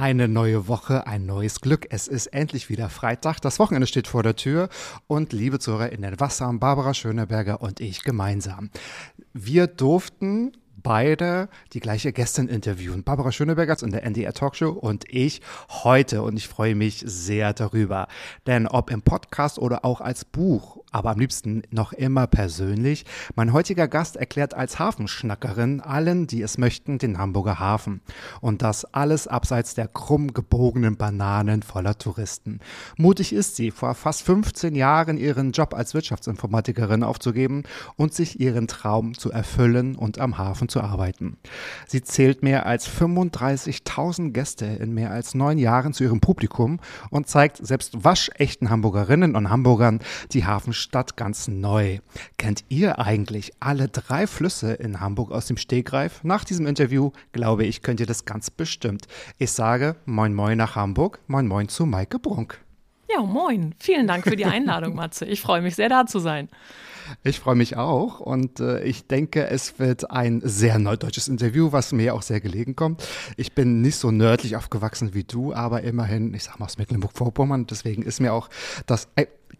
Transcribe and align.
Eine 0.00 0.28
neue 0.28 0.66
Woche, 0.66 1.06
ein 1.06 1.26
neues 1.26 1.60
Glück. 1.60 1.86
Es 1.90 2.08
ist 2.08 2.28
endlich 2.28 2.70
wieder 2.70 2.88
Freitag. 2.88 3.38
Das 3.42 3.58
Wochenende 3.58 3.86
steht 3.86 4.06
vor 4.06 4.22
der 4.22 4.34
Tür. 4.34 4.70
Und 5.08 5.34
liebe 5.34 5.58
ZuhörerInnen, 5.58 6.18
was 6.18 6.40
haben 6.40 6.58
Barbara 6.58 6.94
Schöneberger 6.94 7.60
und 7.60 7.80
ich 7.80 8.02
gemeinsam? 8.02 8.70
Wir 9.34 9.66
durften 9.66 10.52
beide 10.82 11.48
die 11.72 11.80
gleiche 11.80 12.12
Gästin 12.12 12.48
interviewen. 12.48 13.04
Barbara 13.04 13.32
Schöneberger 13.32 13.70
in 13.82 13.92
der 13.92 14.04
NDR 14.04 14.32
Talkshow 14.32 14.70
und 14.70 15.04
ich 15.08 15.40
heute. 15.68 16.22
Und 16.22 16.36
ich 16.36 16.48
freue 16.48 16.74
mich 16.74 17.02
sehr 17.06 17.52
darüber. 17.52 18.08
Denn 18.46 18.66
ob 18.66 18.90
im 18.90 19.02
Podcast 19.02 19.58
oder 19.58 19.84
auch 19.84 20.00
als 20.00 20.24
Buch, 20.24 20.78
aber 20.92 21.10
am 21.10 21.18
liebsten 21.18 21.62
noch 21.70 21.92
immer 21.92 22.26
persönlich, 22.26 23.04
mein 23.34 23.52
heutiger 23.52 23.86
Gast 23.86 24.16
erklärt 24.16 24.54
als 24.54 24.78
Hafenschnackerin 24.78 25.80
allen, 25.80 26.26
die 26.26 26.42
es 26.42 26.58
möchten, 26.58 26.98
den 26.98 27.18
Hamburger 27.18 27.58
Hafen. 27.58 28.00
Und 28.40 28.62
das 28.62 28.84
alles 28.84 29.28
abseits 29.28 29.74
der 29.74 29.88
krumm 29.88 30.32
gebogenen 30.32 30.96
Bananen 30.96 31.62
voller 31.62 31.96
Touristen. 31.96 32.60
Mutig 32.96 33.32
ist 33.32 33.56
sie, 33.56 33.70
vor 33.70 33.94
fast 33.94 34.22
15 34.22 34.74
Jahren 34.74 35.16
ihren 35.16 35.52
Job 35.52 35.74
als 35.74 35.94
Wirtschaftsinformatikerin 35.94 37.04
aufzugeben 37.04 37.62
und 37.96 38.14
sich 38.14 38.40
ihren 38.40 38.66
Traum 38.66 39.14
zu 39.16 39.30
erfüllen 39.30 39.94
und 39.94 40.18
am 40.18 40.38
Hafen 40.38 40.68
zu 40.70 40.80
arbeiten. 40.80 41.36
Sie 41.86 42.02
zählt 42.02 42.42
mehr 42.42 42.66
als 42.66 42.88
35.000 42.88 44.30
Gäste 44.30 44.64
in 44.64 44.94
mehr 44.94 45.10
als 45.10 45.34
neun 45.34 45.58
Jahren 45.58 45.92
zu 45.92 46.04
ihrem 46.04 46.20
Publikum 46.20 46.80
und 47.10 47.28
zeigt 47.28 47.58
selbst 47.58 48.04
waschechten 48.04 48.70
Hamburgerinnen 48.70 49.36
und 49.36 49.50
Hamburgern 49.50 50.00
die 50.32 50.46
Hafenstadt 50.46 51.16
ganz 51.16 51.48
neu. 51.48 51.98
Kennt 52.38 52.64
ihr 52.68 52.98
eigentlich 52.98 53.52
alle 53.60 53.88
drei 53.88 54.26
Flüsse 54.26 54.72
in 54.72 55.00
Hamburg 55.00 55.32
aus 55.32 55.46
dem 55.46 55.56
Stegreif? 55.56 56.24
Nach 56.24 56.44
diesem 56.44 56.66
Interview, 56.66 57.10
glaube 57.32 57.64
ich, 57.64 57.82
könnt 57.82 58.00
ihr 58.00 58.06
das 58.06 58.24
ganz 58.24 58.50
bestimmt. 58.50 59.06
Ich 59.38 59.52
sage 59.52 59.96
Moin 60.06 60.34
Moin 60.34 60.56
nach 60.56 60.76
Hamburg, 60.76 61.20
Moin 61.26 61.46
Moin 61.46 61.68
zu 61.68 61.86
Maike 61.86 62.18
Brunk. 62.18 62.60
Ja, 63.12 63.22
moin. 63.22 63.74
Vielen 63.78 64.06
Dank 64.06 64.24
für 64.24 64.36
die 64.36 64.44
Einladung, 64.44 64.94
Matze. 64.94 65.24
Ich 65.24 65.40
freue 65.40 65.62
mich 65.62 65.74
sehr, 65.74 65.88
da 65.88 66.06
zu 66.06 66.20
sein. 66.20 66.48
Ich 67.22 67.40
freue 67.40 67.54
mich 67.54 67.76
auch 67.76 68.20
und 68.20 68.60
äh, 68.60 68.82
ich 68.82 69.06
denke, 69.06 69.46
es 69.46 69.78
wird 69.78 70.10
ein 70.10 70.40
sehr 70.44 70.78
neudeutsches 70.78 71.28
Interview, 71.28 71.72
was 71.72 71.92
mir 71.92 72.14
auch 72.14 72.22
sehr 72.22 72.40
gelegen 72.40 72.76
kommt. 72.76 73.06
Ich 73.36 73.52
bin 73.54 73.80
nicht 73.80 73.96
so 73.96 74.10
nördlich 74.10 74.56
aufgewachsen 74.56 75.14
wie 75.14 75.24
du, 75.24 75.52
aber 75.52 75.82
immerhin, 75.82 76.34
ich 76.34 76.44
sag 76.44 76.58
mal 76.58 76.66
aus 76.66 76.78
Mecklenburg-Vorpommern, 76.78 77.66
deswegen 77.66 78.02
ist 78.02 78.20
mir 78.20 78.32
auch 78.32 78.48
das. 78.86 79.08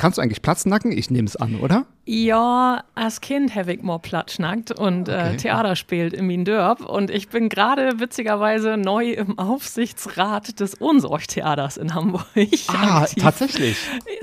Kannst 0.01 0.17
du 0.17 0.23
eigentlich 0.23 0.41
Platznacken? 0.41 0.93
Ich 0.93 1.11
nehme 1.11 1.29
es 1.29 1.37
an, 1.37 1.57
oder? 1.57 1.85
Ja, 2.07 2.85
als 2.95 3.21
Kind 3.21 3.55
habe 3.55 3.75
ich 3.75 3.83
mal 3.83 3.99
platschnackt 3.99 4.73
und 4.73 5.11
Okay. 5.11 5.35
äh, 5.35 5.37
Theater 5.37 5.77
spielt 5.77 6.15
in 6.15 6.27
Wien 6.27 6.47
Dörp. 6.47 6.81
Und 6.81 7.11
ich 7.11 7.29
bin 7.29 7.51
gerade 7.51 8.01
witzigerweise 8.01 8.79
neu 8.79 9.11
im 9.13 9.39
Aufsichtsrat 9.39 10.59
des 10.59 10.73
Unsorg-Theaters 10.75 11.77
in 11.77 11.95
Hamburg. 11.95 12.25
Ah, 12.69 13.05
tatsächlich. 13.19 13.77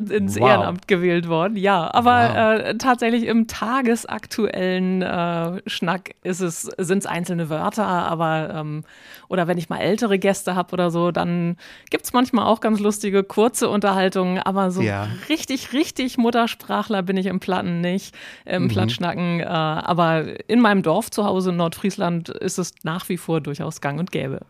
ins 0.10 0.36
Wow. 0.40 0.48
Ehrenamt 0.48 0.88
gewählt 0.88 1.28
worden. 1.30 1.56
Ja, 1.56 1.94
aber 1.94 2.30
Wow. 2.30 2.66
äh, 2.66 2.78
tatsächlich 2.80 3.26
im 3.28 3.46
tagesaktuellen 3.48 5.04
äh, 5.04 5.62
Schnack 5.70 6.16
sind 6.24 6.98
es 7.00 7.06
einzelne 7.06 7.50
Wörter, 7.50 7.86
aber 7.86 8.50
ähm, 8.54 8.84
oder 9.30 9.48
wenn 9.48 9.58
ich 9.60 9.70
mal 9.70 9.78
ältere 9.80 10.18
Gäste 10.18 10.56
habe 10.56 10.74
oder 10.74 10.90
so, 10.90 11.12
dann 11.12 11.58
gibt 11.92 12.06
es 12.06 12.14
manchmal 12.14 12.46
auch 12.48 12.62
ganz 12.62 12.80
lustige, 12.80 13.24
kurze 13.24 13.70
Unterhaltungen, 13.70 14.40
aber 14.40 14.72
so 14.72 14.82
Ja. 14.82 15.08
richtig, 15.30 15.67
richtig 15.74 16.18
Muttersprachler 16.18 17.04
bin 17.04 17.18
ich 17.18 17.26
im 17.26 17.40
Platten 17.40 17.82
nicht, 17.82 18.16
im 18.46 18.64
Mhm. 18.64 18.68
Plattschnacken. 18.70 19.40
Äh, 19.42 19.46
aber 19.46 20.26
in 20.50 20.60
meinem 20.60 20.84
Dorf 20.84 21.10
zu 21.12 21.26
Hause 21.26 21.50
in 21.52 21.58
Nordfriesland 21.58 22.30
ist 22.30 22.58
es 22.58 22.74
nach 22.84 23.08
wie 23.10 23.18
vor 23.18 23.42
durchaus 23.42 23.82
gang 23.82 24.00
und 24.00 24.12
gäbe. 24.12 24.42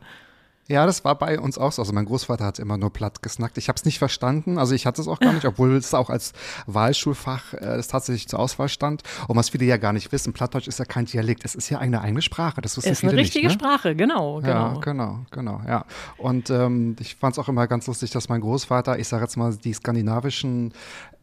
Ja, 0.69 0.85
das 0.85 1.05
war 1.05 1.15
bei 1.15 1.39
uns 1.39 1.57
auch 1.57 1.71
so. 1.71 1.81
Also 1.81 1.93
mein 1.93 2.05
Großvater 2.05 2.45
hat 2.45 2.59
immer 2.59 2.77
nur 2.77 2.91
platt 2.91 3.21
gesnackt. 3.21 3.57
Ich 3.57 3.69
habe 3.69 3.77
es 3.77 3.85
nicht 3.85 3.99
verstanden. 3.99 4.57
Also 4.57 4.75
ich 4.75 4.85
hatte 4.85 5.01
es 5.01 5.07
auch 5.07 5.19
gar 5.19 5.31
nicht, 5.31 5.45
obwohl 5.45 5.75
es 5.75 5.93
auch 5.93 6.09
als 6.09 6.33
Wahlschulfach 6.65 7.53
äh, 7.53 7.75
es 7.77 7.87
tatsächlich 7.87 8.27
zur 8.27 8.39
Auswahl 8.39 8.67
stand. 8.67 9.03
Und 9.27 9.37
was 9.37 9.49
viele 9.49 9.63
ja 9.65 9.77
gar 9.77 9.93
nicht 9.93 10.11
wissen, 10.11 10.33
Plattdeutsch 10.33 10.67
ist 10.67 10.79
ja 10.79 10.85
kein 10.85 11.05
Dialekt. 11.05 11.45
Es 11.45 11.55
ist 11.55 11.69
ja 11.69 11.79
eine 11.79 12.01
eigene 12.01 12.21
Sprache. 12.21 12.61
Das 12.61 12.75
wissen 12.75 12.89
Ist 12.91 12.99
viele 12.99 13.13
eine 13.13 13.21
richtige 13.21 13.47
nicht, 13.47 13.61
ne? 13.61 13.67
Sprache, 13.67 13.95
genau, 13.95 14.41
Ja, 14.41 14.73
genau. 14.73 14.79
genau, 14.81 15.19
genau, 15.31 15.61
ja. 15.65 15.85
Und 16.17 16.49
ähm, 16.49 16.97
ich 16.99 17.15
fand 17.15 17.33
es 17.33 17.39
auch 17.39 17.47
immer 17.47 17.67
ganz 17.67 17.87
lustig, 17.87 18.11
dass 18.11 18.27
mein 18.27 18.41
Großvater, 18.41 18.99
ich 18.99 19.07
sage 19.07 19.23
jetzt 19.23 19.37
mal, 19.37 19.55
die 19.55 19.73
skandinavischen 19.73 20.73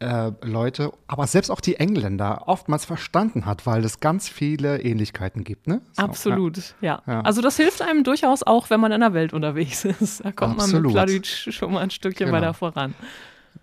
äh, 0.00 0.32
Leute, 0.42 0.92
aber 1.06 1.26
selbst 1.26 1.50
auch 1.50 1.60
die 1.60 1.76
Engländer 1.76 2.44
oftmals 2.46 2.84
verstanden 2.84 3.46
hat, 3.46 3.66
weil 3.66 3.84
es 3.84 4.00
ganz 4.00 4.28
viele 4.28 4.80
Ähnlichkeiten 4.80 5.44
gibt, 5.44 5.66
ne? 5.66 5.82
So, 5.92 6.02
Absolut, 6.02 6.74
ja. 6.80 7.02
Ja. 7.06 7.20
Also 7.20 7.42
das 7.42 7.56
hilft 7.56 7.82
einem 7.82 8.04
durchaus 8.04 8.42
auch, 8.42 8.70
wenn 8.70 8.80
man 8.80 8.92
in 8.92 9.00
der 9.00 9.12
Welt 9.12 9.33
unterwegs 9.34 9.84
ist. 9.84 10.24
Da 10.24 10.32
kommt 10.32 10.56
man 10.56 10.64
Absolut. 10.64 10.86
mit 10.86 10.92
Plattdeutsch 10.94 11.52
schon 11.52 11.72
mal 11.72 11.80
ein 11.80 11.90
Stückchen 11.90 12.26
Genau. 12.26 12.38
weiter 12.38 12.54
voran. 12.54 12.94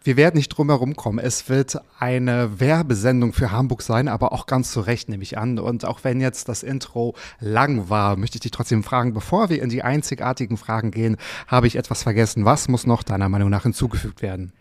Wir 0.03 0.17
werden 0.17 0.37
nicht 0.37 0.49
drum 0.49 0.69
herum 0.69 0.95
kommen. 0.95 1.19
Es 1.19 1.47
wird 1.49 1.77
eine 1.99 2.59
Werbesendung 2.59 3.33
für 3.33 3.51
Hamburg 3.51 3.81
sein, 3.81 4.07
aber 4.07 4.31
auch 4.31 4.45
ganz 4.45 4.71
zu 4.71 4.79
Recht, 4.79 5.09
nehme 5.09 5.21
ich 5.21 5.37
an. 5.37 5.59
Und 5.59 5.85
auch 5.85 6.03
wenn 6.03 6.21
jetzt 6.21 6.47
das 6.49 6.63
Intro 6.63 7.13
lang 7.39 7.89
war, 7.89 8.15
möchte 8.15 8.37
ich 8.37 8.41
dich 8.41 8.51
trotzdem 8.51 8.83
fragen, 8.83 9.13
bevor 9.13 9.49
wir 9.49 9.61
in 9.61 9.69
die 9.69 9.83
einzigartigen 9.83 10.57
Fragen 10.57 10.91
gehen, 10.91 11.17
habe 11.45 11.67
ich 11.67 11.75
etwas 11.75 12.03
vergessen. 12.03 12.45
Was 12.45 12.67
muss 12.67 12.87
noch 12.87 13.03
deiner 13.03 13.29
Meinung 13.29 13.49
nach 13.49 13.63
hinzugefügt 13.63 14.21
werden? 14.21 14.53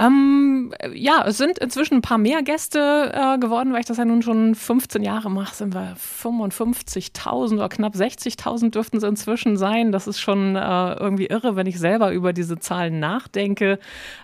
Ähm, 0.00 0.72
ja, 0.94 1.24
es 1.26 1.38
sind 1.38 1.58
inzwischen 1.58 1.94
ein 1.94 2.02
paar 2.02 2.18
mehr 2.18 2.42
Gäste 2.42 3.12
äh, 3.12 3.38
geworden, 3.38 3.72
weil 3.72 3.80
ich 3.80 3.86
das 3.86 3.96
ja 3.96 4.04
nun 4.04 4.22
schon 4.22 4.54
15 4.54 5.02
Jahre 5.02 5.28
mache, 5.28 5.54
sind 5.54 5.74
wir 5.74 5.96
55.000 5.96 7.54
oder 7.54 7.68
knapp 7.68 7.94
60.000 7.94 8.70
dürften 8.70 8.98
es 8.98 9.02
inzwischen 9.02 9.56
sein. 9.56 9.90
Das 9.90 10.06
ist 10.06 10.20
schon 10.20 10.54
äh, 10.54 10.92
irgendwie 10.94 11.26
irre, 11.26 11.56
wenn 11.56 11.66
ich 11.66 11.80
selber 11.80 12.12
über 12.12 12.32
diese 12.32 12.60
Zahlen 12.60 13.00
nachdenke. 13.00 13.80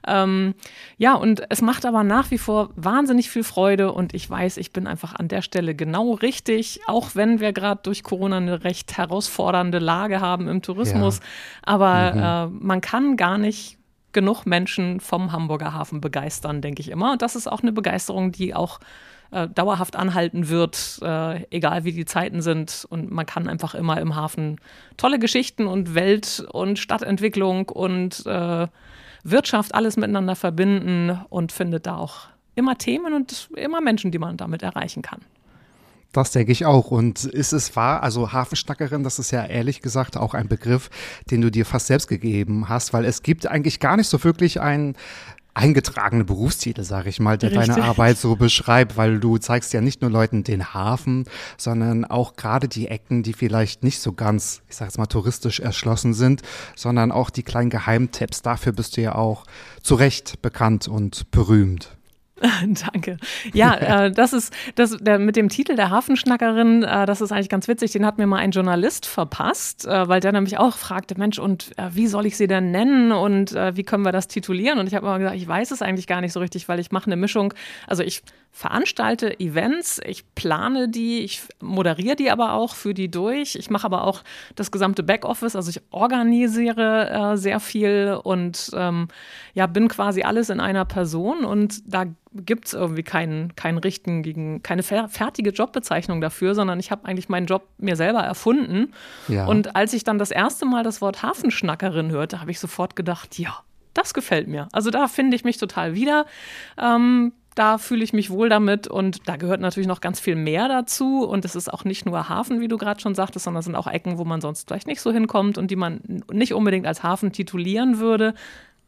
Ähm, 0.06 0.54
ja, 0.96 1.14
und 1.14 1.42
es 1.50 1.60
macht 1.60 1.86
aber 1.86 2.04
nach 2.04 2.30
wie 2.30 2.38
vor 2.38 2.70
wahnsinnig 2.76 3.28
viel 3.28 3.42
Freude 3.42 3.90
und 3.90 4.14
ich 4.14 4.30
weiß, 4.30 4.58
ich 4.58 4.72
bin 4.72 4.86
einfach 4.86 5.16
an 5.16 5.26
der 5.26 5.42
Stelle 5.42 5.74
genau 5.74 6.12
richtig, 6.12 6.82
auch 6.86 7.10
wenn 7.14 7.40
wir 7.40 7.52
gerade 7.52 7.80
durch 7.82 8.04
Corona 8.04 8.36
eine 8.36 8.62
recht 8.62 8.96
herausfordernde 8.96 9.80
Lage 9.80 10.20
haben 10.20 10.46
im 10.46 10.62
Tourismus. 10.62 11.18
Aber 11.62 12.50
äh, 12.52 12.64
man 12.64 12.80
kann 12.80 13.16
gar 13.16 13.38
nicht 13.38 13.78
genug 14.14 14.46
Menschen 14.46 15.00
vom 15.00 15.32
Hamburger 15.32 15.74
Hafen 15.74 16.00
begeistern, 16.00 16.62
denke 16.62 16.80
ich 16.80 16.90
immer. 16.90 17.12
Und 17.12 17.22
das 17.22 17.36
ist 17.36 17.46
auch 17.46 17.60
eine 17.60 17.72
Begeisterung, 17.72 18.32
die 18.32 18.54
auch 18.54 18.80
äh, 19.30 19.48
dauerhaft 19.48 19.96
anhalten 19.96 20.48
wird, 20.48 21.00
äh, 21.02 21.44
egal 21.50 21.84
wie 21.84 21.92
die 21.92 22.04
Zeiten 22.06 22.40
sind. 22.40 22.86
Und 22.88 23.10
man 23.10 23.26
kann 23.26 23.48
einfach 23.48 23.74
immer 23.74 24.00
im 24.00 24.14
Hafen 24.14 24.60
tolle 24.96 25.18
Geschichten 25.18 25.66
und 25.66 25.94
Welt- 25.94 26.46
und 26.52 26.78
Stadtentwicklung 26.78 27.68
und 27.68 28.24
äh, 28.26 28.68
Wirtschaft 29.24 29.74
alles 29.74 29.96
miteinander 29.96 30.36
verbinden 30.36 31.20
und 31.30 31.52
findet 31.52 31.86
da 31.86 31.96
auch 31.96 32.28
immer 32.54 32.78
Themen 32.78 33.14
und 33.14 33.48
immer 33.56 33.80
Menschen, 33.80 34.10
die 34.10 34.18
man 34.18 34.36
damit 34.36 34.62
erreichen 34.62 35.02
kann. 35.02 35.20
Das 36.14 36.30
denke 36.30 36.52
ich 36.52 36.64
auch. 36.64 36.90
Und 36.90 37.24
ist 37.24 37.52
es 37.52 37.74
wahr, 37.74 38.02
also 38.02 38.32
Hafenschnackerin, 38.32 39.02
das 39.02 39.18
ist 39.18 39.32
ja 39.32 39.44
ehrlich 39.44 39.82
gesagt 39.82 40.16
auch 40.16 40.32
ein 40.32 40.48
Begriff, 40.48 40.88
den 41.30 41.40
du 41.40 41.50
dir 41.50 41.66
fast 41.66 41.88
selbst 41.88 42.06
gegeben 42.06 42.68
hast, 42.68 42.92
weil 42.92 43.04
es 43.04 43.22
gibt 43.22 43.46
eigentlich 43.46 43.80
gar 43.80 43.96
nicht 43.96 44.08
so 44.08 44.22
wirklich 44.22 44.60
einen 44.60 44.94
eingetragene 45.54 46.24
Berufstitel, 46.24 46.82
sage 46.82 47.08
ich 47.08 47.20
mal, 47.20 47.36
der 47.36 47.50
deine 47.50 47.68
Richtig. 47.68 47.84
Arbeit 47.84 48.18
so 48.18 48.36
beschreibt, 48.36 48.96
weil 48.96 49.18
du 49.18 49.38
zeigst 49.38 49.72
ja 49.72 49.80
nicht 49.80 50.02
nur 50.02 50.10
Leuten 50.10 50.44
den 50.44 50.72
Hafen, 50.72 51.24
sondern 51.56 52.04
auch 52.04 52.36
gerade 52.36 52.68
die 52.68 52.88
Ecken, 52.88 53.22
die 53.22 53.32
vielleicht 53.32 53.82
nicht 53.82 54.00
so 54.00 54.12
ganz, 54.12 54.62
ich 54.68 54.76
sage 54.76 54.90
jetzt 54.90 54.98
mal, 54.98 55.06
touristisch 55.06 55.60
erschlossen 55.60 56.14
sind, 56.14 56.42
sondern 56.74 57.12
auch 57.12 57.30
die 57.30 57.44
kleinen 57.44 57.70
Geheimtipps. 57.70 58.42
Dafür 58.42 58.72
bist 58.72 58.96
du 58.96 59.00
ja 59.00 59.14
auch 59.14 59.46
zu 59.82 59.94
Recht 59.94 60.42
bekannt 60.42 60.88
und 60.88 61.30
berühmt. 61.30 61.93
Danke. 62.92 63.16
Ja, 63.52 63.74
äh, 64.06 64.10
das 64.10 64.32
ist 64.32 64.52
das 64.74 64.96
der, 64.98 65.18
mit 65.18 65.36
dem 65.36 65.48
Titel 65.48 65.76
der 65.76 65.90
Hafenschnackerin, 65.90 66.82
äh, 66.82 67.06
das 67.06 67.20
ist 67.20 67.32
eigentlich 67.32 67.48
ganz 67.48 67.68
witzig. 67.68 67.92
Den 67.92 68.04
hat 68.04 68.18
mir 68.18 68.26
mal 68.26 68.38
ein 68.38 68.50
Journalist 68.50 69.06
verpasst, 69.06 69.86
äh, 69.86 70.08
weil 70.08 70.20
der 70.20 70.32
nämlich 70.32 70.58
auch 70.58 70.76
fragte, 70.76 71.16
Mensch, 71.18 71.38
und 71.38 71.76
äh, 71.78 71.90
wie 71.92 72.06
soll 72.06 72.26
ich 72.26 72.36
sie 72.36 72.46
denn 72.46 72.70
nennen 72.70 73.12
und 73.12 73.52
äh, 73.52 73.76
wie 73.76 73.84
können 73.84 74.04
wir 74.04 74.12
das 74.12 74.28
titulieren? 74.28 74.78
Und 74.78 74.86
ich 74.86 74.94
habe 74.94 75.06
immer 75.06 75.18
gesagt, 75.18 75.36
ich 75.36 75.46
weiß 75.46 75.70
es 75.70 75.82
eigentlich 75.82 76.06
gar 76.06 76.20
nicht 76.20 76.32
so 76.32 76.40
richtig, 76.40 76.68
weil 76.68 76.80
ich 76.80 76.90
mache 76.90 77.06
eine 77.06 77.16
Mischung. 77.16 77.54
Also 77.86 78.02
ich 78.02 78.22
veranstalte 78.56 79.40
Events, 79.40 80.00
ich 80.06 80.32
plane 80.36 80.88
die, 80.88 81.24
ich 81.24 81.42
moderiere 81.60 82.14
die 82.14 82.30
aber 82.30 82.52
auch, 82.52 82.76
führe 82.76 82.94
die 82.94 83.10
durch. 83.10 83.56
Ich 83.56 83.68
mache 83.68 83.84
aber 83.84 84.04
auch 84.04 84.22
das 84.54 84.70
gesamte 84.70 85.02
Backoffice, 85.02 85.56
also 85.56 85.70
ich 85.70 85.82
organisiere 85.90 87.10
äh, 87.10 87.36
sehr 87.36 87.58
viel 87.58 88.16
und 88.22 88.70
ähm, 88.74 89.08
ja, 89.54 89.66
bin 89.66 89.88
quasi 89.88 90.22
alles 90.22 90.50
in 90.50 90.60
einer 90.60 90.84
Person 90.84 91.44
und 91.44 91.82
da 91.92 92.04
gibt 92.32 92.66
es 92.66 92.74
irgendwie 92.74 93.02
keinen, 93.02 93.56
keinen 93.56 93.78
richtigen, 93.78 94.62
keine 94.62 94.84
fertige 94.84 95.50
Jobbezeichnung 95.50 96.20
dafür, 96.20 96.54
sondern 96.54 96.78
ich 96.78 96.92
habe 96.92 97.06
eigentlich 97.06 97.28
meinen 97.28 97.46
Job 97.46 97.66
mir 97.78 97.96
selber 97.96 98.20
erfunden. 98.20 98.92
Ja. 99.26 99.46
Und 99.46 99.74
als 99.74 99.92
ich 99.94 100.04
dann 100.04 100.18
das 100.18 100.30
erste 100.30 100.64
Mal 100.64 100.84
das 100.84 101.00
Wort 101.00 101.24
Hafenschnackerin 101.24 102.12
hörte, 102.12 102.40
habe 102.40 102.52
ich 102.52 102.60
sofort 102.60 102.94
gedacht, 102.94 103.36
ja, 103.36 103.64
das 103.94 104.14
gefällt 104.14 104.48
mir. 104.48 104.68
Also 104.72 104.90
da 104.90 105.08
finde 105.08 105.36
ich 105.36 105.44
mich 105.44 105.56
total 105.56 105.94
wieder. 105.94 106.26
Ähm, 106.78 107.32
da 107.54 107.78
fühle 107.78 108.02
ich 108.02 108.12
mich 108.12 108.30
wohl 108.30 108.48
damit 108.48 108.88
und 108.88 109.28
da 109.28 109.36
gehört 109.36 109.60
natürlich 109.60 109.86
noch 109.86 110.00
ganz 110.00 110.18
viel 110.18 110.34
mehr 110.34 110.68
dazu 110.68 111.24
und 111.24 111.44
es 111.44 111.54
ist 111.54 111.72
auch 111.72 111.84
nicht 111.84 112.04
nur 112.04 112.28
Hafen, 112.28 112.60
wie 112.60 112.68
du 112.68 112.78
gerade 112.78 113.00
schon 113.00 113.14
sagtest, 113.14 113.44
sondern 113.44 113.60
es 113.60 113.64
sind 113.64 113.76
auch 113.76 113.86
Ecken, 113.86 114.18
wo 114.18 114.24
man 114.24 114.40
sonst 114.40 114.66
vielleicht 114.66 114.86
nicht 114.86 115.00
so 115.00 115.12
hinkommt 115.12 115.56
und 115.56 115.70
die 115.70 115.76
man 115.76 116.00
nicht 116.32 116.52
unbedingt 116.54 116.86
als 116.86 117.02
Hafen 117.02 117.32
titulieren 117.32 117.98
würde, 117.98 118.34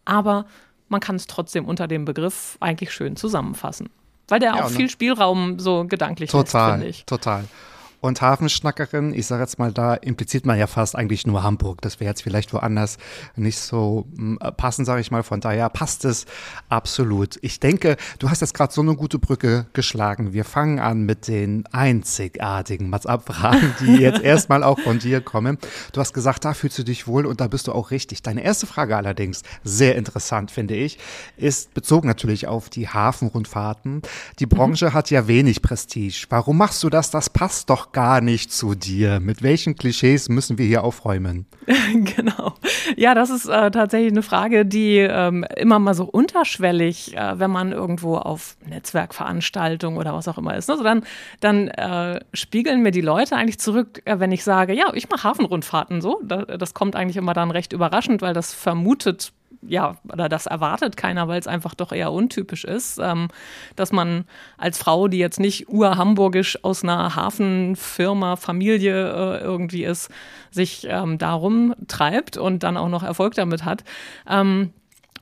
aber 0.04 0.46
man 0.88 1.00
kann 1.00 1.16
es 1.16 1.26
trotzdem 1.26 1.64
unter 1.64 1.86
dem 1.86 2.04
Begriff 2.04 2.56
eigentlich 2.60 2.92
schön 2.92 3.16
zusammenfassen. 3.16 3.90
Weil 4.28 4.40
der 4.40 4.56
ja, 4.56 4.64
auch 4.64 4.70
viel 4.70 4.90
Spielraum 4.90 5.58
so 5.60 5.84
gedanklich 5.86 6.30
total, 6.30 6.72
finde 6.72 6.88
ich. 6.88 7.04
Total, 7.06 7.42
total. 7.42 7.48
Und 8.00 8.20
Hafenschnackerin, 8.20 9.14
ich 9.14 9.26
sage 9.26 9.43
jetzt 9.43 9.58
mal, 9.58 9.72
da 9.72 9.94
impliziert 9.94 10.46
man 10.46 10.58
ja 10.58 10.66
fast 10.66 10.96
eigentlich 10.96 11.26
nur 11.26 11.43
Hamburg. 11.43 11.81
Das 11.82 11.98
wäre 12.00 12.10
jetzt 12.10 12.22
vielleicht 12.22 12.52
woanders 12.52 12.98
nicht 13.37 13.58
so 13.58 14.06
hm, 14.16 14.38
passend, 14.56 14.87
sage 14.87 15.00
ich 15.00 15.10
mal. 15.10 15.22
Von 15.22 15.40
daher 15.40 15.69
passt 15.70 16.04
es 16.04 16.26
absolut. 16.69 17.38
Ich 17.43 17.60
denke, 17.60 17.96
du 18.19 18.31
hast 18.31 18.40
jetzt 18.40 18.54
gerade 18.54 18.72
so 18.72 18.82
eine 18.82 18.94
gute 18.94 19.19
Brücke 19.19 19.66
geschlagen. 19.72 20.32
Wir 20.32 20.44
fangen 20.44 20.78
an 20.78 21.02
mit 21.02 21.28
den 21.28 21.64
einzigartigen 21.72 22.90
Mats-Abfragen, 22.90 23.75
die 23.81 23.96
jetzt 24.00 24.20
erstmal 24.20 24.62
auch 24.62 24.78
von 24.78 24.99
dir 24.99 25.20
kommen. 25.20 25.58
Du 25.92 26.00
hast 26.00 26.12
gesagt, 26.12 26.44
da 26.44 26.54
fühlst 26.54 26.78
du 26.78 26.82
dich 26.82 27.06
wohl 27.06 27.26
und 27.26 27.40
da 27.40 27.49
bist 27.49 27.66
du 27.66 27.72
auch 27.72 27.90
richtig. 27.90 28.22
Deine 28.22 28.42
erste 28.42 28.66
Frage 28.66 28.96
allerdings, 28.96 29.42
sehr 29.64 29.96
interessant, 29.96 30.50
finde 30.50 30.75
ich, 30.75 30.99
ist 31.37 31.75
bezogen 31.75 32.06
natürlich 32.06 32.46
auf 32.46 32.69
die 32.69 32.88
Hafenrundfahrten. 32.88 34.02
Die 34.38 34.46
Branche 34.46 34.87
mhm. 34.87 34.94
hat 34.94 35.10
ja 35.10 35.26
wenig 35.26 35.62
Prestige. 35.62 36.26
Warum 36.28 36.58
machst 36.58 36.82
du 36.82 36.90
das? 36.90 37.10
Das 37.10 37.31
passt 37.31 37.70
doch 37.70 37.85
gar 37.92 38.20
nicht 38.20 38.52
zu 38.52 38.74
dir. 38.74 39.20
Mit 39.20 39.42
welchen 39.42 39.76
Klischees 39.76 40.28
müssen 40.28 40.58
wir 40.58 40.66
hier 40.66 40.84
aufräumen? 40.84 41.46
genau. 41.92 42.54
Ja, 42.96 43.14
das 43.14 43.30
ist 43.30 43.46
äh, 43.46 43.70
tatsächlich 43.70 44.12
eine 44.12 44.22
Frage, 44.22 44.64
die 44.64 44.98
ähm, 44.98 45.44
immer 45.56 45.78
mal 45.78 45.94
so 45.94 46.04
unterschwellig, 46.04 47.16
äh, 47.16 47.38
wenn 47.38 47.50
man 47.50 47.72
irgendwo 47.72 48.16
auf 48.16 48.56
Netzwerkveranstaltungen 48.66 49.98
oder 49.98 50.14
was 50.14 50.28
auch 50.28 50.38
immer 50.38 50.56
ist. 50.56 50.68
Ne? 50.68 50.76
So 50.76 50.82
dann 50.82 51.02
dann 51.40 51.68
äh, 51.68 52.20
spiegeln 52.32 52.82
mir 52.82 52.92
die 52.92 53.00
Leute 53.00 53.36
eigentlich 53.36 53.58
zurück, 53.58 54.02
äh, 54.04 54.18
wenn 54.18 54.32
ich 54.32 54.44
sage, 54.44 54.74
ja, 54.74 54.92
ich 54.94 55.08
mache 55.08 55.24
Hafenrundfahrten 55.24 56.00
so. 56.00 56.20
das 56.22 56.74
kommt 56.74 56.96
eigentlich 56.96 57.16
immer 57.16 57.34
dann 57.34 57.50
recht 57.50 57.72
überraschend, 57.72 58.22
weil 58.22 58.34
das 58.34 58.54
vermutet 58.54 59.32
ja, 59.68 59.96
oder 60.12 60.28
das 60.28 60.46
erwartet 60.46 60.96
keiner, 60.96 61.28
weil 61.28 61.38
es 61.38 61.46
einfach 61.46 61.74
doch 61.74 61.92
eher 61.92 62.12
untypisch 62.12 62.64
ist, 62.64 62.98
ähm, 62.98 63.28
dass 63.76 63.92
man 63.92 64.24
als 64.58 64.78
Frau, 64.78 65.08
die 65.08 65.18
jetzt 65.18 65.40
nicht 65.40 65.68
urhamburgisch 65.68 66.62
aus 66.64 66.82
einer 66.82 67.14
Hafenfirma, 67.16 68.36
Familie 68.36 69.08
äh, 69.12 69.40
irgendwie 69.42 69.84
ist, 69.84 70.10
sich 70.50 70.86
ähm, 70.88 71.18
darum 71.18 71.74
treibt 71.88 72.36
und 72.36 72.62
dann 72.62 72.76
auch 72.76 72.88
noch 72.88 73.02
Erfolg 73.02 73.34
damit 73.34 73.64
hat. 73.64 73.84
Ähm, 74.28 74.72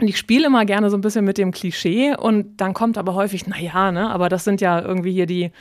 und 0.01 0.09
ich 0.09 0.19
spiele 0.19 0.47
immer 0.47 0.65
gerne 0.65 0.91
so 0.91 0.97
ein 0.97 1.03
bisschen 1.03 1.25
mit 1.25 1.39
dem 1.39 1.53
Klischee 1.53 2.17
und 2.17 2.61
dann 2.61 2.75
kommt 2.75 2.99
aber 2.99 3.15
häufig, 3.15 3.47
naja, 3.47 3.93
ne, 3.93 4.11
aber 4.11 4.29
das 4.29 4.43
sind 4.43 4.61
ja 4.61 4.81
irgendwie 4.81 5.13
hier 5.13 5.27
die, 5.27 5.53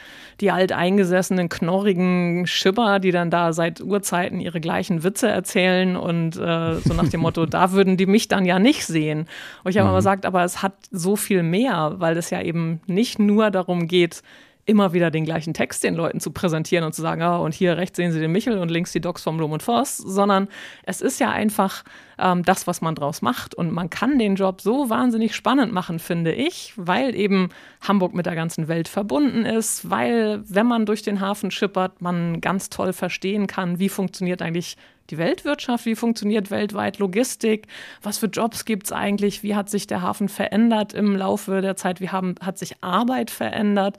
die 0.42 0.50
alteingesessenen, 0.50 1.50
knorrigen 1.50 2.48
Schipper, 2.48 3.00
die 3.00 3.12
dann 3.12 3.30
da 3.30 3.54
seit 3.54 3.80
Urzeiten 3.80 4.40
ihre 4.40 4.60
gleichen 4.60 5.04
Witze 5.04 5.28
erzählen 5.28 5.96
und 5.96 6.36
äh, 6.36 6.76
so 6.80 6.94
nach 6.96 7.10
dem 7.10 7.22
Motto, 7.22 7.46
da 7.48 7.74
würden 7.74 7.96
die 7.96 8.08
mich 8.08 8.28
dann 8.28 8.46
ja 8.46 8.58
nicht 8.58 8.86
sehen. 8.86 9.28
Und 9.64 9.72
ich 9.72 9.78
habe 9.78 9.86
mhm. 9.86 9.92
aber 9.92 10.00
gesagt, 10.00 10.26
aber 10.26 10.44
es 10.44 10.64
hat 10.64 10.74
so 10.90 11.16
viel 11.16 11.44
mehr, 11.44 11.96
weil 11.98 12.18
es 12.18 12.32
ja 12.32 12.42
eben 12.42 12.82
nicht 12.88 13.20
nur 13.20 13.52
darum 13.52 13.88
geht, 13.88 14.24
immer 14.66 14.94
wieder 14.94 15.12
den 15.12 15.26
gleichen 15.26 15.54
Text 15.54 15.84
den 15.84 15.96
Leuten 15.96 16.20
zu 16.20 16.32
präsentieren 16.32 16.86
und 16.86 16.94
zu 16.94 17.02
sagen, 17.02 17.22
oh, 17.22 17.44
und 17.44 17.54
hier 17.54 17.78
rechts 17.78 17.98
sehen 17.98 18.12
Sie 18.12 18.20
den 18.20 18.32
Michel 18.32 18.58
und 18.58 18.70
links 18.70 18.92
die 18.92 19.02
Docs 19.02 19.24
vom 19.24 19.38
Blum 19.38 19.52
und 19.52 19.64
Voss, 19.64 19.98
sondern 19.98 20.48
es 20.84 21.02
ist 21.02 21.20
ja 21.20 21.32
einfach 21.32 21.84
ähm, 22.18 22.44
das, 22.44 22.66
was 22.66 22.82
man 22.82 22.96
draus 22.96 23.22
macht. 23.22 23.56
Und 23.56 23.72
man 23.72 23.90
kann 23.90 24.20
den 24.20 24.36
Job 24.36 24.62
so 24.62 24.90
wahnsinnig 24.90 25.36
spannend 25.36 25.74
machen, 25.74 26.00
finde 26.00 26.34
ich, 26.34 26.74
weil 26.78 27.16
eben 27.16 27.50
Hamburg 27.82 28.14
mit 28.14 28.26
der 28.26 28.36
ganzen 28.36 28.68
Welt 28.68 28.88
verbunden 28.88 29.46
ist, 29.46 29.90
weil, 29.90 30.42
wenn 30.48 30.68
man 30.68 30.86
durch 30.86 31.02
den 31.02 31.20
Hafen 31.20 31.52
schippert, 31.52 32.02
man 32.02 32.40
ganz 32.40 32.70
toll 32.70 32.94
verstehen 32.94 33.48
kann, 33.48 33.80
wie 33.80 33.90
funktioniert 33.90 34.42
eigentlich 34.42 34.78
die 35.10 35.18
Weltwirtschaft, 35.18 35.86
wie 35.86 35.96
funktioniert 35.96 36.50
weltweit 36.50 37.00
Logistik, 37.00 37.68
was 38.02 38.18
für 38.18 38.28
Jobs 38.28 38.66
gibt 38.66 38.86
es 38.86 38.92
eigentlich, 38.92 39.44
wie 39.44 39.56
hat 39.56 39.70
sich 39.70 39.86
der 39.86 40.02
Hafen 40.02 40.30
verändert 40.30 40.94
im 40.94 41.16
Laufe 41.16 41.62
der 41.62 41.76
Zeit, 41.76 42.00
wie 42.00 42.10
haben, 42.10 42.36
hat 42.42 42.58
sich 42.58 42.76
Arbeit 42.82 43.30
verändert, 43.30 43.98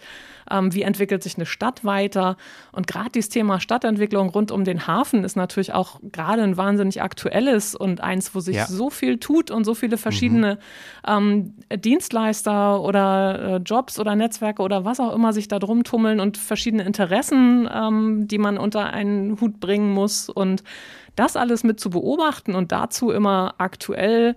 ähm, 0.51 0.73
wie 0.73 0.83
entwickelt 0.83 1.23
sich 1.23 1.37
eine 1.37 1.47
Stadt 1.47 1.85
weiter. 1.85 2.37
Und 2.73 2.87
gerade 2.87 3.11
dieses 3.11 3.29
Thema 3.29 3.61
Stadtentwicklung 3.61 4.31
rund 4.31 4.51
um 4.51 4.65
den 4.65 4.87
Hafen 4.87 5.25
ist 5.25 5.37
natürlich 5.37 5.73
auch 5.73 6.01
gerade 6.13 6.43
ein 6.43 6.57
wahnsinnig 6.57 7.03
aktuelles 7.03 7.75
und 7.75 8.01
eins, 8.01 8.35
wo 8.35 8.41
sich 8.41 8.57
ja. 8.57 8.67
so 8.67 8.91
viel 8.91 9.19
tut 9.19 9.51
und 9.51 9.65
so 9.65 9.75
viele 9.75 9.99
verschiedene 9.99 10.59
mhm. 11.07 11.55
ähm, 11.71 11.81
Dienstleister 11.81 12.81
oder 12.81 13.57
äh, 13.57 13.57
Jobs 13.59 13.99
oder 13.99 14.17
Netzwerke 14.17 14.63
oder 14.63 14.85
was 14.85 15.01
auch 15.01 15.15
immer 15.15 15.33
sich 15.33 15.49
da 15.49 15.59
drum 15.59 15.85
tummeln 15.85 16.21
und 16.21 16.39
verschiedene 16.39 16.85
Interessen, 16.85 17.69
ähm, 17.73 18.27
die 18.27 18.39
man 18.39 18.59
unter 18.59 18.93
einen 18.93 19.41
Hut 19.41 19.61
bringen 19.61 19.93
muss. 19.93 20.29
Und 20.29 20.63
das 21.17 21.37
alles 21.37 21.65
mit 21.65 21.81
zu 21.81 21.91
beobachten 21.91 22.55
und 22.55 22.73
dazu 22.73 23.11
immer 23.11 23.55
aktuell 23.59 24.37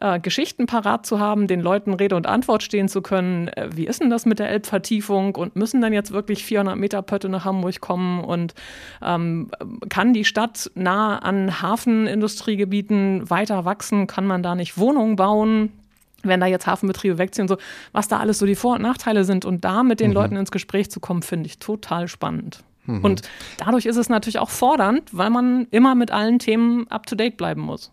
äh, 0.00 0.18
Geschichten 0.18 0.66
parat 0.66 1.04
zu 1.04 1.20
haben, 1.20 1.46
den 1.46 1.60
Leuten 1.60 1.92
Rede 1.92 2.16
und 2.16 2.26
Antwort 2.26 2.62
stehen 2.62 2.88
zu 2.88 3.02
können. 3.02 3.48
Äh, 3.48 3.68
wie 3.74 3.86
ist 3.86 4.00
denn 4.00 4.10
das 4.10 4.24
mit 4.24 4.38
der 4.38 4.48
Elbvertiefung 4.48 5.36
und 5.36 5.56
müssen 5.56 5.80
dann 5.80 5.92
jetzt 5.92 6.10
wirklich 6.12 6.44
400 6.44 6.76
Meter 6.76 7.02
Pötte 7.02 7.28
nach 7.28 7.44
Hamburg 7.44 7.80
kommen 7.80 8.24
und 8.24 8.54
ähm, 9.02 9.50
kann 9.90 10.14
die 10.14 10.24
Stadt 10.24 10.70
nah 10.74 11.18
an 11.18 11.60
Hafenindustriegebieten 11.60 13.28
weiter 13.28 13.64
wachsen? 13.64 14.06
Kann 14.06 14.26
man 14.26 14.42
da 14.42 14.54
nicht 14.54 14.78
Wohnungen 14.78 15.16
bauen? 15.16 15.72
wenn 16.22 16.38
da 16.38 16.44
jetzt 16.44 16.66
Hafenbetriebe 16.66 17.16
wegziehen 17.16 17.44
und 17.44 17.48
so, 17.48 17.56
was 17.92 18.06
da 18.06 18.18
alles 18.18 18.38
so 18.38 18.44
die 18.44 18.54
Vor- 18.54 18.74
und 18.74 18.82
Nachteile 18.82 19.24
sind 19.24 19.46
und 19.46 19.64
da 19.64 19.82
mit 19.82 20.00
den 20.00 20.08
mhm. 20.10 20.14
Leuten 20.16 20.36
ins 20.36 20.50
Gespräch 20.50 20.90
zu 20.90 21.00
kommen, 21.00 21.22
finde 21.22 21.46
ich 21.46 21.58
total 21.58 22.08
spannend. 22.08 22.62
Mhm. 22.98 23.04
Und 23.04 23.22
dadurch 23.58 23.86
ist 23.86 23.96
es 23.96 24.08
natürlich 24.08 24.38
auch 24.38 24.50
fordernd, 24.50 25.10
weil 25.12 25.30
man 25.30 25.66
immer 25.70 25.94
mit 25.94 26.10
allen 26.10 26.38
Themen 26.38 26.88
up-to-date 26.88 27.36
bleiben 27.36 27.60
muss. 27.60 27.92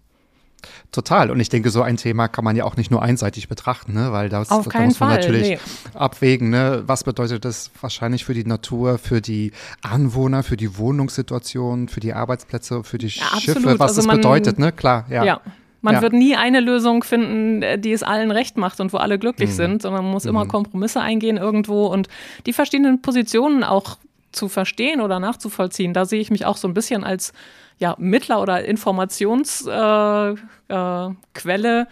Total. 0.92 1.30
Und 1.30 1.39
ich 1.39 1.50
denke, 1.50 1.70
so 1.70 1.82
ein 1.82 1.98
Thema 1.98 2.27
kann 2.27 2.44
man 2.44 2.56
ja 2.56 2.63
auch 2.63 2.77
nicht 2.77 2.89
nur 2.89 3.01
einseitig 3.01 3.48
betrachten, 3.48 3.94
ne? 3.94 4.12
weil 4.12 4.30
das, 4.30 4.48
da 4.48 4.58
muss 4.58 4.74
man 4.74 4.92
Fall, 4.92 5.16
natürlich 5.16 5.50
nee. 5.50 5.60
abwägen, 5.94 6.50
ne? 6.50 6.84
was 6.86 7.04
bedeutet 7.04 7.46
das 7.46 7.72
wahrscheinlich 7.80 8.25
für 8.25 8.34
die 8.34 8.46
Natur, 8.46 8.98
für 8.98 9.22
die 9.22 9.51
Anwohner, 9.82 10.44
für 10.44 10.58
die 10.58 10.77
Wohnungssituation, 10.77 11.89
für 11.89 12.00
die 12.00 12.13
Arbeitsplätze, 12.13 12.84
für 12.84 12.98
die 12.98 13.08
ja, 13.08 13.39
Schiffe, 13.39 13.80
was 13.80 13.92
also 13.92 13.96
das 13.98 14.08
man, 14.08 14.18
bedeutet, 14.18 14.60
ne? 14.60 14.72
Klar, 14.72 15.06
ja. 15.10 15.24
ja. 15.24 15.42
Man 15.82 15.96
ja. 15.96 16.01
wird 16.01 16.13
nie 16.13 16.36
eine 16.36 16.60
Lösung 16.60 17.04
finden, 17.04 17.82
die 17.82 17.92
es 17.92 18.01
allen 18.01 18.32
recht 18.32 18.58
macht 18.58 18.80
und 18.80 18.92
wo 18.94 18.98
alle 18.98 19.20
glücklich 19.20 19.51
mhm. 19.51 19.56
sind, 19.56 19.82
sondern 19.84 20.04
man 20.04 20.12
muss 20.12 20.24
mhm. 20.24 20.32
immer 20.32 20.48
Kompromisse 20.48 21.01
eingehen 21.01 21.38
irgendwo 21.38 21.86
und 21.86 22.08
die 22.46 22.54
verschiedenen 22.54 23.01
Positionen 23.01 23.63
auch 23.63 23.98
zu 24.38 24.48
verstehen 24.48 25.01
oder 25.01 25.20
nachzuvollziehen. 25.20 25.94
Da 25.94 26.06
sehe 26.06 26.22
ich 26.22 26.32
mich 26.32 26.46
auch 26.46 26.58
so 26.58 26.67
ein 26.67 26.74
bisschen 26.74 27.03
als 27.03 27.34
ja, 27.79 27.96
Mittler 28.00 28.41
oder 28.41 28.65
Informationsquelle 28.65 30.36
äh, 30.70 31.82
äh, 31.82 31.86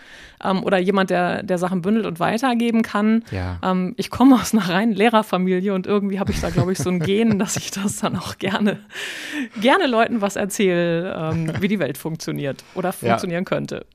ähm, 0.43 0.63
oder 0.63 0.79
jemand, 0.79 1.11
der, 1.11 1.43
der 1.43 1.59
Sachen 1.59 1.81
bündelt 1.83 2.07
und 2.07 2.19
weitergeben 2.19 2.81
kann. 2.81 3.23
Ja. 3.29 3.59
Ähm, 3.63 3.93
ich 3.97 4.09
komme 4.09 4.35
aus 4.35 4.53
einer 4.53 4.67
reinen 4.67 4.93
Lehrerfamilie 4.93 5.73
und 5.73 5.85
irgendwie 5.85 6.19
habe 6.19 6.31
ich 6.31 6.41
da, 6.41 6.49
glaube 6.49 6.71
ich, 6.71 6.79
so 6.79 6.89
ein 6.89 6.99
Gen, 6.99 7.37
dass 7.39 7.55
ich 7.57 7.69
das 7.69 7.97
dann 7.97 8.15
auch 8.15 8.39
gerne, 8.39 8.79
gerne 9.61 9.85
Leuten 9.85 10.21
was 10.21 10.35
erzähle, 10.35 11.13
ähm, 11.13 11.53
wie 11.59 11.67
die 11.67 11.79
Welt 11.79 11.99
funktioniert 11.99 12.63
oder 12.73 12.91
funktionieren 12.91 13.43
ja. 13.43 13.49
könnte. 13.49 13.85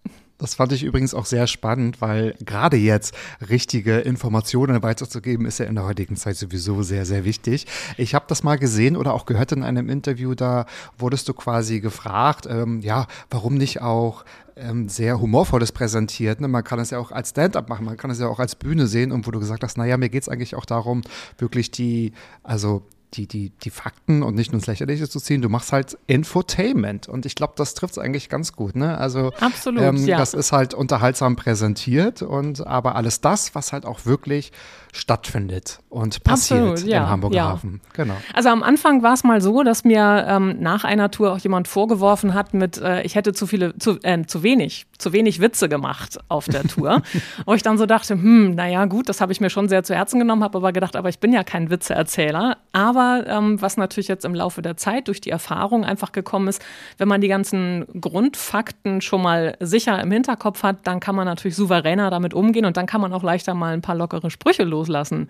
Das 0.41 0.55
fand 0.55 0.73
ich 0.73 0.83
übrigens 0.83 1.13
auch 1.13 1.27
sehr 1.27 1.47
spannend, 1.47 2.01
weil 2.01 2.35
gerade 2.45 2.79
jetzt 2.79 3.15
richtige 3.49 3.99
Informationen 3.99 4.83
weiterzugeben, 4.83 5.45
ist 5.45 5.59
ja 5.59 5.67
in 5.67 5.75
der 5.75 5.85
heutigen 5.85 6.17
Zeit 6.17 6.37
sowieso 6.37 6.83
sehr, 6.83 7.05
sehr 7.05 7.25
wichtig. 7.27 7.67
Ich 7.99 8.15
habe 8.15 8.25
das 8.27 8.43
mal 8.43 8.59
gesehen 8.59 8.97
oder 8.97 9.13
auch 9.13 9.27
gehört 9.27 9.53
in 9.53 9.63
einem 9.63 9.91
Interview, 9.91 10.35
da 10.35 10.65
wurdest 10.99 11.29
du 11.29 11.35
quasi 11.35 11.81
gefragt, 11.81 12.47
ähm, 12.49 12.81
ja, 12.81 13.07
warum 13.31 13.55
nicht 13.55 13.83
auch 13.83 14.25
ähm, 14.57 14.89
sehr 14.89 15.21
humorvolles 15.21 15.73
präsentiert. 15.73 16.41
Ne? 16.41 16.49
Man 16.49 16.65
kann 16.65 16.79
es 16.79 16.91
ja 16.91 16.99
auch 16.99 17.13
als 17.13 17.31
Stand-up 17.31 17.69
machen, 17.69 17.85
man 17.85 17.99
kann 17.99 18.11
es 18.11 18.19
ja 18.19 18.27
auch 18.27 18.39
als 18.39 18.55
Bühne 18.55 18.87
sehen 18.87 19.13
und 19.13 19.27
wo 19.27 19.31
du 19.31 19.41
gesagt 19.41 19.63
hast, 19.63 19.77
naja, 19.77 19.99
mir 19.99 20.09
geht 20.09 20.23
es 20.23 20.29
eigentlich 20.29 20.55
auch 20.55 20.65
darum, 20.65 21.03
wirklich 21.39 21.71
die, 21.71 22.13
also 22.43 22.83
die, 23.15 23.27
die, 23.27 23.51
die 23.51 23.71
Fakten 23.71 24.23
und 24.23 24.35
nicht 24.35 24.53
nur 24.53 24.59
ins 24.59 24.67
Lächerliche 24.67 25.09
zu 25.09 25.21
ziehen. 25.21 25.43
Du 25.43 25.49
machst 25.49 25.73
halt 25.73 25.99
Infotainment. 26.07 27.09
Und 27.09 27.27
ich 27.27 27.35
glaube, 27.35 27.55
das 27.57 27.75
trifft 27.75 27.93
es 27.93 27.99
eigentlich 27.99 28.29
ganz 28.29 28.53
gut. 28.53 28.77
Ne? 28.77 28.97
Also 28.99 29.33
Absolut, 29.41 29.83
ähm, 29.83 29.97
ja. 29.97 30.19
das 30.19 30.35
ist 30.35 30.53
halt 30.53 30.75
unterhaltsam 30.75 31.37
präsentiert 31.37 32.23
und 32.23 32.67
aber 32.67 32.95
alles 32.97 33.21
das, 33.21 33.55
was 33.55 33.73
halt 33.73 33.85
auch 33.87 34.07
wirklich 34.07 34.53
stattfindet 34.93 35.81
und 35.89 36.23
passiert 36.25 36.61
Absolut, 36.61 36.91
ja, 36.91 37.05
im 37.05 37.11
Hamburger 37.11 37.37
ja. 37.37 37.45
Hafen. 37.51 37.81
Genau. 37.95 38.17
Also 38.35 38.49
am 38.49 38.63
Anfang 38.63 39.03
war 39.03 39.15
es 39.15 39.25
mal 39.25 39.41
so, 39.41 39.63
dass 39.63 39.85
mir 39.85 40.27
ähm, 40.29 40.57
nach 40.61 40.85
einer 40.85 41.11
Tour 41.11 41.33
auch 41.33 41.39
jemand 41.39 41.69
vorgeworfen 41.69 42.35
hat 42.35 42.55
mit, 42.55 42.79
äh, 42.79 43.03
ich 43.03 43.15
hätte 43.15 43.33
zu 43.33 43.47
viele, 43.47 43.77
zu, 43.79 43.99
äh, 44.03 44.25
zu 44.27 44.43
wenig, 44.43 44.87
zu 44.99 45.13
wenig 45.13 45.41
Witze 45.41 45.69
gemacht 45.69 46.19
auf 46.29 46.47
der 46.47 46.65
Tour. 46.65 47.03
Wo 47.47 47.55
ich 47.55 47.63
dann 47.63 47.79
so 47.79 47.87
dachte, 47.87 48.15
hm, 48.15 48.55
naja, 48.55 48.85
gut, 48.87 49.09
das 49.09 49.21
habe 49.21 49.33
ich 49.33 49.41
mir 49.41 49.51
schon 49.51 49.69
sehr 49.69 49.83
zu 49.83 49.95
Herzen 49.95 50.19
genommen, 50.19 50.43
habe 50.43 50.59
aber 50.59 50.73
gedacht, 50.73 50.97
aber 50.97 51.09
ich 51.09 51.19
bin 51.19 51.33
ja 51.33 51.45
kein 51.45 51.71
Witzeerzähler. 51.71 52.57
Aber 52.73 53.25
ähm, 53.27 53.61
was 53.61 53.77
natürlich 53.77 54.09
jetzt 54.09 54.25
im 54.25 54.35
Laufe 54.35 54.63
der 54.63 54.77
Zeit 54.77 55.09
durch 55.09 55.21
die 55.21 55.31
Erfahrung 55.31 55.85
einfach 55.85 56.13
gekommen 56.13 56.49
ist, 56.49 56.63
wenn 56.99 57.09
man 57.09 57.21
die 57.21 57.29
ganzen 57.29 57.87
Grundfakten 58.01 59.01
schon 59.01 59.23
mal 59.23 59.57
sicher 59.61 60.01
im 60.01 60.11
Hinterkopf 60.11 60.63
hat, 60.63 60.87
dann 60.87 61.01
kann 61.01 61.15
man 61.15 61.27
natürlich 61.27 61.57
souveräner 61.57 62.11
damit 62.11 62.35
umgehen 62.35 62.65
und 62.65 62.77
dann 62.77 62.87
kann 62.87 63.01
man 63.01 63.13
auch 63.13 63.23
leichter 63.23 63.55
mal 63.55 63.73
ein 63.73 63.83
paar 63.83 63.95
lockere 63.95 64.31
Sprüche 64.31 64.65
loslassen 64.81 65.29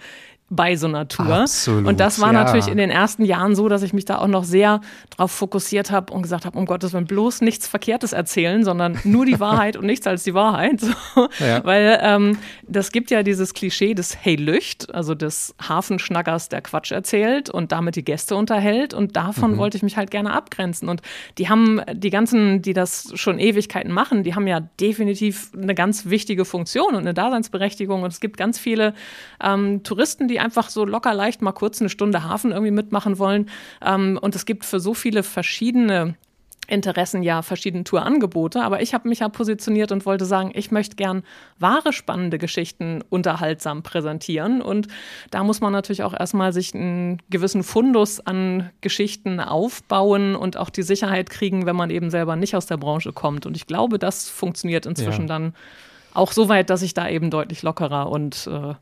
bei 0.53 0.75
so 0.75 0.89
einer 0.89 1.07
Tour. 1.07 1.33
Absolut, 1.33 1.87
und 1.87 2.01
das 2.01 2.21
war 2.21 2.33
ja. 2.33 2.45
natürlich 2.45 2.67
in 2.67 2.77
den 2.77 2.91
ersten 2.91 3.25
Jahren 3.25 3.55
so, 3.55 3.69
dass 3.69 3.83
ich 3.83 3.93
mich 3.93 4.05
da 4.05 4.19
auch 4.19 4.27
noch 4.27 4.43
sehr 4.43 4.81
drauf 5.11 5.31
fokussiert 5.31 5.93
habe 5.93 6.13
und 6.13 6.23
gesagt 6.23 6.45
habe, 6.45 6.59
um 6.59 6.67
Gottes 6.67 6.93
Willen, 6.93 7.07
bloß 7.07 7.41
nichts 7.41 7.69
Verkehrtes 7.69 8.13
erzählen, 8.13 8.65
sondern 8.65 8.99
nur 9.05 9.25
die 9.25 9.39
Wahrheit 9.41 9.77
und 9.77 9.87
nichts 9.87 10.09
als 10.09 10.25
die 10.25 10.35
Wahrheit. 10.35 10.81
So. 10.81 11.29
Ja. 11.39 11.65
Weil 11.65 12.01
ähm, 12.03 12.39
das 12.67 12.91
gibt 12.91 13.13
ja 13.13 13.23
dieses 13.23 13.55
Klischee 13.55 13.95
des 13.95 14.17
Hey 14.21 14.35
Lücht, 14.35 14.93
also 14.93 15.15
des 15.15 15.55
Hafenschnackers, 15.67 16.49
der 16.49 16.63
Quatsch 16.63 16.91
erzählt 16.91 17.49
und 17.49 17.71
damit 17.71 17.95
die 17.95 18.05
Gäste 18.05 18.35
unterhält. 18.35 18.93
Und 18.93 19.15
davon 19.15 19.57
wollte 19.57 19.77
ich 19.77 19.85
mich 19.85 19.97
halt 19.97 20.11
gerne 20.11 20.33
abgrenzen. 20.33 20.89
Und 20.89 21.01
die 21.39 21.49
haben, 21.49 21.81
die 21.93 22.11
ganzen, 22.11 22.61
die 22.61 22.73
das 22.73 23.13
schon 23.15 23.39
Ewigkeiten 23.39 23.93
machen, 23.93 24.25
die 24.25 24.35
haben 24.35 24.49
ja 24.49 24.59
definitiv 24.81 25.53
eine 25.57 25.77
ganz 25.77 26.07
wichtige 26.07 26.45
Funktion 26.45 26.95
und 26.97 27.01
eine 27.01 27.15
Daseinsberechtigung. 27.15 28.03
Und 28.03 28.13
es 28.13 28.19
gibt 28.19 28.37
ganz 28.37 28.59
viele 28.59 28.95
ähm, 29.41 29.85
Touristen, 29.85 30.27
die 30.27 30.40
einfach 30.41 30.71
so 30.71 30.85
locker 30.85 31.15
leicht 31.15 31.43
mal 31.43 31.53
kurz 31.53 31.81
eine 31.81 31.91
Stunde 31.91 32.25
Hafen 32.25 32.51
irgendwie 32.51 32.73
mitmachen 32.73 33.19
wollen. 33.19 33.49
Ähm, 33.85 34.19
und 34.21 34.35
es 34.35 34.47
gibt 34.47 34.65
für 34.65 34.81
so 34.81 34.95
viele 34.95 35.23
verschiedene 35.23 36.15
Interessen 36.71 37.23
ja 37.23 37.43
verschiedene 37.43 37.85
Tourangebote, 37.85 38.63
aber 38.63 38.81
ich 38.81 38.95
habe 38.95 39.09
mich 39.09 39.19
ja 39.19 39.29
positioniert 39.29 39.91
und 39.93 40.07
wollte 40.07 40.25
sagen, 40.25 40.53
ich 40.55 40.71
möchte 40.71 40.97
gern 40.97 41.25
wahre 41.59 41.93
spannende 41.93 42.39
Geschichten 42.39 43.03
unterhaltsam 43.11 43.83
präsentieren 43.83 44.63
und 44.63 44.87
da 45.31 45.43
muss 45.43 45.61
man 45.61 45.73
natürlich 45.73 46.05
auch 46.05 46.15
erstmal 46.19 46.53
sich 46.53 46.75
einen 46.75 47.21
gewissen 47.29 47.65
Fundus 47.65 48.21
an 48.21 48.71
Geschichten 48.81 49.41
aufbauen 49.41 50.37
und 50.37 50.57
auch 50.57 50.71
die 50.71 50.83
Sicherheit 50.83 51.29
kriegen, 51.29 51.67
wenn 51.67 51.77
man 51.77 51.91
eben 51.91 52.11
selber 52.11 52.37
nicht 52.37 52.55
aus 52.55 52.67
der 52.67 52.77
Branche 52.77 53.13
kommt 53.13 53.47
und 53.47 53.57
ich 53.57 53.67
glaube, 53.67 53.99
das 53.99 54.29
funktioniert 54.29 54.87
inzwischen 54.87 55.23
Ja. 55.23 55.29
dann 55.29 55.55
auch 56.15 56.31
so 56.33 56.49
weit, 56.49 56.71
dass 56.71 56.83
ich 56.83 56.95
da 56.95 57.09
eben 57.09 57.31
deutlich 57.31 57.63
lockerer 57.63 58.09
und 58.11 58.47
äh, 58.47 58.75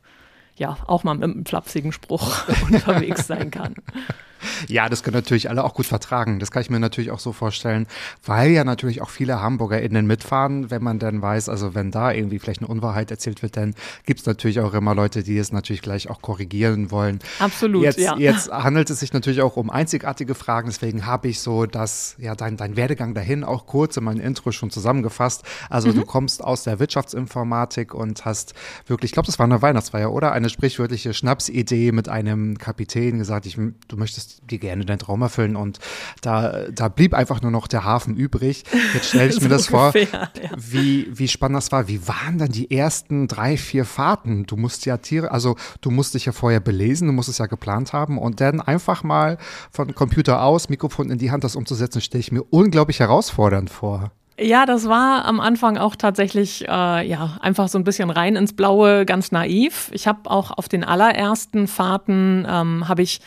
ja, 0.59 0.77
auch 0.85 1.03
mal 1.03 1.15
mit 1.15 1.23
einem 1.23 1.45
flapsigen 1.45 1.91
Spruch 1.91 2.47
unterwegs 2.69 3.25
sein 3.25 3.49
kann. 3.49 3.75
Ja, 4.67 4.89
das 4.89 5.03
können 5.03 5.15
natürlich 5.15 5.49
alle 5.49 5.63
auch 5.63 5.73
gut 5.73 5.85
vertragen. 5.85 6.39
Das 6.39 6.51
kann 6.51 6.61
ich 6.61 6.69
mir 6.69 6.79
natürlich 6.79 7.11
auch 7.11 7.19
so 7.19 7.33
vorstellen, 7.33 7.87
weil 8.25 8.51
ja 8.51 8.63
natürlich 8.63 9.01
auch 9.01 9.09
viele 9.09 9.41
HamburgerInnen 9.41 10.05
mitfahren, 10.05 10.71
wenn 10.71 10.83
man 10.83 10.99
dann 10.99 11.21
weiß, 11.21 11.49
also 11.49 11.75
wenn 11.75 11.91
da 11.91 12.11
irgendwie 12.11 12.39
vielleicht 12.39 12.61
eine 12.61 12.67
Unwahrheit 12.67 13.11
erzählt 13.11 13.41
wird, 13.41 13.57
dann 13.57 13.75
gibt 14.05 14.21
es 14.21 14.25
natürlich 14.25 14.59
auch 14.59 14.73
immer 14.73 14.95
Leute, 14.95 15.23
die 15.23 15.37
es 15.37 15.51
natürlich 15.51 15.81
gleich 15.81 16.09
auch 16.09 16.21
korrigieren 16.21 16.91
wollen. 16.91 17.19
Absolut, 17.39 17.83
jetzt, 17.83 17.99
ja. 17.99 18.17
Jetzt 18.17 18.51
handelt 18.51 18.89
es 18.89 18.99
sich 18.99 19.13
natürlich 19.13 19.41
auch 19.41 19.57
um 19.57 19.69
einzigartige 19.69 20.35
Fragen, 20.35 20.69
deswegen 20.69 21.05
habe 21.05 21.27
ich 21.27 21.39
so 21.39 21.65
das, 21.65 22.15
ja, 22.17 22.35
dein, 22.35 22.57
dein 22.57 22.75
Werdegang 22.75 23.13
dahin 23.13 23.43
auch 23.43 23.65
kurz 23.65 23.97
in 23.97 24.03
meinem 24.03 24.21
Intro 24.21 24.51
schon 24.51 24.69
zusammengefasst. 24.71 25.43
Also 25.69 25.89
Mhm. 25.89 25.95
du 25.95 26.05
kommst 26.05 26.43
aus 26.43 26.63
der 26.63 26.79
Wirtschaftsinformatik 26.79 27.93
und 27.93 28.25
hast 28.25 28.53
wirklich, 28.87 29.09
ich 29.09 29.13
glaube, 29.13 29.25
das 29.27 29.39
war 29.39 29.45
eine 29.45 29.61
Weihnachtsfeier, 29.61 30.11
oder? 30.11 30.31
Eine 30.31 30.49
sprichwörtliche 30.49 31.13
Schnapsidee 31.13 31.91
mit 31.91 32.09
einem 32.09 32.57
Kapitän 32.57 33.17
gesagt, 33.17 33.45
ich, 33.45 33.55
du 33.55 33.97
möchtest 33.97 34.28
dir 34.43 34.59
gerne 34.59 34.85
deinen 34.85 34.99
Traum 34.99 35.21
erfüllen 35.21 35.55
und 35.55 35.79
da, 36.21 36.65
da 36.71 36.87
blieb 36.87 37.13
einfach 37.13 37.41
nur 37.41 37.51
noch 37.51 37.67
der 37.67 37.83
Hafen 37.83 38.15
übrig. 38.15 38.63
Jetzt 38.93 39.09
stelle 39.09 39.29
ich 39.29 39.35
mir 39.41 39.49
So 39.49 39.49
das 39.49 39.67
vor, 39.67 39.87
ungefähr, 39.87 40.31
ja. 40.41 40.49
wie, 40.57 41.07
wie 41.11 41.27
spannend 41.27 41.57
das 41.57 41.71
war. 41.71 41.87
Wie 41.87 42.07
waren 42.07 42.37
dann 42.37 42.49
die 42.49 42.71
ersten 42.71 43.27
drei, 43.27 43.57
vier 43.57 43.85
Fahrten? 43.85 44.45
Du 44.45 44.57
musst 44.57 44.85
ja 44.85 44.97
Tiere, 44.97 45.31
also 45.31 45.55
du 45.81 45.91
musst 45.91 46.13
dich 46.13 46.25
ja 46.25 46.31
vorher 46.31 46.59
belesen, 46.59 47.07
du 47.07 47.13
musst 47.13 47.29
es 47.29 47.37
ja 47.37 47.45
geplant 47.45 47.93
haben 47.93 48.17
und 48.17 48.41
dann 48.41 48.61
einfach 48.61 49.03
mal 49.03 49.37
von 49.71 49.93
Computer 49.95 50.43
aus, 50.43 50.69
Mikrofon 50.69 51.09
in 51.09 51.17
die 51.17 51.31
Hand 51.31 51.43
das 51.43 51.55
umzusetzen, 51.55 52.01
stelle 52.01 52.19
ich 52.19 52.31
mir 52.31 52.43
unglaublich 52.43 52.99
herausfordernd 52.99 53.69
vor. 53.69 54.11
Ja, 54.41 54.65
das 54.65 54.87
war 54.87 55.25
am 55.25 55.41
Anfang 55.41 55.77
auch 55.77 55.97
tatsächlich 55.97 56.65
äh, 56.65 57.07
ja 57.07 57.37
einfach 57.41 57.67
so 57.67 57.77
ein 57.77 57.83
bisschen 57.83 58.09
rein 58.09 58.37
ins 58.37 58.53
Blaue, 58.53 59.05
ganz 59.05 59.33
naiv. 59.33 59.89
Ich 59.93 60.07
habe 60.07 60.31
auch 60.31 60.51
auf 60.51 60.69
den 60.69 60.85
allerersten 60.85 61.67
Fahrten 61.67 62.47
ähm, 62.49 62.87
habe 62.87 63.01
ich 63.01 63.19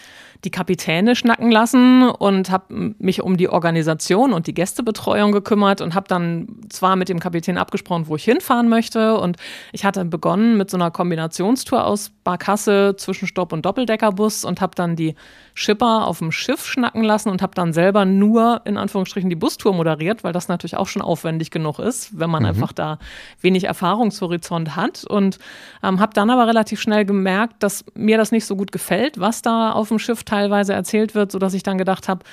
die 0.44 0.50
Kapitäne 0.50 1.14
schnacken 1.14 1.52
lassen 1.52 2.08
und 2.08 2.50
habe 2.50 2.94
mich 2.98 3.22
um 3.22 3.36
die 3.36 3.48
Organisation 3.48 4.32
und 4.32 4.48
die 4.48 4.54
Gästebetreuung 4.54 5.30
gekümmert 5.30 5.80
und 5.80 5.94
habe 5.94 6.08
dann 6.08 6.48
zwar 6.68 6.96
mit 6.96 7.08
dem 7.08 7.20
Kapitän 7.20 7.58
abgesprochen, 7.58 8.08
wo 8.08 8.16
ich 8.16 8.24
hinfahren 8.24 8.68
möchte. 8.68 9.18
Und 9.18 9.36
ich 9.72 9.84
hatte 9.84 10.04
begonnen 10.04 10.56
mit 10.56 10.68
so 10.68 10.76
einer 10.76 10.90
Kombinationstour 10.90 11.84
aus 11.84 12.10
Barkasse, 12.24 12.94
Zwischenstopp 12.96 13.52
und 13.52 13.64
Doppeldeckerbus 13.64 14.44
und 14.44 14.60
habe 14.60 14.74
dann 14.74 14.96
die 14.96 15.14
Schipper 15.54 16.06
auf 16.06 16.18
dem 16.18 16.32
Schiff 16.32 16.66
schnacken 16.66 17.04
lassen 17.04 17.28
und 17.28 17.42
habe 17.42 17.54
dann 17.54 17.72
selber 17.72 18.04
nur 18.04 18.62
in 18.64 18.76
Anführungsstrichen 18.76 19.30
die 19.30 19.36
Bustour 19.36 19.74
moderiert, 19.74 20.24
weil 20.24 20.32
das 20.32 20.48
natürlich 20.48 20.76
auch 20.76 20.88
schon 20.88 21.02
aufwendig 21.02 21.50
genug 21.50 21.78
ist, 21.78 22.18
wenn 22.18 22.30
man 22.30 22.44
einfach 22.44 22.72
da 22.72 22.98
wenig 23.40 23.64
Erfahrungshorizont 23.64 24.74
hat. 24.74 25.04
Und 25.04 25.38
ähm, 25.82 26.00
habe 26.00 26.14
dann 26.14 26.30
aber 26.30 26.48
relativ 26.48 26.80
schnell 26.80 27.04
gemerkt, 27.04 27.62
dass 27.62 27.84
mir 27.94 28.16
das 28.16 28.32
nicht 28.32 28.46
so 28.46 28.56
gut 28.56 28.72
gefällt, 28.72 29.20
was 29.20 29.42
da 29.42 29.72
auf 29.72 29.88
dem 29.88 29.98
Schiff 29.98 30.24
teilweise 30.32 30.72
erzählt 30.72 31.14
wird, 31.14 31.30
sodass 31.30 31.52
ich 31.52 31.62
dann 31.62 31.76
gedacht 31.76 32.08
habe, 32.08 32.24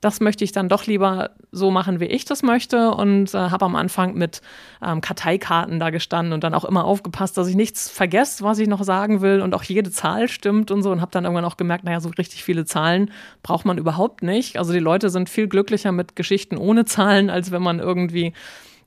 das 0.00 0.20
möchte 0.20 0.44
ich 0.44 0.52
dann 0.52 0.68
doch 0.68 0.86
lieber 0.86 1.30
so 1.52 1.70
machen, 1.70 2.00
wie 2.00 2.06
ich 2.06 2.24
das 2.24 2.42
möchte 2.42 2.90
und 2.90 3.32
äh, 3.34 3.38
habe 3.38 3.64
am 3.64 3.76
Anfang 3.76 4.14
mit 4.14 4.42
ähm, 4.84 5.00
Karteikarten 5.00 5.80
da 5.80 5.90
gestanden 5.90 6.32
und 6.34 6.44
dann 6.44 6.54
auch 6.54 6.64
immer 6.64 6.84
aufgepasst, 6.84 7.38
dass 7.38 7.48
ich 7.48 7.56
nichts 7.56 7.88
vergesse, 7.88 8.44
was 8.44 8.58
ich 8.58 8.68
noch 8.68 8.82
sagen 8.82 9.20
will 9.20 9.40
und 9.40 9.54
auch 9.54 9.62
jede 9.62 9.90
Zahl 9.90 10.28
stimmt 10.28 10.70
und 10.70 10.82
so 10.82 10.90
und 10.90 11.00
habe 11.00 11.12
dann 11.12 11.24
irgendwann 11.24 11.46
auch 11.46 11.56
gemerkt, 11.56 11.84
naja, 11.84 12.00
so 12.00 12.10
richtig 12.10 12.44
viele 12.44 12.66
Zahlen 12.66 13.10
braucht 13.42 13.64
man 13.64 13.78
überhaupt 13.78 14.22
nicht. 14.22 14.58
Also 14.58 14.72
die 14.72 14.80
Leute 14.80 15.08
sind 15.08 15.30
viel 15.30 15.48
glücklicher 15.48 15.92
mit 15.92 16.14
Geschichten 16.14 16.58
ohne 16.58 16.84
Zahlen, 16.84 17.30
als 17.30 17.50
wenn 17.50 17.62
man 17.62 17.78
irgendwie 17.78 18.34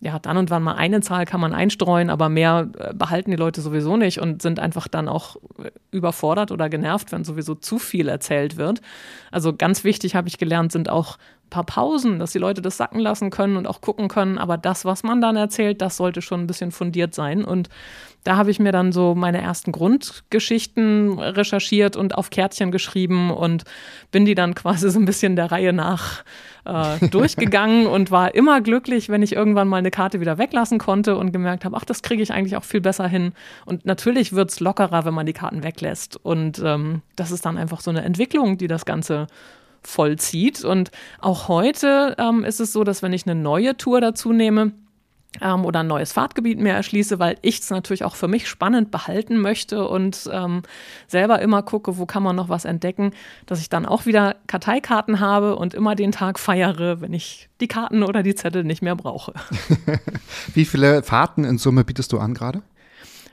ja, 0.01 0.17
dann 0.17 0.37
und 0.37 0.49
wann 0.49 0.63
mal 0.63 0.75
eine 0.75 1.01
Zahl 1.01 1.25
kann 1.25 1.41
man 1.41 1.53
einstreuen, 1.53 2.09
aber 2.09 2.29
mehr 2.29 2.69
äh, 2.77 2.93
behalten 2.93 3.31
die 3.31 3.37
Leute 3.37 3.59
sowieso 3.59 3.97
nicht 3.97 4.19
und 4.19 4.41
sind 4.41 4.59
einfach 4.59 4.87
dann 4.87 5.09
auch 5.09 5.35
äh, 5.61 5.71
überfordert 5.91 6.51
oder 6.51 6.69
genervt, 6.69 7.11
wenn 7.11 7.25
sowieso 7.25 7.55
zu 7.55 7.79
viel 7.79 8.07
erzählt 8.07 8.55
wird. 8.55 8.81
Also 9.29 9.53
ganz 9.53 9.83
wichtig 9.83 10.15
habe 10.15 10.29
ich 10.29 10.37
gelernt, 10.37 10.71
sind 10.71 10.89
auch 10.89 11.17
ein 11.17 11.49
paar 11.49 11.65
Pausen, 11.65 12.17
dass 12.19 12.31
die 12.31 12.39
Leute 12.39 12.61
das 12.61 12.77
sacken 12.77 12.99
lassen 12.99 13.29
können 13.29 13.57
und 13.57 13.67
auch 13.67 13.81
gucken 13.81 14.07
können, 14.07 14.37
aber 14.37 14.57
das, 14.57 14.85
was 14.85 15.03
man 15.03 15.19
dann 15.19 15.35
erzählt, 15.35 15.81
das 15.81 15.97
sollte 15.97 16.21
schon 16.21 16.41
ein 16.41 16.47
bisschen 16.47 16.71
fundiert 16.71 17.13
sein 17.13 17.43
und 17.43 17.67
da 18.23 18.35
habe 18.35 18.51
ich 18.51 18.59
mir 18.59 18.71
dann 18.71 18.91
so 18.91 19.15
meine 19.15 19.41
ersten 19.41 19.71
Grundgeschichten 19.71 21.19
recherchiert 21.19 21.95
und 21.95 22.15
auf 22.15 22.29
Kärtchen 22.29 22.71
geschrieben 22.71 23.31
und 23.31 23.63
bin 24.11 24.25
die 24.25 24.35
dann 24.35 24.55
quasi 24.55 24.89
so 24.89 24.99
ein 24.99 25.05
bisschen 25.05 25.35
der 25.35 25.51
Reihe 25.51 25.73
nach 25.73 26.23
äh, 26.65 27.07
durchgegangen 27.09 27.87
und 27.87 28.11
war 28.11 28.35
immer 28.35 28.61
glücklich, 28.61 29.09
wenn 29.09 29.23
ich 29.23 29.33
irgendwann 29.33 29.67
mal 29.67 29.77
eine 29.77 29.91
Karte 29.91 30.19
wieder 30.19 30.37
weglassen 30.37 30.79
konnte 30.79 31.15
und 31.15 31.31
gemerkt 31.31 31.65
habe, 31.65 31.77
ach, 31.77 31.85
das 31.85 32.01
kriege 32.01 32.21
ich 32.21 32.33
eigentlich 32.33 32.57
auch 32.57 32.63
viel 32.63 32.81
besser 32.81 33.07
hin. 33.07 33.33
Und 33.65 33.85
natürlich 33.85 34.33
wird 34.33 34.51
es 34.51 34.59
lockerer, 34.59 35.05
wenn 35.05 35.13
man 35.13 35.25
die 35.25 35.33
Karten 35.33 35.63
weglässt. 35.63 36.17
Und 36.17 36.61
ähm, 36.63 37.01
das 37.15 37.31
ist 37.31 37.45
dann 37.45 37.57
einfach 37.57 37.81
so 37.81 37.89
eine 37.89 38.03
Entwicklung, 38.03 38.57
die 38.57 38.67
das 38.67 38.85
Ganze 38.85 39.27
vollzieht. 39.81 40.65
Und 40.65 40.91
auch 41.19 41.47
heute 41.47 42.15
ähm, 42.19 42.43
ist 42.43 42.59
es 42.59 42.73
so, 42.73 42.83
dass 42.83 43.01
wenn 43.01 43.13
ich 43.13 43.25
eine 43.25 43.39
neue 43.39 43.77
Tour 43.77 44.01
dazu 44.01 44.33
nehme, 44.33 44.73
ähm, 45.41 45.65
oder 45.65 45.81
ein 45.81 45.87
neues 45.87 46.13
Fahrtgebiet 46.13 46.59
mehr 46.59 46.75
erschließe, 46.75 47.19
weil 47.19 47.37
ich 47.41 47.59
es 47.59 47.69
natürlich 47.69 48.03
auch 48.03 48.15
für 48.15 48.27
mich 48.27 48.47
spannend 48.47 48.91
behalten 48.91 49.39
möchte 49.39 49.87
und 49.87 50.29
ähm, 50.31 50.63
selber 51.07 51.41
immer 51.41 51.61
gucke, 51.61 51.97
wo 51.97 52.05
kann 52.05 52.23
man 52.23 52.35
noch 52.35 52.49
was 52.49 52.65
entdecken, 52.65 53.11
dass 53.45 53.61
ich 53.61 53.69
dann 53.69 53.85
auch 53.85 54.05
wieder 54.05 54.37
Karteikarten 54.47 55.19
habe 55.19 55.55
und 55.55 55.73
immer 55.73 55.95
den 55.95 56.11
Tag 56.11 56.39
feiere, 56.39 57.01
wenn 57.01 57.13
ich 57.13 57.49
die 57.61 57.67
Karten 57.67 58.03
oder 58.03 58.23
die 58.23 58.35
Zettel 58.35 58.63
nicht 58.63 58.81
mehr 58.81 58.95
brauche. 58.95 59.33
Wie 60.53 60.65
viele 60.65 61.03
Fahrten 61.03 61.43
in 61.43 61.57
Summe 61.57 61.83
bietest 61.83 62.11
du 62.11 62.19
an 62.19 62.33
gerade? 62.33 62.63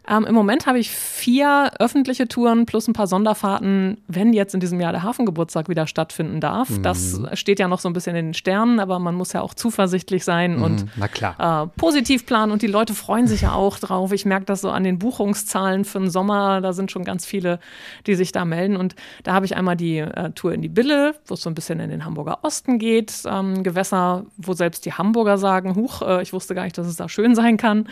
Ähm, 0.08 0.24
Im 0.24 0.34
Moment 0.34 0.66
habe 0.66 0.78
ich 0.78 0.90
vier 0.90 1.72
öffentliche 1.80 2.28
Touren 2.28 2.66
plus 2.66 2.86
ein 2.86 2.92
paar 2.92 3.06
Sonderfahrten, 3.06 3.98
wenn 4.06 4.32
jetzt 4.32 4.54
in 4.54 4.60
diesem 4.60 4.80
Jahr 4.80 4.92
der 4.92 5.02
Hafengeburtstag 5.02 5.68
wieder 5.68 5.86
stattfinden 5.86 6.40
darf. 6.40 6.70
Mhm. 6.70 6.82
Das 6.82 7.20
steht 7.32 7.58
ja 7.58 7.66
noch 7.66 7.80
so 7.80 7.88
ein 7.88 7.92
bisschen 7.92 8.14
in 8.14 8.26
den 8.26 8.34
Sternen, 8.34 8.78
aber 8.78 8.98
man 8.98 9.14
muss 9.14 9.32
ja 9.32 9.40
auch 9.40 9.54
zuversichtlich 9.54 10.24
sein 10.24 10.56
mhm. 10.56 10.62
und 10.62 10.86
äh, 10.96 11.66
positiv 11.76 12.26
planen. 12.26 12.52
Und 12.52 12.62
die 12.62 12.68
Leute 12.68 12.94
freuen 12.94 13.26
sich 13.26 13.42
ja 13.42 13.52
auch 13.52 13.78
drauf. 13.78 14.12
Ich 14.12 14.24
merke 14.24 14.46
das 14.46 14.60
so 14.60 14.70
an 14.70 14.84
den 14.84 14.98
Buchungszahlen 14.98 15.84
für 15.84 15.98
den 15.98 16.10
Sommer. 16.10 16.60
Da 16.60 16.72
sind 16.72 16.92
schon 16.92 17.04
ganz 17.04 17.26
viele, 17.26 17.58
die 18.06 18.14
sich 18.14 18.30
da 18.30 18.44
melden. 18.44 18.76
Und 18.76 18.94
da 19.24 19.32
habe 19.32 19.46
ich 19.46 19.56
einmal 19.56 19.76
die 19.76 19.98
äh, 19.98 20.30
Tour 20.30 20.52
in 20.52 20.62
die 20.62 20.68
Bille, 20.68 21.16
wo 21.26 21.34
es 21.34 21.42
so 21.42 21.50
ein 21.50 21.54
bisschen 21.54 21.80
in 21.80 21.90
den 21.90 22.04
Hamburger 22.04 22.38
Osten 22.42 22.78
geht. 22.78 23.22
Ähm, 23.26 23.64
Gewässer, 23.64 24.24
wo 24.36 24.52
selbst 24.52 24.86
die 24.86 24.92
Hamburger 24.92 25.38
sagen, 25.38 25.74
huch, 25.74 26.02
äh, 26.02 26.22
ich 26.22 26.32
wusste 26.32 26.54
gar 26.54 26.62
nicht, 26.62 26.78
dass 26.78 26.86
es 26.86 26.96
da 26.96 27.08
schön 27.08 27.34
sein 27.34 27.56
kann. 27.56 27.88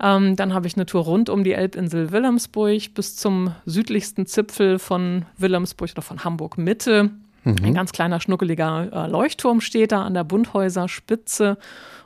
Ähm, 0.00 0.36
dann 0.36 0.54
habe 0.54 0.66
ich 0.66 0.76
eine 0.76 0.86
Tour 0.86 1.02
rund 1.02 1.28
um 1.28 1.42
die 1.42 1.55
Elbinsel 1.56 2.12
Wilhelmsburg 2.12 2.94
bis 2.94 3.16
zum 3.16 3.54
südlichsten 3.64 4.26
Zipfel 4.26 4.78
von 4.78 5.24
Wilhelmsburg 5.38 5.90
oder 5.92 6.02
von 6.02 6.24
Hamburg 6.24 6.58
Mitte. 6.58 7.10
Mhm. 7.44 7.56
Ein 7.62 7.74
ganz 7.74 7.92
kleiner, 7.92 8.20
schnuckeliger 8.20 8.90
äh, 8.92 9.10
Leuchtturm 9.10 9.60
steht 9.60 9.92
da 9.92 10.02
an 10.02 10.14
der 10.14 10.24
Bundhäuser 10.24 10.88
Spitze. 10.88 11.58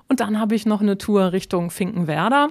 Und 0.09 0.21
dann 0.21 0.38
habe 0.38 0.54
ich 0.54 0.66
noch 0.66 0.80
eine 0.80 0.99
Tour 0.99 1.33
Richtung 1.33 1.71
Finkenwerder, 1.71 2.50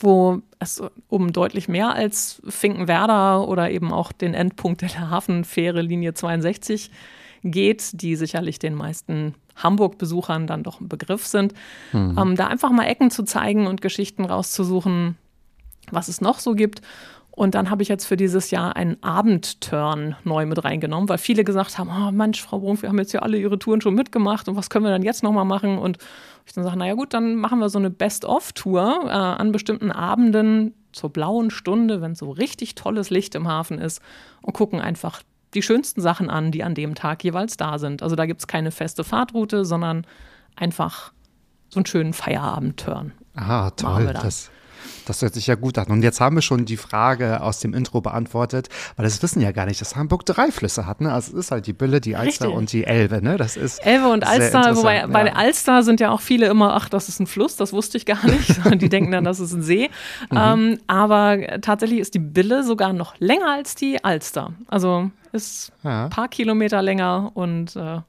wo 0.00 0.42
es 0.58 0.82
um 1.08 1.32
deutlich 1.32 1.68
mehr 1.68 1.94
als 1.94 2.42
Finkenwerder 2.46 3.48
oder 3.48 3.70
eben 3.70 3.92
auch 3.92 4.12
den 4.12 4.34
Endpunkt 4.34 4.82
der 4.82 5.10
Hafenfähre 5.10 5.82
Linie 5.82 6.14
62 6.14 6.90
geht, 7.42 8.02
die 8.02 8.16
sicherlich 8.16 8.58
den 8.58 8.74
meisten 8.74 9.34
Hamburg-Besuchern 9.56 10.46
dann 10.46 10.62
doch 10.62 10.80
ein 10.80 10.88
Begriff 10.88 11.26
sind. 11.26 11.54
Mhm. 11.92 12.16
Ähm, 12.18 12.36
da 12.36 12.46
einfach 12.46 12.70
mal 12.70 12.84
Ecken 12.84 13.10
zu 13.10 13.24
zeigen 13.24 13.66
und 13.66 13.80
Geschichten 13.80 14.24
rauszusuchen, 14.24 15.16
was 15.92 16.08
es 16.08 16.20
noch 16.20 16.38
so 16.38 16.54
gibt. 16.54 16.82
Und 17.30 17.54
dann 17.54 17.70
habe 17.70 17.82
ich 17.82 17.88
jetzt 17.88 18.04
für 18.04 18.16
dieses 18.16 18.50
Jahr 18.50 18.74
einen 18.74 19.00
Abendturn 19.00 20.16
neu 20.24 20.44
mit 20.44 20.64
reingenommen, 20.64 21.08
weil 21.08 21.18
viele 21.18 21.44
gesagt 21.44 21.78
haben, 21.78 21.88
oh 21.88 22.10
Mensch, 22.10 22.42
Frau 22.42 22.58
Brunf, 22.58 22.82
wir 22.82 22.88
haben 22.88 22.98
jetzt 22.98 23.12
ja 23.12 23.20
alle 23.20 23.38
Ihre 23.38 23.60
Touren 23.60 23.80
schon 23.80 23.94
mitgemacht 23.94 24.48
und 24.48 24.56
was 24.56 24.70
können 24.70 24.84
wir 24.84 24.90
dann 24.90 25.04
jetzt 25.04 25.22
nochmal 25.22 25.44
machen? 25.44 25.78
Und 25.78 25.98
ich 26.46 26.52
dann 26.52 26.64
sage, 26.64 26.76
naja 26.76 26.94
gut, 26.94 27.14
dann 27.14 27.36
machen 27.36 27.60
wir 27.60 27.68
so 27.68 27.78
eine 27.78 27.90
Best-of-Tour 27.90 29.02
äh, 29.04 29.10
an 29.10 29.52
bestimmten 29.52 29.92
Abenden 29.92 30.74
zur 30.90 31.10
blauen 31.10 31.50
Stunde, 31.50 32.00
wenn 32.00 32.16
so 32.16 32.30
richtig 32.30 32.74
tolles 32.74 33.10
Licht 33.10 33.36
im 33.36 33.46
Hafen 33.46 33.78
ist 33.78 34.02
und 34.42 34.54
gucken 34.54 34.80
einfach 34.80 35.22
die 35.54 35.62
schönsten 35.62 36.00
Sachen 36.00 36.30
an, 36.30 36.50
die 36.50 36.64
an 36.64 36.74
dem 36.74 36.96
Tag 36.96 37.22
jeweils 37.22 37.56
da 37.56 37.78
sind. 37.78 38.02
Also 38.02 38.16
da 38.16 38.26
gibt 38.26 38.40
es 38.40 38.46
keine 38.48 38.72
feste 38.72 39.04
Fahrtroute, 39.04 39.64
sondern 39.64 40.06
einfach 40.56 41.12
so 41.68 41.78
einen 41.78 41.86
schönen 41.86 42.12
Feierabend-Turn. 42.14 43.12
Ah, 43.36 43.70
toll. 43.70 44.10
Das, 44.12 44.50
das 45.06 45.22
hört 45.22 45.34
sich 45.34 45.46
ja 45.46 45.54
gut 45.54 45.78
an. 45.78 45.86
Und 45.88 46.02
jetzt 46.02 46.20
haben 46.20 46.36
wir 46.36 46.42
schon 46.42 46.64
die 46.64 46.76
Frage 46.76 47.42
aus 47.42 47.60
dem 47.60 47.74
Intro 47.74 48.00
beantwortet, 48.00 48.68
weil 48.96 49.04
das 49.04 49.22
wissen 49.22 49.40
ja 49.40 49.52
gar 49.52 49.66
nicht, 49.66 49.80
dass 49.80 49.96
Hamburg 49.96 50.26
drei 50.26 50.50
Flüsse 50.50 50.86
hat. 50.86 51.00
Ne? 51.00 51.12
Also 51.12 51.32
es 51.32 51.46
ist 51.46 51.50
halt 51.50 51.66
die 51.66 51.72
Bille, 51.72 52.00
die 52.00 52.16
Alster 52.16 52.46
Richtig. 52.46 52.58
und 52.58 52.72
die 52.72 52.84
Elbe. 52.84 53.22
Ne? 53.22 53.36
Das 53.36 53.56
ist 53.56 53.78
Elbe 53.84 54.08
und 54.08 54.26
Alster, 54.26 54.76
wobei 54.76 54.96
ja. 54.96 55.06
bei 55.06 55.24
der 55.24 55.36
Alster 55.36 55.82
sind 55.82 56.00
ja 56.00 56.10
auch 56.10 56.20
viele 56.20 56.46
immer, 56.46 56.74
ach, 56.74 56.88
das 56.88 57.08
ist 57.08 57.20
ein 57.20 57.26
Fluss, 57.26 57.56
das 57.56 57.72
wusste 57.72 57.96
ich 57.96 58.06
gar 58.06 58.24
nicht. 58.26 58.60
die 58.80 58.88
denken 58.88 59.10
dann, 59.10 59.24
das 59.24 59.40
ist 59.40 59.52
ein 59.52 59.62
See. 59.62 59.90
Mhm. 60.30 60.38
Ähm, 60.38 60.78
aber 60.86 61.60
tatsächlich 61.60 62.00
ist 62.00 62.14
die 62.14 62.18
Bille 62.18 62.64
sogar 62.64 62.92
noch 62.92 63.14
länger 63.18 63.52
als 63.52 63.74
die 63.74 64.02
Alster. 64.04 64.52
Also 64.66 65.10
ist 65.32 65.72
ja. 65.82 66.04
ein 66.04 66.10
paar 66.10 66.28
Kilometer 66.28 66.82
länger 66.82 67.30
und 67.34 67.76
äh, 67.76 68.00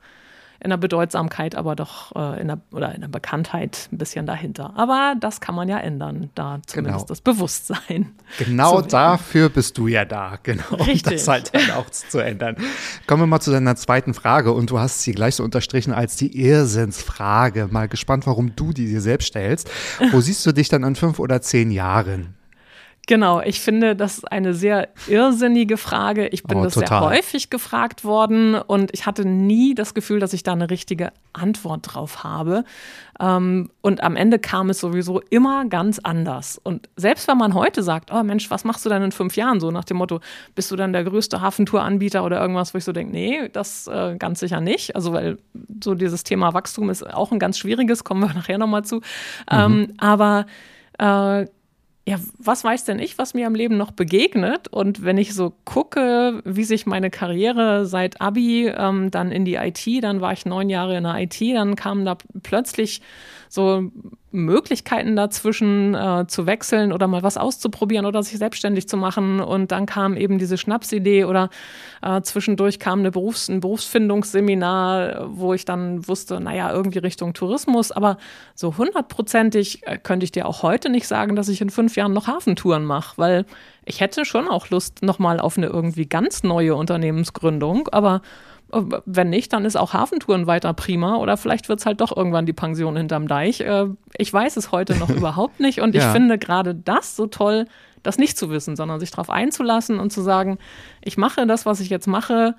in 0.62 0.70
der 0.70 0.78
Bedeutsamkeit, 0.78 1.56
aber 1.56 1.76
doch 1.76 2.16
äh, 2.16 2.42
in 2.42 2.48
der, 2.48 2.60
oder 2.72 2.94
in 2.94 3.02
der 3.02 3.08
Bekanntheit 3.08 3.88
ein 3.92 3.98
bisschen 3.98 4.26
dahinter. 4.26 4.74
Aber 4.76 5.16
das 5.20 5.40
kann 5.40 5.56
man 5.56 5.70
ja 5.70 5.80
ändern, 5.80 6.30
da 6.36 6.60
zumindest 6.66 6.98
genau. 6.98 7.08
das 7.08 7.22
Bewusstsein. 7.22 8.12
Genau 8.38 8.82
dafür 8.82 9.50
bist 9.50 9.78
du 9.78 9.88
ja 9.88 10.06
da, 10.06 10.38
genau. 10.44 10.64
Richtig. 10.72 11.06
Um 11.06 11.12
das 11.14 11.28
halt 11.28 11.56
dann 11.56 11.72
auch 11.72 11.90
zu 11.90 12.20
ändern. 12.20 12.58
Kommen 13.08 13.24
wir 13.24 13.28
mal 13.28 13.40
zu 13.40 13.52
deiner 13.52 13.76
zweiten 13.76 14.14
Frage 14.14 14.54
und 14.54 14.70
du 14.70 14.80
hast 14.80 15.02
sie 15.02 15.14
gleich 15.14 15.36
so 15.36 15.44
unterstrichen 15.44 15.92
als 15.92 16.16
die 16.16 16.40
Irrsinnsfrage. 16.40 17.70
Mal 17.72 17.88
gespannt, 17.88 18.28
warum 18.28 18.56
du 18.56 18.72
die 18.72 18.86
dir 18.86 19.02
selbst 19.02 19.28
stellst. 19.28 19.70
Wo 20.12 20.22
siehst 20.22 20.46
du 20.46 20.52
dich 20.52 20.70
dann 20.70 20.84
in 20.84 20.96
fünf 20.96 21.20
oder 21.20 21.42
zehn 21.42 21.72
Jahren? 21.72 22.36
Genau, 23.10 23.42
ich 23.42 23.60
finde, 23.60 23.96
das 23.96 24.20
ist 24.20 24.32
eine 24.32 24.54
sehr 24.54 24.90
irrsinnige 25.08 25.78
Frage. 25.78 26.28
Ich 26.28 26.44
bin 26.44 26.60
oh, 26.60 26.66
das 26.66 26.76
sehr 26.76 27.00
häufig 27.00 27.50
gefragt 27.50 28.06
worden 28.06 28.54
und 28.54 28.92
ich 28.94 29.08
hatte 29.08 29.26
nie 29.26 29.74
das 29.74 29.96
Gefühl, 29.96 30.20
dass 30.20 30.32
ich 30.32 30.44
da 30.44 30.52
eine 30.52 30.70
richtige 30.70 31.12
Antwort 31.34 31.92
drauf 31.92 32.24
habe. 32.24 32.66
Ähm, 33.20 33.72
und 33.82 34.04
am 34.04 34.16
Ende 34.16 34.38
kam 34.38 34.70
es 34.70 34.80
sowieso 34.80 35.22
immer 35.32 35.66
ganz 35.66 35.98
anders. 35.98 36.62
Und 36.64 36.88
selbst 36.98 37.28
wenn 37.28 37.40
man 37.40 37.56
heute 37.56 37.82
sagt, 37.82 38.14
oh 38.14 38.22
Mensch, 38.22 38.52
was 38.52 38.64
machst 38.64 38.86
du 38.86 38.90
denn 38.90 39.02
in 39.02 39.12
fünf 39.12 39.36
Jahren? 39.36 39.60
So 39.60 39.72
nach 39.72 39.86
dem 39.86 39.98
Motto, 39.98 40.20
bist 40.54 40.70
du 40.70 40.76
dann 40.76 40.94
der 40.94 41.04
größte 41.04 41.42
Hafentouranbieter 41.42 42.24
oder 42.24 42.40
irgendwas, 42.40 42.76
wo 42.76 42.78
ich 42.78 42.84
so 42.84 42.92
denke, 42.92 43.12
nee, 43.12 43.50
das 43.52 43.88
äh, 43.88 44.18
ganz 44.20 44.40
sicher 44.40 44.62
nicht. 44.62 44.96
Also 44.96 45.14
weil 45.14 45.40
so 45.84 45.96
dieses 45.96 46.24
Thema 46.24 46.54
Wachstum 46.54 46.92
ist 46.92 47.12
auch 47.12 47.32
ein 47.32 47.40
ganz 47.40 47.58
schwieriges, 47.58 48.04
kommen 48.04 48.22
wir 48.22 48.36
nachher 48.36 48.60
nochmal 48.60 48.86
zu. 48.86 48.98
Mhm. 48.98 49.02
Ähm, 49.50 49.94
aber 49.98 50.46
äh, 51.00 51.48
ja, 52.10 52.18
was 52.40 52.64
weiß 52.64 52.86
denn 52.86 52.98
ich, 52.98 53.20
was 53.20 53.36
mir 53.36 53.46
im 53.46 53.54
Leben 53.54 53.78
noch 53.78 53.92
begegnet? 53.92 54.68
Und 54.68 55.06
wenn 55.06 55.20
ich 55.20 55.36
so 55.36 55.54
gucke, 55.64 56.42
wie 56.44 56.64
sich 56.64 56.88
meine 56.88 57.12
Karriere 57.12 57.86
seit 57.86 58.20
Abi 58.20 58.68
ähm, 58.68 59.12
dann 59.12 59.32
in 59.32 59.46
die 59.46 59.56
IT, 59.56 59.86
dann 60.02 60.20
war 60.20 60.34
ich 60.34 60.44
neun 60.44 60.72
Jahre 60.72 60.98
in 60.98 61.04
der 61.04 61.20
IT, 61.20 61.40
dann 61.40 61.76
kamen 61.76 62.06
da 62.06 62.18
plötzlich 62.42 63.02
so 63.50 63.92
Möglichkeiten 64.32 65.16
dazwischen 65.16 65.96
äh, 65.96 66.26
zu 66.28 66.46
wechseln 66.46 66.94
oder 66.94 67.08
mal 67.08 67.24
was 67.24 67.36
auszuprobieren 67.36 68.06
oder 68.06 68.22
sich 68.22 68.38
selbstständig 68.38 68.88
zu 68.88 68.96
machen. 68.96 69.40
Und 69.40 69.72
dann 69.72 69.88
kam 69.88 70.16
eben 70.16 70.38
diese 70.38 70.58
Schnapsidee 70.58 71.26
oder 71.26 71.50
äh, 72.04 72.22
zwischendurch 72.22 72.80
kam 72.80 73.00
eine 73.00 73.10
Berufs-, 73.10 73.50
ein 73.50 73.60
Berufsfindungsseminar, 73.60 75.30
wo 75.32 75.56
ich 75.56 75.66
dann 75.66 76.08
wusste, 76.08 76.40
naja, 76.40 76.72
irgendwie 76.72 77.00
Richtung 77.00 77.34
Tourismus. 77.34 77.92
Aber 77.92 78.18
so 78.54 78.78
hundertprozentig 78.78 79.86
äh, 79.88 79.98
könnte 79.98 80.26
ich 80.26 80.32
dir 80.32 80.46
auch 80.46 80.62
heute 80.62 80.90
nicht 80.90 81.08
sagen, 81.08 81.36
dass 81.36 81.50
ich 81.50 81.60
in 81.60 81.72
fünf 81.72 81.96
Jahren 81.96 82.14
noch 82.14 82.28
Hafentouren 82.28 82.86
mache, 82.86 83.18
weil 83.18 83.46
ich 83.84 84.00
hätte 84.00 84.26
schon 84.26 84.48
auch 84.48 84.70
Lust 84.70 85.02
nochmal 85.02 85.40
auf 85.40 85.58
eine 85.58 85.68
irgendwie 85.68 86.06
ganz 86.06 86.44
neue 86.44 86.76
Unternehmensgründung. 86.76 87.88
Aber 87.92 88.22
wenn 88.72 89.30
nicht, 89.30 89.54
dann 89.54 89.66
ist 89.66 89.76
auch 89.76 89.94
Hafentouren 89.94 90.48
weiter 90.48 90.74
prima 90.74 91.18
oder 91.18 91.38
vielleicht 91.38 91.70
wird 91.70 91.80
es 91.80 91.86
halt 91.86 92.02
doch 92.02 92.16
irgendwann 92.16 92.46
die 92.46 92.54
Pension 92.54 92.96
hinterm 92.96 93.28
Deich. 93.28 93.62
Äh, 93.62 93.88
ich 94.18 94.32
weiß 94.32 94.58
es 94.58 94.72
heute 94.72 94.96
noch 94.96 95.10
überhaupt 95.16 95.60
nicht 95.60 95.82
und 95.82 95.96
ich 95.96 96.04
ja. 96.04 96.12
finde 96.12 96.38
gerade 96.38 96.76
das 96.76 97.16
so 97.16 97.28
toll, 97.28 97.66
das 98.04 98.18
nicht 98.18 98.38
zu 98.38 98.50
wissen, 98.50 98.76
sondern 98.76 99.00
sich 99.00 99.12
darauf 99.12 99.30
einzulassen 99.30 100.00
und 100.00 100.12
zu 100.12 100.22
sagen, 100.22 100.58
ich 101.02 101.18
mache 101.18 101.46
das, 101.48 101.66
was 101.66 101.80
ich 101.80 101.90
jetzt 101.90 102.08
mache, 102.08 102.56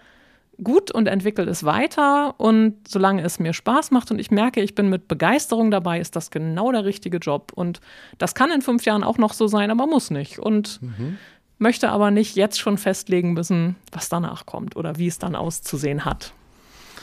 gut 0.63 0.91
und 0.91 1.07
entwickle 1.07 1.45
es 1.45 1.65
weiter 1.65 2.35
und 2.39 2.77
solange 2.87 3.23
es 3.23 3.39
mir 3.39 3.55
Spaß 3.55 3.93
macht 3.93 4.11
und 4.11 4.19
ich 4.19 4.31
merke, 4.31 4.61
ich 4.61 4.75
bin 4.75 4.91
mit 4.91 5.09
Begeisterung 5.09 5.71
dabei, 5.71 6.01
ist 6.01 6.17
das 6.17 6.31
genau 6.31 6.71
der 6.71 6.85
richtige 6.85 7.17
Job 7.17 7.53
und 7.55 7.81
das 8.19 8.35
kann 8.35 8.51
in 8.51 8.61
fünf 8.61 8.85
Jahren 8.85 9.03
auch 9.03 9.17
noch 9.17 9.33
so 9.33 9.47
sein, 9.47 9.71
aber 9.71 9.87
muss 9.87 10.11
nicht 10.11 10.39
und 10.39 10.83
mhm 10.83 11.19
möchte 11.61 11.91
aber 11.91 12.11
nicht 12.11 12.37
jetzt 12.37 12.59
schon 12.59 12.79
festlegen 12.79 13.35
müssen, 13.35 13.77
was 13.93 14.09
danach 14.09 14.47
kommt 14.47 14.77
oder 14.77 14.99
wie 14.99 15.07
es 15.07 15.19
dann 15.19 15.37
auszusehen 15.37 16.05
hat. 16.05 16.33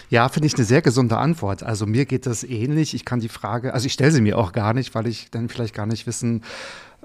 Ja, 0.09 0.29
finde 0.29 0.47
ich 0.47 0.55
eine 0.55 0.63
sehr 0.63 0.81
gesunde 0.81 1.17
Antwort. 1.17 1.63
Also 1.63 1.85
mir 1.85 2.05
geht 2.05 2.25
das 2.25 2.43
ähnlich. 2.43 2.93
Ich 2.93 3.03
kann 3.03 3.19
die 3.19 3.29
Frage, 3.29 3.73
also 3.73 3.85
ich 3.85 3.93
stelle 3.93 4.11
sie 4.11 4.21
mir 4.21 4.37
auch 4.37 4.53
gar 4.53 4.73
nicht, 4.73 4.95
weil 4.95 5.05
ich 5.05 5.29
dann 5.31 5.49
vielleicht 5.49 5.73
gar 5.73 5.85
nicht 5.85 6.07
wissen 6.07 6.43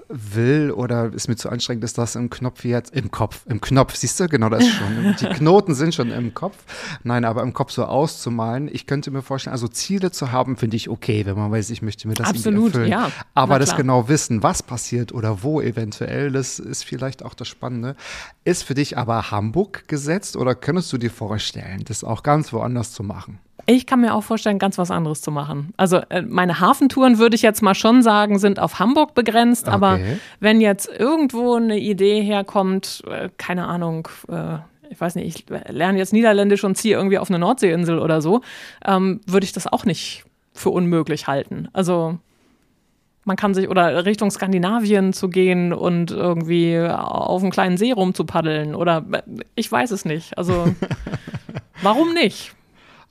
will 0.09 0.71
oder 0.71 1.11
ist 1.13 1.27
mir 1.27 1.35
zu 1.35 1.49
anstrengend, 1.49 1.83
ist 1.83 1.97
das 1.97 2.15
im 2.15 2.29
Knopf 2.29 2.63
jetzt, 2.65 2.93
im 2.93 3.11
Kopf, 3.11 3.41
im 3.47 3.61
Knopf, 3.61 3.95
siehst 3.95 4.19
du, 4.19 4.27
genau 4.27 4.49
das 4.49 4.67
schon. 4.67 5.15
Die 5.19 5.25
Knoten 5.25 5.75
sind 5.75 5.95
schon 5.95 6.11
im 6.11 6.33
Kopf. 6.33 6.57
Nein, 7.03 7.25
aber 7.25 7.41
im 7.41 7.53
Kopf 7.53 7.71
so 7.71 7.85
auszumalen. 7.85 8.69
Ich 8.71 8.87
könnte 8.87 9.11
mir 9.11 9.21
vorstellen, 9.21 9.53
also 9.53 9.67
Ziele 9.67 10.11
zu 10.11 10.31
haben, 10.31 10.57
finde 10.57 10.75
ich 10.77 10.89
okay, 10.89 11.25
wenn 11.25 11.35
man 11.35 11.51
weiß, 11.51 11.69
ich 11.69 11.81
möchte 11.81 12.07
mir 12.07 12.13
das 12.13 12.29
Absolut, 12.29 12.73
erfüllen. 12.73 12.91
Ja, 12.91 13.11
aber 13.33 13.59
das 13.59 13.75
genau 13.75 14.07
wissen, 14.07 14.43
was 14.43 14.63
passiert 14.63 15.13
oder 15.13 15.43
wo 15.43 15.61
eventuell, 15.61 16.31
das 16.31 16.59
ist 16.59 16.83
vielleicht 16.83 17.23
auch 17.23 17.33
das 17.33 17.47
Spannende. 17.47 17.95
Ist 18.43 18.63
für 18.63 18.73
dich 18.73 18.97
aber 18.97 19.31
Hamburg 19.31 19.87
gesetzt 19.87 20.35
oder 20.35 20.55
könntest 20.55 20.91
du 20.93 20.97
dir 20.97 21.11
vorstellen, 21.11 21.83
das 21.85 22.03
auch 22.03 22.23
ganz 22.23 22.53
woanders 22.53 22.91
zu 22.91 23.03
machen? 23.03 23.39
Ich 23.65 23.85
kann 23.85 24.01
mir 24.01 24.13
auch 24.13 24.23
vorstellen, 24.23 24.59
ganz 24.59 24.77
was 24.77 24.91
anderes 24.91 25.21
zu 25.21 25.31
machen. 25.31 25.73
Also 25.77 25.97
äh, 26.09 26.21
meine 26.21 26.59
Hafentouren 26.59 27.17
würde 27.17 27.35
ich 27.35 27.41
jetzt 27.41 27.61
mal 27.61 27.75
schon 27.75 28.01
sagen, 28.01 28.39
sind 28.39 28.59
auf 28.59 28.79
Hamburg 28.79 29.13
begrenzt. 29.13 29.67
Okay. 29.67 29.75
Aber 29.75 29.99
wenn 30.39 30.59
jetzt 30.59 30.89
irgendwo 30.89 31.55
eine 31.55 31.79
Idee 31.79 32.21
herkommt, 32.21 33.03
äh, 33.09 33.29
keine 33.37 33.67
Ahnung, 33.67 34.09
äh, 34.27 34.57
ich 34.89 34.99
weiß 34.99 35.15
nicht, 35.15 35.49
ich 35.49 35.59
lerne 35.69 35.97
jetzt 35.97 36.13
Niederländisch 36.13 36.63
und 36.63 36.75
ziehe 36.75 36.95
irgendwie 36.95 37.17
auf 37.17 37.29
eine 37.29 37.39
Nordseeinsel 37.39 37.99
oder 37.99 38.21
so, 38.21 38.41
ähm, 38.85 39.21
würde 39.25 39.45
ich 39.45 39.53
das 39.53 39.65
auch 39.65 39.85
nicht 39.85 40.25
für 40.53 40.69
unmöglich 40.69 41.27
halten. 41.27 41.69
Also 41.73 42.19
man 43.25 43.37
kann 43.37 43.53
sich 43.53 43.69
oder 43.69 44.05
Richtung 44.05 44.29
Skandinavien 44.29 45.13
zu 45.13 45.29
gehen 45.29 45.73
und 45.73 46.11
irgendwie 46.11 46.79
auf 46.79 47.41
einem 47.41 47.51
kleinen 47.51 47.77
See 47.77 47.91
rumzupaddeln 47.91 48.75
oder 48.75 49.05
ich 49.55 49.71
weiß 49.71 49.91
es 49.91 50.05
nicht. 50.05 50.37
Also 50.37 50.67
warum 51.81 52.13
nicht? 52.13 52.53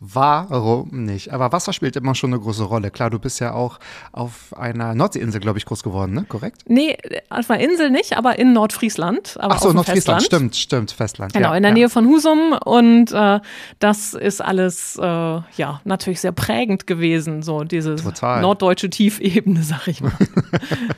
Warum 0.04 1.04
nicht? 1.04 1.32
Aber 1.32 1.52
Wasser 1.52 1.72
spielt 1.72 1.94
immer 1.94 2.16
schon 2.16 2.32
eine 2.32 2.42
große 2.42 2.64
Rolle. 2.64 2.90
Klar, 2.90 3.08
du 3.08 3.20
bist 3.20 3.38
ja 3.38 3.52
auch 3.52 3.78
auf 4.10 4.52
einer 4.58 4.96
Nordseeinsel, 4.96 5.40
glaube 5.40 5.60
ich, 5.60 5.64
groß 5.64 5.84
geworden, 5.84 6.12
ne? 6.12 6.24
Korrekt? 6.28 6.64
Nee, 6.66 6.98
auf 7.30 7.48
einer 7.48 7.62
Insel 7.62 7.88
nicht, 7.88 8.16
aber 8.16 8.36
in 8.36 8.52
Nordfriesland. 8.52 9.36
Aber 9.38 9.54
Ach 9.54 9.60
so, 9.60 9.72
Nordfriesland, 9.72 10.22
Festland. 10.22 10.56
stimmt, 10.56 10.56
stimmt, 10.56 10.90
Festland. 10.90 11.32
Genau, 11.34 11.50
ja, 11.50 11.56
in 11.56 11.62
der 11.62 11.70
ja. 11.70 11.74
Nähe 11.74 11.88
von 11.88 12.06
Husum 12.06 12.52
und 12.64 13.12
äh, 13.12 13.38
das 13.78 14.14
ist 14.14 14.40
alles, 14.40 14.98
äh, 15.00 15.04
ja, 15.04 15.80
natürlich 15.84 16.20
sehr 16.20 16.32
prägend 16.32 16.88
gewesen, 16.88 17.44
so 17.44 17.62
diese 17.62 17.94
Total. 17.94 18.42
norddeutsche 18.42 18.90
Tiefebene, 18.90 19.62
sag 19.62 19.86
ich 19.86 20.00
mal. 20.00 20.10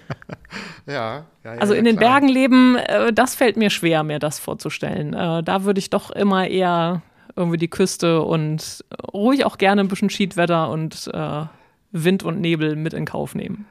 ja, 0.87 1.25
ja, 1.45 1.51
also 1.59 1.75
in 1.75 1.85
den 1.85 1.99
klar. 1.99 2.13
Bergen 2.13 2.29
leben, 2.29 2.77
äh, 2.77 3.13
das 3.13 3.35
fällt 3.35 3.59
mir 3.59 3.69
schwer, 3.69 4.03
mir 4.03 4.19
das 4.19 4.39
vorzustellen. 4.39 5.13
Äh, 5.13 5.43
da 5.43 5.65
würde 5.65 5.79
ich 5.79 5.91
doch 5.91 6.11
immer 6.11 6.49
eher 6.49 7.03
irgendwie 7.37 7.59
die 7.59 7.69
Küste 7.69 8.23
und 8.23 8.85
ruhig 9.13 9.45
auch 9.45 9.59
gerne 9.59 9.81
ein 9.81 9.89
bisschen 9.89 10.11
Schiedwetter 10.11 10.71
und 10.71 11.11
äh, 11.13 11.45
Wind 11.93 12.23
und 12.23 12.41
Nebel 12.41 12.77
mit 12.77 12.93
in 12.93 13.05
Kauf 13.05 13.35
nehmen. 13.35 13.67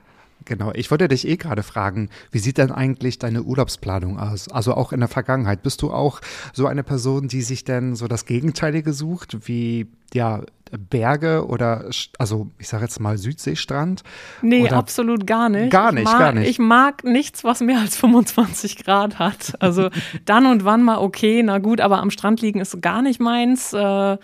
Genau, 0.45 0.71
ich 0.73 0.91
wollte 0.91 1.08
dich 1.08 1.28
eh 1.28 1.38
gerade 1.38 1.63
fragen, 1.63 2.10
wie 2.32 2.39
sieht 2.39 2.58
denn 2.58 2.71
eigentlich 2.71 3.17
deine 3.17 3.43
Urlaubsplanung 3.43 4.19
aus? 4.19 4.49
Also 4.49 4.73
auch 4.73 4.91
in 4.91 4.99
der 4.99 5.08
Vergangenheit. 5.08 5.63
Bist 5.63 5.82
du 5.82 5.91
auch 5.91 6.19
so 6.52 6.67
eine 6.67 6.84
Person, 6.84 7.28
die 7.28 7.41
sich 7.41 7.63
denn 7.63 7.95
so 7.95 8.08
das 8.08 8.26
Gegenteilige 8.26 8.93
sucht, 8.93 9.47
wie 9.47 9.88
ja 10.13 10.41
Berge 10.78 11.45
oder 11.45 11.89
also 12.17 12.47
ich 12.58 12.67
sage 12.67 12.84
jetzt 12.84 12.99
mal 12.99 13.17
Südseestrand? 13.17 14.04
Nee, 14.41 14.69
absolut 14.69 15.28
gar 15.28 15.49
nicht. 15.49 15.71
Gar 15.71 15.91
nicht, 15.91 16.06
mag, 16.06 16.19
gar 16.19 16.32
nicht. 16.34 16.49
Ich 16.49 16.60
mag 16.60 17.04
nichts, 17.04 17.43
was 17.43 17.62
mehr 17.62 17.80
als 17.80 17.95
25 17.97 18.84
Grad 18.84 19.19
hat. 19.19 19.54
Also 19.60 19.89
dann 20.26 20.45
und 20.45 20.65
wann 20.65 20.84
mal 20.84 20.97
okay, 20.97 21.43
na 21.43 21.60
gut, 21.60 21.82
aber 21.82 21.99
am 21.99 22.10
Strand 22.10 22.41
liegen 22.41 22.60
ist 22.60 22.82
gar 22.82 23.02
nicht 23.02 23.19
meins. 23.19 23.73
Äh, 23.73 24.17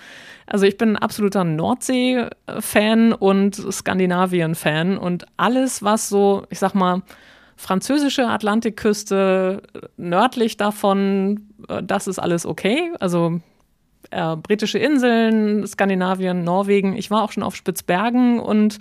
also 0.48 0.66
ich 0.66 0.78
bin 0.78 0.94
ein 0.94 0.98
absoluter 0.98 1.44
Nordsee-Fan 1.44 3.14
und 3.14 3.56
Skandinavien-Fan 3.56 4.98
und 4.98 5.26
alles, 5.38 5.84
was 5.84 6.10
so, 6.10 6.46
ich 6.50 6.58
sag 6.58 6.74
mal, 6.74 7.04
französische 7.56 8.28
Atlantikküste, 8.28 9.62
nördlich 9.98 10.58
davon, 10.58 11.50
äh, 11.68 11.84
das 11.84 12.08
ist 12.08 12.18
alles 12.18 12.48
okay. 12.48 12.92
Also 13.00 13.42
äh, 14.12 14.36
britische 14.36 14.80
Inseln, 14.80 15.66
Skandinavien, 15.68 16.44
Norwegen. 16.44 16.96
Ich 16.96 17.12
war 17.12 17.24
auch 17.24 17.32
schon 17.32 17.44
auf 17.44 17.56
Spitzbergen 17.56 18.40
und 18.40 18.80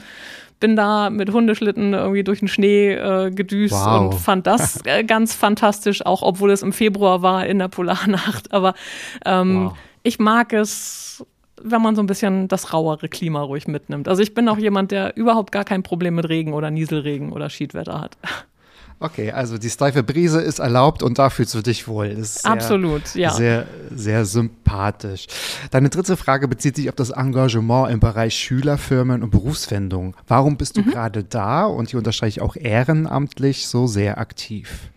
bin 0.60 0.74
da 0.74 1.08
mit 1.10 1.32
Hundeschlitten 1.32 1.94
irgendwie 1.94 2.24
durch 2.24 2.40
den 2.40 2.48
Schnee 2.48 2.92
äh, 2.94 3.30
gedüst 3.30 3.74
Wow. 3.74 4.12
und 4.12 4.18
fand 4.18 4.46
das 4.46 4.84
äh, 4.86 5.04
ganz 5.04 5.34
fantastisch, 5.34 6.04
auch 6.04 6.22
obwohl 6.22 6.50
es 6.50 6.62
im 6.62 6.72
Februar 6.72 7.22
war 7.22 7.46
in 7.46 7.58
der 7.60 7.68
Polarnacht. 7.68 8.52
Aber 8.52 8.74
ähm, 9.24 9.66
Wow. 9.66 9.72
ich 10.02 10.18
mag 10.18 10.52
es, 10.52 11.24
wenn 11.62 11.80
man 11.82 11.94
so 11.94 12.02
ein 12.02 12.06
bisschen 12.06 12.48
das 12.48 12.72
rauere 12.72 13.08
Klima 13.08 13.40
ruhig 13.42 13.68
mitnimmt. 13.68 14.08
Also 14.08 14.22
ich 14.22 14.34
bin 14.34 14.48
auch 14.48 14.58
jemand, 14.58 14.90
der 14.90 15.16
überhaupt 15.16 15.52
gar 15.52 15.64
kein 15.64 15.82
Problem 15.84 16.16
mit 16.16 16.28
Regen 16.28 16.52
oder 16.54 16.70
Nieselregen 16.72 17.32
oder 17.32 17.50
Schiedwetter 17.50 18.00
hat. 18.00 18.16
Okay, 19.00 19.30
also 19.30 19.58
die 19.58 19.70
steife 19.70 20.02
Brise 20.02 20.40
ist 20.40 20.58
erlaubt 20.58 21.04
und 21.04 21.18
da 21.20 21.30
fühlst 21.30 21.54
du 21.54 21.62
dich 21.62 21.86
wohl. 21.86 22.06
Ist 22.06 22.42
sehr, 22.42 22.50
Absolut, 22.50 23.14
ja. 23.14 23.30
Sehr, 23.30 23.66
sehr 23.94 24.24
sympathisch. 24.24 25.26
Deine 25.70 25.88
dritte 25.88 26.16
Frage 26.16 26.48
bezieht 26.48 26.74
sich 26.76 26.88
auf 26.88 26.96
das 26.96 27.10
Engagement 27.10 27.92
im 27.92 28.00
Bereich 28.00 28.34
Schülerfirmen 28.34 29.22
und 29.22 29.30
Berufswendung. 29.30 30.16
Warum 30.26 30.56
bist 30.56 30.76
Mhm. 30.76 30.84
du 30.84 30.90
gerade 30.90 31.22
da 31.22 31.64
und 31.66 31.90
hier 31.90 31.98
unterstreiche 31.98 32.40
ich 32.40 32.42
auch 32.42 32.56
ehrenamtlich 32.56 33.68
so 33.68 33.86
sehr 33.86 34.18
aktiv? 34.18 34.90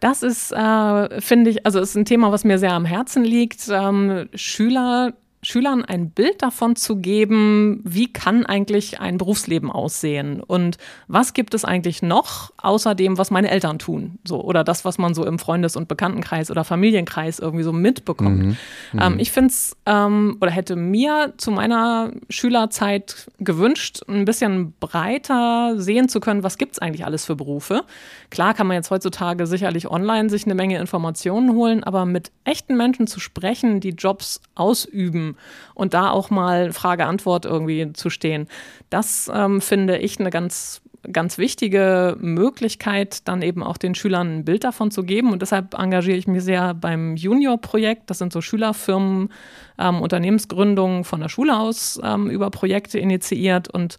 Das 0.00 0.22
ist, 0.22 0.52
äh, 0.52 1.20
finde 1.20 1.50
ich, 1.50 1.64
also 1.66 1.78
ist 1.80 1.94
ein 1.94 2.04
Thema, 2.04 2.32
was 2.32 2.44
mir 2.44 2.58
sehr 2.58 2.72
am 2.72 2.84
Herzen 2.84 3.24
liegt. 3.24 3.68
Ähm, 3.70 4.28
Schüler, 4.34 5.12
Schülern 5.42 5.84
ein 5.84 6.10
Bild 6.10 6.42
davon 6.42 6.76
zu 6.76 6.96
geben, 6.96 7.80
wie 7.84 8.12
kann 8.12 8.44
eigentlich 8.44 9.00
ein 9.00 9.16
Berufsleben 9.16 9.70
aussehen 9.70 10.40
und 10.40 10.76
was 11.08 11.32
gibt 11.32 11.54
es 11.54 11.64
eigentlich 11.64 12.02
noch 12.02 12.52
außer 12.58 12.94
dem, 12.94 13.16
was 13.16 13.30
meine 13.30 13.50
Eltern 13.50 13.78
tun, 13.78 14.18
so 14.24 14.42
oder 14.42 14.64
das, 14.64 14.84
was 14.84 14.98
man 14.98 15.14
so 15.14 15.24
im 15.24 15.38
Freundes- 15.38 15.76
und 15.76 15.88
Bekanntenkreis 15.88 16.50
oder 16.50 16.62
Familienkreis 16.62 17.38
irgendwie 17.38 17.64
so 17.64 17.72
mitbekommt. 17.72 18.58
Ähm, 18.98 19.18
ich 19.18 19.32
finde 19.32 19.48
es 19.48 19.76
ähm, 19.86 20.36
oder 20.42 20.50
hätte 20.50 20.76
mir 20.76 21.32
zu 21.38 21.50
meiner 21.50 22.12
Schülerzeit 22.28 23.30
gewünscht, 23.38 24.02
ein 24.08 24.26
bisschen 24.26 24.74
breiter 24.78 25.74
sehen 25.78 26.10
zu 26.10 26.20
können, 26.20 26.42
was 26.42 26.58
gibt 26.58 26.72
es 26.72 26.78
eigentlich 26.80 27.06
alles 27.06 27.24
für 27.24 27.36
Berufe. 27.36 27.84
Klar 28.28 28.52
kann 28.52 28.66
man 28.66 28.76
jetzt 28.76 28.90
heutzutage 28.90 29.46
sicherlich 29.46 29.90
online 29.90 30.28
sich 30.28 30.44
eine 30.44 30.54
Menge 30.54 30.78
Informationen 30.78 31.54
holen, 31.54 31.82
aber 31.82 32.04
mit 32.04 32.30
echten 32.44 32.76
Menschen 32.76 33.06
zu 33.06 33.20
sprechen, 33.20 33.80
die 33.80 33.90
Jobs 33.90 34.42
ausüben 34.54 35.29
und 35.74 35.94
da 35.94 36.10
auch 36.10 36.30
mal 36.30 36.72
Frage-Antwort 36.72 37.44
irgendwie 37.44 37.92
zu 37.92 38.10
stehen, 38.10 38.48
das 38.90 39.30
ähm, 39.32 39.60
finde 39.60 39.98
ich 39.98 40.20
eine 40.20 40.30
ganz 40.30 40.82
ganz 41.12 41.38
wichtige 41.38 42.16
Möglichkeit, 42.20 43.26
dann 43.26 43.42
eben 43.42 43.62
auch 43.62 43.76
den 43.76 43.94
Schülern 43.94 44.38
ein 44.38 44.44
Bild 44.44 44.64
davon 44.64 44.90
zu 44.90 45.02
geben. 45.02 45.32
Und 45.32 45.42
deshalb 45.42 45.74
engagiere 45.74 46.16
ich 46.16 46.26
mich 46.26 46.44
sehr 46.44 46.74
beim 46.74 47.16
Junior-Projekt. 47.16 48.10
Das 48.10 48.18
sind 48.18 48.32
so 48.32 48.40
Schülerfirmen, 48.40 49.30
ähm, 49.78 50.02
Unternehmensgründungen 50.02 51.04
von 51.04 51.20
der 51.20 51.28
Schule 51.28 51.58
aus 51.58 51.98
ähm, 52.02 52.28
über 52.28 52.50
Projekte 52.50 52.98
initiiert. 52.98 53.68
Und 53.68 53.96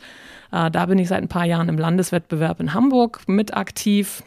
äh, 0.52 0.70
da 0.70 0.86
bin 0.86 1.00
ich 1.00 1.08
seit 1.08 1.24
ein 1.24 1.28
paar 1.28 1.46
Jahren 1.46 1.70
im 1.70 1.78
Landeswettbewerb 1.78 2.60
in 2.60 2.74
Hamburg 2.74 3.22
mit 3.28 3.56
aktiv. 3.56 4.24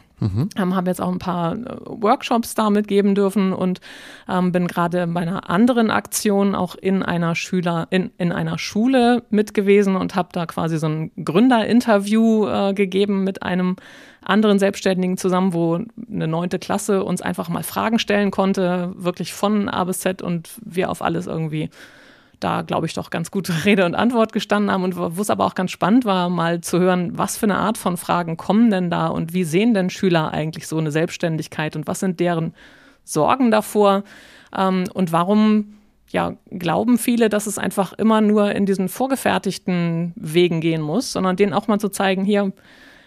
Ähm, 0.57 0.74
habe 0.74 0.90
jetzt 0.90 1.00
auch 1.00 1.11
ein 1.11 1.18
paar 1.18 1.55
äh, 1.55 1.77
Workshops 1.87 2.55
da 2.55 2.70
mitgeben 2.70 3.14
dürfen 3.14 3.53
und 3.53 3.81
ähm, 4.29 4.53
bin 4.53 4.66
gerade 4.66 5.07
bei 5.07 5.20
einer 5.20 5.50
anderen 5.50 5.90
Aktion 5.90 6.55
auch 6.55 6.74
in 6.77 7.03
einer 7.03 7.35
Schüler, 7.35 7.88
in, 7.90 8.11
in 8.18 8.33
einer 8.33 8.59
Schule 8.59 9.24
mit 9.31 9.55
gewesen 9.55 9.96
und 9.96 10.14
habe 10.14 10.29
da 10.33 10.46
quasi 10.46 10.79
so 10.79 10.87
ein 10.87 11.11
Gründerinterview 11.22 12.46
äh, 12.46 12.74
gegeben 12.74 13.24
mit 13.24 13.42
einem 13.42 13.77
anderen 14.22 14.59
Selbstständigen 14.59 15.18
zusammen, 15.18 15.53
wo 15.53 15.81
eine 16.11 16.29
neunte 16.29 16.59
Klasse 16.59 17.05
uns 17.05 17.20
einfach 17.20 17.48
mal 17.48 17.62
Fragen 17.62 17.98
stellen 17.98 18.31
konnte, 18.31 18.92
wirklich 18.96 19.35
von 19.35 19.68
A 19.68 19.85
bis 19.85 20.00
Z 20.00 20.22
und 20.22 20.48
wir 20.64 20.90
auf 20.90 21.03
alles 21.03 21.27
irgendwie 21.27 21.70
da, 22.40 22.62
glaube 22.62 22.87
ich, 22.87 22.94
doch 22.94 23.11
ganz 23.11 23.31
gut 23.31 23.51
Rede 23.64 23.85
und 23.85 23.94
Antwort 23.94 24.33
gestanden 24.33 24.70
haben. 24.70 24.85
Und 24.85 24.97
wo 24.97 25.20
es 25.20 25.31
aber 25.31 25.44
auch 25.44 25.55
ganz 25.55 25.70
spannend 25.70 26.05
war, 26.05 26.29
mal 26.29 26.61
zu 26.61 26.79
hören, 26.79 27.16
was 27.16 27.37
für 27.37 27.47
eine 27.47 27.57
Art 27.57 27.79
von 27.79 27.97
Fragen 27.97 28.37
kommen 28.37 28.70
denn 28.70 28.90
da 28.90 29.09
und 29.09 29.33
wie 29.33 29.44
sehen 29.44 29.75
denn 29.75 29.90
Schüler 29.90 30.33
eigentlich 30.33 30.66
so 30.66 30.79
eine 30.79 30.90
Selbstständigkeit 30.90 31.77
und 31.77 31.87
was 31.87 32.01
sind 32.01 32.20
deren 32.20 32.55
Sorgen 33.05 33.51
davor? 33.51 34.05
Ähm, 34.57 34.85
und 34.94 35.12
warum 35.12 35.75
ja, 36.11 36.37
glauben 36.51 36.97
viele, 36.97 37.29
dass 37.29 37.49
es 37.49 37.59
einfach 37.59 37.92
immer 37.92 38.20
nur 38.20 38.53
in 38.53 38.66
diesen 38.66 38.88
vorgefertigten 38.88 40.12
Wegen 40.14 40.61
gehen 40.61 40.81
muss, 40.81 41.12
sondern 41.12 41.35
denen 41.35 41.53
auch 41.53 41.66
mal 41.66 41.81
zu 41.81 41.88
zeigen, 41.88 42.25
hier, 42.25 42.53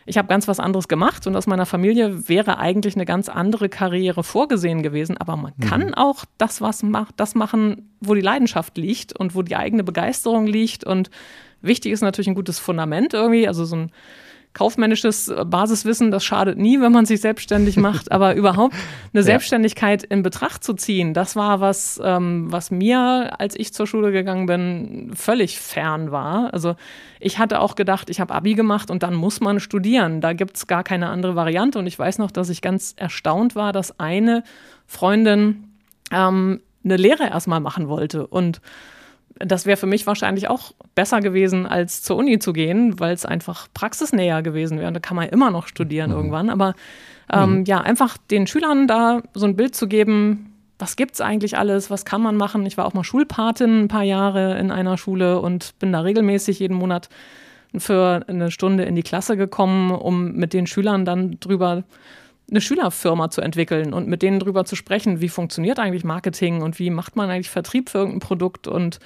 ich 0.07 0.17
habe 0.17 0.29
ganz 0.29 0.47
was 0.47 0.59
anderes 0.59 0.87
gemacht 0.87 1.27
und 1.27 1.35
aus 1.35 1.47
meiner 1.47 1.65
Familie 1.65 2.29
wäre 2.29 2.57
eigentlich 2.57 2.95
eine 2.95 3.05
ganz 3.05 3.27
andere 3.27 3.67
Karriere 3.67 4.23
vorgesehen 4.23 4.81
gewesen. 4.81 5.17
Aber 5.17 5.35
man 5.35 5.53
kann 5.59 5.93
auch 5.93 6.23
das, 6.37 6.61
was 6.61 6.81
macht, 6.81 7.15
das 7.17 7.35
machen, 7.35 7.91
wo 7.99 8.15
die 8.15 8.21
Leidenschaft 8.21 8.77
liegt 8.77 9.13
und 9.13 9.35
wo 9.35 9.41
die 9.41 9.57
eigene 9.57 9.83
Begeisterung 9.83 10.47
liegt. 10.47 10.85
Und 10.85 11.09
wichtig 11.61 11.91
ist 11.91 12.01
natürlich 12.01 12.29
ein 12.29 12.35
gutes 12.35 12.57
Fundament 12.57 13.13
irgendwie, 13.13 13.49
also 13.49 13.65
so 13.65 13.75
ein 13.75 13.91
kaufmännisches 14.53 15.31
Basiswissen, 15.45 16.09
das 16.09 16.23
schadet 16.25 16.57
nie, 16.57 16.81
wenn 16.81 16.91
man 16.91 17.05
sich 17.05 17.21
selbstständig 17.21 17.77
macht, 17.77 18.11
aber 18.11 18.35
überhaupt 18.35 18.75
eine 19.13 19.23
Selbstständigkeit 19.23 20.03
in 20.03 20.23
Betracht 20.23 20.63
zu 20.63 20.73
ziehen, 20.73 21.13
das 21.13 21.35
war 21.35 21.59
was, 21.59 22.01
ähm, 22.03 22.51
was 22.51 22.71
mir, 22.71 23.35
als 23.39 23.55
ich 23.55 23.73
zur 23.73 23.85
Schule 23.85 24.11
gegangen 24.11 24.47
bin, 24.47 25.11
völlig 25.15 25.59
fern 25.59 26.11
war. 26.11 26.53
Also 26.53 26.75
ich 27.19 27.39
hatte 27.39 27.59
auch 27.61 27.75
gedacht, 27.75 28.09
ich 28.09 28.19
habe 28.19 28.33
Abi 28.33 28.53
gemacht 28.53 28.89
und 28.89 29.03
dann 29.03 29.13
muss 29.13 29.39
man 29.39 29.59
studieren. 29.59 30.21
Da 30.21 30.33
gibt 30.33 30.57
es 30.57 30.67
gar 30.67 30.83
keine 30.83 31.09
andere 31.09 31.35
Variante. 31.35 31.79
Und 31.79 31.87
ich 31.87 31.97
weiß 31.97 32.19
noch, 32.19 32.31
dass 32.31 32.49
ich 32.49 32.61
ganz 32.61 32.93
erstaunt 32.97 33.55
war, 33.55 33.73
dass 33.73 33.99
eine 33.99 34.43
Freundin 34.85 35.71
ähm, 36.11 36.61
eine 36.83 36.97
Lehre 36.97 37.25
erstmal 37.25 37.59
machen 37.59 37.87
wollte 37.87 38.27
und 38.27 38.61
das 39.39 39.65
wäre 39.65 39.77
für 39.77 39.87
mich 39.87 40.07
wahrscheinlich 40.07 40.49
auch 40.49 40.73
besser 40.95 41.21
gewesen, 41.21 41.65
als 41.65 42.01
zur 42.01 42.17
Uni 42.17 42.39
zu 42.39 42.53
gehen, 42.53 42.99
weil 42.99 43.13
es 43.13 43.25
einfach 43.25 43.67
praxisnäher 43.73 44.41
gewesen 44.41 44.79
wäre. 44.79 44.91
Da 44.91 44.99
kann 44.99 45.15
man 45.15 45.29
immer 45.29 45.51
noch 45.51 45.67
studieren 45.67 46.11
irgendwann. 46.11 46.49
Aber 46.49 46.73
ähm, 47.31 47.63
ja, 47.65 47.81
einfach 47.81 48.17
den 48.17 48.47
Schülern 48.47 48.87
da 48.87 49.21
so 49.33 49.45
ein 49.45 49.55
Bild 49.55 49.75
zu 49.75 49.87
geben, 49.87 50.53
was 50.79 50.95
gibt's 50.95 51.21
eigentlich 51.21 51.57
alles, 51.57 51.89
was 51.89 52.05
kann 52.05 52.21
man 52.21 52.35
machen. 52.35 52.65
Ich 52.65 52.77
war 52.77 52.85
auch 52.85 52.93
mal 52.93 53.03
Schulpatin 53.03 53.83
ein 53.83 53.87
paar 53.87 54.03
Jahre 54.03 54.57
in 54.59 54.71
einer 54.71 54.97
Schule 54.97 55.39
und 55.41 55.77
bin 55.79 55.91
da 55.91 56.01
regelmäßig 56.01 56.59
jeden 56.59 56.77
Monat 56.77 57.09
für 57.75 58.23
eine 58.27 58.51
Stunde 58.51 58.83
in 58.83 58.95
die 58.95 59.03
Klasse 59.03 59.37
gekommen, 59.37 59.91
um 59.91 60.33
mit 60.33 60.53
den 60.53 60.67
Schülern 60.67 61.03
dann 61.05 61.39
drüber 61.39 61.83
eine 62.49 62.61
Schülerfirma 62.61 63.29
zu 63.29 63.41
entwickeln 63.41 63.93
und 63.93 64.07
mit 64.07 64.21
denen 64.21 64.39
drüber 64.39 64.63
zu 64.63 64.75
sprechen, 64.75 65.19
wie 65.19 65.27
funktioniert 65.27 65.79
eigentlich 65.79 66.05
Marketing 66.05 66.61
und 66.61 66.79
wie 66.79 66.89
macht 66.89 67.15
man 67.15 67.29
eigentlich 67.29 67.49
Vertrieb 67.49 67.89
für 67.89 67.99
irgendein 67.99 68.21
Produkt 68.21 68.67
und 68.67 68.99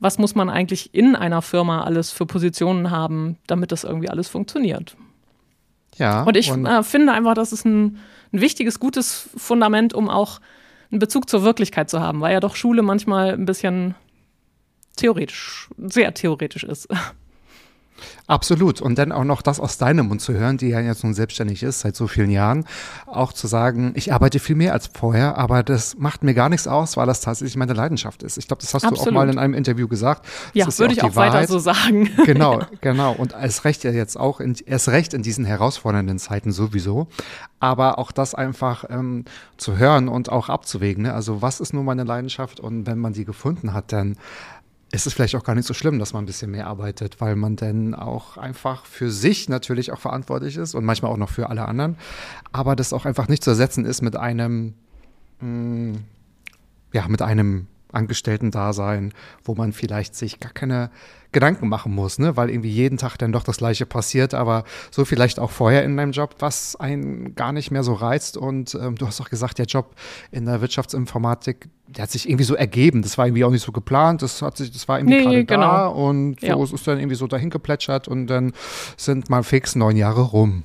was 0.00 0.18
muss 0.18 0.34
man 0.34 0.50
eigentlich 0.50 0.94
in 0.94 1.14
einer 1.14 1.42
Firma 1.42 1.84
alles 1.84 2.10
für 2.10 2.26
Positionen 2.26 2.90
haben, 2.90 3.38
damit 3.46 3.70
das 3.70 3.84
irgendwie 3.84 4.08
alles 4.08 4.28
funktioniert. 4.28 4.96
Ja. 5.96 6.22
Und 6.22 6.36
ich 6.36 6.50
äh, 6.50 6.82
finde 6.82 7.12
einfach, 7.12 7.34
das 7.34 7.52
ist 7.52 7.64
ein, 7.64 7.98
ein 8.32 8.40
wichtiges, 8.40 8.80
gutes 8.80 9.28
Fundament, 9.36 9.94
um 9.94 10.08
auch 10.08 10.40
einen 10.90 10.98
Bezug 10.98 11.28
zur 11.28 11.42
Wirklichkeit 11.42 11.90
zu 11.90 12.00
haben, 12.00 12.20
weil 12.20 12.32
ja 12.32 12.40
doch 12.40 12.56
Schule 12.56 12.82
manchmal 12.82 13.34
ein 13.34 13.44
bisschen 13.44 13.94
theoretisch, 14.96 15.68
sehr 15.76 16.12
theoretisch 16.14 16.64
ist. 16.64 16.88
Absolut. 18.26 18.80
Und 18.80 18.98
dann 18.98 19.12
auch 19.12 19.24
noch 19.24 19.42
das 19.42 19.60
aus 19.60 19.78
deinem 19.78 20.08
Mund 20.08 20.20
zu 20.20 20.34
hören, 20.34 20.58
die 20.58 20.68
ja 20.68 20.80
jetzt 20.80 21.04
nun 21.04 21.14
selbstständig 21.14 21.62
ist 21.62 21.80
seit 21.80 21.96
so 21.96 22.06
vielen 22.06 22.30
Jahren, 22.30 22.64
auch 23.06 23.32
zu 23.32 23.46
sagen, 23.46 23.92
ich 23.94 24.12
arbeite 24.12 24.38
viel 24.38 24.56
mehr 24.56 24.72
als 24.72 24.90
vorher, 24.92 25.36
aber 25.38 25.62
das 25.62 25.96
macht 25.98 26.22
mir 26.22 26.34
gar 26.34 26.48
nichts 26.48 26.66
aus, 26.66 26.96
weil 26.96 27.06
das 27.06 27.20
tatsächlich 27.20 27.56
meine 27.56 27.72
Leidenschaft 27.72 28.22
ist. 28.22 28.38
Ich 28.38 28.46
glaube, 28.46 28.62
das 28.62 28.74
hast 28.74 28.84
Absolut. 28.84 29.06
du 29.06 29.10
auch 29.10 29.14
mal 29.14 29.30
in 29.30 29.38
einem 29.38 29.54
Interview 29.54 29.88
gesagt. 29.88 30.26
Das 30.54 30.76
ja, 30.76 30.78
würde 30.78 30.94
ich 30.94 31.02
auch 31.02 31.14
Wahrheit. 31.14 31.32
weiter 31.32 31.52
so 31.52 31.58
sagen. 31.58 32.10
Genau, 32.28 32.60
genau. 32.82 33.12
Und 33.12 33.32
erst 33.32 33.64
recht 33.64 33.84
ja 33.84 33.90
jetzt 33.90 34.18
auch, 34.18 34.40
in, 34.40 34.54
erst 34.66 34.88
recht 34.88 35.14
in 35.14 35.22
diesen 35.22 35.44
herausfordernden 35.44 36.18
Zeiten 36.18 36.52
sowieso. 36.52 37.06
Aber 37.60 37.98
auch 37.98 38.12
das 38.12 38.34
einfach 38.34 38.84
ähm, 38.90 39.24
zu 39.56 39.78
hören 39.78 40.08
und 40.08 40.30
auch 40.30 40.48
abzuwägen. 40.48 41.04
Ne? 41.04 41.14
Also 41.14 41.40
was 41.40 41.60
ist 41.60 41.72
nun 41.72 41.84
meine 41.84 42.04
Leidenschaft? 42.04 42.60
Und 42.60 42.86
wenn 42.86 42.98
man 42.98 43.14
die 43.14 43.24
gefunden 43.24 43.72
hat, 43.72 43.92
dann 43.92 44.16
ist 44.90 45.06
es 45.06 45.12
vielleicht 45.12 45.36
auch 45.36 45.44
gar 45.44 45.54
nicht 45.54 45.66
so 45.66 45.74
schlimm, 45.74 45.98
dass 45.98 46.12
man 46.12 46.22
ein 46.22 46.26
bisschen 46.26 46.50
mehr 46.50 46.66
arbeitet, 46.66 47.20
weil 47.20 47.36
man 47.36 47.56
dann 47.56 47.94
auch 47.94 48.36
einfach 48.38 48.86
für 48.86 49.10
sich 49.10 49.48
natürlich 49.48 49.92
auch 49.92 49.98
verantwortlich 49.98 50.56
ist 50.56 50.74
und 50.74 50.84
manchmal 50.84 51.12
auch 51.12 51.16
noch 51.16 51.30
für 51.30 51.50
alle 51.50 51.66
anderen, 51.66 51.96
aber 52.52 52.74
das 52.74 52.92
auch 52.92 53.04
einfach 53.04 53.28
nicht 53.28 53.44
zu 53.44 53.50
ersetzen 53.50 53.84
ist 53.84 54.00
mit 54.00 54.16
einem, 54.16 54.74
mh, 55.40 55.48
mm, 55.48 56.04
ja, 56.92 57.06
mit 57.08 57.20
einem 57.20 57.66
Angestellten-Dasein, 57.92 59.12
wo 59.44 59.54
man 59.54 59.72
vielleicht 59.72 60.14
sich 60.14 60.40
gar 60.40 60.52
keine 60.52 60.90
Gedanken 61.30 61.68
machen 61.68 61.94
muss, 61.94 62.18
ne? 62.18 62.36
weil 62.38 62.48
irgendwie 62.48 62.70
jeden 62.70 62.96
Tag 62.96 63.18
dann 63.18 63.32
doch 63.32 63.42
das 63.42 63.58
Gleiche 63.58 63.84
passiert, 63.84 64.32
aber 64.32 64.64
so 64.90 65.04
vielleicht 65.04 65.38
auch 65.38 65.50
vorher 65.50 65.84
in 65.84 65.96
deinem 65.96 66.12
Job, 66.12 66.36
was 66.38 66.74
einen 66.76 67.34
gar 67.34 67.52
nicht 67.52 67.70
mehr 67.70 67.82
so 67.82 67.92
reizt. 67.92 68.38
Und 68.38 68.74
ähm, 68.74 68.96
du 68.96 69.06
hast 69.06 69.20
auch 69.20 69.28
gesagt, 69.28 69.58
der 69.58 69.66
Job 69.66 69.94
in 70.30 70.46
der 70.46 70.62
Wirtschaftsinformatik, 70.62 71.68
der 71.86 72.04
hat 72.04 72.10
sich 72.10 72.28
irgendwie 72.28 72.44
so 72.44 72.54
ergeben. 72.54 73.02
Das 73.02 73.18
war 73.18 73.26
irgendwie 73.26 73.44
auch 73.44 73.50
nicht 73.50 73.64
so 73.64 73.72
geplant. 73.72 74.22
Das 74.22 74.40
hat 74.40 74.56
sich, 74.56 74.72
das 74.72 74.88
war 74.88 74.98
irgendwie 74.98 75.18
nee, 75.18 75.24
gerade 75.24 75.44
genau. 75.44 75.66
da 75.66 75.86
und 75.88 76.40
so 76.40 76.46
ja. 76.46 76.62
ist 76.62 76.86
dann 76.86 76.98
irgendwie 76.98 77.16
so 77.16 77.26
dahin 77.26 77.50
geplätschert 77.50 78.08
und 78.08 78.26
dann 78.28 78.52
sind 78.96 79.28
mal 79.28 79.42
fix 79.42 79.74
neun 79.74 79.96
Jahre 79.96 80.22
rum. 80.22 80.62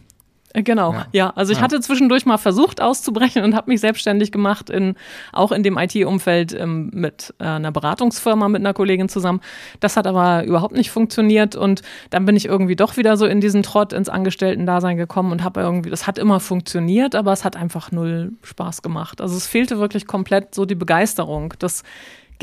Äh, 0.54 0.64
genau, 0.64 0.94
ja. 0.94 1.08
ja. 1.12 1.30
Also 1.32 1.52
ich 1.52 1.58
ja. 1.58 1.64
hatte 1.64 1.80
zwischendurch 1.82 2.26
mal 2.26 2.38
versucht 2.38 2.80
auszubrechen 2.82 3.44
und 3.44 3.56
habe 3.56 3.72
mich 3.72 3.82
selbstständig 3.82 4.32
gemacht, 4.32 4.70
in, 4.70 4.96
auch 5.32 5.52
in 5.52 5.64
dem 5.64 5.78
IT-Umfeld 5.78 6.54
ähm, 6.54 6.90
mit 6.94 7.34
äh, 7.40 7.46
einer 7.46 7.72
Beratungsfirma, 7.72 8.48
mit 8.48 8.62
einer 8.62 8.74
Kollegin 8.74 9.10
zusammen. 9.10 9.42
Das 9.80 9.98
hat 9.98 10.08
aber 10.08 10.46
überhaupt 10.46 10.76
nicht 10.76 10.92
funktioniert 10.92 11.56
und 11.56 11.82
dann 12.12 12.26
bin 12.26 12.36
ich 12.36 12.46
irgendwie 12.46 12.76
doch 12.76 12.98
wieder 12.98 13.18
so 13.18 13.26
in 13.26 13.42
diesen 13.42 13.64
Trott 13.64 13.94
ins 13.94 14.10
Angestellten-Dasein 14.10 14.98
gekommen 14.98 15.32
und 15.32 15.44
habe 15.44 15.62
irgendwie, 15.62 15.90
das 15.90 16.08
hat 16.08 16.18
immer 16.18 16.40
funktioniert, 16.40 17.16
aber 17.16 17.34
es 17.34 17.44
hat 17.44 17.56
einfach 17.56 17.92
null 17.92 18.34
Spaß 18.44 18.82
gemacht. 18.82 19.22
Also 19.22 19.36
es 19.36 19.48
fehlte 19.48 19.80
wirklich 19.80 20.08
komplett 20.08 20.54
so 20.54 20.66
die 20.66 20.76
Begeisterung. 20.76 21.54
Das 21.60 21.84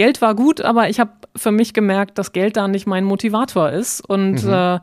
Geld 0.00 0.22
war 0.22 0.34
gut, 0.34 0.62
aber 0.62 0.88
ich 0.88 0.98
habe 0.98 1.10
für 1.36 1.50
mich 1.50 1.74
gemerkt, 1.74 2.16
dass 2.16 2.32
Geld 2.32 2.56
da 2.56 2.68
nicht 2.68 2.86
mein 2.86 3.04
Motivator 3.04 3.68
ist. 3.68 4.00
Und 4.00 4.42
mhm. 4.44 4.50
äh, 4.50 4.78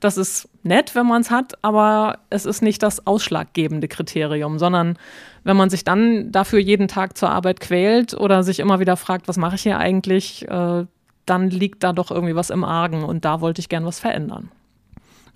das 0.00 0.16
ist 0.16 0.48
nett, 0.62 0.94
wenn 0.94 1.06
man 1.06 1.20
es 1.20 1.30
hat, 1.30 1.52
aber 1.60 2.20
es 2.30 2.46
ist 2.46 2.62
nicht 2.62 2.82
das 2.82 3.06
ausschlaggebende 3.06 3.86
Kriterium, 3.86 4.58
sondern 4.58 4.96
wenn 5.44 5.58
man 5.58 5.68
sich 5.68 5.84
dann 5.84 6.32
dafür 6.32 6.58
jeden 6.58 6.88
Tag 6.88 7.18
zur 7.18 7.28
Arbeit 7.28 7.60
quält 7.60 8.14
oder 8.14 8.42
sich 8.44 8.60
immer 8.60 8.80
wieder 8.80 8.96
fragt, 8.96 9.28
was 9.28 9.36
mache 9.36 9.56
ich 9.56 9.62
hier 9.62 9.76
eigentlich, 9.76 10.48
äh, 10.48 10.86
dann 11.26 11.50
liegt 11.50 11.82
da 11.82 11.92
doch 11.92 12.10
irgendwie 12.10 12.34
was 12.34 12.48
im 12.48 12.64
Argen 12.64 13.04
und 13.04 13.26
da 13.26 13.42
wollte 13.42 13.60
ich 13.60 13.68
gern 13.68 13.84
was 13.84 14.00
verändern. 14.00 14.50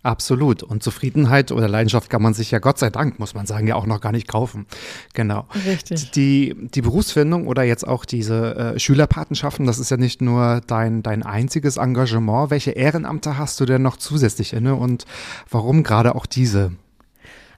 Absolut. 0.07 0.63
Und 0.63 0.85
Zufriedenheit 0.85 1.51
oder 1.51 1.67
Leidenschaft 1.67 2.11
kann 2.11 2.23
man 2.23 2.33
sich 2.33 2.53
ja 2.53 2.61
Gott 2.61 2.79
sei 2.79 2.91
Dank, 2.91 3.19
muss 3.19 3.35
man 3.35 3.45
sagen, 3.45 3.67
ja 3.67 3.75
auch 3.75 3.87
noch 3.87 4.01
gar 4.01 4.13
nicht 4.13 4.29
kaufen. 4.29 4.67
Genau. 5.15 5.49
Richtig. 5.67 6.13
Die, 6.13 6.55
die 6.73 6.81
Berufsfindung 6.81 7.49
oder 7.49 7.65
jetzt 7.65 7.87
auch 7.87 8.05
diese 8.05 8.55
äh, 8.55 8.79
Schülerpatenschaften, 8.79 9.67
das 9.67 9.81
ist 9.81 9.91
ja 9.91 9.97
nicht 9.97 10.23
nur 10.23 10.61
dein, 10.69 11.03
dein 11.03 11.25
einziges 11.25 11.77
Engagement. 11.77 12.51
Welche 12.51 12.71
Ehrenamte 12.71 13.37
hast 13.37 13.59
du 13.59 13.65
denn 13.65 13.83
noch 13.83 13.97
zusätzlich 13.97 14.53
inne 14.53 14.77
und 14.77 15.07
warum 15.51 15.83
gerade 15.83 16.15
auch 16.15 16.27
diese? 16.27 16.71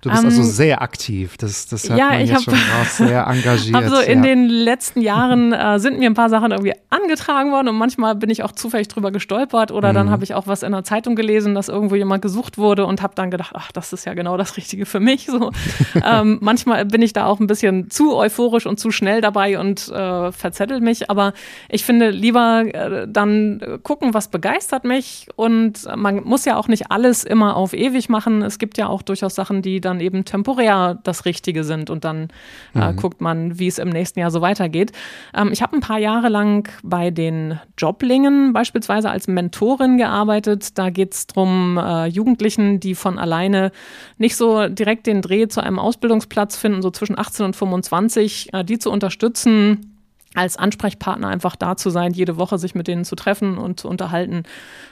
Du 0.00 0.10
bist 0.10 0.22
um, 0.22 0.28
also 0.28 0.42
ähm, 0.42 0.46
sehr 0.46 0.80
aktiv. 0.80 1.36
Das, 1.38 1.66
das 1.66 1.88
hört 1.88 1.98
ja, 1.98 2.10
man 2.10 2.20
ich 2.20 2.30
jetzt 2.30 2.46
hab, 2.46 2.54
schon 2.54 2.54
raus, 2.54 2.96
sehr 2.98 3.26
engagiert. 3.28 3.74
Also 3.74 3.96
ja. 3.96 4.02
in 4.02 4.22
den 4.22 4.48
letzten 4.48 5.00
Jahren 5.00 5.52
äh, 5.52 5.80
sind 5.80 5.98
mir 5.98 6.08
ein 6.08 6.14
paar 6.14 6.30
Sachen 6.30 6.52
irgendwie 6.52 6.74
angetragen 6.90 7.50
worden 7.50 7.68
und 7.68 7.76
manchmal 7.76 8.14
bin 8.14 8.30
ich 8.30 8.44
auch 8.44 8.52
zufällig 8.52 8.86
drüber 8.88 9.10
gestolpert 9.10 9.72
oder 9.72 9.90
mhm. 9.90 9.94
dann 9.94 10.10
habe 10.10 10.22
ich 10.22 10.34
auch 10.34 10.46
was 10.46 10.62
in 10.62 10.70
der 10.70 10.84
Zeitung 10.84 11.16
gelesen, 11.16 11.54
dass 11.54 11.68
irgendwo 11.68 11.96
jemand 11.96 12.22
gesucht 12.22 12.58
wurde 12.58 12.86
und 12.86 13.02
habe 13.02 13.14
dann 13.16 13.30
gedacht, 13.30 13.52
ach, 13.54 13.72
das 13.72 13.92
ist 13.92 14.04
ja 14.04 14.14
genau 14.14 14.36
das 14.36 14.56
Richtige 14.56 14.86
für 14.86 15.00
mich. 15.00 15.26
So. 15.26 15.50
ähm, 16.04 16.38
manchmal 16.40 16.84
bin 16.84 17.02
ich 17.02 17.12
da 17.12 17.26
auch 17.26 17.40
ein 17.40 17.48
bisschen 17.48 17.90
zu 17.90 18.14
euphorisch 18.14 18.66
und 18.66 18.78
zu 18.78 18.92
schnell 18.92 19.20
dabei 19.20 19.58
und 19.58 19.88
äh, 19.88 20.30
verzettelt 20.30 20.82
mich, 20.82 21.10
aber 21.10 21.32
ich 21.68 21.84
finde 21.84 22.10
lieber 22.10 22.64
äh, 22.72 23.06
dann 23.08 23.80
gucken, 23.82 24.14
was 24.14 24.28
begeistert 24.28 24.84
mich 24.84 25.26
und 25.34 25.88
man 25.96 26.22
muss 26.22 26.44
ja 26.44 26.56
auch 26.56 26.68
nicht 26.68 26.92
alles 26.92 27.24
immer 27.24 27.56
auf 27.56 27.72
ewig 27.72 28.08
machen. 28.08 28.42
Es 28.42 28.58
gibt 28.58 28.78
ja 28.78 28.86
auch 28.88 29.02
durchaus 29.02 29.34
Sachen, 29.34 29.62
die 29.62 29.80
dann 29.88 30.00
eben 30.00 30.24
temporär 30.24 30.98
das 31.02 31.24
Richtige 31.24 31.64
sind 31.64 31.90
und 31.90 32.04
dann 32.04 32.28
äh, 32.74 32.92
mhm. 32.92 32.96
guckt 32.96 33.20
man, 33.20 33.58
wie 33.58 33.66
es 33.66 33.78
im 33.78 33.88
nächsten 33.88 34.20
Jahr 34.20 34.30
so 34.30 34.40
weitergeht. 34.40 34.92
Ähm, 35.34 35.50
ich 35.52 35.62
habe 35.62 35.76
ein 35.76 35.80
paar 35.80 35.98
Jahre 35.98 36.28
lang 36.28 36.68
bei 36.82 37.10
den 37.10 37.58
Joblingen 37.76 38.52
beispielsweise 38.52 39.10
als 39.10 39.28
Mentorin 39.28 39.98
gearbeitet. 39.98 40.78
Da 40.78 40.90
geht 40.90 41.14
es 41.14 41.26
darum, 41.26 41.78
äh, 41.78 42.06
Jugendlichen, 42.06 42.80
die 42.80 42.94
von 42.94 43.18
alleine 43.18 43.72
nicht 44.18 44.36
so 44.36 44.68
direkt 44.68 45.06
den 45.06 45.22
Dreh 45.22 45.48
zu 45.48 45.60
einem 45.62 45.78
Ausbildungsplatz 45.78 46.56
finden, 46.56 46.82
so 46.82 46.90
zwischen 46.90 47.18
18 47.18 47.46
und 47.46 47.56
25, 47.56 48.52
äh, 48.52 48.64
die 48.64 48.78
zu 48.78 48.90
unterstützen, 48.90 49.87
als 50.34 50.56
Ansprechpartner 50.56 51.28
einfach 51.28 51.56
da 51.56 51.76
zu 51.76 51.88
sein, 51.88 52.12
jede 52.12 52.36
Woche 52.36 52.58
sich 52.58 52.74
mit 52.74 52.86
denen 52.86 53.04
zu 53.04 53.16
treffen 53.16 53.56
und 53.56 53.80
zu 53.80 53.88
unterhalten 53.88 54.42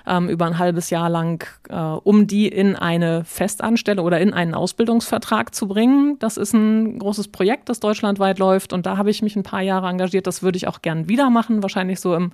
ähm, 0.06 0.28
über 0.28 0.46
ein 0.46 0.58
halbes 0.58 0.88
Jahr 0.88 1.10
lang, 1.10 1.46
äh, 1.68 1.74
um 1.76 2.26
die 2.26 2.48
in 2.48 2.74
eine 2.74 3.22
Festanstellung 3.24 4.06
oder 4.06 4.18
in 4.18 4.32
einen 4.32 4.54
Ausbildungsvertrag 4.54 5.54
zu 5.54 5.68
bringen. 5.68 6.18
Das 6.20 6.38
ist 6.38 6.54
ein 6.54 6.98
großes 6.98 7.28
Projekt, 7.28 7.68
das 7.68 7.80
deutschlandweit 7.80 8.38
läuft 8.38 8.72
und 8.72 8.86
da 8.86 8.96
habe 8.96 9.10
ich 9.10 9.20
mich 9.20 9.36
ein 9.36 9.42
paar 9.42 9.60
Jahre 9.60 9.88
engagiert. 9.88 10.26
Das 10.26 10.42
würde 10.42 10.56
ich 10.56 10.68
auch 10.68 10.80
gern 10.80 11.08
wieder 11.08 11.28
machen, 11.28 11.62
wahrscheinlich 11.62 12.00
so 12.00 12.14
im 12.14 12.32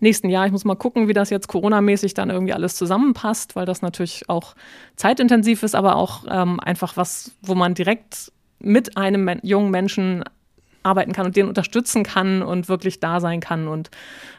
nächsten 0.00 0.30
Jahr. 0.30 0.46
Ich 0.46 0.52
muss 0.52 0.64
mal 0.64 0.74
gucken, 0.74 1.06
wie 1.06 1.14
das 1.14 1.28
jetzt 1.28 1.48
Corona-mäßig 1.48 2.14
dann 2.14 2.30
irgendwie 2.30 2.54
alles 2.54 2.76
zusammenpasst, 2.76 3.56
weil 3.56 3.66
das 3.66 3.82
natürlich 3.82 4.28
auch 4.28 4.54
zeitintensiv 4.96 5.62
ist, 5.62 5.74
aber 5.74 5.96
auch 5.96 6.24
ähm, 6.28 6.60
einfach 6.60 6.96
was, 6.96 7.32
wo 7.42 7.54
man 7.54 7.74
direkt 7.74 8.32
mit 8.58 8.96
einem 8.96 9.38
jungen 9.42 9.70
Menschen 9.70 10.24
arbeiten 10.88 11.12
kann 11.12 11.26
und 11.26 11.36
den 11.36 11.48
unterstützen 11.48 12.02
kann 12.02 12.42
und 12.42 12.68
wirklich 12.68 13.00
da 13.00 13.20
sein 13.20 13.40
kann 13.40 13.68
und 13.68 13.90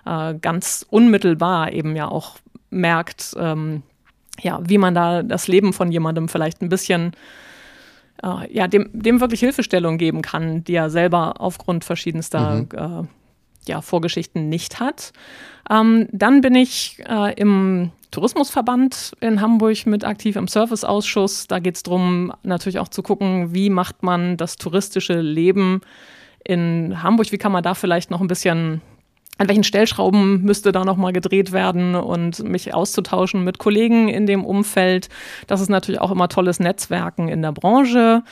äh, 0.05 0.33
ganz 0.35 0.85
unmittelbar 0.89 1.71
eben 1.71 1.95
ja 1.95 2.07
auch 2.07 2.37
merkt, 2.69 3.35
ähm, 3.37 3.83
ja, 4.41 4.59
wie 4.63 4.77
man 4.77 4.93
da 4.93 5.23
das 5.23 5.47
Leben 5.47 5.73
von 5.73 5.91
jemandem 5.91 6.29
vielleicht 6.29 6.61
ein 6.61 6.69
bisschen 6.69 7.13
äh, 8.23 8.53
ja, 8.53 8.67
dem, 8.67 8.89
dem 8.93 9.21
wirklich 9.21 9.39
Hilfestellung 9.39 9.97
geben 9.97 10.21
kann, 10.21 10.63
die 10.63 10.75
er 10.75 10.89
selber 10.89 11.39
aufgrund 11.39 11.85
verschiedenster 11.85 12.55
mhm. 12.55 12.67
äh, 13.05 13.07
ja, 13.69 13.81
Vorgeschichten 13.81 14.49
nicht 14.49 14.79
hat. 14.79 15.11
Ähm, 15.69 16.07
dann 16.11 16.41
bin 16.41 16.55
ich 16.55 17.01
äh, 17.07 17.33
im 17.35 17.91
Tourismusverband 18.11 19.13
in 19.19 19.39
Hamburg 19.39 19.85
mit 19.85 20.03
aktiv 20.03 20.35
im 20.35 20.47
Serviceausschuss. 20.47 21.47
Da 21.47 21.59
geht 21.59 21.75
es 21.75 21.83
darum, 21.83 22.33
natürlich 22.41 22.79
auch 22.79 22.87
zu 22.87 23.03
gucken, 23.03 23.53
wie 23.53 23.69
macht 23.69 24.01
man 24.01 24.35
das 24.35 24.55
touristische 24.55 25.21
Leben 25.21 25.81
in 26.49 27.03
Hamburg, 27.03 27.31
wie 27.31 27.37
kann 27.37 27.51
man 27.51 27.63
da 27.63 27.75
vielleicht 27.75 28.09
noch 28.09 28.21
ein 28.21 28.27
bisschen 28.27 28.81
an 29.37 29.47
welchen 29.47 29.63
Stellschrauben 29.63 30.43
müsste 30.43 30.73
da 30.73 30.83
nochmal 30.83 31.13
gedreht 31.13 31.53
werden 31.53 31.95
und 31.95 32.43
mich 32.43 32.73
auszutauschen 32.73 33.45
mit 33.45 33.57
Kollegen 33.57 34.09
in 34.09 34.25
dem 34.25 34.43
Umfeld. 34.43 35.07
Das 35.47 35.61
ist 35.61 35.69
natürlich 35.69 36.01
auch 36.01 36.11
immer 36.11 36.27
tolles 36.27 36.59
Netzwerken 36.59 37.29
in 37.29 37.41
der 37.41 37.53
Branche. 37.53 38.23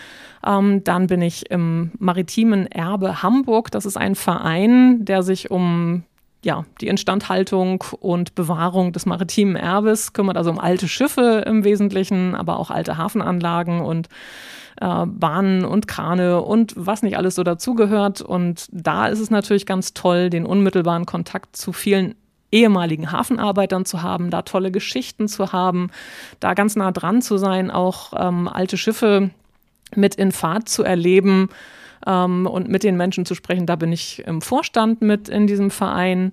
Ähm, 0.46 0.84
dann 0.84 1.08
bin 1.08 1.22
ich 1.22 1.50
im 1.50 1.92
maritimen 1.98 2.68
Erbe 2.68 3.24
Hamburg. 3.24 3.72
Das 3.72 3.86
ist 3.86 3.96
ein 3.96 4.16
Verein, 4.16 5.06
der 5.06 5.24
sich 5.24 5.50
um 5.50 6.04
ja, 6.44 6.66
die 6.82 6.88
Instandhaltung 6.88 7.84
und 8.00 8.36
Bewahrung 8.36 8.94
des 8.94 9.06
maritimen 9.06 9.56
Erbes 9.56 10.14
kümmert, 10.14 10.38
also 10.38 10.50
um 10.50 10.60
alte 10.60 10.88
Schiffe 10.88 11.44
im 11.46 11.64
Wesentlichen, 11.64 12.36
aber 12.36 12.60
auch 12.60 12.72
alte 12.72 12.98
Hafenanlagen 12.98 13.82
und 13.82 14.08
äh, 14.80 15.06
Bahnen 15.06 15.66
und 15.66 15.88
Krane 15.88 16.42
und 16.42 16.74
was 16.76 17.02
nicht 17.02 17.18
alles 17.18 17.36
so 17.36 17.44
dazugehört. 17.44 18.22
Und 18.22 18.68
da 18.72 19.08
ist 19.08 19.20
es 19.20 19.32
natürlich 19.32 19.66
ganz 19.66 19.94
toll, 19.94 20.30
den 20.30 20.46
unmittelbaren 20.46 21.06
Kontakt 21.06 21.56
zu 21.56 21.74
vielen 21.74 22.16
ehemaligen 22.52 23.12
Hafenarbeitern 23.12 23.86
zu 23.86 24.02
haben, 24.02 24.30
da 24.30 24.42
tolle 24.44 24.72
Geschichten 24.72 25.28
zu 25.28 25.52
haben, 25.52 25.90
da 26.40 26.54
ganz 26.54 26.76
nah 26.76 26.92
dran 26.92 27.22
zu 27.22 27.38
sein, 27.38 27.72
auch 27.72 28.14
ähm, 28.16 28.48
alte 28.48 28.78
Schiffe 28.78 29.32
mit 29.96 30.16
in 30.16 30.32
Fahrt 30.32 30.70
zu 30.70 30.84
erleben 30.84 31.50
ähm, 32.08 32.48
und 32.48 32.70
mit 32.70 32.84
den 32.84 32.98
Menschen 32.98 33.26
zu 33.26 33.36
sprechen. 33.36 33.66
Da 33.66 33.76
bin 33.76 33.92
ich 33.92 34.24
im 34.26 34.42
Vorstand 34.42 35.02
mit 35.02 35.30
in 35.30 35.46
diesem 35.46 35.70
Verein. 35.70 36.32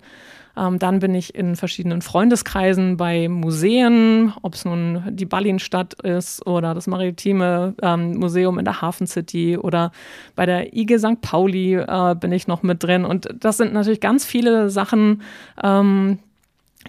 Ähm, 0.56 0.78
dann 0.78 1.00
bin 1.00 1.14
ich 1.14 1.34
in 1.34 1.56
verschiedenen 1.56 2.00
Freundeskreisen 2.00 2.96
bei 2.96 3.28
Museen, 3.28 4.32
ob 4.42 4.54
es 4.54 4.64
nun 4.64 5.02
die 5.10 5.26
Ballinstadt 5.26 5.94
ist 6.02 6.46
oder 6.46 6.74
das 6.74 6.87
Maritime 6.87 7.74
ähm, 7.82 8.14
Museum 8.18 8.58
in 8.58 8.64
der 8.64 8.80
Hafen 8.80 9.06
City 9.06 9.58
oder 9.58 9.90
bei 10.37 10.46
der 10.46 10.76
IG 10.76 10.98
St. 10.98 11.20
Pauli 11.20 11.74
äh, 11.74 12.14
bin 12.14 12.30
ich 12.30 12.46
noch 12.46 12.62
mit 12.62 12.82
drin. 12.82 13.04
Und 13.04 13.28
das 13.40 13.56
sind 13.56 13.72
natürlich 13.72 14.00
ganz 14.00 14.24
viele 14.24 14.70
Sachen, 14.70 15.22
ähm, 15.62 16.20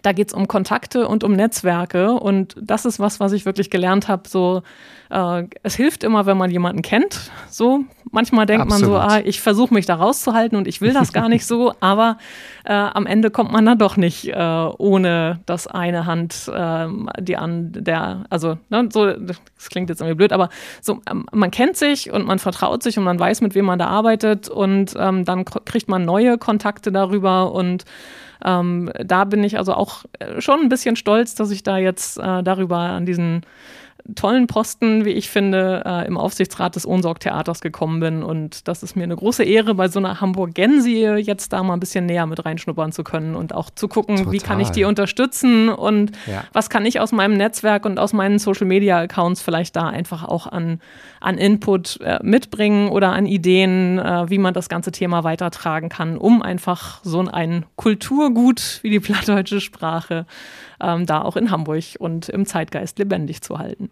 da 0.01 0.11
geht 0.11 0.29
es 0.29 0.33
um 0.33 0.47
Kontakte 0.47 1.07
und 1.07 1.23
um 1.23 1.33
Netzwerke. 1.33 2.13
Und 2.13 2.55
das 2.61 2.85
ist 2.85 2.99
was, 2.99 3.19
was 3.19 3.31
ich 3.31 3.45
wirklich 3.45 3.69
gelernt 3.69 4.07
habe. 4.07 4.27
So, 4.27 4.63
äh, 5.09 5.43
es 5.63 5.75
hilft 5.75 6.03
immer, 6.03 6.25
wenn 6.25 6.37
man 6.37 6.51
jemanden 6.51 6.81
kennt. 6.81 7.31
So, 7.49 7.83
manchmal 8.11 8.45
denkt 8.45 8.63
Absolut. 8.63 8.93
man 8.93 9.01
so, 9.01 9.15
ah, 9.15 9.19
ich 9.23 9.41
versuche 9.41 9.73
mich 9.73 9.85
da 9.85 9.95
rauszuhalten 9.95 10.57
und 10.57 10.67
ich 10.67 10.81
will 10.81 10.93
das 10.93 11.13
gar 11.13 11.29
nicht 11.29 11.45
so, 11.45 11.73
aber 11.79 12.17
äh, 12.63 12.73
am 12.73 13.05
Ende 13.05 13.29
kommt 13.29 13.51
man 13.51 13.65
dann 13.65 13.77
doch 13.77 13.97
nicht 13.97 14.27
äh, 14.27 14.35
ohne 14.77 15.39
das 15.45 15.67
eine 15.67 16.05
Hand, 16.05 16.49
äh, 16.53 16.87
die 17.19 17.37
an 17.37 17.71
der, 17.73 18.25
also, 18.29 18.57
ne, 18.69 18.89
so, 18.91 19.11
das 19.11 19.39
klingt 19.69 19.89
jetzt 19.89 20.01
irgendwie 20.01 20.15
blöd, 20.15 20.33
aber 20.33 20.49
so, 20.81 21.01
ähm, 21.09 21.25
man 21.31 21.51
kennt 21.51 21.77
sich 21.77 22.11
und 22.11 22.25
man 22.25 22.39
vertraut 22.39 22.83
sich 22.83 22.97
und 22.97 23.03
man 23.03 23.19
weiß, 23.19 23.41
mit 23.41 23.55
wem 23.55 23.65
man 23.65 23.79
da 23.79 23.87
arbeitet 23.87 24.49
und 24.49 24.93
ähm, 24.97 25.25
dann 25.25 25.45
kriegt 25.45 25.87
man 25.87 26.05
neue 26.05 26.37
Kontakte 26.37 26.91
darüber 26.91 27.51
und 27.51 27.85
ähm, 28.43 28.91
da 29.03 29.23
bin 29.25 29.43
ich 29.43 29.57
also 29.57 29.73
auch 29.73 30.05
äh, 30.19 30.41
schon 30.41 30.61
ein 30.61 30.69
bisschen 30.69 30.95
stolz, 30.95 31.35
dass 31.35 31.51
ich 31.51 31.63
da 31.63 31.77
jetzt 31.77 32.17
äh, 32.17 32.43
darüber 32.43 32.77
an 32.77 33.05
diesen 33.05 33.45
tollen 34.13 34.45
Posten, 34.45 35.03
wie 35.03 35.11
ich 35.11 35.29
finde, 35.29 35.81
äh, 35.83 36.05
im 36.05 36.17
Aufsichtsrat 36.17 36.75
des 36.75 36.85
Ohnsorg-Theaters 36.85 37.61
gekommen 37.61 37.99
bin. 37.99 38.21
Und 38.21 38.67
das 38.67 38.83
ist 38.83 38.95
mir 38.95 39.03
eine 39.03 39.15
große 39.15 39.43
Ehre, 39.43 39.73
bei 39.73 39.87
so 39.87 39.97
einer 39.99 40.21
Hamburgensie 40.21 41.05
jetzt 41.05 41.53
da 41.53 41.63
mal 41.63 41.73
ein 41.73 41.79
bisschen 41.79 42.05
näher 42.05 42.27
mit 42.27 42.45
reinschnuppern 42.45 42.91
zu 42.91 43.03
können 43.03 43.35
und 43.35 43.55
auch 43.55 43.71
zu 43.71 43.87
gucken, 43.87 44.17
Total. 44.17 44.31
wie 44.31 44.37
kann 44.37 44.59
ich 44.59 44.69
die 44.69 44.83
unterstützen 44.83 45.69
und 45.69 46.11
ja. 46.27 46.43
was 46.53 46.69
kann 46.69 46.85
ich 46.85 46.99
aus 46.99 47.11
meinem 47.11 47.35
Netzwerk 47.35 47.85
und 47.85 47.97
aus 47.97 48.13
meinen 48.13 48.37
Social-Media-Accounts 48.37 49.41
vielleicht 49.41 49.75
da 49.75 49.87
einfach 49.87 50.23
auch 50.23 50.45
an, 50.45 50.79
an 51.19 51.39
Input 51.39 51.99
äh, 52.01 52.19
mitbringen 52.21 52.89
oder 52.89 53.11
an 53.11 53.25
Ideen, 53.25 53.97
äh, 53.97 54.29
wie 54.29 54.37
man 54.37 54.53
das 54.53 54.69
ganze 54.69 54.91
Thema 54.91 55.23
weitertragen 55.23 55.89
kann, 55.89 56.17
um 56.17 56.43
einfach 56.43 56.99
so 57.03 57.21
ein 57.21 57.65
Kulturgut 57.75 58.79
wie 58.83 58.91
die 58.91 58.99
plattdeutsche 58.99 59.61
Sprache 59.61 60.27
ähm, 60.81 61.05
da 61.05 61.21
auch 61.21 61.35
in 61.35 61.51
Hamburg 61.51 61.83
und 61.99 62.29
im 62.29 62.45
Zeitgeist 62.45 62.99
lebendig 62.99 63.41
zu 63.41 63.59
halten. 63.59 63.89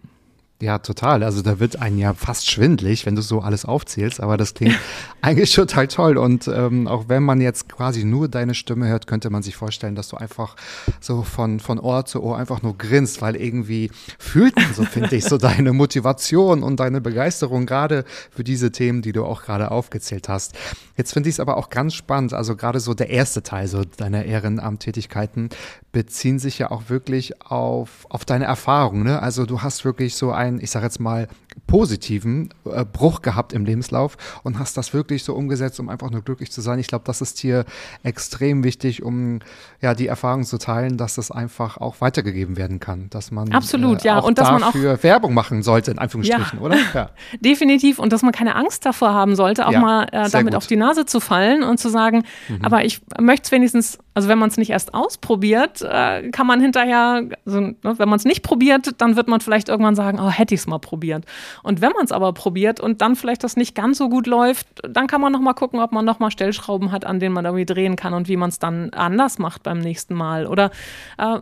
Ja, 0.64 0.78
total. 0.78 1.24
Also 1.24 1.42
da 1.42 1.60
wird 1.60 1.82
ein 1.82 1.98
ja 1.98 2.14
fast 2.14 2.50
schwindlig, 2.50 3.06
wenn 3.06 3.18
du 3.18 3.22
so 3.22 3.42
alles 3.42 3.66
aufzählst, 3.66 4.22
aber 4.22 4.38
das 4.38 4.54
klingt 4.54 4.80
eigentlich 5.22 5.52
total 5.52 5.90
toll. 5.90 6.18
Und 6.18 6.48
ähm, 6.48 6.88
auch 6.88 7.10
wenn 7.10 7.22
man 7.22 7.42
jetzt 7.42 7.68
quasi 7.68 8.06
nur 8.06 8.30
deine 8.30 8.56
Stimme 8.56 8.88
hört, 8.88 9.06
könnte 9.06 9.30
man 9.30 9.44
sich 9.44 9.58
vorstellen, 9.58 9.94
dass 9.94 10.08
du 10.08 10.16
einfach 10.16 10.56
so 11.02 11.24
von, 11.24 11.60
von 11.60 11.80
Ohr 11.80 12.06
zu 12.06 12.24
Ohr 12.24 12.38
einfach 12.38 12.62
nur 12.62 12.78
grinst, 12.78 13.22
weil 13.22 13.36
irgendwie 13.36 13.92
fühlt 14.18 14.56
man 14.56 14.74
so, 14.74 14.86
finde 14.86 15.14
ich, 15.18 15.26
so 15.26 15.38
deine 15.50 15.74
Motivation 15.74 16.64
und 16.64 16.80
deine 16.80 17.02
Begeisterung 17.02 17.66
gerade 17.66 18.06
für 18.32 18.46
diese 18.46 18.72
Themen, 18.72 19.02
die 19.02 19.12
du 19.12 19.26
auch 19.26 19.44
gerade 19.44 19.70
aufgezählt 19.70 20.30
hast. 20.30 20.58
Jetzt 20.96 21.12
finde 21.12 21.28
ich 21.28 21.36
es 21.36 21.40
aber 21.42 21.58
auch 21.58 21.72
ganz 21.72 21.94
spannend, 21.94 22.32
also 22.32 22.56
gerade 22.56 22.80
so 22.80 22.94
der 22.94 23.10
erste 23.10 23.44
Teil 23.44 23.68
so 23.68 23.84
deiner 23.84 24.24
Ehrenamttätigkeiten 24.24 25.50
beziehen 25.92 26.40
sich 26.40 26.60
ja 26.60 26.72
auch 26.72 26.90
wirklich 26.90 27.42
auf, 27.42 28.06
auf 28.10 28.26
deine 28.26 28.46
Erfahrung. 28.46 29.04
Ne? 29.04 29.22
Also 29.22 29.46
du 29.46 29.62
hast 29.62 29.86
wirklich 29.86 30.16
so 30.16 30.32
ein 30.32 30.53
einen, 30.54 30.64
ich 30.64 30.72
sage 30.72 30.86
jetzt 30.86 31.00
mal, 31.00 31.28
positiven 31.68 32.50
äh, 32.66 32.86
Bruch 32.86 33.22
gehabt 33.22 33.54
im 33.54 33.66
Lebenslauf 33.66 34.18
und 34.44 34.60
hast 34.60 34.78
das 34.78 34.94
wirklich 34.94 35.24
so 35.24 35.34
umgesetzt, 35.34 35.80
um 35.80 35.90
einfach 35.90 36.10
nur 36.10 36.22
glücklich 36.22 36.52
zu 36.52 36.62
sein. 36.62 36.80
Ich 36.80 36.88
glaube, 36.88 37.06
das 37.06 37.22
ist 37.22 37.40
hier 37.40 37.66
extrem 38.04 38.64
wichtig, 38.64 39.04
um 39.04 39.40
ja 39.82 39.94
die 39.94 40.08
Erfahrung 40.08 40.44
zu 40.44 40.58
teilen, 40.58 40.98
dass 40.98 41.16
das 41.16 41.32
einfach 41.32 41.78
auch 41.78 42.02
weitergegeben 42.02 42.58
werden 42.58 42.80
kann, 42.80 43.10
dass 43.10 43.32
man 43.32 43.52
absolut 43.52 44.04
äh, 44.04 44.08
ja 44.08 44.20
und 44.20 44.38
dass 44.38 44.52
man 44.52 44.64
auch 44.64 44.76
Werbung 44.76 45.34
machen 45.34 45.64
sollte 45.64 45.92
in 45.92 46.00
Anführungsstrichen, 46.00 46.60
ja. 46.60 46.66
oder? 46.66 46.78
Ja. 46.94 47.10
Definitiv 47.40 47.98
und 47.98 48.14
dass 48.14 48.22
man 48.22 48.34
keine 48.34 48.56
Angst 48.56 48.86
davor 48.86 49.14
haben 49.14 49.36
sollte, 49.36 49.66
auch 49.68 49.72
ja, 49.72 49.80
mal 49.80 50.04
äh, 50.12 50.30
damit 50.30 50.54
gut. 50.54 50.56
auf 50.56 50.68
die 50.68 50.76
Nase 50.76 51.06
zu 51.06 51.20
fallen 51.20 51.64
und 51.64 51.80
zu 51.80 51.90
sagen, 51.90 52.24
mhm. 52.50 52.60
aber 52.64 52.86
ich 52.86 53.02
möchte 53.20 53.46
es 53.46 53.52
wenigstens, 53.52 53.98
also 54.14 54.30
wenn 54.30 54.38
man 54.38 54.50
es 54.50 54.58
nicht 54.58 54.70
erst 54.70 54.94
ausprobiert, 54.94 55.82
äh, 55.82 56.30
kann 56.30 56.46
man 56.46 56.62
hinterher, 56.62 57.24
also, 57.46 57.60
ne, 57.60 57.76
wenn 57.82 58.10
man 58.10 58.18
es 58.18 58.26
nicht 58.26 58.44
probiert, 58.44 59.02
dann 59.02 59.16
wird 59.16 59.28
man 59.28 59.40
vielleicht 59.40 59.70
irgendwann 59.70 59.96
sagen, 59.96 60.20
oh 60.20 60.30
hätte 60.30 60.54
ich 60.54 60.62
es 60.62 60.68
mal 60.68 60.80
probiert. 60.80 61.26
Und 61.64 61.82
wenn 61.82 61.92
man 61.92 62.06
es 62.06 62.12
aber 62.12 62.34
probiert 62.34 62.80
und 62.80 63.02
dann 63.02 63.16
vielleicht 63.16 63.44
das 63.44 63.56
nicht 63.58 63.76
ganz 63.76 63.98
so 63.98 64.10
gut 64.10 64.28
läuft, 64.28 64.68
dann 64.88 65.08
kann 65.08 65.22
man 65.22 65.32
noch 65.32 65.40
mal 65.40 65.54
gucken, 65.54 65.80
ob 65.80 65.92
man 65.92 66.06
noch 66.06 66.20
mal 66.20 66.32
Stellschrauben 66.32 66.92
hat, 66.92 67.06
an 67.06 67.20
denen 67.20 67.34
man 67.34 67.46
irgendwie 67.46 67.66
drehen 67.66 67.96
kann 67.96 68.14
und 68.14 68.28
wie 68.28 68.38
man 68.38 68.50
es 68.50 68.60
dann 68.60 68.92
anders 68.92 69.40
macht 69.40 69.64
beim 69.64 69.80
nächsten 69.80 70.14
Mal. 70.14 70.46
Oder 70.46 70.72
äh, 71.18 71.40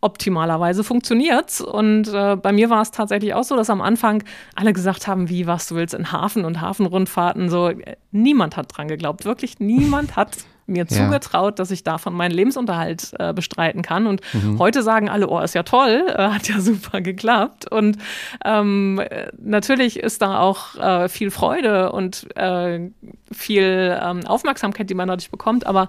optimalerweise 0.00 0.84
funktioniert's. 0.84 1.60
Und 1.60 2.08
äh, 2.08 2.36
bei 2.36 2.52
mir 2.52 2.70
war 2.70 2.82
es 2.82 2.90
tatsächlich 2.90 3.34
auch 3.34 3.44
so, 3.44 3.56
dass 3.56 3.70
am 3.70 3.80
Anfang 3.80 4.22
alle 4.54 4.72
gesagt 4.72 5.06
haben, 5.06 5.28
wie, 5.28 5.46
was 5.46 5.68
du 5.68 5.74
willst 5.74 5.94
in 5.94 6.12
Hafen 6.12 6.44
und 6.44 6.60
Hafenrundfahrten. 6.60 7.48
So, 7.48 7.72
niemand 8.12 8.56
hat 8.56 8.76
dran 8.76 8.88
geglaubt. 8.88 9.24
Wirklich 9.24 9.58
niemand 9.58 10.16
hat 10.16 10.38
mir 10.68 10.86
ja. 10.88 11.04
zugetraut, 11.04 11.58
dass 11.58 11.70
ich 11.70 11.82
davon 11.82 12.14
meinen 12.14 12.32
Lebensunterhalt 12.32 13.12
äh, 13.18 13.32
bestreiten 13.32 13.82
kann. 13.82 14.06
Und 14.06 14.20
mhm. 14.32 14.58
heute 14.58 14.82
sagen 14.82 15.08
alle, 15.08 15.28
oh, 15.28 15.40
ist 15.40 15.54
ja 15.54 15.62
toll, 15.62 16.04
äh, 16.08 16.28
hat 16.28 16.48
ja 16.48 16.60
super 16.60 17.00
geklappt. 17.00 17.70
Und 17.70 17.98
ähm, 18.44 19.00
natürlich 19.38 19.98
ist 19.98 20.22
da 20.22 20.40
auch 20.40 20.76
äh, 20.76 21.08
viel 21.08 21.30
Freude 21.30 21.92
und 21.92 22.26
äh, 22.36 22.90
viel 23.32 23.98
ähm, 24.00 24.26
Aufmerksamkeit, 24.26 24.90
die 24.90 24.94
man 24.94 25.08
dadurch 25.08 25.30
bekommt. 25.30 25.66
Aber 25.66 25.88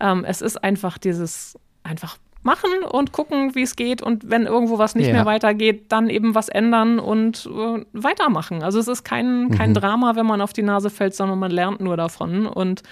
ähm, 0.00 0.24
es 0.24 0.42
ist 0.42 0.62
einfach 0.62 0.98
dieses 0.98 1.58
einfach 1.82 2.18
machen 2.46 2.70
und 2.90 3.12
gucken, 3.12 3.54
wie 3.54 3.62
es 3.62 3.76
geht. 3.76 4.00
Und 4.00 4.30
wenn 4.30 4.46
irgendwo 4.46 4.78
was 4.78 4.94
nicht 4.94 5.08
ja. 5.08 5.12
mehr 5.12 5.26
weitergeht, 5.26 5.92
dann 5.92 6.08
eben 6.08 6.34
was 6.34 6.48
ändern 6.48 6.98
und 6.98 7.46
äh, 7.46 7.84
weitermachen. 7.92 8.62
Also 8.62 8.78
es 8.78 8.88
ist 8.88 9.04
kein, 9.04 9.50
kein 9.50 9.70
mhm. 9.70 9.74
Drama, 9.74 10.16
wenn 10.16 10.24
man 10.24 10.40
auf 10.40 10.54
die 10.54 10.62
Nase 10.62 10.88
fällt, 10.88 11.14
sondern 11.14 11.38
man 11.38 11.50
lernt 11.50 11.80
nur 11.80 11.98
davon. 11.98 12.46
Und 12.46 12.82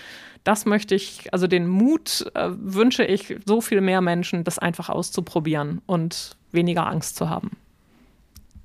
das 0.45 0.67
möchte 0.67 0.95
ich, 0.95 1.33
also 1.33 1.47
den 1.47 1.67
Mut 1.67 2.31
äh, 2.35 2.51
wünsche 2.53 3.05
ich 3.05 3.37
so 3.47 3.61
viel 3.61 3.81
mehr 3.81 4.01
Menschen, 4.01 4.45
das 4.45 4.59
einfach 4.59 4.91
auszuprobieren 4.91 5.81
und 5.87 6.37
weniger 6.53 6.87
Angst 6.87 7.17
zu 7.17 7.29
haben. 7.29 7.53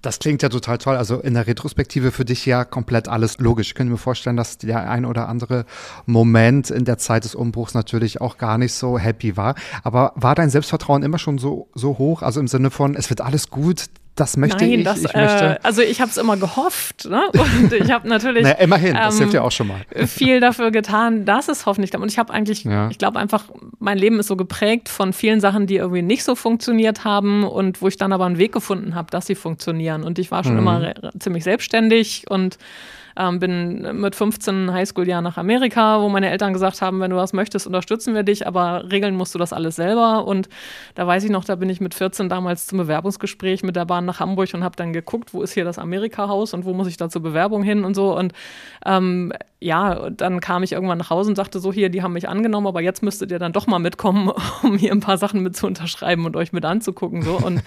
Das 0.02 0.20
klingt 0.20 0.42
ja 0.42 0.50
total 0.50 0.78
toll. 0.78 0.96
Also 0.96 1.20
in 1.20 1.34
der 1.34 1.46
Retrospektive 1.46 2.12
für 2.12 2.24
dich 2.24 2.46
ja 2.46 2.63
komplett 2.63 3.10
alles 3.10 3.39
logisch. 3.39 3.68
Ich 3.68 3.76
könnte 3.76 3.92
mir 3.92 3.98
vorstellen, 3.98 4.38
dass 4.38 4.58
der 4.58 4.89
ein 4.89 5.06
oder 5.06 5.28
andere 5.28 5.65
Moment 6.06 6.70
in 6.70 6.86
der 6.86 6.98
Zeit 6.98 7.26
des 7.26 7.36
Umbruchs 7.36 7.74
natürlich 7.74 8.22
auch 8.22 8.38
gar 8.38 8.58
nicht 8.58 8.74
so 8.74 8.98
happy 8.98 9.36
war. 9.36 9.56
Aber 9.84 10.13
war 10.15 10.36
dein 10.36 10.50
Selbstvertrauen 10.50 11.04
immer 11.04 11.20
schon 11.20 11.38
so, 11.38 11.68
so 11.76 11.98
hoch? 11.98 12.22
Also 12.22 12.39
im 12.39 12.48
Sinne 12.48 12.72
von, 12.72 12.96
es 12.96 13.10
wird 13.10 13.20
alles 13.20 13.50
gut, 13.50 13.88
das 14.19 14.38
möchte 14.38 14.58
Nein, 14.58 14.79
ich. 14.79 14.84
Das, 14.84 14.99
ich 14.99 15.13
möchte 15.13 15.45
äh, 15.45 15.58
also 15.63 15.82
ich 15.82 16.01
habe 16.01 16.12
es 16.12 16.17
immer 16.17 16.38
gehofft. 16.38 17.08
Ne? 17.10 17.21
Und 17.34 17.73
ich 17.73 17.91
habe 17.91 18.08
natürlich 18.08 18.43
naja, 18.43 18.58
immerhin, 18.58 18.95
das 18.95 19.15
ähm, 19.15 19.19
hilft 19.19 19.34
ja 19.34 19.41
auch 19.41 19.51
schon 19.51 19.67
mal. 19.67 19.82
viel 20.08 20.39
dafür 20.39 20.71
getan, 20.71 21.25
dass 21.25 21.47
es 21.47 21.65
hoffentlich. 21.65 21.95
Und 21.95 22.12
ich 22.12 22.19
habe 22.19 22.34
eigentlich, 22.34 22.63
ja. 22.63 22.89
ich 22.89 22.97
glaube 22.97 23.19
einfach, 23.19 23.45
mein 23.79 23.97
Leben 23.97 24.19
ist 24.19 24.27
so 24.27 24.36
geprägt 24.36 24.89
von 24.89 25.13
vielen 25.13 25.39
Sachen, 25.39 25.67
die 25.67 25.77
irgendwie 25.77 26.01
nicht 26.01 26.23
so 26.23 26.36
funktioniert 26.36 27.03
haben 27.03 27.43
und 27.43 27.82
wo 27.82 27.88
ich 27.88 27.97
dann 27.97 28.13
aber 28.13 28.25
einen 28.25 28.38
Weg 28.38 28.51
gefunden 28.51 28.95
habe, 28.95 29.10
dass 29.12 29.27
sie 29.27 29.36
funktionieren. 29.36 30.03
Und 30.03 30.19
ich 30.19 30.32
war 30.32 30.43
schon 30.43 30.53
mhm. 30.53 30.60
immer 30.60 30.93
ziemlich 31.19 31.43
selbstständig 31.43 32.25
und 32.29 32.58
ähm, 33.17 33.39
bin 33.39 34.00
mit 34.00 34.15
15 34.15 34.72
Highschool-Jahr 34.72 35.22
nach 35.22 35.38
Amerika, 35.38 36.02
wo 36.02 36.10
meine 36.10 36.30
Eltern 36.30 36.54
gesagt 36.54 36.82
haben, 36.82 37.00
wenn 37.00 37.12
du 37.12 37.17
was 37.17 37.34
möchtest, 37.34 37.67
unterstützen 37.67 38.13
wir 38.13 38.24
dich, 38.24 38.48
aber 38.48 38.91
regeln 38.91 39.15
musst 39.15 39.34
du 39.36 39.39
das 39.39 39.54
alles 39.54 39.76
selber. 39.76 40.26
Und 40.26 40.50
da 40.95 41.06
weiß 41.06 41.24
ich 41.24 41.32
noch, 41.32 41.45
da 41.45 41.56
bin 41.56 41.69
ich 41.69 41.82
mit 41.82 41.93
14 41.93 42.30
damals 42.30 42.67
zum 42.67 42.78
Bewerbungsgespräch 42.78 43.63
mit 43.63 43.76
der 43.76 43.86
Bahn 43.86 44.06
nach 44.06 44.19
Hamburg 44.19 44.50
und 44.54 44.63
habe 44.63 44.76
dann 44.76 44.93
geguckt, 44.93 45.34
wo 45.34 45.41
ist 45.41 45.54
hier 45.54 45.65
das 45.65 45.78
Amerika-Haus 45.78 46.54
und 46.54 46.65
wo 46.65 46.74
muss 46.74 46.88
ich 46.88 46.98
da 46.98 47.10
zur 47.10 47.22
Bewerbung 47.22 47.63
hin 47.63 47.84
und 47.84 47.95
so. 47.95 48.17
Und 48.17 48.34
ähm, 48.86 49.34
ja, 49.62 50.10
dann 50.10 50.39
kam 50.39 50.63
ich 50.63 50.72
irgendwann 50.72 50.98
nach 50.98 51.10
Hause 51.10 51.32
und 51.32 51.36
sagte 51.36 51.60
so, 51.60 51.74
hier, 51.74 51.89
die 51.89 52.02
haben 52.02 52.13
mich 52.13 52.30
angenommen, 52.30 52.67
aber 52.67 52.82
jetzt 52.82 53.04
müsstet 53.04 53.30
ihr 53.32 53.39
dann 53.39 53.52
doch 53.52 53.67
mal 53.67 53.80
mitkommen, 53.80 54.32
um 54.63 54.78
hier 54.78 54.91
ein 54.91 55.02
paar 55.02 55.17
Sachen 55.17 55.41
mit 55.41 55.56
zu 55.56 55.67
unterschreiben 55.67 56.26
und 56.26 56.36
euch 56.36 56.54
mit 56.54 56.63
anzugucken. 56.63 57.22
So. 57.22 57.38
Und 57.38 57.62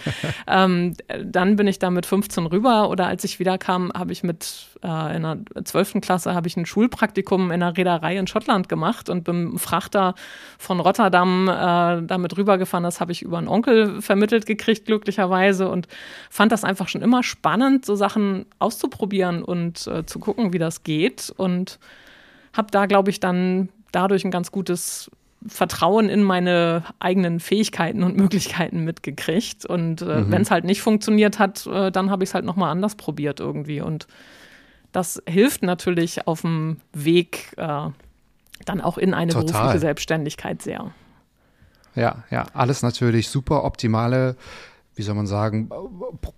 ähm, 0.47 0.95
dann 1.23 1.57
bin 1.57 1.67
ich 1.67 1.79
da 1.79 1.91
mit 1.91 2.07
15 2.07 2.47
rüber 2.47 2.89
oder 2.89 3.07
als 3.07 3.25
ich 3.25 3.39
wiederkam, 3.39 3.93
habe 3.95 4.13
ich 4.13 4.23
mit 4.23 4.69
äh, 4.83 5.17
in 5.17 5.32
der 5.37 5.65
12. 5.65 6.01
Klasse 6.01 6.35
habe 6.35 6.49
ich 6.49 6.57
ein 6.57 6.67
Schulpraktikum 6.67 7.51
in 7.51 7.63
einer 7.63 7.77
Reederei 7.77 8.17
in 8.17 8.27
Schottland 8.27 8.69
gemacht 8.69 9.09
und 9.09 9.25
bin 9.25 9.59
Frachter 9.59 10.15
von 10.59 10.81
Rotterdam 10.81 11.49
äh, 11.49 12.07
damit 12.07 12.37
rübergefahren. 12.37 12.85
Das 12.85 13.01
habe 13.01 13.13
ich 13.13 13.23
über 13.23 13.39
einen 13.39 13.49
Onkel 13.49 14.03
vermittelt 14.03 14.47
gekriegt, 14.47 14.87
glücklicherweise, 14.87 15.69
und 15.69 15.89
fand 16.31 16.53
das 16.53 16.65
einfach 16.65 16.89
schon 16.89 17.03
immer 17.03 17.23
spannend, 17.23 17.85
so 17.85 17.95
Sachen 17.95 18.47
auszuprobieren 18.59 19.43
und 19.43 19.87
äh, 19.87 20.05
zu 20.07 20.19
gucken, 20.19 20.53
wie 20.53 20.59
das 20.59 20.83
geht. 20.83 21.33
Und 21.37 21.79
habe 22.53 22.69
da, 22.71 22.87
glaube 22.87 23.11
ich, 23.11 23.21
dann 23.21 23.69
dadurch 23.93 24.25
ein 24.25 24.31
ganz 24.31 24.53
gutes 24.53 25.11
Vertrauen 25.47 26.09
in 26.09 26.23
meine 26.23 26.85
eigenen 27.01 27.41
Fähigkeiten 27.41 28.03
und 28.03 28.17
Möglichkeiten 28.17 28.85
mitgekriegt. 28.85 29.67
Und 29.67 30.03
äh, 30.03 30.21
mhm. 30.21 30.31
wenn 30.31 30.43
es 30.43 30.51
halt 30.51 30.65
nicht 30.65 30.83
funktioniert 30.83 31.39
hat, 31.39 31.67
äh, 31.67 31.91
dann 31.91 32.11
habe 32.11 32.25
ich 32.25 32.31
es 32.31 32.35
halt 32.35 32.45
nochmal 32.45 32.71
anders 32.71 32.95
probiert 32.95 33.41
irgendwie. 33.41 33.81
Und 33.81 34.07
das 34.93 35.23
hilft 35.27 35.63
natürlich 35.63 36.27
auf 36.27 36.43
dem 36.43 36.79
Weg 36.93 37.55
äh, 37.57 37.89
dann 38.65 38.81
auch 38.81 38.99
in 38.99 39.15
eine 39.15 39.33
Total. 39.33 39.53
berufliche 39.53 39.79
Selbstständigkeit 39.81 40.63
sehr. 40.63 40.93
ja, 41.95 42.25
ja. 42.31 42.47
Alles 42.55 42.83
natürlich 42.83 43.29
super 43.29 43.65
optimale 43.65 44.37
wie 44.95 45.03
soll 45.03 45.15
man 45.15 45.27
sagen, 45.27 45.71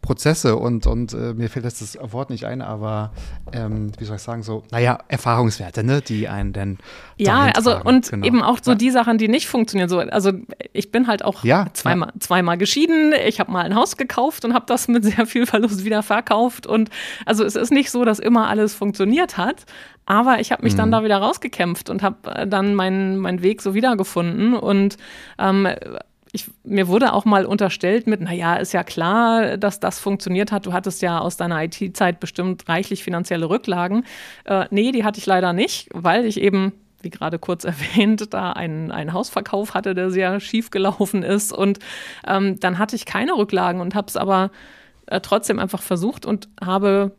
Prozesse 0.01 0.57
und, 0.57 0.87
und 0.87 1.13
äh, 1.13 1.35
mir 1.35 1.51
fällt 1.51 1.65
jetzt 1.65 1.83
das 1.83 1.99
Wort 2.13 2.31
nicht 2.31 2.45
ein, 2.45 2.63
aber 2.63 3.13
ähm, 3.53 3.91
wie 3.99 4.05
soll 4.05 4.17
ich 4.17 4.23
sagen, 4.23 4.45
so, 4.45 4.63
naja, 4.71 4.99
Erfahrungswerte, 5.09 5.83
ne, 5.83 6.01
die 6.01 6.29
einen 6.29 6.53
dann. 6.53 6.79
Ja, 7.17 7.51
also 7.57 7.71
tragen. 7.73 7.89
und 7.89 8.11
genau. 8.11 8.27
eben 8.27 8.43
auch 8.43 8.59
so 8.63 8.73
ja. 8.73 8.77
die 8.77 8.91
Sachen, 8.91 9.19
die 9.19 9.27
nicht 9.27 9.49
funktionieren. 9.49 9.89
So, 9.89 9.99
also 9.99 10.33
ich 10.73 10.93
bin 10.93 11.09
halt 11.09 11.25
auch 11.25 11.43
ja, 11.43 11.67
zweimal, 11.73 12.11
ja. 12.15 12.21
zweimal 12.21 12.57
geschieden. 12.57 13.13
Ich 13.27 13.41
habe 13.41 13.51
mal 13.51 13.65
ein 13.65 13.75
Haus 13.75 13.97
gekauft 13.97 14.45
und 14.45 14.55
habe 14.55 14.67
das 14.69 14.87
mit 14.87 15.05
sehr 15.05 15.27
viel 15.27 15.47
Verlust 15.47 15.85
wieder 15.85 16.05
verkauft. 16.05 16.67
Und 16.67 16.91
also 17.27 17.45
es 17.45 17.57
ist 17.57 17.73
nicht 17.73 17.91
so, 17.91 18.05
dass 18.05 18.21
immer 18.21 18.49
alles 18.49 18.73
funktioniert 18.75 19.37
hat. 19.37 19.65
Aber 20.07 20.39
ich 20.39 20.53
habe 20.53 20.63
mich 20.63 20.75
mhm. 20.75 20.79
dann 20.79 20.91
da 20.93 21.05
wieder 21.05 21.17
rausgekämpft 21.19 21.89
und 21.91 22.03
habe 22.03 22.31
äh, 22.31 22.47
dann 22.47 22.75
meinen 22.75 23.19
mein 23.19 23.43
Weg 23.43 23.63
so 23.63 23.75
wiedergefunden. 23.75 24.55
Und 24.55 24.97
ähm, 25.39 25.67
ich, 26.35 26.51
mir 26.65 26.89
wurde 26.89 27.13
auch 27.13 27.25
mal 27.25 27.47
unterstellt 27.47 28.09
mit, 28.09 28.21
naja, 28.21 28.57
ist 28.57 28.73
ja 28.73 28.83
klar, 28.83 29.57
dass 29.57 29.79
das 29.79 30.01
funktioniert 30.01 30.51
hat. 30.51 30.67
Du 30.67 30.73
hattest 30.73 31.01
ja 31.01 31.21
aus 31.21 31.37
deiner 31.37 31.63
IT-Zeit 31.63 32.19
bestimmt 32.19 32.69
reichlich 32.69 33.05
finanzielle 33.05 33.49
Rücklagen. 33.49 34.05
Äh, 34.45 34.67
nee, 34.71 34.91
die 34.91 35.05
hatte 35.05 35.21
ich 35.21 35.27
leider 35.27 35.53
nicht, 35.53 35.89
weil 35.93 36.25
ich 36.25 36.41
eben 36.41 36.73
wie 37.03 37.11
gerade 37.11 37.39
kurz 37.39 37.65
erwähnt, 37.65 38.35
da 38.35 38.53
einen, 38.53 38.91
einen 38.91 39.13
Hausverkauf 39.13 39.75
hatte, 39.75 39.95
der 39.95 40.11
sehr 40.11 40.41
schief 40.41 40.71
gelaufen 40.71 41.23
ist. 41.23 41.53
Und 41.53 41.79
ähm, 42.27 42.59
dann 42.59 42.79
hatte 42.79 42.97
ich 42.97 43.07
keine 43.07 43.35
Rücklagen 43.35 43.81
und 43.81 43.95
habe 43.95 44.09
es 44.09 44.17
aber 44.17 44.51
äh, 45.07 45.21
trotzdem 45.21 45.61
einfach 45.61 45.83
versucht 45.83 46.27
und 46.27 46.49
habe 46.61 47.13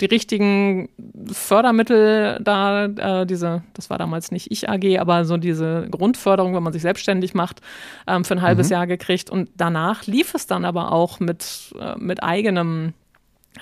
die 0.00 0.06
richtigen 0.06 0.88
Fördermittel 1.30 2.38
da, 2.42 2.84
äh, 2.86 3.26
diese, 3.26 3.62
das 3.74 3.90
war 3.90 3.98
damals 3.98 4.30
nicht 4.30 4.50
Ich 4.50 4.68
AG, 4.68 4.98
aber 4.98 5.24
so 5.24 5.36
diese 5.36 5.86
Grundförderung, 5.90 6.54
wenn 6.54 6.62
man 6.62 6.72
sich 6.72 6.82
selbstständig 6.82 7.34
macht, 7.34 7.60
ähm, 8.06 8.24
für 8.24 8.34
ein 8.34 8.42
halbes 8.42 8.68
mhm. 8.68 8.72
Jahr 8.72 8.86
gekriegt. 8.86 9.30
Und 9.30 9.50
danach 9.56 10.06
lief 10.06 10.34
es 10.34 10.46
dann 10.46 10.64
aber 10.64 10.92
auch 10.92 11.20
mit, 11.20 11.74
äh, 11.78 11.94
mit 11.98 12.22
eigenem, 12.22 12.94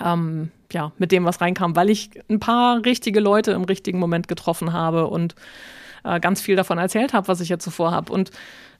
ähm, 0.04 0.50
ja, 0.72 0.92
mit 0.98 1.12
dem, 1.12 1.24
was 1.24 1.40
reinkam, 1.40 1.74
weil 1.74 1.90
ich 1.90 2.10
ein 2.28 2.40
paar 2.40 2.84
richtige 2.84 3.20
Leute 3.20 3.52
im 3.52 3.64
richtigen 3.64 3.98
Moment 3.98 4.28
getroffen 4.28 4.72
habe 4.72 5.06
und 5.08 5.34
äh, 6.04 6.20
ganz 6.20 6.40
viel 6.40 6.56
davon 6.56 6.78
erzählt 6.78 7.12
habe, 7.12 7.28
was 7.28 7.40
ich 7.40 7.48
jetzt 7.48 7.64
zuvor 7.64 7.90
habe. 7.90 8.12
Und 8.12 8.30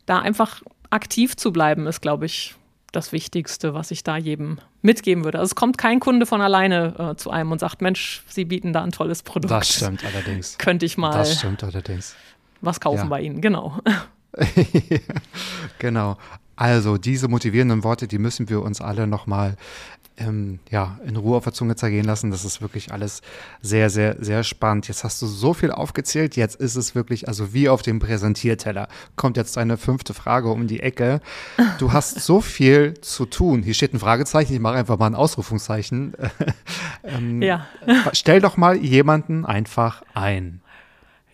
da 0.07 0.21
einfach 0.21 0.63
aktiv 0.91 1.37
zu 1.37 1.53
bleiben, 1.53 1.87
ist, 1.87 2.01
glaube 2.01 2.27
ich, 2.27 2.55
das 2.93 3.13
Wichtigste, 3.13 3.75
was 3.75 3.91
ich 3.91 4.03
da 4.03 4.17
jedem 4.17 4.59
mitgeben 4.83 5.25
würde. 5.25 5.39
Also 5.39 5.51
es 5.51 5.55
kommt 5.55 5.79
kein 5.79 6.01
Kunde 6.01 6.27
von 6.27 6.41
alleine 6.41 6.95
äh, 6.99 7.17
zu 7.17 7.31
einem 7.31 7.53
und 7.53 7.61
sagt, 7.61 7.83
Mensch, 7.83 8.23
Sie 8.29 8.45
bieten 8.45 8.73
da 8.73 8.83
ein 8.83 8.93
tolles 8.93 9.23
Produkt. 9.23 9.51
Das 9.51 9.69
stimmt 9.69 10.05
allerdings. 10.05 10.57
Könnte 10.59 10.87
ich 10.87 10.97
mal 10.97 11.13
das 11.13 11.39
stimmt 11.39 11.63
allerdings. 11.65 12.15
was 12.61 12.81
kaufen 12.81 12.99
ja. 12.99 13.05
bei 13.05 13.21
Ihnen, 13.21 13.41
genau. 13.41 13.79
genau. 15.79 16.17
Also 16.57 16.99
diese 16.99 17.29
motivierenden 17.29 17.85
Worte, 17.85 18.09
die 18.09 18.19
müssen 18.19 18.49
wir 18.49 18.63
uns 18.63 18.81
alle 18.81 19.07
nochmal 19.07 19.57
ähm, 20.19 20.59
ja, 20.71 20.99
in 21.07 21.17
Ruhe 21.17 21.37
auf 21.37 21.45
der 21.45 21.53
Zunge 21.53 21.77
zergehen 21.77 22.05
lassen. 22.05 22.31
Das 22.31 22.45
ist 22.45 22.61
wirklich 22.61 22.93
alles 22.93 23.23
sehr, 23.63 23.91
sehr, 23.91 24.17
sehr 24.19 24.45
spannend. 24.45 24.89
Jetzt 24.89 25.05
hast 25.05 25.23
du 25.23 25.27
so 25.27 25.55
viel 25.55 25.71
aufgezählt. 25.71 26.37
Jetzt 26.37 26.57
ist 26.57 26.77
es 26.77 26.95
wirklich, 26.95 27.29
also 27.29 27.53
wie 27.53 27.69
auf 27.69 27.83
dem 27.83 27.99
Präsentierteller. 27.99 28.89
Kommt 29.17 29.37
jetzt 29.37 29.57
deine 29.57 29.77
fünfte 29.77 30.15
Frage 30.15 30.51
um 30.51 30.67
die 30.67 30.81
Ecke. 30.81 31.21
Du 31.79 31.93
hast 31.93 32.21
so 32.21 32.41
viel 32.41 33.01
zu 33.01 33.27
tun. 33.27 33.63
Hier 33.63 33.75
steht 33.75 33.95
ein 33.95 34.01
Fragezeichen. 34.01 34.53
Ich 34.53 34.61
mache 34.61 34.77
einfach 34.77 34.99
mal 34.99 35.07
ein 35.07 35.15
Ausrufungszeichen. 35.15 36.15
ähm, 37.05 37.43
ja. 37.43 37.67
Stell 38.13 38.41
doch 38.41 38.57
mal 38.57 38.77
jemanden 38.77 39.45
einfach 39.47 40.03
ein. 40.15 40.61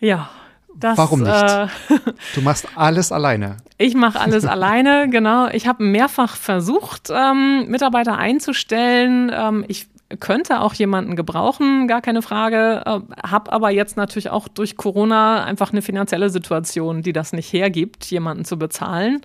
Ja. 0.01 0.31
Das, 0.77 0.99
Warum 0.99 1.21
nicht? 1.21 1.31
Äh, 1.31 1.69
du 2.35 2.43
machst 2.43 2.67
alles 2.75 3.13
alleine. 3.13 3.59
Ich 3.85 3.95
mache 3.95 4.19
alles 4.19 4.47
alleine, 4.47 5.11
genau. 5.11 5.49
Ich 5.49 5.67
habe 5.67 5.85
mehrfach 5.85 6.37
versucht, 6.37 7.11
ähm, 7.15 7.67
Mitarbeiter 7.69 8.17
einzustellen. 8.17 9.31
Ähm, 9.35 9.63
ich 9.69 9.89
könnte 10.21 10.61
auch 10.61 10.73
jemanden 10.73 11.17
gebrauchen, 11.17 11.87
gar 11.87 12.01
keine 12.01 12.23
Frage. 12.23 12.83
Äh, 12.87 13.01
habe 13.29 13.53
aber 13.53 13.69
jetzt 13.69 13.99
natürlich 13.99 14.31
auch 14.31 14.49
durch 14.49 14.79
Corona 14.79 15.45
einfach 15.45 15.71
eine 15.71 15.83
finanzielle 15.83 16.31
Situation, 16.31 17.03
die 17.03 17.13
das 17.13 17.35
nicht 17.35 17.53
hergibt, 17.53 18.07
jemanden 18.07 18.47
zu 18.47 18.59
bezahlen. 18.59 19.21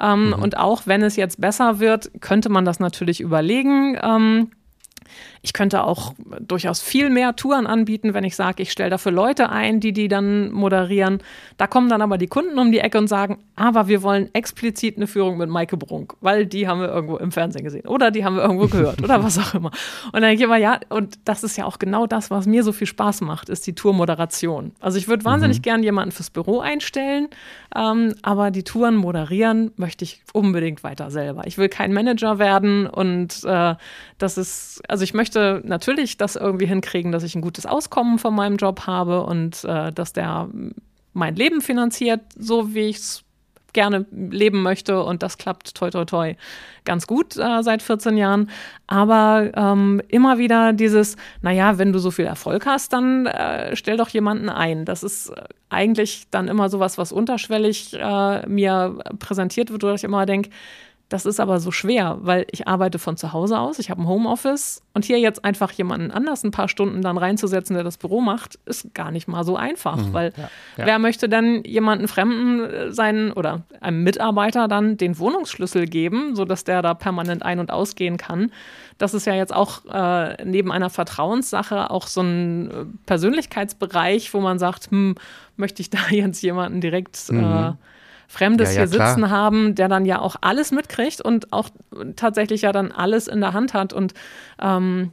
Ähm, 0.00 0.28
mhm. 0.28 0.32
Und 0.34 0.56
auch 0.56 0.82
wenn 0.84 1.02
es 1.02 1.16
jetzt 1.16 1.40
besser 1.40 1.80
wird, 1.80 2.12
könnte 2.20 2.48
man 2.48 2.64
das 2.64 2.78
natürlich 2.78 3.20
überlegen. 3.20 3.98
Ich 5.46 5.52
könnte 5.52 5.84
auch 5.84 6.12
durchaus 6.40 6.82
viel 6.82 7.08
mehr 7.08 7.36
Touren 7.36 7.68
anbieten, 7.68 8.14
wenn 8.14 8.24
ich 8.24 8.34
sage, 8.34 8.64
ich 8.64 8.72
stelle 8.72 8.90
dafür 8.90 9.12
Leute 9.12 9.48
ein, 9.48 9.78
die 9.78 9.92
die 9.92 10.08
dann 10.08 10.50
moderieren. 10.50 11.22
Da 11.56 11.68
kommen 11.68 11.88
dann 11.88 12.02
aber 12.02 12.18
die 12.18 12.26
Kunden 12.26 12.58
um 12.58 12.72
die 12.72 12.80
Ecke 12.80 12.98
und 12.98 13.06
sagen, 13.06 13.38
aber 13.54 13.86
wir 13.86 14.02
wollen 14.02 14.28
explizit 14.34 14.96
eine 14.96 15.06
Führung 15.06 15.38
mit 15.38 15.48
Maike 15.48 15.76
Brunk, 15.76 16.14
weil 16.20 16.46
die 16.46 16.66
haben 16.66 16.80
wir 16.80 16.88
irgendwo 16.88 17.16
im 17.18 17.30
Fernsehen 17.30 17.62
gesehen 17.62 17.86
oder 17.86 18.10
die 18.10 18.24
haben 18.24 18.34
wir 18.34 18.42
irgendwo 18.42 18.66
gehört 18.66 19.00
oder 19.04 19.22
was 19.22 19.38
auch 19.38 19.54
immer. 19.54 19.70
Und 20.06 20.14
dann 20.14 20.22
denke 20.22 20.38
ich 20.38 20.42
immer, 20.42 20.56
ja, 20.56 20.80
und 20.88 21.20
das 21.24 21.44
ist 21.44 21.56
ja 21.56 21.64
auch 21.64 21.78
genau 21.78 22.08
das, 22.08 22.28
was 22.28 22.46
mir 22.46 22.64
so 22.64 22.72
viel 22.72 22.88
Spaß 22.88 23.20
macht, 23.20 23.48
ist 23.48 23.68
die 23.68 23.74
Tourmoderation. 23.76 24.72
Also 24.80 24.98
ich 24.98 25.06
würde 25.06 25.24
wahnsinnig 25.24 25.58
mhm. 25.58 25.62
gern 25.62 25.82
jemanden 25.84 26.10
fürs 26.10 26.30
Büro 26.30 26.58
einstellen, 26.58 27.28
ähm, 27.76 28.14
aber 28.22 28.50
die 28.50 28.64
Touren 28.64 28.96
moderieren 28.96 29.70
möchte 29.76 30.02
ich 30.02 30.22
unbedingt 30.32 30.82
weiter 30.82 31.12
selber. 31.12 31.46
Ich 31.46 31.56
will 31.56 31.68
kein 31.68 31.92
Manager 31.92 32.40
werden 32.40 32.88
und 32.88 33.44
äh, 33.44 33.76
das 34.18 34.38
ist, 34.38 34.82
also 34.88 35.04
ich 35.04 35.14
möchte 35.14 35.35
möchte 35.36 35.68
natürlich 35.68 36.16
das 36.16 36.36
irgendwie 36.36 36.66
hinkriegen, 36.66 37.12
dass 37.12 37.22
ich 37.22 37.34
ein 37.34 37.42
gutes 37.42 37.66
Auskommen 37.66 38.18
von 38.18 38.34
meinem 38.34 38.56
Job 38.56 38.86
habe 38.86 39.22
und 39.22 39.64
äh, 39.64 39.92
dass 39.92 40.12
der 40.12 40.48
mein 41.12 41.36
Leben 41.36 41.60
finanziert, 41.60 42.20
so 42.36 42.74
wie 42.74 42.88
ich 42.88 42.96
es 42.96 43.22
gerne 43.72 44.06
leben 44.10 44.62
möchte. 44.62 45.02
Und 45.02 45.22
das 45.22 45.36
klappt 45.36 45.74
toi 45.74 45.90
toi 45.90 46.04
toi 46.06 46.34
ganz 46.84 47.06
gut 47.06 47.36
äh, 47.36 47.62
seit 47.62 47.82
14 47.82 48.16
Jahren. 48.16 48.50
Aber 48.86 49.50
ähm, 49.54 50.00
immer 50.08 50.38
wieder 50.38 50.72
dieses, 50.72 51.16
naja, 51.42 51.76
wenn 51.78 51.92
du 51.92 51.98
so 51.98 52.10
viel 52.10 52.24
Erfolg 52.24 52.64
hast, 52.64 52.92
dann 52.92 53.26
äh, 53.26 53.76
stell 53.76 53.98
doch 53.98 54.08
jemanden 54.08 54.48
ein. 54.48 54.86
Das 54.86 55.02
ist 55.02 55.32
eigentlich 55.68 56.28
dann 56.30 56.48
immer 56.48 56.70
sowas, 56.70 56.96
was 56.96 57.12
unterschwellig 57.12 57.92
äh, 57.94 58.46
mir 58.46 58.98
präsentiert 59.18 59.70
wird, 59.70 59.82
wo 59.82 59.90
ich 59.90 60.04
immer 60.04 60.24
denke, 60.24 60.50
das 61.08 61.24
ist 61.24 61.38
aber 61.38 61.60
so 61.60 61.70
schwer, 61.70 62.18
weil 62.20 62.46
ich 62.50 62.66
arbeite 62.66 62.98
von 62.98 63.16
zu 63.16 63.32
Hause 63.32 63.60
aus, 63.60 63.78
ich 63.78 63.90
habe 63.90 64.02
ein 64.02 64.08
Homeoffice 64.08 64.82
und 64.92 65.04
hier 65.04 65.20
jetzt 65.20 65.44
einfach 65.44 65.70
jemanden 65.70 66.10
anders 66.10 66.42
ein 66.42 66.50
paar 66.50 66.68
Stunden 66.68 67.00
dann 67.00 67.16
reinzusetzen, 67.16 67.74
der 67.74 67.84
das 67.84 67.96
Büro 67.96 68.20
macht, 68.20 68.58
ist 68.66 68.92
gar 68.92 69.12
nicht 69.12 69.28
mal 69.28 69.44
so 69.44 69.56
einfach, 69.56 69.96
mhm, 69.96 70.12
weil 70.12 70.32
ja, 70.36 70.50
ja. 70.76 70.86
wer 70.86 70.98
möchte 70.98 71.28
denn 71.28 71.62
jemanden 71.64 72.08
Fremden 72.08 72.60
äh, 72.60 72.92
seinen 72.92 73.30
oder 73.32 73.62
einem 73.80 74.02
Mitarbeiter 74.02 74.66
dann 74.66 74.96
den 74.96 75.16
Wohnungsschlüssel 75.18 75.86
geben, 75.86 76.34
sodass 76.34 76.64
der 76.64 76.82
da 76.82 76.94
permanent 76.94 77.44
ein- 77.44 77.60
und 77.60 77.70
ausgehen 77.70 78.16
kann? 78.16 78.50
Das 78.98 79.14
ist 79.14 79.26
ja 79.26 79.34
jetzt 79.34 79.54
auch 79.54 79.84
äh, 79.84 80.44
neben 80.44 80.72
einer 80.72 80.90
Vertrauenssache 80.90 81.90
auch 81.90 82.08
so 82.08 82.22
ein 82.22 82.70
äh, 82.70 82.72
Persönlichkeitsbereich, 83.06 84.34
wo 84.34 84.40
man 84.40 84.58
sagt, 84.58 84.90
hm, 84.90 85.14
möchte 85.56 85.82
ich 85.82 85.90
da 85.90 85.98
jetzt 86.10 86.42
jemanden 86.42 86.80
direkt 86.80 87.30
mhm. 87.30 87.44
äh, 87.44 87.72
Fremdes 88.28 88.70
ja, 88.70 88.74
ja, 88.74 88.80
hier 88.80 88.88
sitzen 88.88 89.30
haben, 89.30 89.74
der 89.74 89.88
dann 89.88 90.04
ja 90.04 90.20
auch 90.20 90.36
alles 90.40 90.72
mitkriegt 90.72 91.20
und 91.20 91.52
auch 91.52 91.68
tatsächlich 92.16 92.62
ja 92.62 92.72
dann 92.72 92.92
alles 92.92 93.28
in 93.28 93.40
der 93.40 93.52
Hand 93.52 93.74
hat. 93.74 93.92
Und 93.92 94.14
ähm, 94.60 95.12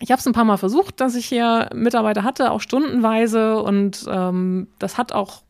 ich 0.00 0.10
habe 0.10 0.20
es 0.20 0.26
ein 0.26 0.32
paar 0.32 0.44
Mal 0.44 0.56
versucht, 0.56 1.00
dass 1.00 1.14
ich 1.14 1.26
hier 1.26 1.70
Mitarbeiter 1.74 2.24
hatte, 2.24 2.50
auch 2.50 2.60
stundenweise. 2.60 3.62
Und 3.62 4.06
ähm, 4.08 4.68
das 4.78 4.98
hat 4.98 5.12
auch 5.12 5.42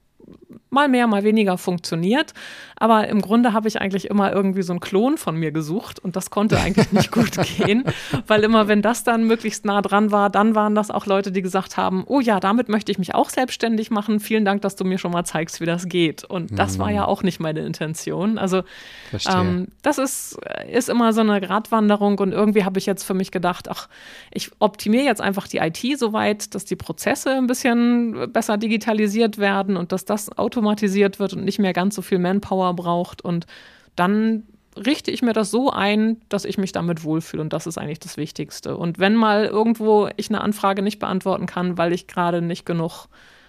mal 0.71 0.89
mehr, 0.89 1.07
mal 1.07 1.23
weniger 1.23 1.59
funktioniert. 1.59 2.35
Aber 2.77 3.09
im 3.09 3.21
Grunde 3.21 3.53
habe 3.53 3.69
ich 3.69 3.81
eigentlich 3.81 4.11
immer 4.11 4.33
irgendwie 4.33 4.63
so 4.63 4.73
einen 4.73 4.81
Klon 4.81 5.17
von 5.17 5.37
mir 5.37 5.53
gesucht 5.53 5.99
und 6.01 6.17
das 6.17 6.31
konnte 6.31 6.59
eigentlich 6.59 6.91
nicht 6.93 7.13
gut 7.13 7.37
gehen, 7.57 7.85
weil 8.27 8.43
immer, 8.43 8.69
wenn 8.69 8.83
das 8.83 9.05
dann 9.05 9.25
möglichst 9.25 9.65
nah 9.65 9.83
dran 9.83 10.11
war, 10.11 10.31
dann 10.31 10.55
waren 10.55 10.75
das 10.75 10.91
auch 10.91 11.07
Leute, 11.07 11.31
die 11.31 11.43
gesagt 11.43 11.77
haben, 11.77 12.05
oh 12.07 12.21
ja, 12.21 12.41
damit 12.41 12.69
möchte 12.69 12.91
ich 12.91 12.99
mich 12.99 13.15
auch 13.15 13.31
selbstständig 13.31 13.91
machen. 13.91 14.21
Vielen 14.21 14.45
Dank, 14.45 14.63
dass 14.63 14.77
du 14.77 14.85
mir 14.85 14.99
schon 14.99 15.13
mal 15.13 15.25
zeigst, 15.25 15.61
wie 15.61 15.67
das 15.67 15.89
geht. 15.89 16.25
Und 16.25 16.59
das 16.59 16.79
war 16.79 16.91
ja 16.91 17.03
mhm. 17.03 17.09
auch 17.09 17.23
nicht 17.23 17.41
meine 17.41 17.61
Intention. 17.61 18.39
Also 18.39 18.63
ähm, 19.29 19.69
das 19.83 19.99
ist, 19.99 20.39
ist 20.71 20.89
immer 20.89 21.13
so 21.13 21.21
eine 21.21 21.41
Gratwanderung 21.41 22.19
und 22.19 22.33
irgendwie 22.33 22.65
habe 22.65 22.79
ich 22.79 22.87
jetzt 22.87 23.05
für 23.05 23.15
mich 23.15 23.31
gedacht, 23.31 23.69
ach, 23.69 23.89
ich 24.33 24.51
optimiere 24.59 25.05
jetzt 25.05 25.21
einfach 25.21 25.47
die 25.47 25.59
IT 25.59 25.99
so 25.99 26.13
weit, 26.13 26.55
dass 26.55 26.65
die 26.65 26.77
Prozesse 26.77 27.31
ein 27.31 27.47
bisschen 27.47 28.33
besser 28.33 28.57
digitalisiert 28.57 29.39
werden 29.39 29.77
und 29.77 29.93
dass 29.93 30.05
das 30.05 30.37
automatisiert 30.43 31.19
wird 31.19 31.33
und 31.33 31.45
nicht 31.45 31.59
mehr 31.59 31.73
ganz 31.73 31.95
so 31.95 32.03
viel 32.03 32.19
Manpower 32.19 32.75
braucht. 32.75 33.23
Und 33.23 33.47
dann 33.97 34.45
richte 34.77 35.11
ich 35.11 35.23
mir 35.23 35.33
das 35.33 35.51
so 35.51 35.71
ein, 35.71 36.21
dass 36.29 36.45
ich 36.45 36.59
mich 36.59 36.73
damit 36.73 37.05
wohlfühle. 37.05 37.43
Und 37.43 37.53
das 37.53 37.67
ist 37.67 37.79
eigentlich 37.79 38.01
das 38.01 38.17
Wichtigste. 38.17 38.77
Und 38.77 38.99
wenn 38.99 39.15
mal 39.15 39.45
irgendwo 39.47 40.09
ich 40.17 40.29
eine 40.29 40.41
Anfrage 40.41 40.83
nicht 40.83 40.99
beantworten 40.99 41.47
kann, 41.47 41.79
weil 41.79 41.93
ich 41.93 42.07
gerade 42.07 42.43
nicht 42.43 42.67
genug 42.67 43.07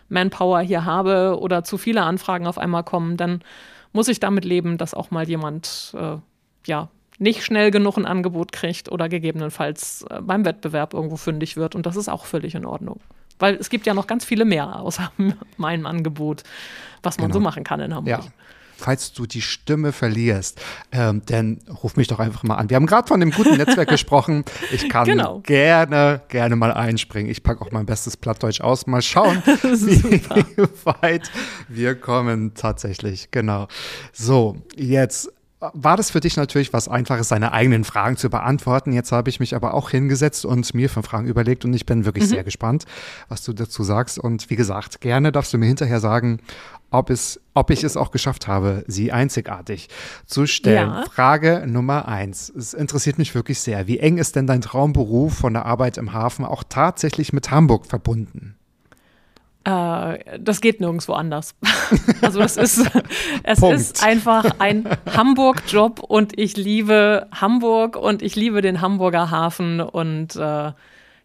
Manpower 0.10 0.62
hier 0.62 0.86
habe 0.86 1.38
oder 1.40 1.64
zu 1.64 1.78
viele 1.78 2.04
Anfragen 2.04 2.48
auf 2.48 2.58
einmal 2.58 2.84
kommen, 2.84 3.18
dann 3.18 3.42
muss 3.94 4.08
ich 4.08 4.20
damit 4.20 4.46
leben, 4.46 4.78
dass 4.78 4.94
auch 4.94 5.12
mal 5.12 5.28
jemand 5.28 5.94
äh, 5.98 6.18
ja 6.68 6.90
nicht 7.20 7.44
schnell 7.44 7.72
genug 7.72 7.98
ein 7.98 8.06
Angebot 8.06 8.52
kriegt 8.52 8.92
oder 8.92 9.08
gegebenenfalls 9.08 10.06
äh, 10.10 10.22
beim 10.22 10.46
Wettbewerb 10.46 10.94
irgendwo 10.94 11.16
fündig 11.16 11.58
wird. 11.58 11.76
Und 11.76 11.86
das 11.86 11.96
ist 11.96 12.10
auch 12.10 12.26
völlig 12.26 12.56
in 12.56 12.66
Ordnung. 12.66 13.00
Weil 13.40 13.56
es 13.56 13.70
gibt 13.70 13.86
ja 13.86 13.94
noch 13.94 14.08
ganz 14.08 14.26
viele 14.26 14.46
mehr 14.46 14.80
außer 14.80 15.12
meinem 15.58 15.86
Angebot, 15.86 16.44
was 17.02 17.18
man 17.18 17.28
genau. 17.28 17.40
so 17.40 17.40
machen 17.44 17.64
kann 17.64 17.80
in 17.80 17.94
Hamburg. 17.94 18.24
Ja. 18.24 18.32
falls 18.76 19.14
du 19.14 19.26
die 19.26 19.42
Stimme 19.42 19.92
verlierst, 19.94 20.60
ähm, 20.92 21.22
dann 21.28 21.60
ruf 21.84 21.96
mich 21.96 22.08
doch 22.08 22.20
einfach 22.20 22.44
mal 22.44 22.56
an. 22.56 22.70
Wir 22.70 22.76
haben 22.76 22.86
gerade 22.86 23.08
von 23.08 23.20
dem 23.20 23.32
guten 23.32 23.56
Netzwerk 23.58 23.88
gesprochen. 23.98 24.44
Ich 24.72 24.90
kann 24.90 25.06
Genau. 25.06 25.40
gerne, 25.40 26.22
gerne 26.28 26.56
mal 26.58 26.74
einspringen. 26.74 27.32
Ich 27.32 27.44
packe 27.44 27.62
auch 27.62 27.72
mein 27.72 27.86
bestes 27.86 28.18
Plattdeutsch 28.18 28.60
aus. 28.62 28.86
Mal 28.88 29.02
schauen, 29.02 29.42
wie 29.46 30.22
weit 31.02 31.32
wir 31.70 31.96
kommen 31.96 32.56
tatsächlich. 32.56 33.30
Genau. 33.32 33.68
So, 34.12 34.58
jetzt 34.76 35.32
war 35.74 35.98
das 35.98 36.12
für 36.12 36.20
dich 36.20 36.36
natürlich 36.36 36.74
was 36.74 36.88
Einfaches, 36.88 37.30
seine 37.30 37.54
eigenen 37.54 37.84
Fragen 37.84 38.18
zu 38.18 38.30
beantworten. 38.30 38.92
Jetzt 38.92 39.12
habe 39.12 39.30
ich 39.30 39.40
mich 39.40 39.56
aber 39.56 39.74
auch 39.74 39.90
hingesetzt 39.90 40.46
und 40.46 40.74
mir 40.74 40.90
fünf 40.90 41.06
Fragen 41.06 41.28
überlegt 41.28 41.64
und 41.64 41.74
ich 41.74 41.86
bin 41.86 42.06
wirklich 42.06 42.28
sehr 42.28 42.44
gespannt, 42.44 42.86
was 43.30 43.44
du 43.44 43.54
dazu 43.54 43.84
sagst. 43.84 44.20
Und 44.20 44.50
wie 44.50 44.56
gesagt, 44.56 45.02
gerne 45.02 45.32
darfst 45.32 45.54
du 45.54 45.58
mir 45.58 45.68
hinterher 45.68 46.00
sagen, 46.00 46.40
ob, 46.92 47.10
es, 47.10 47.40
ob 47.54 47.70
ich 47.70 47.84
es 47.84 47.98
auch 47.98 48.12
geschafft 48.12 48.48
habe, 48.48 48.84
sie 48.88 49.12
einzigartig 49.12 49.90
zu 50.26 50.46
stellen. 50.46 50.90
Ja. 50.90 51.06
Frage 51.06 51.64
Nummer 51.66 52.08
eins. 52.08 52.50
Es 52.50 52.74
interessiert 52.74 53.18
mich 53.18 53.34
wirklich 53.34 53.60
sehr. 53.60 53.88
Wie 53.88 54.00
eng 54.00 54.18
ist 54.18 54.36
denn 54.36 54.48
dein 54.48 54.62
Traumberuf 54.62 55.34
von 55.34 55.54
der 55.54 55.66
Arbeit 55.66 55.98
im 55.98 56.14
Hafen 56.14 56.46
auch 56.46 56.64
tatsächlich 56.68 57.34
mit 57.34 57.52
Hamburg 57.52 57.88
verbunden? 57.88 58.56
Äh, 59.66 60.40
das 60.40 60.60
geht 60.62 60.82
nirgendwo 60.82 61.14
anders. 61.14 61.56
Also 62.22 62.40
es 62.40 62.56
ist, 62.56 62.90
es 63.44 63.60
Punkt. 63.60 63.80
ist 63.80 64.04
einfach 64.04 64.60
ein 64.60 64.88
Hamburg-Job 65.14 66.00
und 66.00 66.40
ich 66.40 66.56
liebe 66.56 67.28
Hamburg 67.34 67.98
und 67.98 68.22
ich 68.22 68.38
liebe 68.38 68.62
den 68.62 68.80
Hamburger 68.80 69.30
Hafen 69.30 69.82
und 69.82 70.36
äh, 70.38 70.72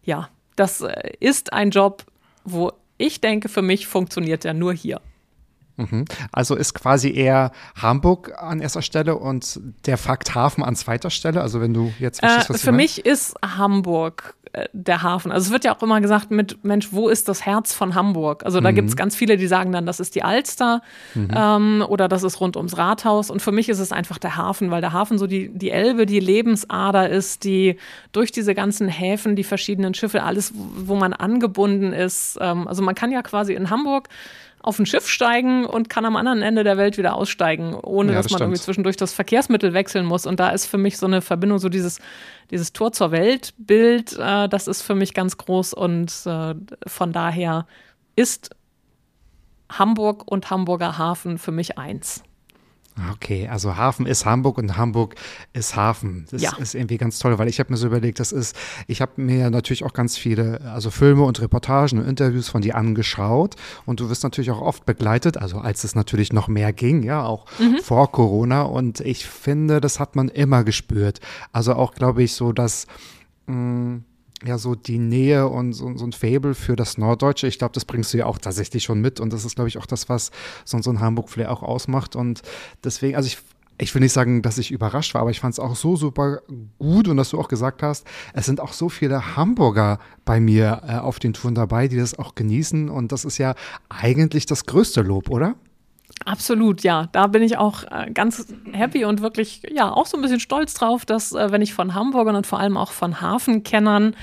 ja, 0.03 0.29
das 0.57 0.81
äh, 0.81 1.13
ist 1.21 1.53
ein 1.53 1.71
Job, 1.71 2.03
wo 2.43 2.73
ich 2.97 3.21
denke, 3.21 3.47
für 3.47 3.61
mich 3.61 3.87
funktioniert 3.87 4.43
er 4.43 4.53
nur 4.53 4.73
hier. 4.73 4.99
Also 6.31 6.55
ist 6.55 6.73
quasi 6.73 7.11
eher 7.13 7.51
Hamburg 7.79 8.33
an 8.37 8.59
erster 8.61 8.81
Stelle 8.81 9.15
und 9.15 9.59
der 9.85 9.97
Fakt 9.97 10.35
Hafen 10.35 10.63
an 10.63 10.75
zweiter 10.75 11.09
Stelle. 11.09 11.41
Also 11.41 11.61
wenn 11.61 11.73
du 11.73 11.93
jetzt 11.99 12.19
verstehst, 12.19 12.49
Äh, 12.49 12.53
was 12.53 12.61
für 12.61 12.71
mich 12.71 13.05
ist 13.05 13.35
Hamburg 13.43 14.35
äh, 14.53 14.65
der 14.73 15.03
Hafen. 15.03 15.31
Also 15.31 15.47
es 15.47 15.51
wird 15.51 15.63
ja 15.63 15.75
auch 15.75 15.83
immer 15.83 16.01
gesagt 16.01 16.31
mit, 16.31 16.63
Mensch, 16.63 16.89
wo 16.91 17.07
ist 17.07 17.29
das 17.29 17.45
Herz 17.45 17.73
von 17.73 17.93
Hamburg? 17.93 18.43
Also 18.45 18.59
Mhm. 18.59 18.63
da 18.63 18.71
gibt 18.71 18.89
es 18.89 18.95
ganz 18.95 19.15
viele, 19.15 19.37
die 19.37 19.45
sagen 19.47 19.71
dann, 19.71 19.85
das 19.85 19.99
ist 19.99 20.15
die 20.15 20.23
Alster 20.23 20.81
ähm, 21.15 21.83
oder 21.87 22.07
das 22.07 22.23
ist 22.23 22.39
rund 22.41 22.57
ums 22.57 22.75
Rathaus. 22.77 23.29
Und 23.29 23.41
für 23.41 23.51
mich 23.51 23.69
ist 23.69 23.77
es 23.79 23.91
einfach 23.91 24.17
der 24.17 24.37
Hafen, 24.37 24.71
weil 24.71 24.81
der 24.81 24.91
Hafen 24.93 25.17
so 25.19 25.27
die, 25.27 25.49
die 25.49 25.69
Elbe, 25.69 26.05
die 26.07 26.19
Lebensader 26.19 27.09
ist, 27.09 27.43
die 27.43 27.77
durch 28.11 28.31
diese 28.31 28.55
ganzen 28.55 28.87
Häfen, 28.87 29.35
die 29.35 29.43
verschiedenen 29.43 29.93
Schiffe, 29.93 30.23
alles, 30.23 30.51
wo 30.55 30.95
man 30.95 31.13
angebunden 31.13 31.93
ist. 31.93 32.37
Ähm, 32.41 32.67
also 32.67 32.81
man 32.81 32.95
kann 32.95 33.11
ja 33.11 33.21
quasi 33.21 33.53
in 33.53 33.69
Hamburg 33.69 34.09
auf 34.61 34.77
ein 34.79 34.85
Schiff 34.85 35.07
steigen 35.07 35.65
und 35.65 35.89
kann 35.89 36.05
am 36.05 36.15
anderen 36.15 36.41
Ende 36.41 36.63
der 36.63 36.77
Welt 36.77 36.97
wieder 36.97 37.15
aussteigen, 37.15 37.75
ohne 37.75 38.11
Ja, 38.11 38.17
dass 38.17 38.25
das 38.25 38.31
man 38.31 38.37
stimmt. 38.39 38.47
irgendwie 38.49 38.61
zwischendurch 38.61 38.97
das 38.97 39.13
Verkehrsmittel 39.13 39.73
wechseln 39.73 40.05
muss. 40.05 40.25
Und 40.25 40.39
da 40.39 40.49
ist 40.49 40.65
für 40.65 40.77
mich 40.77 40.97
so 40.97 41.05
eine 41.05 41.21
Verbindung, 41.21 41.59
so 41.59 41.69
dieses, 41.69 41.99
dieses 42.51 42.73
Tor 42.73 42.91
zur 42.91 43.11
Welt-Bild, 43.11 44.17
äh, 44.19 44.49
das 44.49 44.67
ist 44.67 44.81
für 44.81 44.95
mich 44.95 45.13
ganz 45.13 45.37
groß. 45.37 45.73
Und 45.73 46.11
äh, 46.25 46.55
von 46.87 47.13
daher 47.13 47.65
ist 48.15 48.49
Hamburg 49.71 50.23
und 50.29 50.49
Hamburger 50.49 50.97
Hafen 50.97 51.37
für 51.37 51.51
mich 51.51 51.77
eins. 51.77 52.23
Okay, 53.13 53.47
also 53.47 53.77
Hafen 53.77 54.05
ist 54.05 54.25
Hamburg 54.25 54.57
und 54.57 54.75
Hamburg 54.75 55.15
ist 55.53 55.77
Hafen. 55.77 56.25
Das 56.31 56.41
Ja. 56.41 56.57
ist 56.57 56.75
irgendwie 56.75 56.97
ganz 56.97 57.17
toll, 57.19 57.37
weil 57.39 57.47
ich 57.47 57.59
habe 57.59 57.71
mir 57.71 57.77
so 57.77 57.87
überlegt, 57.87 58.19
das 58.19 58.33
ist, 58.33 58.57
ich 58.87 58.99
habe 59.01 59.21
mir 59.21 59.49
natürlich 59.49 59.85
auch 59.85 59.93
ganz 59.93 60.17
viele, 60.17 60.59
also 60.73 60.91
Filme 60.91 61.23
und 61.23 61.39
Reportagen 61.39 61.99
und 61.99 62.05
Interviews 62.07 62.49
von 62.49 62.61
dir 62.61 62.75
angeschaut 62.75 63.55
und 63.85 64.01
du 64.01 64.09
wirst 64.09 64.23
natürlich 64.23 64.51
auch 64.51 64.59
oft 64.61 64.85
begleitet, 64.85 65.37
also 65.37 65.59
als 65.59 65.85
es 65.85 65.95
natürlich 65.95 66.33
noch 66.33 66.49
mehr 66.49 66.73
ging, 66.73 67.03
ja, 67.03 67.23
auch 67.23 67.45
vor 67.83 68.11
Corona 68.11 68.63
und 68.63 68.99
ich 68.99 69.25
finde, 69.25 69.79
das 69.79 69.99
hat 70.01 70.17
man 70.17 70.27
immer 70.27 70.65
gespürt. 70.65 71.21
Also 71.53 71.75
auch, 71.75 71.93
glaube 71.93 72.21
ich, 72.23 72.33
so, 72.33 72.51
dass 72.51 72.85
mh, 73.47 73.99
ja, 74.45 74.57
so 74.57 74.75
die 74.75 74.99
Nähe 74.99 75.47
und 75.47 75.73
so, 75.73 75.95
so 75.97 76.05
ein 76.05 76.13
Fable 76.13 76.53
für 76.55 76.75
das 76.75 76.97
Norddeutsche. 76.97 77.47
Ich 77.47 77.59
glaube, 77.59 77.73
das 77.73 77.85
bringst 77.85 78.13
du 78.13 78.17
ja 78.17 78.25
auch 78.25 78.37
tatsächlich 78.37 78.83
schon 78.83 79.01
mit. 79.01 79.19
Und 79.19 79.33
das 79.33 79.45
ist, 79.45 79.55
glaube 79.55 79.67
ich, 79.67 79.77
auch 79.77 79.85
das, 79.85 80.09
was 80.09 80.31
so, 80.65 80.81
so 80.81 80.89
ein 80.89 80.99
Hamburg-Flair 80.99 81.51
auch 81.51 81.63
ausmacht. 81.63 82.15
Und 82.15 82.41
deswegen, 82.83 83.15
also 83.15 83.27
ich, 83.27 83.39
ich 83.77 83.93
will 83.93 84.01
nicht 84.01 84.13
sagen, 84.13 84.41
dass 84.41 84.57
ich 84.57 84.71
überrascht 84.71 85.13
war, 85.13 85.21
aber 85.21 85.31
ich 85.31 85.39
fand 85.39 85.53
es 85.53 85.59
auch 85.59 85.75
so 85.75 85.95
super 85.95 86.41
gut 86.77 87.07
und 87.07 87.17
dass 87.17 87.29
du 87.29 87.39
auch 87.39 87.47
gesagt 87.47 87.83
hast, 87.83 88.05
es 88.33 88.45
sind 88.45 88.61
auch 88.61 88.73
so 88.73 88.89
viele 88.89 89.35
Hamburger 89.35 89.99
bei 90.25 90.39
mir 90.39 90.81
äh, 90.87 90.93
auf 90.95 91.19
den 91.19 91.33
Touren 91.33 91.55
dabei, 91.55 91.87
die 91.87 91.97
das 91.97 92.17
auch 92.17 92.35
genießen. 92.35 92.89
Und 92.89 93.11
das 93.11 93.25
ist 93.25 93.37
ja 93.37 93.55
eigentlich 93.89 94.45
das 94.45 94.65
größte 94.65 95.01
Lob, 95.01 95.29
oder? 95.29 95.55
Absolut, 96.25 96.83
ja. 96.83 97.07
Da 97.11 97.27
bin 97.27 97.41
ich 97.43 97.57
auch 97.57 97.83
äh, 97.83 98.11
ganz 98.11 98.45
happy 98.73 99.05
und 99.05 99.21
wirklich, 99.21 99.61
ja, 99.71 99.91
auch 99.91 100.05
so 100.05 100.17
ein 100.17 100.21
bisschen 100.21 100.39
stolz 100.39 100.73
drauf, 100.73 101.05
dass, 101.05 101.33
äh, 101.33 101.51
wenn 101.51 101.61
ich 101.61 101.73
von 101.73 101.93
Hamburgern 101.95 102.35
und 102.35 102.45
vor 102.45 102.59
allem 102.59 102.77
auch 102.77 102.91
von 102.91 103.21
Hafenkennern 103.21 104.15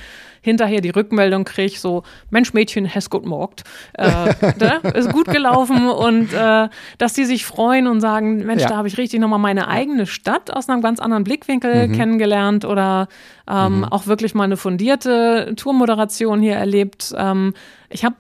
hinterher 0.42 0.80
die 0.80 0.90
Rückmeldung 0.90 1.44
kriege, 1.44 1.76
so, 1.76 2.05
Mensch, 2.30 2.53
Mädchen, 2.55 2.88
hast 2.94 3.11
gut 3.11 3.26
morgt. 3.26 3.64
Äh, 3.94 4.07
ne? 4.61 4.80
Ist 4.94 5.11
gut 5.12 5.26
gelaufen 5.26 5.88
und 5.88 6.32
äh, 6.32 6.68
dass 6.99 7.14
die 7.14 7.24
sich 7.24 7.44
freuen 7.44 7.88
und 7.88 8.01
sagen, 8.01 8.44
Mensch, 8.47 8.62
Ja. 8.62 8.68
da 8.68 8.76
habe 8.76 8.86
ich 8.86 8.97
richtig 8.99 9.18
nochmal 9.18 9.40
meine 9.40 9.66
eigene 9.66 10.07
Stadt 10.07 10.55
aus 10.55 10.68
einem 10.68 10.82
ganz 10.82 11.01
anderen 11.01 11.24
Blickwinkel 11.24 11.90
kennengelernt 11.90 12.64
oder 12.64 13.09
ähm, 13.51 13.84
auch 13.84 14.07
wirklich 14.07 14.34
mal 14.34 14.44
eine 14.44 14.57
fundierte 14.57 15.55
Tourmoderation 15.57 16.40
hier 16.40 16.55
erlebt. 16.55 17.12
Ähm, 17.16 17.53
ich 17.88 18.05
habe 18.05 18.14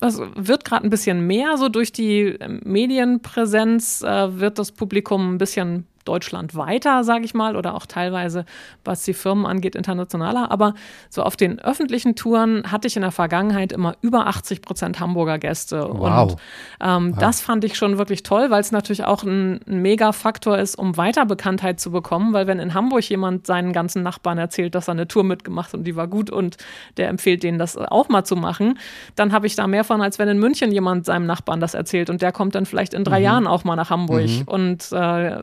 das 0.00 0.20
wird 0.20 0.64
gerade 0.64 0.86
ein 0.86 0.90
bisschen 0.90 1.26
mehr, 1.26 1.56
so 1.56 1.68
durch 1.68 1.92
die 1.92 2.36
ähm, 2.40 2.60
Medienpräsenz 2.64 4.02
äh, 4.02 4.38
wird 4.38 4.58
das 4.58 4.72
Publikum 4.72 5.34
ein 5.34 5.38
bisschen 5.38 5.86
Deutschland 6.06 6.54
weiter, 6.54 7.04
sage 7.04 7.24
ich 7.24 7.34
mal, 7.34 7.56
oder 7.56 7.74
auch 7.74 7.86
teilweise, 7.86 8.44
was 8.84 9.02
die 9.02 9.14
Firmen 9.14 9.46
angeht, 9.46 9.74
internationaler. 9.74 10.50
Aber 10.50 10.74
so 11.10 11.22
auf 11.22 11.36
den 11.36 11.58
öffentlichen 11.58 12.14
Touren 12.14 12.70
hatte 12.70 12.86
ich 12.88 12.96
in 12.96 13.02
der 13.02 13.10
Vergangenheit 13.10 13.72
immer 13.72 13.96
über 14.00 14.26
80 14.26 14.62
Prozent 14.62 15.00
Hamburger 15.00 15.38
Gäste. 15.38 15.88
Wow. 15.90 16.32
Und 16.32 16.38
ähm, 16.80 17.16
das 17.18 17.40
fand 17.40 17.64
ich 17.64 17.76
schon 17.76 17.98
wirklich 17.98 18.22
toll, 18.22 18.50
weil 18.50 18.60
es 18.60 18.72
natürlich 18.72 19.04
auch 19.04 19.22
ein, 19.22 19.60
ein 19.66 19.82
Mega-Faktor 19.82 20.58
ist, 20.58 20.76
um 20.76 20.96
weiter 20.96 21.26
Bekanntheit 21.26 21.80
zu 21.80 21.90
bekommen. 21.90 22.32
Weil 22.32 22.46
wenn 22.46 22.58
in 22.58 22.74
Hamburg 22.74 23.08
jemand 23.08 23.46
seinen 23.46 23.72
ganzen 23.72 24.02
Nachbarn 24.02 24.38
erzählt, 24.38 24.74
dass 24.74 24.88
er 24.88 24.92
eine 24.92 25.08
Tour 25.08 25.24
mitgemacht 25.24 25.72
hat 25.72 25.78
und 25.78 25.84
die 25.84 25.96
war 25.96 26.06
gut 26.06 26.30
und 26.30 26.56
der 26.96 27.08
empfiehlt 27.08 27.42
denen, 27.42 27.58
das 27.58 27.76
auch 27.76 28.08
mal 28.08 28.24
zu 28.24 28.36
machen, 28.36 28.78
dann 29.14 29.32
habe 29.32 29.46
ich 29.46 29.56
da 29.56 29.66
mehr 29.66 29.84
von, 29.84 30.00
als 30.00 30.18
wenn 30.18 30.28
in 30.28 30.38
München 30.38 30.72
jemand 30.72 31.06
seinem 31.06 31.26
Nachbarn 31.26 31.60
das 31.60 31.74
erzählt 31.74 32.10
und 32.10 32.22
der 32.22 32.32
kommt 32.32 32.54
dann 32.54 32.66
vielleicht 32.66 32.94
in 32.94 33.04
drei 33.04 33.20
Jahren 33.20 33.46
auch 33.46 33.64
mal 33.64 33.76
nach 33.76 33.90
Hamburg. 33.90 34.28
Und 34.46 34.92
äh, 34.92 35.42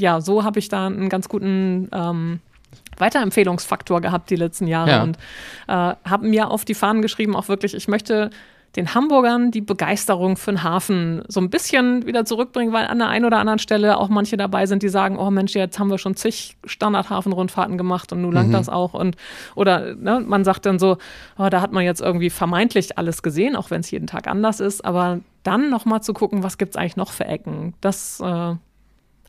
ja, 0.00 0.20
so 0.20 0.44
habe 0.44 0.58
ich 0.58 0.68
da 0.68 0.86
einen 0.86 1.08
ganz 1.08 1.28
guten 1.28 1.88
ähm, 1.92 2.40
Weiterempfehlungsfaktor 2.98 4.00
gehabt 4.00 4.30
die 4.30 4.36
letzten 4.36 4.66
Jahre 4.66 4.90
Ja. 4.90 5.02
und 5.02 5.16
äh, 5.68 5.72
habe 6.08 6.26
mir 6.26 6.50
auf 6.50 6.64
die 6.64 6.74
Fahnen 6.74 7.02
geschrieben, 7.02 7.36
auch 7.36 7.48
wirklich, 7.48 7.74
ich 7.74 7.88
möchte 7.88 8.30
den 8.76 8.94
Hamburgern 8.94 9.50
die 9.50 9.62
Begeisterung 9.62 10.36
für 10.36 10.52
den 10.52 10.62
Hafen 10.62 11.22
so 11.26 11.40
ein 11.40 11.50
bisschen 11.50 12.06
wieder 12.06 12.24
zurückbringen, 12.24 12.72
weil 12.72 12.86
an 12.86 12.98
der 13.00 13.08
einen 13.08 13.24
oder 13.24 13.38
anderen 13.38 13.58
Stelle 13.58 13.98
auch 13.98 14.08
manche 14.08 14.36
dabei 14.36 14.66
sind, 14.66 14.84
die 14.84 14.88
sagen, 14.88 15.18
oh 15.18 15.28
Mensch, 15.32 15.54
jetzt 15.56 15.80
haben 15.80 15.90
wir 15.90 15.98
schon 15.98 16.14
zig 16.14 16.56
Standardhafenrundfahrten 16.64 17.76
gemacht 17.76 18.12
und 18.12 18.22
nun 18.22 18.32
langt 18.32 18.54
das 18.54 18.68
auch. 18.68 18.94
Und 18.94 19.16
oder 19.56 19.96
ne, 19.96 20.22
man 20.24 20.44
sagt 20.44 20.66
dann 20.66 20.78
so, 20.78 20.98
oh, 21.36 21.48
da 21.48 21.60
hat 21.62 21.72
man 21.72 21.84
jetzt 21.84 22.00
irgendwie 22.00 22.30
vermeintlich 22.30 22.96
alles 22.96 23.24
gesehen, 23.24 23.56
auch 23.56 23.72
wenn 23.72 23.80
es 23.80 23.90
jeden 23.90 24.06
Tag 24.06 24.28
anders 24.28 24.60
ist. 24.60 24.84
Aber 24.84 25.18
dann 25.42 25.68
nochmal 25.68 26.00
zu 26.00 26.12
gucken, 26.12 26.44
was 26.44 26.56
gibt 26.56 26.70
es 26.70 26.76
eigentlich 26.76 26.96
noch 26.96 27.10
für 27.10 27.24
Ecken, 27.24 27.74
das 27.80 28.20
äh, 28.20 28.54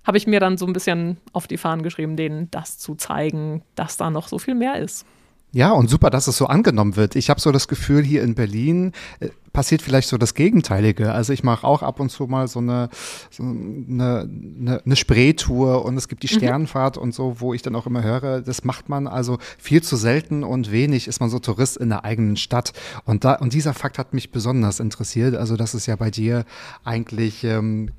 habe 0.04 0.18
ich 0.18 0.28
mir 0.28 0.40
dann 0.40 0.58
so 0.58 0.66
ein 0.66 0.74
bisschen 0.74 1.18
auf 1.34 1.48
die 1.48 1.58
Fahnen 1.58 1.84
geschrieben, 1.84 2.16
denen 2.16 2.50
das 2.52 2.78
zu 2.78 2.96
zeigen, 2.96 3.64
dass 3.76 3.98
da 3.98 4.10
noch 4.10 4.28
so 4.28 4.40
viel 4.40 4.56
mehr 4.56 4.78
ist. 4.78 5.06
Ja, 5.54 5.72
und 5.72 5.90
super, 5.90 6.10
dass 6.10 6.28
es 6.28 6.38
so 6.38 6.48
angenommen 6.48 6.96
wird. 6.96 7.16
Ich 7.16 7.30
habe 7.30 7.42
so 7.42 7.52
das 7.52 7.68
Gefühl, 7.68 8.04
hier 8.04 8.24
in 8.24 8.36
Berlin 8.36 8.94
äh, 9.20 9.30
passiert 9.54 9.82
vielleicht 9.82 10.08
so 10.08 10.18
das 10.18 10.34
Gegenteilige. 10.34 11.12
Also 11.12 11.34
ich 11.34 11.44
mache 11.44 11.68
auch 11.68 11.84
ab 11.84 12.00
und 12.00 12.10
zu 12.10 12.28
mal 12.28 12.48
so 12.48 12.60
eine, 12.60 12.90
so 13.30 13.44
eine, 13.44 14.30
eine, 14.30 14.82
eine 14.86 14.96
Spreetour 14.96 15.84
und 15.86 15.98
es 15.98 16.08
gibt 16.08 16.24
die 16.24 16.28
Sternfahrt 16.28 16.98
und 16.98 17.14
so, 17.14 17.40
wo 17.40 17.54
ich 17.54 17.62
dann 17.62 17.76
auch 17.76 17.86
immer 17.86 18.04
höre, 18.04 18.42
das 18.42 18.64
macht 18.64 18.90
man 18.90 19.08
also 19.08 19.40
viel 19.58 19.84
zu 19.84 19.96
selten 19.96 20.44
und 20.44 20.72
wenig 20.72 21.08
ist 21.08 21.20
man 21.20 21.30
so 21.30 21.40
Tourist 21.40 21.78
in 21.78 21.90
der 21.90 22.06
eigenen 22.06 22.38
Stadt. 22.38 22.74
Und 23.06 23.24
da 23.26 23.36
und 23.36 23.54
dieser 23.54 23.74
Fakt 23.74 23.98
hat 23.98 24.14
mich 24.14 24.32
besonders 24.32 24.80
interessiert. 24.80 25.36
Also 25.36 25.58
dass 25.58 25.74
es 25.74 25.86
ja 25.86 25.96
bei 25.96 26.12
dir 26.12 26.46
eigentlich 26.84 27.44
ähm, 27.44 27.90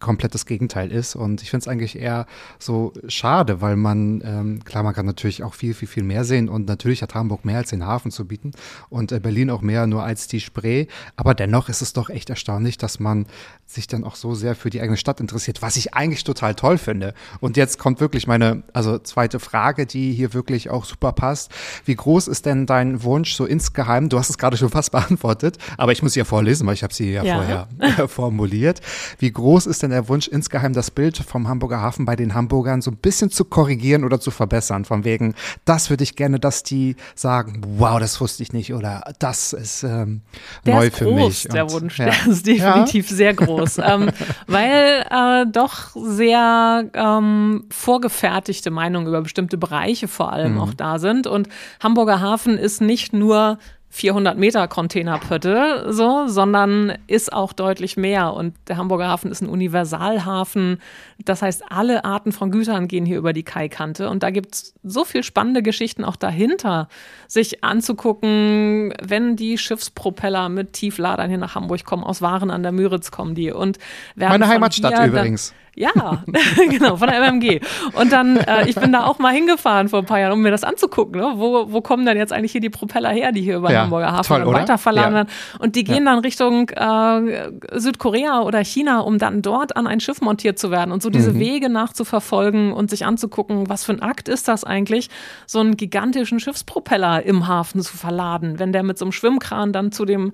komplett 0.00 0.34
das 0.34 0.46
Gegenteil 0.46 0.90
ist. 0.90 1.14
Und 1.14 1.42
ich 1.42 1.50
finde 1.50 1.62
es 1.62 1.68
eigentlich 1.68 1.98
eher 1.98 2.26
so 2.58 2.92
schade, 3.06 3.60
weil 3.60 3.76
man, 3.76 4.22
ähm, 4.24 4.64
klar, 4.64 4.82
man 4.82 4.94
kann 4.94 5.06
natürlich 5.06 5.42
auch 5.42 5.54
viel, 5.54 5.74
viel, 5.74 5.88
viel 5.88 6.02
mehr 6.02 6.24
sehen 6.24 6.48
und 6.48 6.66
natürlich 6.66 7.02
hat 7.02 7.14
Hamburg 7.14 7.44
mehr 7.44 7.58
als 7.58 7.70
den 7.70 7.86
Hafen 7.86 8.10
zu 8.10 8.26
bieten 8.26 8.52
und 8.88 9.12
äh, 9.12 9.20
Berlin 9.20 9.50
auch 9.50 9.62
mehr 9.62 9.86
nur 9.86 10.02
als 10.02 10.26
die 10.26 10.40
Spree 10.40 10.71
Dreh. 10.72 10.86
Aber 11.16 11.34
dennoch 11.34 11.68
ist 11.68 11.82
es 11.82 11.92
doch 11.92 12.10
echt 12.10 12.30
erstaunlich, 12.30 12.78
dass 12.78 13.00
man 13.00 13.26
sich 13.66 13.86
dann 13.86 14.04
auch 14.04 14.16
so 14.16 14.34
sehr 14.34 14.54
für 14.54 14.70
die 14.70 14.80
eigene 14.80 14.96
Stadt 14.96 15.20
interessiert, 15.20 15.62
was 15.62 15.76
ich 15.76 15.94
eigentlich 15.94 16.24
total 16.24 16.54
toll 16.54 16.78
finde. 16.78 17.14
Und 17.40 17.56
jetzt 17.56 17.78
kommt 17.78 18.00
wirklich 18.00 18.26
meine, 18.26 18.62
also 18.72 18.98
zweite 18.98 19.40
Frage, 19.40 19.86
die 19.86 20.12
hier 20.12 20.34
wirklich 20.34 20.68
auch 20.68 20.84
super 20.84 21.12
passt. 21.12 21.50
Wie 21.84 21.94
groß 21.94 22.28
ist 22.28 22.44
denn 22.44 22.66
dein 22.66 23.02
Wunsch 23.02 23.34
so 23.34 23.46
insgeheim? 23.46 24.08
Du 24.08 24.18
hast 24.18 24.30
es 24.30 24.38
gerade 24.38 24.56
schon 24.56 24.68
fast 24.68 24.92
beantwortet, 24.92 25.58
aber 25.78 25.92
ich 25.92 26.02
muss 26.02 26.12
sie 26.12 26.20
ja 26.20 26.24
vorlesen, 26.24 26.66
weil 26.66 26.74
ich 26.74 26.82
habe 26.82 26.92
sie 26.92 27.12
ja, 27.12 27.24
ja. 27.24 27.34
vorher 27.36 27.68
äh, 27.78 28.08
formuliert. 28.08 28.80
Wie 29.18 29.32
groß 29.32 29.66
ist 29.66 29.82
denn 29.82 29.90
der 29.90 30.08
Wunsch 30.08 30.28
insgeheim, 30.28 30.74
das 30.74 30.90
Bild 30.90 31.16
vom 31.16 31.48
Hamburger 31.48 31.80
Hafen 31.80 32.04
bei 32.04 32.16
den 32.16 32.34
Hamburgern 32.34 32.82
so 32.82 32.90
ein 32.90 32.96
bisschen 32.96 33.30
zu 33.30 33.44
korrigieren 33.44 34.04
oder 34.04 34.20
zu 34.20 34.30
verbessern? 34.30 34.84
Von 34.84 35.04
wegen, 35.04 35.34
das 35.64 35.88
würde 35.88 36.04
ich 36.04 36.16
gerne, 36.16 36.38
dass 36.38 36.62
die 36.62 36.96
sagen, 37.14 37.62
wow, 37.78 37.98
das 37.98 38.20
wusste 38.20 38.42
ich 38.42 38.52
nicht 38.52 38.74
oder 38.74 39.14
das 39.18 39.52
ist 39.52 39.82
ähm, 39.82 40.20
neu 40.64 40.86
ist 40.86 40.96
für 40.96 41.04
groß, 41.06 41.44
mich. 41.44 41.48
Der 41.52 41.70
Wunsch, 41.70 41.98
ja. 41.98 42.06
der 42.06 42.26
ist 42.28 42.46
definitiv 42.46 43.10
ja. 43.10 43.16
sehr 43.16 43.34
groß, 43.34 43.78
ähm, 43.84 44.10
weil 44.46 45.04
äh, 45.10 45.46
doch 45.50 45.90
sehr 45.94 46.88
ähm, 46.94 47.64
vorgefertigte 47.70 48.70
Meinungen 48.70 49.06
über 49.06 49.22
bestimmte 49.22 49.58
Bereiche 49.58 50.08
vor 50.08 50.32
allem 50.32 50.54
mhm. 50.54 50.60
auch 50.60 50.74
da 50.74 50.98
sind. 50.98 51.26
Und 51.26 51.48
Hamburger 51.82 52.20
Hafen 52.20 52.58
ist 52.58 52.80
nicht 52.80 53.12
nur 53.12 53.58
400 53.94 54.38
Meter 54.38 54.68
Containerpötte, 54.68 55.92
so, 55.92 56.26
sondern 56.26 56.94
ist 57.08 57.30
auch 57.30 57.52
deutlich 57.52 57.98
mehr. 57.98 58.32
Und 58.32 58.54
der 58.66 58.78
Hamburger 58.78 59.06
Hafen 59.06 59.30
ist 59.30 59.42
ein 59.42 59.50
Universalhafen. 59.50 60.78
Das 61.26 61.42
heißt, 61.42 61.64
alle 61.70 62.06
Arten 62.06 62.32
von 62.32 62.50
Gütern 62.50 62.88
gehen 62.88 63.04
hier 63.04 63.18
über 63.18 63.34
die 63.34 63.42
Kaikante. 63.42 64.08
Und 64.08 64.22
da 64.22 64.30
gibt 64.30 64.54
es 64.54 64.74
so 64.82 65.04
viel 65.04 65.22
spannende 65.22 65.62
Geschichten 65.62 66.04
auch 66.04 66.16
dahinter, 66.16 66.88
sich 67.28 67.62
anzugucken, 67.62 68.94
wenn 69.02 69.36
die 69.36 69.58
Schiffspropeller 69.58 70.48
mit 70.48 70.72
Tiefladern 70.72 71.28
hier 71.28 71.36
nach 71.36 71.54
Hamburg 71.54 71.84
kommen, 71.84 72.02
aus 72.02 72.22
Waren 72.22 72.50
an 72.50 72.62
der 72.62 72.72
Müritz 72.72 73.10
kommen 73.10 73.34
die. 73.34 73.52
Und 73.52 73.78
Meine 74.16 74.48
Heimatstadt 74.48 75.06
übrigens. 75.06 75.52
Ja, 75.74 76.22
genau, 76.68 76.96
von 76.96 77.08
der 77.08 77.18
MMG. 77.18 77.60
Und 77.94 78.12
dann, 78.12 78.36
äh, 78.36 78.68
ich 78.68 78.74
bin 78.74 78.92
da 78.92 79.04
auch 79.04 79.18
mal 79.18 79.32
hingefahren 79.32 79.88
vor 79.88 80.00
ein 80.00 80.04
paar 80.04 80.20
Jahren, 80.20 80.32
um 80.32 80.42
mir 80.42 80.50
das 80.50 80.64
anzugucken. 80.64 81.18
Ne? 81.18 81.32
Wo, 81.36 81.72
wo 81.72 81.80
kommen 81.80 82.04
denn 82.04 82.18
jetzt 82.18 82.32
eigentlich 82.32 82.52
hier 82.52 82.60
die 82.60 82.68
Propeller 82.68 83.08
her, 83.08 83.32
die 83.32 83.40
hier 83.40 83.56
über 83.56 83.72
ja, 83.72 83.82
Hamburger 83.82 84.12
Hafen 84.12 84.42
toll, 84.42 84.52
weiterverladen 84.52 85.14
werden? 85.14 85.28
Ja. 85.28 85.60
Und 85.60 85.74
die 85.74 85.84
gehen 85.84 86.04
ja. 86.04 86.12
dann 86.12 86.18
Richtung 86.18 86.68
äh, 86.68 87.50
Südkorea 87.72 88.42
oder 88.42 88.62
China, 88.62 89.00
um 89.00 89.18
dann 89.18 89.40
dort 89.40 89.74
an 89.74 89.86
ein 89.86 90.00
Schiff 90.00 90.20
montiert 90.20 90.58
zu 90.58 90.70
werden. 90.70 90.92
Und 90.92 91.02
so 91.02 91.08
diese 91.08 91.32
mhm. 91.32 91.38
Wege 91.38 91.70
nachzuverfolgen 91.70 92.74
und 92.74 92.90
sich 92.90 93.06
anzugucken, 93.06 93.70
was 93.70 93.84
für 93.84 93.92
ein 93.92 94.02
Akt 94.02 94.28
ist 94.28 94.48
das 94.48 94.64
eigentlich, 94.64 95.08
so 95.46 95.60
einen 95.60 95.78
gigantischen 95.78 96.38
Schiffspropeller 96.38 97.22
im 97.22 97.48
Hafen 97.48 97.80
zu 97.80 97.96
verladen, 97.96 98.58
wenn 98.58 98.74
der 98.74 98.82
mit 98.82 98.98
so 98.98 99.06
einem 99.06 99.12
Schwimmkran 99.12 99.72
dann 99.72 99.90
zu 99.90 100.04
dem 100.04 100.32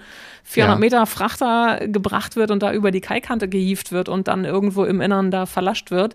400 0.48 0.80
Meter 0.80 1.06
Frachter 1.06 1.86
gebracht 1.88 2.34
wird 2.34 2.50
und 2.50 2.62
da 2.62 2.72
über 2.72 2.90
die 2.90 3.02
Kaikante 3.02 3.48
gehievt 3.48 3.92
wird 3.92 4.08
und 4.08 4.28
dann 4.28 4.46
irgendwo 4.46 4.84
im 4.84 5.02
Innern 5.02 5.30
da 5.30 5.44
verlascht 5.44 5.90
wird, 5.90 6.14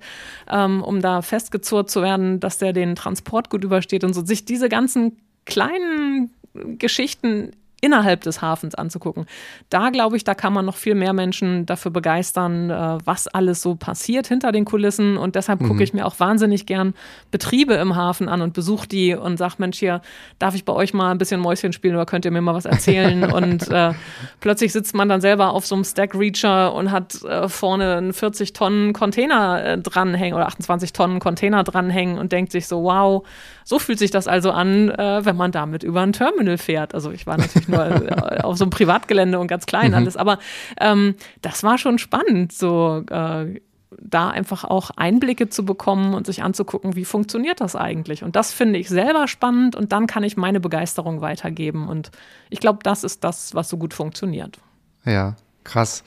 ähm, 0.50 0.82
um 0.82 1.02
da 1.02 1.22
festgezurrt 1.22 1.92
zu 1.92 2.02
werden, 2.02 2.40
dass 2.40 2.58
der 2.58 2.74
den 2.74 2.96
Transport 2.96 3.52
gut 3.52 3.64
übersteht 3.64 4.04
und 4.04 4.14
so. 4.14 4.26
Sich 4.26 4.44
diese 4.44 4.70
ganzen 4.70 5.18
kleinen 5.46 6.32
Geschichten 6.80 7.52
innerhalb 7.84 8.22
des 8.22 8.42
Hafens 8.42 8.76
anzugucken. 8.76 9.26
Da 9.70 9.90
glaube 9.90 10.16
ich, 10.16 10.24
da 10.24 10.34
kann 10.34 10.54
man 10.54 10.66
noch 10.66 10.78
viel 10.78 10.96
mehr 10.96 11.12
Menschen 11.12 11.66
dafür 11.66 11.92
begeistern, 11.92 12.70
äh, 12.70 12.98
was 13.04 13.28
alles 13.28 13.62
so 13.62 13.76
passiert 13.76 14.28
hinter 14.28 14.54
den 14.54 14.64
Kulissen. 14.64 15.18
Und 15.18 15.36
deshalb 15.36 15.60
mhm. 15.60 15.68
gucke 15.68 15.84
ich 15.84 15.94
mir 15.94 16.06
auch 16.06 16.18
wahnsinnig 16.20 16.66
gern 16.66 16.94
Betriebe 17.30 17.74
im 17.74 17.98
Hafen 17.98 18.30
an 18.30 18.42
und 18.42 18.54
besuche 18.54 18.88
die 18.88 19.14
und 19.14 19.36
sage, 19.36 19.56
Mensch, 19.58 19.80
hier 19.80 20.02
darf 20.40 20.56
ich 20.56 20.64
bei 20.64 20.72
euch 20.72 20.94
mal 20.94 21.12
ein 21.12 21.18
bisschen 21.18 21.42
Mäuschen 21.42 21.74
spielen 21.74 21.96
oder 21.96 22.06
könnt 22.06 22.24
ihr 22.24 22.32
mir 22.32 22.42
mal 22.42 22.56
was 22.56 22.66
erzählen? 22.66 23.24
und 23.34 23.70
äh, 23.70 23.92
plötzlich 24.40 24.72
sitzt 24.72 24.96
man 24.96 25.10
dann 25.10 25.20
selber 25.20 25.52
auf 25.52 25.66
so 25.66 25.76
einem 25.76 25.84
Stack 25.84 26.16
Reacher 26.16 26.74
und 26.74 26.90
hat 26.90 27.22
äh, 27.24 27.50
vorne 27.50 27.98
einen 27.98 28.14
40 28.14 28.54
Tonnen 28.54 28.94
Container 28.94 29.62
äh, 29.66 29.78
dranhängen 29.78 30.36
oder 30.36 30.48
28 30.48 30.94
Tonnen 30.94 31.20
Container 31.20 31.66
dranhängen 31.66 32.18
und 32.18 32.32
denkt 32.32 32.54
sich 32.54 32.66
so, 32.66 32.84
wow, 32.84 33.26
so 33.64 33.80
fühlt 33.80 34.00
sich 34.00 34.12
das 34.12 34.28
also 34.28 34.52
an, 34.52 34.90
äh, 34.90 35.26
wenn 35.26 35.36
man 35.36 35.52
damit 35.52 35.84
über 35.84 36.02
ein 36.02 36.14
Terminal 36.14 36.58
fährt. 36.58 36.94
Also 36.94 37.12
ich 37.12 37.26
war 37.28 37.38
natürlich 37.38 37.68
nur 37.68 37.86
äh, 37.86 38.42
auf 38.42 38.58
so 38.58 38.66
einem 38.66 38.72
Privatgelände 38.72 39.40
und 39.40 39.48
ganz 39.48 39.66
klein 39.66 39.92
mhm. 39.92 39.98
alles, 39.98 40.18
aber 40.18 40.40
ähm, 40.80 41.16
das 41.42 41.64
war 41.64 41.78
schon 41.78 41.98
spannend, 42.00 42.52
so 42.54 43.04
äh, 43.10 43.60
da 44.02 44.30
einfach 44.30 44.64
auch 44.64 44.92
Einblicke 44.96 45.50
zu 45.50 45.66
bekommen 45.66 46.14
und 46.14 46.26
sich 46.26 46.44
anzugucken, 46.44 46.96
wie 46.96 47.06
funktioniert 47.06 47.62
das 47.62 47.76
eigentlich. 47.76 48.24
Und 48.24 48.36
das 48.36 48.52
finde 48.52 48.80
ich 48.80 48.90
selber 48.90 49.28
spannend 49.28 49.76
und 49.76 49.92
dann 49.92 50.08
kann 50.08 50.24
ich 50.24 50.38
meine 50.38 50.60
Begeisterung 50.60 51.22
weitergeben. 51.22 51.88
Und 51.88 52.12
ich 52.50 52.60
glaube, 52.60 52.80
das 52.84 53.04
ist 53.04 53.24
das, 53.24 53.56
was 53.56 53.70
so 53.70 53.78
gut 53.78 53.94
funktioniert. 53.94 54.60
Ja, 55.06 55.36
krass. 55.64 56.04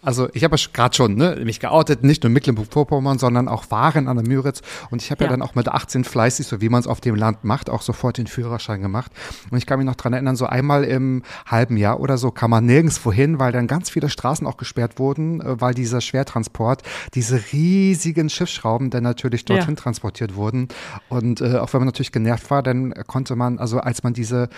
Also 0.00 0.28
ich 0.32 0.44
habe 0.44 0.56
ja 0.56 0.64
gerade 0.72 0.94
schon 0.94 1.16
ne, 1.16 1.40
mich 1.44 1.58
geoutet, 1.58 2.04
nicht 2.04 2.22
nur 2.22 2.30
Mecklenburg-Vorpommern, 2.30 3.18
sondern 3.18 3.48
auch 3.48 3.70
Waren 3.70 4.06
an 4.06 4.16
der 4.16 4.26
Müritz. 4.26 4.62
Und 4.90 5.02
ich 5.02 5.10
habe 5.10 5.24
ja. 5.24 5.30
ja. 5.30 5.36
dann 5.36 5.42
auch 5.42 5.56
mit 5.56 5.66
18 5.66 6.04
fleißig, 6.04 6.46
so 6.46 6.60
wie 6.60 6.68
man 6.68 6.80
es 6.80 6.86
auf 6.86 7.00
dem 7.00 7.16
Land 7.16 7.42
macht, 7.42 7.68
auch 7.68 7.82
sofort 7.82 8.16
den 8.16 8.28
Führerschein 8.28 8.80
gemacht. 8.80 9.10
Und 9.50 9.58
ich 9.58 9.66
kann 9.66 9.78
mich 9.78 9.86
noch 9.86 9.96
dran 9.96 10.12
erinnern, 10.12 10.36
so 10.36 10.46
einmal 10.46 10.84
im 10.84 11.22
halben 11.46 11.76
Jahr 11.76 11.98
oder 11.98 12.16
so 12.16 12.30
kam 12.30 12.50
man 12.50 12.64
nirgendwo 12.64 13.12
hin, 13.12 13.40
weil 13.40 13.50
dann 13.50 13.66
ganz 13.66 13.90
viele 13.90 14.08
Straßen 14.08 14.46
auch 14.46 14.56
gesperrt 14.56 15.00
wurden, 15.00 15.40
äh, 15.40 15.60
weil 15.60 15.74
dieser 15.74 16.00
Schwertransport, 16.00 16.82
diese 17.14 17.42
riesigen 17.52 18.30
Schiffsschrauben 18.30 18.90
dann 18.90 19.02
natürlich 19.02 19.44
dorthin 19.46 19.74
ja. 19.74 19.82
transportiert 19.82 20.36
wurden. 20.36 20.68
Und 21.08 21.40
äh, 21.40 21.56
auch 21.56 21.72
wenn 21.72 21.80
man 21.80 21.86
natürlich 21.86 22.12
genervt 22.12 22.50
war, 22.52 22.62
dann 22.62 22.94
konnte 23.08 23.34
man, 23.34 23.58
also 23.58 23.80
als 23.80 24.04
man 24.04 24.12
diese, 24.12 24.48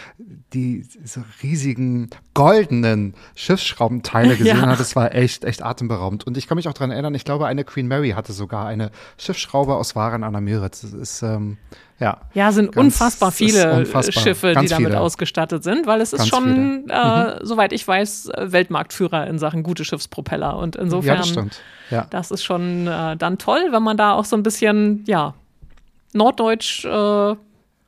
die, 0.53 0.87
diese 1.03 1.25
riesigen 1.43 2.11
goldenen 2.35 3.15
Schiffsschraubenteile 3.37 4.37
gesehen 4.37 4.59
ja. 4.59 4.67
hat, 4.67 4.81
das 4.81 4.95
war 4.97 5.15
echt 5.15 5.30
echt, 5.31 5.45
echt 5.45 5.63
atemberaubend. 5.63 6.27
Und 6.27 6.37
ich 6.37 6.47
kann 6.47 6.57
mich 6.57 6.69
auch 6.69 6.73
daran 6.73 6.91
erinnern, 6.91 7.15
ich 7.15 7.25
glaube, 7.25 7.47
eine 7.47 7.65
Queen 7.65 7.87
Mary 7.87 8.11
hatte 8.11 8.33
sogar 8.33 8.67
eine 8.67 8.91
Schiffsschraube 9.17 9.75
aus 9.75 9.95
Waren 9.95 10.25
an 10.25 10.33
der 10.33 10.41
Müritz. 10.41 10.83
Das 10.83 10.93
ist, 10.93 11.23
ähm, 11.23 11.57
ja. 11.99 12.19
Ja, 12.35 12.51
sind 12.53 12.73
ganz, 12.73 12.85
unfassbar 12.85 13.31
viele 13.31 13.73
unfassbar. 13.73 14.23
Schiffe, 14.23 14.53
ganz 14.53 14.69
die 14.69 14.75
damit 14.75 14.91
viele. 14.91 15.01
ausgestattet 15.01 15.63
sind, 15.63 15.87
weil 15.87 16.01
es 16.01 16.13
ist 16.13 16.21
ganz 16.21 16.29
schon, 16.29 16.89
äh, 16.89 17.25
mhm. 17.25 17.39
soweit 17.43 17.73
ich 17.73 17.87
weiß, 17.87 18.31
Weltmarktführer 18.39 19.27
in 19.27 19.39
Sachen 19.39 19.63
gute 19.63 19.85
Schiffspropeller. 19.85 20.57
Und 20.57 20.77
insofern, 20.77 21.15
ja, 21.15 21.17
das, 21.17 21.29
stimmt. 21.29 21.61
Ja. 21.91 22.07
das 22.11 22.31
ist 22.31 22.43
schon 22.43 22.87
äh, 22.87 23.17
dann 23.17 23.39
toll, 23.39 23.69
wenn 23.71 23.83
man 23.83 23.97
da 23.97 24.13
auch 24.13 24.25
so 24.25 24.37
ein 24.37 24.43
bisschen, 24.43 25.05
ja, 25.07 25.35
norddeutsch 26.13 26.85
äh, 26.85 27.37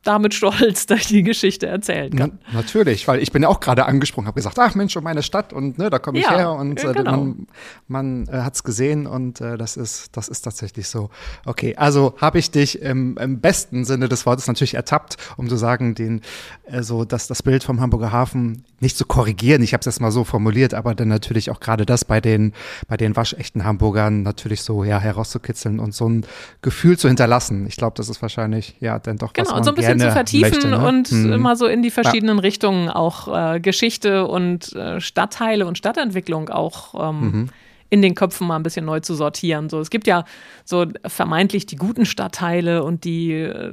damit 0.03 0.35
stolz 0.35 0.87
durch 0.87 1.07
die 1.07 1.23
Geschichte 1.23 1.67
erzählen 1.67 2.15
kann. 2.15 2.39
Na, 2.47 2.59
natürlich, 2.61 3.07
weil 3.09 3.23
ich 3.23 3.33
bin 3.33 3.43
ja 3.43 3.49
auch 3.49 3.61
gerade 3.61 3.87
angesprungen, 3.87 4.27
habe 4.27 4.37
gesagt, 4.37 4.59
ach 4.59 4.75
Mensch, 4.75 4.97
um 4.97 5.05
meine 5.05 5.23
Stadt 5.23 5.53
und 5.53 5.79
ne, 5.79 5.91
da 5.91 5.99
komme 5.99 6.19
ich 6.19 6.25
ja, 6.25 6.37
her 6.37 6.53
und 6.53 6.83
äh, 6.83 6.93
genau. 6.93 7.11
man, 7.11 7.47
man 7.89 8.29
äh, 8.29 8.43
hat 8.43 8.55
es 8.55 8.65
gesehen 8.65 9.07
und 9.07 9.41
äh, 9.41 9.57
das 9.57 9.77
ist 9.77 10.17
das 10.17 10.29
ist 10.29 10.43
tatsächlich 10.43 10.89
so. 10.89 11.11
Okay, 11.47 11.77
also 11.77 12.15
habe 12.21 12.39
ich 12.39 12.51
dich 12.51 12.83
im, 12.83 13.17
im, 13.19 13.41
besten 13.41 13.85
Sinne 13.85 14.09
des 14.09 14.27
Wortes 14.27 14.47
natürlich 14.47 14.75
ertappt, 14.75 15.17
um 15.37 15.49
zu 15.49 15.57
sagen, 15.57 15.95
den 15.95 16.21
äh, 16.65 16.83
so 16.83 17.05
dass 17.05 17.29
das 17.29 17.43
Bild 17.43 17.63
vom 17.63 17.81
Hamburger 17.81 18.13
Hafen 18.13 18.65
nicht 18.81 18.97
zu 18.97 19.07
korrigieren. 19.07 19.63
Ich 19.63 19.73
habe 19.73 19.81
es 19.81 19.87
jetzt 19.87 20.01
mal 20.01 20.11
so 20.11 20.25
formuliert, 20.25 20.75
aber 20.75 20.95
dann 20.95 21.09
natürlich 21.09 21.51
auch 21.51 21.61
gerade 21.61 21.87
das 21.87 22.05
bei 22.05 22.21
den 22.21 22.53
bei 22.89 22.97
den 22.97 23.15
waschechten 23.15 23.65
Hamburgern 23.65 24.23
natürlich 24.23 24.63
so 24.63 24.83
ja 24.85 24.99
herauszukitzeln 24.99 25.79
und 25.79 25.95
so 25.95 26.09
ein 26.09 26.27
Gefühl 26.61 26.99
zu 26.99 27.09
hinterlassen. 27.09 27.67
Ich 27.67 27.77
glaube, 27.77 27.95
das 27.97 28.09
ist 28.09 28.21
wahrscheinlich 28.21 28.77
ja 28.81 28.99
dann 28.99 29.19
doch 29.19 29.33
genau, 29.33 29.47
was 29.47 29.55
man 29.55 29.65
so 29.65 29.71
ein 29.71 29.77
bisschen 29.77 29.92
zu 29.99 30.11
vertiefen 30.11 30.51
möchte, 30.51 30.69
ne? 30.69 30.87
und 30.87 31.09
hm. 31.09 31.33
immer 31.33 31.57
so 31.57 31.67
in 31.67 31.83
die 31.83 31.91
verschiedenen 31.91 32.37
ja. 32.37 32.43
Richtungen 32.43 32.89
auch 32.89 33.55
äh, 33.55 33.61
Geschichte 33.61 34.27
und 34.27 34.73
äh, 34.75 35.01
Stadtteile 35.01 35.67
und 35.67 35.79
Stadtentwicklung 35.79 36.49
auch 36.49 37.11
ähm, 37.11 37.21
mhm. 37.21 37.49
in 37.91 38.03
den 38.03 38.15
Köpfen 38.15 38.47
mal 38.47 38.57
ein 38.57 38.63
bisschen 38.63 38.85
neu 38.85 39.01
zu 39.01 39.15
sortieren. 39.15 39.69
So, 39.69 39.81
es 39.81 39.91
gibt 39.91 40.07
ja 40.07 40.25
so 40.65 40.87
vermeintlich 41.07 41.67
die 41.67 41.77
guten 41.77 42.07
Stadtteile 42.07 42.85
und 42.85 43.05
die 43.05 43.33
äh, 43.33 43.73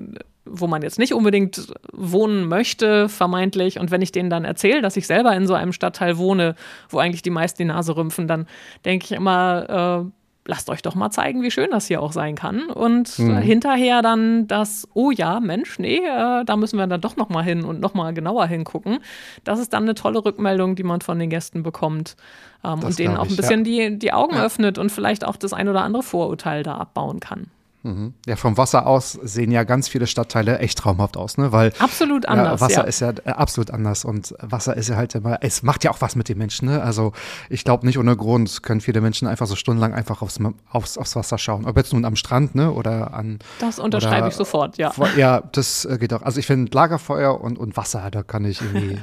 wo 0.52 0.68
man 0.68 0.82
jetzt 0.82 1.00
nicht 1.00 1.14
unbedingt 1.14 1.68
wohnen 1.94 2.48
möchte, 2.48 3.08
vermeintlich. 3.08 3.80
Und 3.80 3.92
wenn 3.92 4.02
ich 4.02 4.12
denen 4.12 4.30
dann 4.30 4.46
erzähle, 4.46 4.82
dass 4.82 4.98
ich 4.98 5.08
selber 5.08 5.36
in 5.36 5.48
so 5.48 5.54
einem 5.54 5.74
Stadtteil 5.74 6.18
wohne, 6.18 6.56
wo 6.90 6.98
eigentlich 6.98 7.22
die 7.22 7.30
meisten 7.30 7.62
die 7.62 7.68
Nase 7.68 7.96
rümpfen, 7.96 8.28
dann 8.28 8.48
denke 8.86 9.06
ich 9.06 9.12
immer, 9.12 10.06
äh, 10.08 10.12
lasst 10.50 10.70
euch 10.70 10.82
doch 10.82 10.96
mal 10.96 11.12
zeigen, 11.12 11.44
wie 11.44 11.52
schön 11.52 11.70
das 11.72 11.86
hier 11.86 12.02
auch 12.02 12.12
sein 12.12 12.36
kann. 12.36 12.70
Und 12.70 13.18
mhm. 13.20 13.38
hinterher 13.38 14.02
dann 14.02 14.48
das, 14.48 14.88
oh 14.94 15.12
ja, 15.12 15.40
Mensch, 15.40 15.78
nee, 15.80 15.98
äh, 15.98 16.44
da 16.44 16.58
müssen 16.58 16.78
wir 16.78 16.88
dann 16.88 17.00
doch 17.00 17.16
noch 17.16 17.30
mal 17.30 17.44
hin 17.44 17.64
und 17.64 17.80
noch 17.80 17.94
mal 17.94 18.14
genauer 18.14 18.48
hingucken. 18.48 19.00
Das 19.44 19.60
ist 19.60 19.74
dann 19.74 19.84
eine 19.84 19.94
tolle 19.94 20.26
Rückmeldung, 20.26 20.76
die 20.76 20.84
man 20.84 21.02
von 21.02 21.20
den 21.20 21.30
Gästen 21.30 21.62
bekommt 21.62 22.16
ähm, 22.64 22.84
und 22.84 22.98
denen 22.98 23.16
auch 23.16 23.30
ein 23.30 23.36
bisschen 23.36 23.64
ja. 23.64 23.90
die, 23.90 24.00
die 24.00 24.12
Augen 24.12 24.36
ja. 24.36 24.44
öffnet 24.44 24.78
und 24.80 24.92
vielleicht 24.92 25.24
auch 25.24 25.38
das 25.38 25.54
ein 25.54 25.70
oder 25.70 25.84
andere 25.84 26.04
Vorurteil 26.04 26.64
da 26.64 26.76
abbauen 26.78 27.20
kann. 27.20 27.48
Mhm. 27.84 28.14
Ja, 28.26 28.36
vom 28.36 28.58
Wasser 28.58 28.86
aus 28.86 29.14
sehen 29.14 29.52
ja 29.52 29.64
ganz 29.64 29.88
viele 29.88 30.06
Stadtteile 30.06 30.60
echt 30.60 30.78
traumhaft 30.80 31.16
aus, 31.16 31.38
ne? 31.38 31.54
Weil 31.54 31.72
absolut 31.80 32.26
anders. 32.26 32.60
Ja, 32.60 32.66
Wasser 32.66 32.82
ja. 32.82 32.84
ist 32.84 33.00
ja 33.00 33.14
äh, 33.24 33.30
absolut 33.30 33.72
anders 33.72 34.04
und 34.04 34.36
Wasser 34.42 34.76
ist 34.76 34.90
ja 34.90 34.98
halt 34.98 35.16
immer, 35.16 35.38
es 35.42 35.64
macht 35.64 35.86
ja 35.86 35.92
auch 35.92 36.02
was 36.02 36.18
mit 36.18 36.28
den 36.28 36.38
Menschen, 36.38 36.68
ne? 36.68 36.84
Also 36.84 37.14
ich 37.50 37.64
glaube 37.64 37.86
nicht 37.86 37.98
ohne 37.98 38.18
Grund 38.18 38.64
können 38.64 38.82
viele 38.82 39.00
Menschen 39.00 39.30
einfach 39.30 39.48
so 39.48 39.56
stundenlang 39.56 39.94
einfach 39.94 40.22
aufs, 40.22 40.40
aufs, 40.70 40.98
aufs 40.98 41.16
Wasser 41.16 41.38
schauen. 41.38 41.66
Ob 41.66 41.78
jetzt 41.78 41.94
nun 41.94 42.04
am 42.04 42.18
Strand, 42.18 42.54
ne? 42.54 42.72
Oder 42.72 43.14
an. 43.14 43.40
Das 43.60 43.80
unterschreibe 43.80 44.18
oder, 44.18 44.28
ich 44.28 44.36
sofort, 44.36 44.78
ja. 44.78 44.92
Ja, 45.16 45.42
das 45.54 45.86
äh, 45.86 45.98
geht 45.98 46.14
auch. 46.14 46.22
Also 46.22 46.40
ich 46.40 46.48
finde 46.48 46.72
Lagerfeuer 46.76 47.40
und, 47.40 47.58
und 47.58 47.78
Wasser, 47.78 48.12
da 48.12 48.24
kann 48.24 48.44
ich 48.44 48.62
irgendwie 48.74 49.00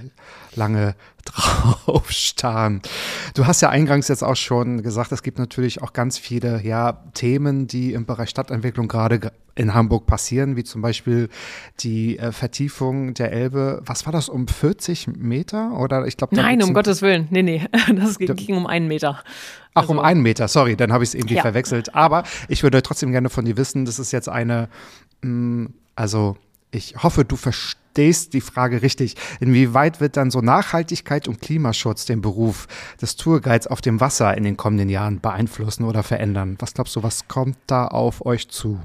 lange 0.56 0.94
drauf 1.24 2.10
starren. 2.10 2.80
Du 3.34 3.46
hast 3.46 3.60
ja 3.60 3.68
eingangs 3.68 4.08
jetzt 4.08 4.22
auch 4.22 4.36
schon 4.36 4.82
gesagt, 4.82 5.12
es 5.12 5.22
gibt 5.22 5.38
natürlich 5.38 5.82
auch 5.82 5.92
ganz 5.92 6.18
viele 6.18 6.62
ja, 6.62 7.04
Themen, 7.14 7.66
die 7.66 7.92
im 7.92 8.06
Bereich 8.06 8.30
Stadtentwicklung 8.30 8.88
gerade 8.88 9.32
in 9.56 9.74
Hamburg 9.74 10.06
passieren, 10.06 10.54
wie 10.56 10.64
zum 10.64 10.82
Beispiel 10.82 11.28
die 11.80 12.18
äh, 12.18 12.30
Vertiefung 12.30 13.14
der 13.14 13.32
Elbe. 13.32 13.82
Was 13.84 14.04
war 14.06 14.12
das, 14.12 14.28
um 14.28 14.46
40 14.46 15.08
Meter? 15.16 15.78
Oder 15.78 16.06
ich 16.06 16.16
glaube, 16.16 16.36
Nein, 16.36 16.62
um 16.62 16.74
Gottes 16.74 17.02
Willen. 17.02 17.26
Nee, 17.30 17.42
nee, 17.42 17.66
das 17.96 18.18
ging, 18.18 18.36
ging 18.36 18.56
um 18.56 18.66
einen 18.66 18.86
Meter. 18.86 19.22
Ach, 19.74 19.82
also, 19.82 19.94
um 19.94 19.98
einen 19.98 20.22
Meter, 20.22 20.46
sorry, 20.48 20.76
dann 20.76 20.92
habe 20.92 21.04
ich 21.04 21.10
es 21.10 21.14
irgendwie 21.14 21.36
ja. 21.36 21.42
verwechselt. 21.42 21.94
Aber 21.94 22.22
ich 22.48 22.62
würde 22.62 22.82
trotzdem 22.82 23.12
gerne 23.12 23.30
von 23.30 23.44
dir 23.44 23.56
wissen, 23.56 23.84
das 23.84 23.98
ist 23.98 24.12
jetzt 24.12 24.28
eine, 24.28 24.68
mh, 25.22 25.30
mm, 25.30 25.74
also 25.96 26.36
ich 26.70 27.02
hoffe, 27.02 27.24
du 27.24 27.36
verstehst 27.36 27.85
die 27.98 28.40
Frage 28.40 28.82
richtig. 28.82 29.16
Inwieweit 29.40 30.00
wird 30.00 30.16
dann 30.16 30.30
so 30.30 30.40
Nachhaltigkeit 30.40 31.28
und 31.28 31.40
Klimaschutz 31.40 32.04
den 32.04 32.20
Beruf 32.20 32.68
des 33.00 33.16
Tourguides 33.16 33.66
auf 33.66 33.80
dem 33.80 34.00
Wasser 34.00 34.36
in 34.36 34.44
den 34.44 34.56
kommenden 34.56 34.88
Jahren 34.88 35.20
beeinflussen 35.20 35.84
oder 35.84 36.02
verändern? 36.02 36.56
Was 36.58 36.74
glaubst 36.74 36.96
du, 36.96 37.02
was 37.02 37.28
kommt 37.28 37.56
da 37.66 37.86
auf 37.86 38.24
euch 38.24 38.48
zu? 38.48 38.80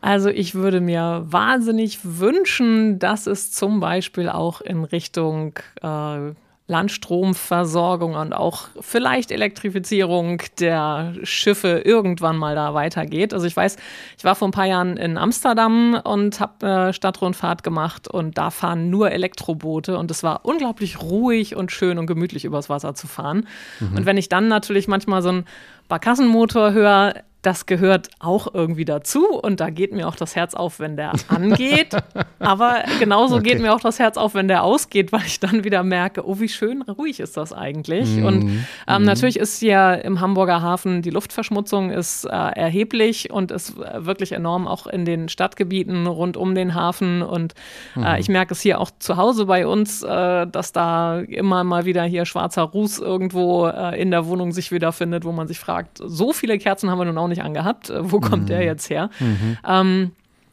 Also 0.00 0.30
ich 0.30 0.56
würde 0.56 0.80
mir 0.80 1.24
wahnsinnig 1.26 2.00
wünschen, 2.02 2.98
dass 2.98 3.28
es 3.28 3.52
zum 3.52 3.78
Beispiel 3.78 4.28
auch 4.28 4.60
in 4.60 4.82
Richtung 4.82 5.58
äh, 5.80 6.32
Landstromversorgung 6.72 8.14
und 8.14 8.32
auch 8.32 8.68
vielleicht 8.80 9.30
Elektrifizierung 9.30 10.42
der 10.58 11.14
Schiffe 11.22 11.82
irgendwann 11.84 12.36
mal 12.36 12.54
da 12.54 12.74
weitergeht. 12.74 13.34
Also 13.34 13.46
ich 13.46 13.54
weiß, 13.54 13.76
ich 14.16 14.24
war 14.24 14.34
vor 14.34 14.48
ein 14.48 14.52
paar 14.52 14.66
Jahren 14.66 14.96
in 14.96 15.18
Amsterdam 15.18 16.00
und 16.02 16.40
habe 16.40 16.66
äh, 16.66 16.92
Stadtrundfahrt 16.92 17.62
gemacht 17.62 18.08
und 18.08 18.38
da 18.38 18.50
fahren 18.50 18.90
nur 18.90 19.10
Elektroboote 19.10 19.98
und 19.98 20.10
es 20.10 20.22
war 20.22 20.44
unglaublich 20.44 21.00
ruhig 21.02 21.54
und 21.54 21.70
schön 21.70 21.98
und 21.98 22.06
gemütlich 22.06 22.44
übers 22.44 22.70
Wasser 22.70 22.94
zu 22.94 23.06
fahren. 23.06 23.46
Mhm. 23.78 23.98
Und 23.98 24.06
wenn 24.06 24.16
ich 24.16 24.28
dann 24.28 24.48
natürlich 24.48 24.88
manchmal 24.88 25.22
so 25.22 25.28
einen 25.28 25.44
Barkassenmotor 25.88 26.72
höre, 26.72 27.14
das 27.42 27.66
gehört 27.66 28.08
auch 28.20 28.54
irgendwie 28.54 28.84
dazu 28.84 29.26
und 29.26 29.58
da 29.58 29.70
geht 29.70 29.92
mir 29.92 30.06
auch 30.06 30.14
das 30.14 30.36
Herz 30.36 30.54
auf, 30.54 30.78
wenn 30.78 30.96
der 30.96 31.12
angeht. 31.28 31.96
Aber 32.38 32.84
genauso 33.00 33.36
okay. 33.36 33.50
geht 33.50 33.60
mir 33.60 33.74
auch 33.74 33.80
das 33.80 33.98
Herz 33.98 34.16
auf, 34.16 34.34
wenn 34.34 34.46
der 34.46 34.62
ausgeht, 34.62 35.12
weil 35.12 35.22
ich 35.26 35.40
dann 35.40 35.64
wieder 35.64 35.82
merke, 35.82 36.26
oh, 36.26 36.38
wie 36.38 36.48
schön 36.48 36.82
ruhig 36.82 37.18
ist 37.18 37.36
das 37.36 37.52
eigentlich. 37.52 38.16
Mm. 38.16 38.24
Und 38.24 38.42
ähm, 38.86 39.02
mm. 39.02 39.04
natürlich 39.04 39.38
ist 39.38 39.58
hier 39.58 40.04
im 40.04 40.20
Hamburger 40.20 40.62
Hafen 40.62 41.02
die 41.02 41.10
Luftverschmutzung 41.10 41.90
ist 41.90 42.24
äh, 42.24 42.28
erheblich 42.28 43.30
und 43.30 43.50
ist 43.50 43.76
äh, 43.76 44.06
wirklich 44.06 44.32
enorm 44.32 44.68
auch 44.68 44.86
in 44.86 45.04
den 45.04 45.28
Stadtgebieten 45.28 46.06
rund 46.06 46.36
um 46.36 46.54
den 46.54 46.74
Hafen. 46.74 47.22
Und 47.22 47.54
äh, 47.96 48.00
mm. 48.00 48.20
ich 48.20 48.28
merke 48.28 48.54
es 48.54 48.60
hier 48.60 48.80
auch 48.80 48.90
zu 49.00 49.16
Hause 49.16 49.46
bei 49.46 49.66
uns, 49.66 50.04
äh, 50.04 50.46
dass 50.46 50.70
da 50.70 51.18
immer 51.18 51.64
mal 51.64 51.86
wieder 51.86 52.04
hier 52.04 52.24
schwarzer 52.24 52.62
Ruß 52.62 53.00
irgendwo 53.00 53.66
äh, 53.66 54.00
in 54.00 54.12
der 54.12 54.26
Wohnung 54.26 54.52
sich 54.52 54.70
wiederfindet, 54.70 55.24
wo 55.24 55.32
man 55.32 55.48
sich 55.48 55.58
fragt, 55.58 55.98
so 56.04 56.32
viele 56.32 56.58
Kerzen 56.58 56.88
haben 56.88 56.98
wir 56.98 57.04
nun 57.04 57.18
auch 57.18 57.28
nicht 57.28 57.31
angehabt. 57.40 57.88
Äh, 57.88 58.10
wo 58.10 58.20
kommt 58.20 58.42
mhm. 58.42 58.46
der 58.48 58.62
jetzt 58.62 58.90
her? 58.90 59.08
Mhm. 59.20 59.56
Ähm, 59.66 60.10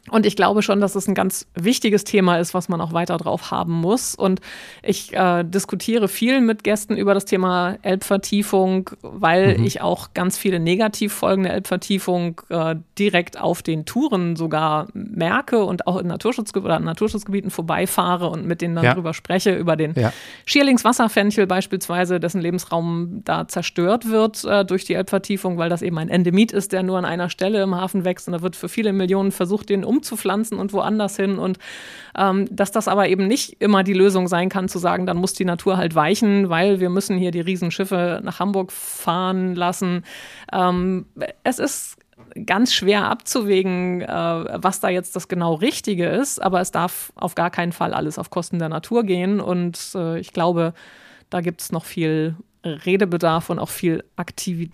und 0.09 0.25
ich 0.25 0.35
glaube 0.35 0.61
schon, 0.61 0.81
dass 0.81 0.95
es 0.95 1.07
ein 1.07 1.15
ganz 1.15 1.47
wichtiges 1.55 2.03
Thema 2.03 2.37
ist, 2.37 2.53
was 2.53 2.69
man 2.69 2.81
auch 2.81 2.93
weiter 2.93 3.17
drauf 3.17 3.51
haben 3.51 3.73
muss. 3.73 4.15
Und 4.15 4.41
ich 4.83 5.13
äh, 5.13 5.43
diskutiere 5.43 6.07
viel 6.07 6.41
mit 6.41 6.63
Gästen 6.63 6.97
über 6.97 7.13
das 7.13 7.25
Thema 7.25 7.77
Elbvertiefung, 7.81 8.89
weil 9.01 9.57
mhm. 9.57 9.65
ich 9.65 9.81
auch 9.81 10.13
ganz 10.13 10.37
viele 10.37 10.59
Negativfolgen 10.59 11.43
der 11.43 11.53
Elbvertiefung 11.53 12.41
äh, 12.49 12.75
direkt 12.97 13.39
auf 13.39 13.61
den 13.61 13.85
Touren 13.85 14.35
sogar 14.35 14.87
merke 14.93 15.63
und 15.63 15.87
auch 15.87 15.97
in 15.97 16.07
Naturschutzge 16.07 16.61
oder 16.61 16.79
Naturschutzgebieten 16.79 17.51
vorbeifahre 17.51 18.29
und 18.29 18.45
mit 18.45 18.61
denen 18.61 18.75
dann 18.75 18.85
ja. 18.85 18.93
drüber 18.93 19.13
spreche, 19.13 19.55
über 19.55 19.75
den 19.75 19.93
ja. 19.95 20.11
Schierlingswasserfenchel 20.45 21.47
beispielsweise, 21.47 22.19
dessen 22.19 22.41
Lebensraum 22.41 23.21
da 23.25 23.47
zerstört 23.47 24.09
wird 24.09 24.43
äh, 24.45 24.65
durch 24.65 24.85
die 24.85 24.93
Elbvertiefung, 24.93 25.57
weil 25.57 25.69
das 25.69 25.81
eben 25.81 25.97
ein 25.97 26.09
Endemit 26.09 26.51
ist, 26.51 26.71
der 26.71 26.83
nur 26.83 26.97
an 26.97 27.05
einer 27.05 27.29
Stelle 27.29 27.61
im 27.61 27.75
Hafen 27.75 28.05
wächst 28.05 28.27
und 28.27 28.33
da 28.33 28.41
wird 28.41 28.55
für 28.55 28.69
viele 28.69 28.93
Millionen 28.93 29.31
versucht, 29.31 29.69
den 29.69 29.83
um 29.83 29.98
umzupflanzen 29.99 30.57
und 30.57 30.73
woanders 30.73 31.15
hin. 31.15 31.37
Und 31.37 31.59
ähm, 32.17 32.47
dass 32.51 32.71
das 32.71 32.87
aber 32.87 33.09
eben 33.09 33.27
nicht 33.27 33.61
immer 33.61 33.83
die 33.83 33.93
Lösung 33.93 34.27
sein 34.27 34.49
kann, 34.49 34.69
zu 34.69 34.79
sagen, 34.79 35.05
dann 35.05 35.17
muss 35.17 35.33
die 35.33 35.45
Natur 35.45 35.77
halt 35.77 35.95
weichen, 35.95 36.49
weil 36.49 36.79
wir 36.79 36.89
müssen 36.89 37.17
hier 37.17 37.31
die 37.31 37.41
Riesenschiffe 37.41 38.21
nach 38.23 38.39
Hamburg 38.39 38.71
fahren 38.71 39.55
lassen. 39.55 40.03
Ähm, 40.53 41.05
es 41.43 41.59
ist 41.59 41.97
ganz 42.45 42.73
schwer 42.73 43.05
abzuwägen, 43.09 44.01
äh, 44.01 44.07
was 44.07 44.79
da 44.79 44.89
jetzt 44.89 45.15
das 45.15 45.27
genau 45.27 45.55
Richtige 45.55 46.07
ist, 46.07 46.41
aber 46.41 46.61
es 46.61 46.71
darf 46.71 47.11
auf 47.15 47.35
gar 47.35 47.49
keinen 47.49 47.71
Fall 47.71 47.93
alles 47.93 48.19
auf 48.19 48.29
Kosten 48.29 48.59
der 48.59 48.69
Natur 48.69 49.03
gehen. 49.03 49.39
Und 49.39 49.91
äh, 49.95 50.19
ich 50.19 50.31
glaube, 50.33 50.73
da 51.29 51.41
gibt 51.41 51.61
es 51.61 51.71
noch 51.71 51.85
viel 51.85 52.35
Redebedarf 52.63 53.49
und 53.49 53.59
auch 53.59 53.69
viel 53.69 54.03
Aktivität 54.15 54.73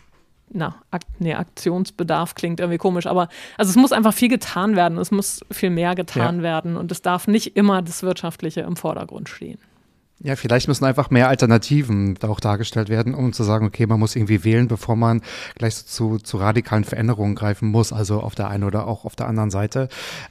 na, 0.51 0.75
Ak 0.91 1.01
nee, 1.19 1.33
Aktionsbedarf 1.33 2.35
klingt 2.35 2.59
irgendwie 2.59 2.77
komisch, 2.77 3.07
aber 3.07 3.29
also 3.57 3.69
es 3.69 3.75
muss 3.75 3.91
einfach 3.91 4.13
viel 4.13 4.29
getan 4.29 4.75
werden, 4.75 4.97
es 4.97 5.11
muss 5.11 5.41
viel 5.51 5.69
mehr 5.69 5.95
getan 5.95 6.37
ja. 6.37 6.43
werden 6.43 6.77
und 6.77 6.91
es 6.91 7.01
darf 7.01 7.27
nicht 7.27 7.57
immer 7.57 7.81
das 7.81 8.03
Wirtschaftliche 8.03 8.61
im 8.61 8.75
Vordergrund 8.75 9.29
stehen. 9.29 9.59
Ja, 10.19 10.37
vielleicht 10.37 10.69
müssen 10.69 10.85
einfach 10.85 11.09
mehr 11.09 11.27
Alternativen 11.27 12.17
auch 12.21 12.39
dargestellt 12.39 12.87
werden, 12.87 13.13
um 13.13 13.33
zu 13.33 13.43
sagen, 13.43 13.65
okay, 13.65 13.85
man 13.85 13.99
muss 13.99 14.15
irgendwie 14.15 14.45
wählen, 14.45 14.69
bevor 14.69 14.95
man 14.95 15.21
gleich 15.55 15.85
zu, 15.85 16.19
zu 16.19 16.37
radikalen 16.37 16.85
Veränderungen 16.85 17.35
greifen 17.35 17.67
muss, 17.67 17.91
also 17.91 18.21
auf 18.21 18.33
der 18.33 18.47
einen 18.47 18.63
oder 18.63 18.87
auch 18.87 19.03
auf 19.03 19.17
der 19.17 19.27
anderen 19.27 19.51
Seite. 19.51 19.89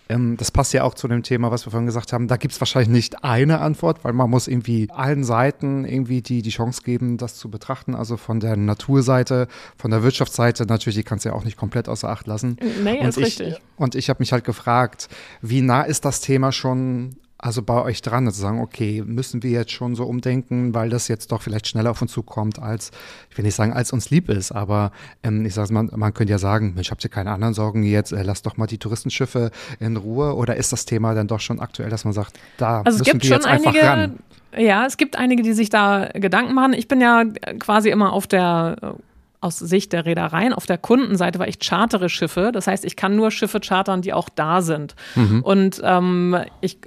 Ähm, 0.08 0.38
das 0.38 0.50
passt 0.50 0.72
ja 0.72 0.84
auch 0.84 0.94
zu 0.94 1.06
dem 1.06 1.22
Thema, 1.22 1.50
was 1.50 1.66
wir 1.66 1.70
vorhin 1.70 1.86
gesagt 1.86 2.14
haben. 2.14 2.28
Da 2.28 2.38
gibt 2.38 2.54
es 2.54 2.60
wahrscheinlich 2.62 2.88
nicht 2.88 3.24
eine 3.24 3.60
Antwort, 3.60 4.04
weil 4.04 4.14
man 4.14 4.30
muss 4.30 4.48
irgendwie 4.48 4.88
allen 4.90 5.22
Seiten 5.22 5.84
irgendwie 5.84 6.22
die, 6.22 6.40
die 6.40 6.50
Chance 6.50 6.80
geben, 6.82 7.18
das 7.18 7.36
zu 7.36 7.50
betrachten. 7.50 7.94
Also 7.94 8.16
von 8.16 8.40
der 8.40 8.56
Naturseite, 8.56 9.48
von 9.76 9.90
der 9.90 10.02
Wirtschaftsseite 10.02 10.64
natürlich, 10.64 10.96
die 10.96 11.04
kannst 11.04 11.26
du 11.26 11.28
ja 11.28 11.34
auch 11.34 11.44
nicht 11.44 11.58
komplett 11.58 11.90
außer 11.90 12.08
Acht 12.08 12.26
lassen. 12.26 12.56
Nee, 12.82 13.00
und 13.00 13.08
ist 13.08 13.18
ich, 13.18 13.24
richtig. 13.24 13.56
Und 13.76 13.96
ich 13.96 14.08
habe 14.08 14.20
mich 14.20 14.32
halt 14.32 14.44
gefragt, 14.44 15.08
wie 15.42 15.60
nah 15.60 15.82
ist 15.82 16.06
das 16.06 16.22
Thema 16.22 16.52
schon 16.52 17.16
also 17.44 17.62
bei 17.62 17.82
euch 17.82 18.00
dran, 18.00 18.24
zu 18.32 18.40
sagen, 18.40 18.62
okay, 18.62 19.02
müssen 19.04 19.42
wir 19.42 19.50
jetzt 19.50 19.70
schon 19.70 19.94
so 19.94 20.04
umdenken, 20.04 20.72
weil 20.72 20.88
das 20.88 21.08
jetzt 21.08 21.30
doch 21.30 21.42
vielleicht 21.42 21.68
schneller 21.68 21.90
auf 21.90 22.00
uns 22.00 22.10
zukommt, 22.10 22.58
als, 22.58 22.90
ich 23.30 23.36
will 23.36 23.44
nicht 23.44 23.54
sagen, 23.54 23.74
als 23.74 23.92
uns 23.92 24.08
lieb 24.08 24.30
ist, 24.30 24.50
aber 24.50 24.92
ähm, 25.22 25.44
ich 25.44 25.52
sage 25.52 25.70
man, 25.74 25.90
man 25.94 26.14
könnte 26.14 26.30
ja 26.30 26.38
sagen, 26.38 26.72
Mensch, 26.74 26.90
habt 26.90 27.04
ihr 27.04 27.10
keine 27.10 27.32
anderen 27.32 27.52
Sorgen 27.52 27.82
jetzt, 27.82 28.12
äh, 28.12 28.22
lasst 28.22 28.46
doch 28.46 28.56
mal 28.56 28.66
die 28.66 28.78
Touristenschiffe 28.78 29.50
in 29.78 29.98
Ruhe 29.98 30.34
oder 30.36 30.56
ist 30.56 30.72
das 30.72 30.86
Thema 30.86 31.12
dann 31.12 31.28
doch 31.28 31.40
schon 31.40 31.60
aktuell, 31.60 31.90
dass 31.90 32.06
man 32.06 32.14
sagt, 32.14 32.32
da 32.56 32.80
also 32.80 33.00
müssen 33.00 33.22
wir 33.22 33.28
jetzt 33.28 33.46
einige, 33.46 33.68
einfach 33.68 33.82
ran? 33.82 34.18
Ja, 34.56 34.86
es 34.86 34.96
gibt 34.96 35.16
einige, 35.16 35.42
die 35.42 35.52
sich 35.52 35.68
da 35.68 36.08
Gedanken 36.14 36.54
machen. 36.54 36.72
Ich 36.72 36.88
bin 36.88 37.02
ja 37.02 37.24
quasi 37.58 37.90
immer 37.90 38.14
auf 38.14 38.26
der 38.26 38.96
aus 39.42 39.58
Sicht 39.58 39.92
der 39.92 40.06
Reedereien. 40.06 40.54
Auf 40.54 40.64
der 40.64 40.78
Kundenseite 40.78 41.38
war 41.38 41.46
ich 41.46 41.58
chartere 41.58 42.08
Schiffe. 42.08 42.50
Das 42.50 42.66
heißt, 42.66 42.86
ich 42.86 42.96
kann 42.96 43.14
nur 43.14 43.30
Schiffe 43.30 43.60
chartern, 43.60 44.00
die 44.00 44.14
auch 44.14 44.30
da 44.30 44.62
sind. 44.62 44.96
Mhm. 45.16 45.42
Und 45.42 45.82
ähm, 45.84 46.38
ich 46.62 46.78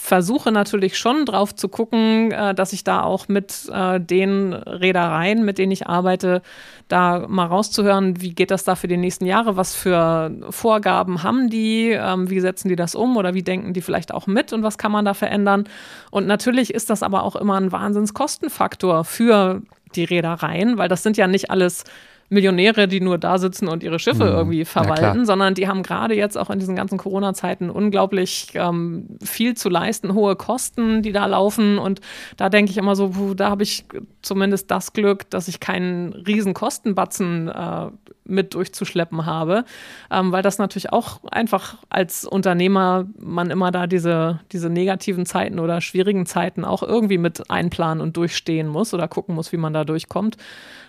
versuche 0.00 0.50
natürlich 0.50 0.96
schon 0.96 1.26
drauf 1.26 1.54
zu 1.54 1.68
gucken, 1.68 2.32
äh, 2.32 2.54
dass 2.54 2.72
ich 2.72 2.84
da 2.84 3.02
auch 3.02 3.28
mit 3.28 3.68
äh, 3.70 4.00
den 4.00 4.54
Reedereien, 4.54 5.44
mit 5.44 5.58
denen 5.58 5.72
ich 5.72 5.86
arbeite, 5.86 6.40
da 6.88 7.26
mal 7.28 7.44
rauszuhören, 7.46 8.20
wie 8.20 8.34
geht 8.34 8.50
das 8.50 8.64
da 8.64 8.76
für 8.76 8.88
die 8.88 8.96
nächsten 8.96 9.26
Jahre, 9.26 9.56
was 9.56 9.74
für 9.74 10.32
Vorgaben 10.48 11.22
haben 11.22 11.50
die, 11.50 11.90
ähm, 11.90 12.30
wie 12.30 12.40
setzen 12.40 12.68
die 12.68 12.76
das 12.76 12.94
um 12.94 13.18
oder 13.18 13.34
wie 13.34 13.42
denken 13.42 13.74
die 13.74 13.82
vielleicht 13.82 14.12
auch 14.14 14.26
mit 14.26 14.54
und 14.54 14.62
was 14.62 14.78
kann 14.78 14.90
man 14.90 15.04
da 15.04 15.12
verändern. 15.12 15.64
Und 16.10 16.26
natürlich 16.26 16.72
ist 16.72 16.88
das 16.88 17.02
aber 17.02 17.22
auch 17.22 17.36
immer 17.36 17.60
ein 17.60 17.70
Wahnsinnskostenfaktor 17.70 19.04
für 19.04 19.60
die 19.94 20.04
Reedereien, 20.04 20.78
weil 20.78 20.88
das 20.88 21.02
sind 21.02 21.18
ja 21.18 21.26
nicht 21.26 21.50
alles 21.50 21.84
Millionäre, 22.30 22.86
die 22.86 23.00
nur 23.00 23.18
da 23.18 23.38
sitzen 23.38 23.66
und 23.66 23.82
ihre 23.82 23.98
Schiffe 23.98 24.24
mhm. 24.24 24.30
irgendwie 24.30 24.64
verwalten, 24.64 25.18
ja, 25.18 25.24
sondern 25.24 25.54
die 25.54 25.66
haben 25.66 25.82
gerade 25.82 26.14
jetzt 26.14 26.38
auch 26.38 26.48
in 26.48 26.60
diesen 26.60 26.76
ganzen 26.76 26.96
Corona-Zeiten 26.96 27.70
unglaublich 27.70 28.52
ähm, 28.54 29.18
viel 29.22 29.56
zu 29.56 29.68
leisten, 29.68 30.14
hohe 30.14 30.36
Kosten, 30.36 31.02
die 31.02 31.10
da 31.10 31.26
laufen. 31.26 31.78
Und 31.78 32.00
da 32.36 32.48
denke 32.48 32.70
ich 32.70 32.78
immer 32.78 32.94
so, 32.94 33.10
puh, 33.10 33.34
da 33.34 33.50
habe 33.50 33.64
ich 33.64 33.84
zumindest 34.22 34.70
das 34.70 34.92
Glück, 34.92 35.28
dass 35.30 35.48
ich 35.48 35.58
keinen 35.58 36.12
riesen 36.12 36.54
Kostenbatzen 36.54 37.48
äh, 37.48 37.86
mit 38.24 38.54
durchzuschleppen 38.54 39.26
habe, 39.26 39.64
ähm, 40.12 40.30
weil 40.30 40.42
das 40.42 40.58
natürlich 40.58 40.92
auch 40.92 41.20
einfach 41.32 41.78
als 41.88 42.24
Unternehmer 42.24 43.06
man 43.18 43.50
immer 43.50 43.72
da 43.72 43.88
diese, 43.88 44.38
diese 44.52 44.70
negativen 44.70 45.26
Zeiten 45.26 45.58
oder 45.58 45.80
schwierigen 45.80 46.26
Zeiten 46.26 46.64
auch 46.64 46.84
irgendwie 46.84 47.18
mit 47.18 47.50
einplanen 47.50 48.00
und 48.00 48.16
durchstehen 48.16 48.68
muss 48.68 48.94
oder 48.94 49.08
gucken 49.08 49.34
muss, 49.34 49.50
wie 49.50 49.56
man 49.56 49.72
da 49.72 49.84
durchkommt. 49.84 50.36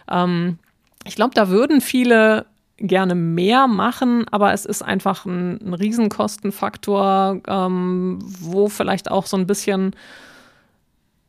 Ähm, 0.08 0.60
ich 1.06 1.16
glaube, 1.16 1.34
da 1.34 1.50
würden 1.50 1.82
viele 1.82 2.46
gerne 2.78 3.16
mehr 3.16 3.68
machen, 3.68 4.26
aber 4.32 4.54
es 4.54 4.66
ist 4.66 4.82
einfach 4.82 5.26
ein, 5.26 5.60
ein 5.62 5.74
Riesenkostenfaktor, 5.74 7.42
ähm, 7.48 8.20
wo 8.22 8.68
vielleicht 8.70 9.12
auch 9.12 9.26
so 9.26 9.38
ein 9.38 9.48
bisschen 9.48 9.96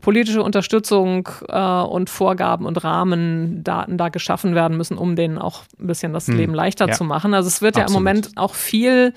politische 0.01 0.43
Unterstützung 0.43 1.29
äh, 1.49 1.83
und 1.83 2.11
Vorgaben 2.11 2.66
und 2.66 2.83
Rahmendaten 2.83 3.97
da 3.97 4.09
geschaffen 4.09 4.55
werden 4.55 4.77
müssen, 4.77 4.99
um 4.99 5.14
denen 5.14 5.39
auch 5.39 5.62
ein 5.81 5.87
bisschen 5.87 6.12
das 6.12 6.27
hm. 6.27 6.37
Leben 6.37 6.55
leichter 6.55 6.89
ja. 6.89 6.95
zu 6.95 7.05
machen. 7.05 7.35
Also 7.35 7.49
es 7.49 7.62
wird 7.62 7.77
Absolut. 7.77 7.91
ja 7.91 7.97
im 7.97 8.03
Moment 8.03 8.31
auch 8.37 8.55
viel 8.55 9.14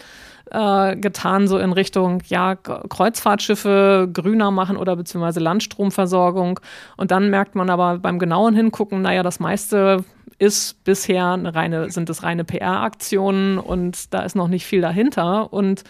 äh, 0.52 0.96
getan, 0.96 1.48
so 1.48 1.58
in 1.58 1.74
Richtung, 1.74 2.22
ja, 2.28 2.56
Kreuzfahrtschiffe 2.56 4.08
grüner 4.14 4.52
machen 4.52 4.78
oder 4.78 4.96
beziehungsweise 4.96 5.40
Landstromversorgung. 5.40 6.60
Und 6.98 7.12
dann 7.12 7.30
merkt 7.30 7.56
man 7.56 7.70
aber 7.70 7.98
beim 7.98 8.20
genauen 8.20 8.56
Hingucken, 8.56 9.02
naja, 9.02 9.24
das 9.24 9.40
meiste 9.40 10.04
ist 10.38 10.84
bisher 10.84 11.32
eine 11.32 11.56
reine, 11.56 11.90
sind 11.90 12.10
es 12.10 12.24
reine 12.24 12.44
PR-Aktionen 12.44 13.58
und 13.58 14.14
da 14.14 14.22
ist 14.22 14.36
noch 14.36 14.48
nicht 14.48 14.66
viel 14.66 14.82
dahinter. 14.82 15.54
Und 15.54 15.84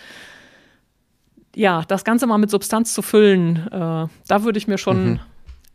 ja, 1.56 1.84
das 1.88 2.04
Ganze 2.04 2.28
mal 2.28 2.38
mit 2.38 2.50
Substanz 2.50 2.94
zu 2.94 3.02
füllen, 3.02 3.68
äh, 3.68 4.08
da 4.28 4.44
würde 4.44 4.58
ich 4.58 4.68
mir 4.68 4.78
schon 4.78 5.06
mhm. 5.06 5.20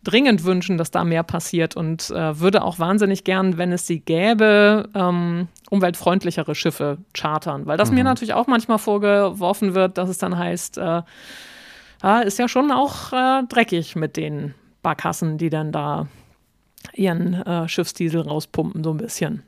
dringend 0.05 0.45
wünschen, 0.45 0.79
dass 0.79 0.91
da 0.91 1.05
mehr 1.05 1.23
passiert 1.23 1.77
und 1.77 2.11
äh, 2.11 2.39
würde 2.39 2.63
auch 2.63 2.79
wahnsinnig 2.79 3.25
gern, 3.25 3.59
wenn 3.59 3.73
es 3.73 3.87
sie 3.87 4.01
gäbe, 4.01 4.89
ähm, 4.95 5.49
umweltfreundlichere 5.71 6.55
Schiffe 6.55 6.99
chartern, 7.13 7.67
weil 7.67 7.79
das 7.79 7.91
mhm. 7.91 7.97
mir 7.97 8.05
natürlich 8.05 8.35
auch 8.35 8.47
manchmal 8.47 8.79
vorgeworfen 8.79 9.75
wird, 9.75 9.99
dass 9.99 10.09
es 10.09 10.19
dann 10.19 10.39
heißt, 10.39 10.79
äh, 10.79 11.03
ja, 12.03 12.21
ist 12.21 12.39
ja 12.39 12.49
schon 12.49 12.71
auch 12.71 13.13
äh, 13.13 13.43
dreckig 13.49 13.97
mit 13.97 14.17
den 14.17 14.55
Barkassen, 14.83 15.39
die 15.39 15.51
dann 15.51 15.73
da 15.73 16.07
ihren 16.95 17.35
äh, 17.35 17.69
Schiffsdiesel 17.69 18.23
rauspumpen, 18.23 18.85
so 18.85 18.91
ein 18.91 18.97
bisschen. 18.97 19.43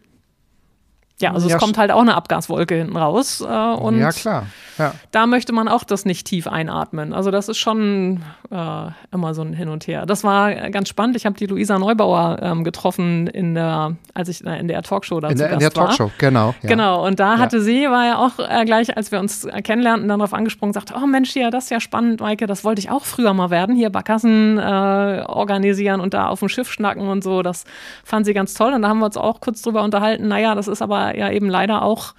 Ja, 1.23 1.33
also 1.33 1.49
ja, 1.49 1.55
es 1.55 1.61
kommt 1.61 1.79
halt 1.79 1.91
auch 1.91 2.01
eine 2.01 2.15
Abgaswolke 2.15 2.75
hinten 2.75 2.97
raus. 2.97 3.41
Äh, 3.41 3.45
und 3.45 3.99
ja, 3.99 4.11
klar. 4.11 4.47
Ja. 4.79 4.95
Da 5.11 5.27
möchte 5.27 5.53
man 5.53 5.69
auch 5.69 5.85
das 5.85 6.05
nicht 6.05 6.27
tief 6.27 6.47
einatmen. 6.47 7.13
Also 7.13 7.31
das 7.31 7.49
ist 7.49 7.59
schon 7.59 8.23
äh, 8.51 8.87
immer 9.13 9.35
so 9.35 9.43
ein 9.43 9.53
Hin 9.53 9.69
und 9.69 9.87
Her. 9.87 10.07
Das 10.07 10.25
war 10.25 10.53
ganz 10.71 10.89
spannend. 10.89 11.17
Ich 11.17 11.27
habe 11.27 11.37
die 11.37 11.47
Luisa 11.47 11.79
Neubauer 11.79 12.39
ähm, 12.43 12.65
getroffen 12.65 13.27
in 13.27 13.55
der, 13.55 13.97
als 14.15 14.29
ich 14.29 14.45
in 14.45 14.69
der 14.69 14.83
Talkshow 14.83 15.21
dazu 15.21 15.33
in 15.33 15.39
der, 15.39 15.53
in 15.53 15.59
der 15.59 15.71
Talkshow, 15.71 16.11
genau. 16.19 16.55
Ja. 16.63 16.69
Genau. 16.69 17.07
Und 17.07 17.21
da 17.21 17.39
hatte 17.39 17.61
sie, 17.61 17.85
war 17.89 18.07
ja 18.07 18.19
auch 18.19 18.39
äh, 18.39 18.65
gleich, 18.65 18.97
als 18.97 19.13
wir 19.13 19.21
uns 19.21 19.47
kennenlernten, 19.63 20.09
dann 20.09 20.19
darauf 20.19 20.35
angesprungen, 20.35 20.73
sagte, 20.73 20.95
oh 20.97 21.07
Mensch, 21.07 21.35
ja, 21.37 21.51
das 21.51 21.65
ist 21.65 21.71
ja 21.71 21.81
spannend, 21.81 22.21
Maike, 22.21 22.47
das 22.47 22.65
wollte 22.65 22.81
ich 22.81 22.91
auch 22.91 23.05
früher 23.05 23.35
mal 23.35 23.51
werden, 23.51 23.77
hier 23.77 23.91
Barkassen 23.91 24.59
äh, 24.59 25.25
organisieren 25.27 26.01
und 26.01 26.15
da 26.15 26.29
auf 26.29 26.41
dem 26.41 26.49
Schiff 26.49 26.71
schnacken 26.73 27.09
und 27.09 27.23
so. 27.23 27.43
Das 27.43 27.65
fand 28.05 28.27
sie 28.27 28.35
ganz 28.35 28.55
toll. 28.55 28.73
Und 28.73 28.83
da 28.83 28.89
haben 28.89 28.99
wir 28.99 29.07
uns 29.07 29.17
auch 29.17 29.41
kurz 29.41 29.63
drüber 29.63 29.83
unterhalten. 29.83 30.29
Naja, 30.29 30.55
das 30.55 30.67
ist 30.67 30.83
aber 30.83 31.12
ja 31.17 31.31
eben 31.31 31.49
leider 31.49 31.83
auch 31.83 32.15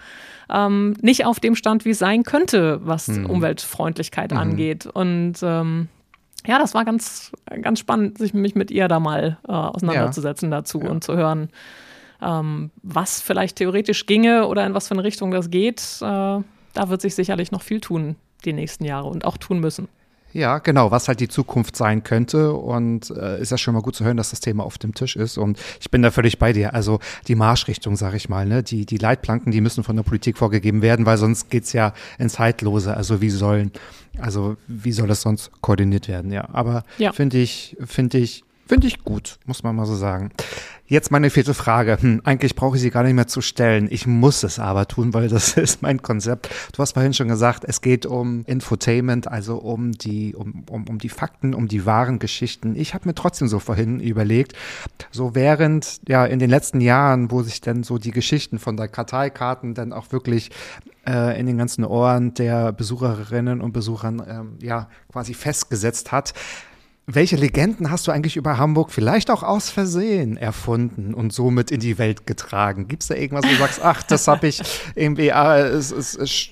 ähm, 0.50 0.96
nicht 1.02 1.26
auf 1.26 1.40
dem 1.40 1.56
Stand, 1.56 1.86
wie 1.86 1.92
es 1.92 2.00
sein 2.00 2.24
könnte, 2.24 2.80
was 2.84 3.08
mhm. 3.08 3.26
Umweltfreundlichkeit 3.26 4.32
mhm. 4.32 4.38
angeht. 4.38 4.86
Und 4.86 5.36
ähm, 5.42 5.88
ja, 6.46 6.60
das 6.60 6.74
war 6.74 6.86
ganz, 6.86 7.32
ganz 7.62 7.80
spannend, 7.80 8.18
sich 8.18 8.34
mich 8.34 8.56
mit 8.56 8.70
ihr 8.72 8.88
da 8.88 9.00
mal 9.00 9.38
äh, 9.48 9.52
auseinanderzusetzen 9.52 10.52
ja. 10.52 10.58
dazu 10.58 10.82
ja. 10.82 10.90
und 10.90 11.04
zu 11.04 11.16
hören, 11.16 11.50
ähm, 12.22 12.72
was 12.82 13.22
vielleicht 13.22 13.58
theoretisch 13.58 14.06
ginge 14.06 14.48
oder 14.48 14.66
in 14.66 14.74
was 14.74 14.88
für 14.88 14.94
eine 14.94 15.04
Richtung 15.04 15.32
das 15.32 15.50
geht. 15.50 15.82
Äh, 16.02 16.06
da 16.06 16.90
wird 16.90 17.02
sich 17.02 17.16
sicherlich 17.16 17.52
noch 17.52 17.62
viel 17.62 17.80
tun 17.80 18.16
die 18.46 18.54
nächsten 18.54 18.84
Jahre 18.84 19.08
und 19.08 19.26
auch 19.26 19.38
tun 19.38 19.60
müssen. 19.60 19.88
Ja, 20.34 20.58
genau, 20.58 20.90
was 20.90 21.08
halt 21.08 21.20
die 21.20 21.28
Zukunft 21.28 21.76
sein 21.76 22.04
könnte. 22.04 22.54
Und 22.54 23.12
äh, 23.12 23.40
ist 23.40 23.52
ja 23.52 23.58
schon 23.58 23.74
mal 23.76 23.82
gut 23.82 23.96
zu 23.96 24.04
hören, 24.04 24.18
dass 24.18 24.32
das 24.32 24.40
Thema 24.40 24.64
auf 24.64 24.78
dem 24.78 24.94
Tisch 24.94 25.16
ist. 25.16 25.38
Und 25.38 25.60
ich 25.80 25.92
bin 25.92 26.02
da 26.02 26.12
völlig 26.12 26.40
bei 26.40 26.54
dir. 26.54 26.74
Also 26.74 27.00
die 27.28 27.36
Marschrichtung, 27.36 27.96
sag 27.96 28.16
ich 28.16 28.30
mal, 28.30 28.46
ne? 28.46 28.64
die, 28.64 28.86
die 28.86 28.98
Leitplanken, 28.98 29.52
die 29.52 29.62
müssen 29.62 29.84
von 29.84 29.96
der 29.96 30.04
Politik 30.04 30.38
vorgegeben 30.38 30.82
werden, 30.82 31.06
weil 31.06 31.18
sonst 31.18 31.50
geht's 31.50 31.72
ja 31.74 31.94
ins 32.18 32.34
Zeitlose. 32.34 32.98
Also 32.98 33.22
wie 33.22 33.30
sollen, 33.30 33.72
also 34.20 34.58
wie 34.68 34.92
soll 34.92 35.08
das 35.08 35.22
sonst 35.22 35.52
koordiniert 35.62 36.08
werden? 36.08 36.32
Ja, 36.32 36.50
aber 36.52 36.84
ja. 36.98 37.12
finde 37.12 37.38
ich, 37.38 37.78
finde 37.86 38.18
ich, 38.18 38.44
finde 38.68 38.88
ich 38.88 39.04
gut, 39.04 39.40
muss 39.46 39.64
man 39.64 39.76
mal 39.76 39.86
so 39.86 39.96
sagen. 39.96 40.32
Jetzt 40.86 41.12
meine 41.12 41.30
vierte 41.30 41.54
Frage. 41.54 41.98
Hm, 42.00 42.22
eigentlich 42.24 42.56
brauche 42.56 42.76
ich 42.76 42.82
sie 42.82 42.92
gar 42.92 43.04
nicht 43.04 43.14
mehr 43.16 43.26
zu 43.26 43.42
stellen. 43.42 43.88
Ich 43.90 44.06
muss 44.06 44.44
es 44.44 44.60
aber 44.60 44.88
tun, 44.88 45.14
weil 45.14 45.30
das 45.30 45.58
ist 45.58 45.82
mein 45.82 46.02
Konzept. 46.02 46.50
Du 46.74 46.80
hast 46.82 46.92
vorhin 46.92 47.14
schon 47.14 47.30
gesagt, 47.30 47.64
es 47.66 47.82
geht 47.82 48.06
um 48.06 48.44
Infotainment, 48.46 49.28
also 49.28 49.58
um 49.58 49.94
die, 49.94 50.36
um, 50.36 50.66
um, 50.70 50.88
um 50.88 51.00
die 51.00 51.10
Fakten, 51.10 51.54
um 51.54 51.68
die 51.68 51.86
wahren 51.86 52.20
Geschichten. 52.20 52.76
Ich 52.76 52.94
habe 52.94 53.08
mir 53.08 53.16
trotzdem 53.16 53.48
so 53.48 53.60
vorhin 53.60 54.00
überlegt, 54.02 54.54
so 55.10 55.34
während, 55.36 56.02
ja, 56.08 56.26
in 56.26 56.40
den 56.40 56.50
letzten 56.50 56.82
Jahren, 56.82 57.32
wo 57.32 57.42
sich 57.44 57.62
dann 57.62 57.84
so 57.84 57.98
die 57.98 58.12
Geschichten 58.12 58.60
von 58.60 58.78
der 58.78 58.88
Karteikarten 58.88 59.74
dann 59.74 59.94
auch 59.94 60.12
wirklich 60.12 60.52
äh, 61.08 61.40
in 61.40 61.48
den 61.48 61.58
ganzen 61.58 61.86
Ohren 61.86 62.34
der 62.34 62.72
Besucherinnen 62.72 63.62
und 63.62 63.72
Besuchern, 63.72 64.22
ähm, 64.28 64.58
ja, 64.62 64.90
quasi 65.12 65.34
festgesetzt 65.34 66.12
hat, 66.12 66.34
welche 67.06 67.36
Legenden 67.36 67.92
hast 67.92 68.08
du 68.08 68.12
eigentlich 68.12 68.38
über 68.38 68.58
Hamburg 68.58 68.90
vielleicht 68.90 69.30
auch 69.30 69.44
aus 69.44 69.70
Versehen 69.70 70.38
erfunden 70.38 71.14
und 71.14 71.34
somit 71.34 71.70
in 71.70 71.82
die 71.82 71.98
Welt 71.98 72.26
getragen? 72.26 72.88
Gibt 72.88 73.04
es 73.04 73.10
da 73.10 73.16
irgendwas, 73.16 73.46
wo 73.46 73.50
du 73.50 73.58
sagst, 73.58 73.82
ach, 73.84 74.04
das 74.04 74.28
habe 74.28 74.48
ich 74.48 74.62
irgendwie, 74.96 75.34
ah, 75.34 75.58
ist, 75.58 75.92
ist, 75.92 76.16
ist, 76.16 76.52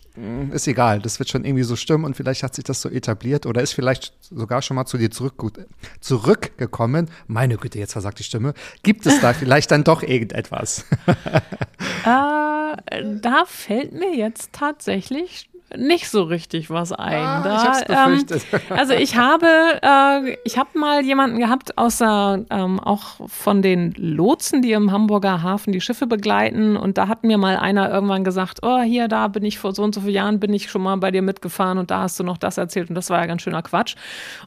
ist, 0.52 0.68
egal, 0.68 1.00
das 1.00 1.20
wird 1.20 1.30
schon 1.30 1.46
irgendwie 1.46 1.64
so 1.64 1.78
stimmen 1.78 2.04
und 2.04 2.18
vielleicht 2.18 2.44
hat 2.44 2.54
sich 2.54 2.66
das 2.66 2.82
so 2.82 2.90
etabliert 2.90 3.46
oder 3.46 3.62
ist 3.62 3.72
vielleicht 3.72 4.14
sogar 4.20 4.62
schon 4.62 4.76
mal 4.76 4.86
zu 4.86 4.98
dir 4.98 5.10
zurück, 5.10 5.54
zurückgekommen. 6.02 7.10
Meine 7.28 7.56
Güte, 7.56 7.80
jetzt 7.80 7.94
versagt 7.94 8.20
die 8.20 8.24
Stimme. 8.24 8.54
Gibt 8.84 9.06
es 9.06 9.22
da 9.22 9.34
vielleicht 9.34 9.72
dann 9.72 9.86
doch 9.86 10.04
irgendetwas? 10.04 10.86
äh, 11.06 12.04
da 12.04 13.44
fällt 13.46 13.94
mir 13.94 14.14
jetzt 14.18 14.52
tatsächlich 14.52 15.51
nicht 15.78 16.10
so 16.10 16.24
richtig 16.24 16.70
was 16.70 16.92
ein. 16.92 17.24
Ah, 17.24 17.42
da, 17.88 18.14
ich 18.16 18.24
ähm, 18.30 18.60
also 18.78 18.94
ich 18.94 19.16
habe, 19.16 19.48
äh, 19.82 20.38
ich 20.44 20.58
habe 20.58 20.78
mal 20.78 21.04
jemanden 21.04 21.40
gehabt, 21.40 21.78
außer 21.78 22.46
ähm, 22.50 22.80
auch 22.80 23.28
von 23.28 23.62
den 23.62 23.94
Lotsen, 23.98 24.62
die 24.62 24.72
im 24.74 24.92
Hamburger 24.92 25.42
Hafen 25.42 25.72
die 25.72 25.82
Schiffe 25.82 26.08
begleiten. 26.08 26.78
Und 26.78 26.98
da 26.98 27.08
hat 27.08 27.24
mir 27.24 27.38
mal 27.38 27.58
einer 27.58 27.90
irgendwann 27.90 28.24
gesagt, 28.24 28.60
oh, 28.64 28.82
hier, 28.82 29.08
da 29.08 29.28
bin 29.28 29.44
ich 29.44 29.60
vor 29.60 29.74
so 29.74 29.84
und 29.84 29.96
so 29.96 30.02
vielen 30.02 30.16
Jahren, 30.16 30.40
bin 30.40 30.54
ich 30.54 30.70
schon 30.70 30.84
mal 30.84 30.98
bei 30.98 31.12
dir 31.12 31.22
mitgefahren 31.22 31.78
und 31.78 31.92
da 31.92 32.02
hast 32.02 32.20
du 32.20 32.24
noch 32.24 32.38
das 32.38 32.58
erzählt 32.58 32.90
und 32.90 32.96
das 32.96 33.10
war 33.10 33.20
ja 33.20 33.26
ganz 33.26 33.42
schöner 33.42 33.62
Quatsch. 33.62 33.96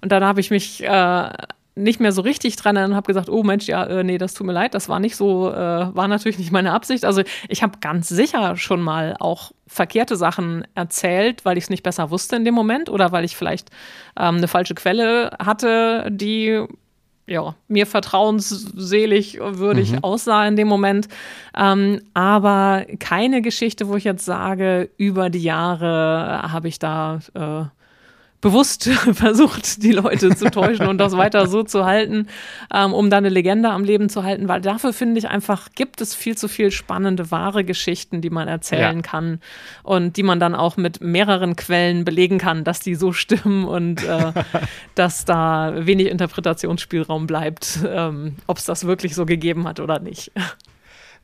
Und 0.01 0.13
dann 0.13 0.25
habe 0.25 0.41
ich 0.41 0.51
mich 0.51 0.83
äh, 0.83 1.29
nicht 1.77 1.99
mehr 1.99 2.13
so 2.13 2.23
richtig 2.23 2.57
dran 2.57 2.77
und 2.77 2.95
habe 2.95 3.07
gesagt, 3.07 3.29
oh 3.29 3.43
Mensch, 3.43 3.67
ja, 3.67 3.85
äh, 3.85 4.05
nee, 4.05 4.19
das 4.19 4.35
tut 4.35 4.47
mir 4.47 4.53
leid, 4.53 4.75
das 4.75 4.89
war 4.89 5.01
nicht 5.01 5.17
so, 5.17 5.51
äh, 5.51 5.55
war 5.55 6.07
natürlich 6.07 6.39
nicht 6.39 6.53
meine 6.53 6.73
Absicht. 6.73 7.05
Also 7.05 7.23
ich 7.49 7.63
habe 7.63 7.79
ganz 7.81 8.09
sicher 8.09 8.57
schon 8.57 8.81
mal 8.81 9.17
auch 9.19 9.53
verkehrte 9.67 10.17
Sachen 10.17 10.65
erzählt, 10.75 11.45
weil 11.45 11.59
ich 11.59 11.65
es 11.65 11.71
nicht 11.71 11.83
besser 11.83 12.11
wusste 12.11 12.37
in 12.37 12.45
dem 12.45 12.55
Moment 12.55 12.89
oder 12.89 13.11
weil 13.11 13.25
ich 13.25 13.37
vielleicht 13.37 13.71
ähm, 14.17 14.37
eine 14.37 14.49
falsche 14.49 14.75
Quelle 14.75 15.37
hatte, 15.41 16.09
die 16.11 16.65
ja, 17.27 17.55
mir 17.69 17.87
vertrauensselig 17.87 19.39
würdig 19.41 19.93
mhm. 19.93 20.05
aussah 20.05 20.47
in 20.47 20.57
dem 20.57 20.69
Moment. 20.69 21.09
Ähm, 21.57 22.03
aber 22.13 22.85
keine 22.99 23.43
Geschichte, 23.43 23.89
wo 23.89 23.97
ich 23.97 24.05
jetzt 24.05 24.25
sage, 24.25 24.91
über 24.97 25.31
die 25.31 25.43
Jahre 25.43 26.43
habe 26.53 26.69
ich 26.69 26.79
da 26.79 27.21
äh, 27.35 27.65
bewusst 28.45 28.85
versucht, 29.15 29.83
die 29.83 29.93
Leute 29.93 30.37
zu 30.37 30.51
täuschen 30.51 30.87
und 30.87 30.99
das 30.99 31.17
weiter 31.17 31.47
so 31.47 31.63
zu 31.63 31.87
halten, 31.87 32.29
ähm, 32.73 32.93
um 32.93 33.09
da 33.09 33.17
eine 33.17 33.31
Legende 33.31 33.71
am 33.71 33.85
Leben 33.85 34.11
zu 34.11 34.23
halten, 34.23 34.49
weil 34.49 34.61
dafür 34.61 34.93
finde 34.93 35.19
ich 35.19 35.29
einfach, 35.29 35.71
gibt 35.75 36.03
es 36.03 36.15
viel 36.15 36.37
zu 36.37 36.47
viel 36.47 36.71
spannende, 36.71 37.31
wahre 37.31 37.65
Geschichten, 37.65 38.21
die 38.21 38.29
man 38.29 38.47
erzählen 38.47 38.97
ja. 38.97 39.03
kann 39.03 39.41
und 39.83 40.19
die 40.19 40.23
man 40.23 40.41
dann 40.41 40.55
auch 40.55 40.77
mit 40.77 41.01
mehreren 41.01 41.57
Quellen 41.57 42.05
belegen 42.05 42.37
kann, 42.37 42.65
dass 42.65 42.81
die 42.81 42.97
so 42.97 43.15
stimmen 43.15 43.65
und 43.65 44.05
äh, 44.05 44.33
dass 44.95 45.25
da 45.25 45.73
wenig 45.87 46.09
Interpretationsspielraum 46.09 47.27
bleibt, 47.27 47.79
ähm, 47.89 48.37
ob 48.47 48.59
es 48.59 48.65
das 48.65 48.87
wirklich 48.87 49.15
so 49.15 49.25
gegeben 49.25 49.67
hat 49.67 49.81
oder 49.81 50.01
nicht. 50.01 50.33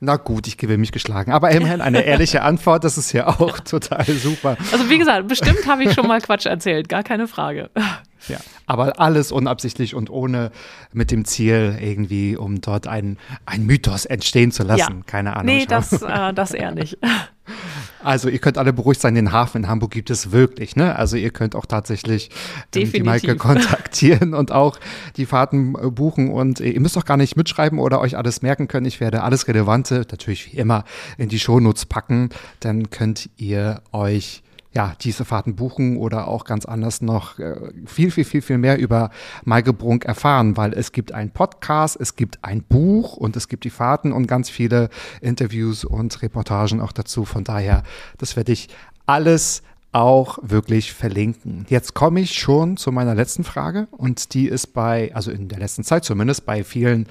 Na 0.03 0.16
gut, 0.16 0.46
ich 0.46 0.57
gebe 0.57 0.78
mich 0.78 0.92
geschlagen. 0.92 1.30
Aber 1.30 1.51
immerhin 1.51 1.82
eine 1.82 2.01
ehrliche 2.03 2.42
Antwort, 2.42 2.84
das 2.84 2.96
ist 2.96 3.12
ja 3.12 3.28
auch 3.28 3.61
total 3.61 4.07
super. 4.07 4.57
Also 4.72 4.88
wie 4.88 4.96
gesagt, 4.96 5.28
bestimmt 5.28 5.66
habe 5.66 5.84
ich 5.84 5.92
schon 5.92 6.07
mal 6.07 6.20
Quatsch 6.22 6.46
erzählt, 6.46 6.88
gar 6.88 7.03
keine 7.03 7.28
Frage. 7.28 7.68
Ja, 8.28 8.38
aber 8.66 8.98
alles 8.98 9.30
unabsichtlich 9.30 9.94
und 9.94 10.09
ohne 10.09 10.53
mit 10.92 11.11
dem 11.11 11.26
Ziel 11.26 11.76
irgendwie, 11.80 12.36
um 12.36 12.62
dort 12.62 12.86
ein, 12.86 13.18
ein 13.44 13.66
Mythos 13.66 14.07
entstehen 14.07 14.53
zu 14.53 14.62
lassen. 14.62 14.98
Ja. 14.98 15.05
Keine 15.05 15.36
Ahnung. 15.36 15.55
Nee, 15.55 15.66
das, 15.66 15.92
äh, 16.03 16.32
das 16.32 16.53
eher 16.53 16.72
nicht. 16.72 16.98
Also 18.03 18.28
ihr 18.28 18.38
könnt 18.38 18.59
alle 18.59 18.72
beruhigt 18.72 19.01
sein, 19.01 19.14
den 19.14 19.32
Hafen 19.32 19.64
in 19.64 19.68
Hamburg 19.68 19.90
gibt 19.90 20.11
es 20.11 20.32
wirklich. 20.32 20.76
Ne? 20.76 20.96
Also 20.96 21.16
ihr 21.16 21.30
könnt 21.30 21.55
auch 21.55 21.66
tatsächlich 21.66 22.30
ähm, 22.74 22.90
die 22.92 23.03
Maike 23.03 23.36
kontaktieren 23.36 24.34
und 24.34 24.53
auch 24.53 24.78
die 25.16 25.26
Fahrten 25.26 25.74
äh, 25.74 25.90
buchen. 25.90 26.30
Und 26.30 26.61
ihr 26.61 26.80
müsst 26.80 26.96
auch 26.96 27.05
gar 27.05 27.16
nicht 27.16 27.36
mitschreiben 27.36 27.78
oder 27.78 28.01
euch 28.01 28.16
alles 28.16 28.42
merken 28.42 28.68
können. 28.68 28.86
Ich 28.86 29.01
werde 29.01 29.22
alles 29.22 29.48
Relevante, 29.48 30.07
natürlich 30.11 30.53
wie 30.53 30.57
immer, 30.57 30.84
in 31.18 31.28
die 31.28 31.38
Shownotes 31.38 31.86
packen. 31.86 32.30
Dann 32.61 32.90
könnt 32.90 33.30
ihr 33.36 33.82
euch 33.92 34.42
ja, 34.72 34.94
diese 35.00 35.24
Fahrten 35.24 35.56
buchen 35.56 35.96
oder 35.96 36.28
auch 36.28 36.44
ganz 36.44 36.64
anders 36.64 37.00
noch 37.02 37.38
äh, 37.38 37.72
viel, 37.86 38.10
viel, 38.10 38.24
viel, 38.24 38.42
viel 38.42 38.58
mehr 38.58 38.78
über 38.78 39.10
Maike 39.44 39.72
Brunk 39.72 40.04
erfahren, 40.04 40.56
weil 40.56 40.72
es 40.72 40.92
gibt 40.92 41.12
einen 41.12 41.30
Podcast, 41.30 41.96
es 41.98 42.14
gibt 42.14 42.38
ein 42.42 42.62
Buch 42.62 43.16
und 43.16 43.36
es 43.36 43.48
gibt 43.48 43.64
die 43.64 43.70
Fahrten 43.70 44.12
und 44.12 44.26
ganz 44.26 44.48
viele 44.48 44.88
Interviews 45.20 45.84
und 45.84 46.22
Reportagen 46.22 46.80
auch 46.80 46.92
dazu. 46.92 47.24
Von 47.24 47.42
daher, 47.42 47.82
das 48.18 48.36
werde 48.36 48.52
ich 48.52 48.68
alles 49.06 49.62
auch 49.92 50.38
wirklich 50.42 50.92
verlinken. 50.92 51.66
Jetzt 51.68 51.94
komme 51.94 52.20
ich 52.20 52.34
schon 52.34 52.76
zu 52.76 52.92
meiner 52.92 53.16
letzten 53.16 53.42
Frage 53.42 53.88
und 53.90 54.34
die 54.34 54.46
ist 54.46 54.68
bei, 54.68 55.12
also 55.14 55.32
in 55.32 55.48
der 55.48 55.58
letzten 55.58 55.82
Zeit 55.82 56.04
zumindest, 56.04 56.46
bei 56.46 56.62
vielen 56.62 57.08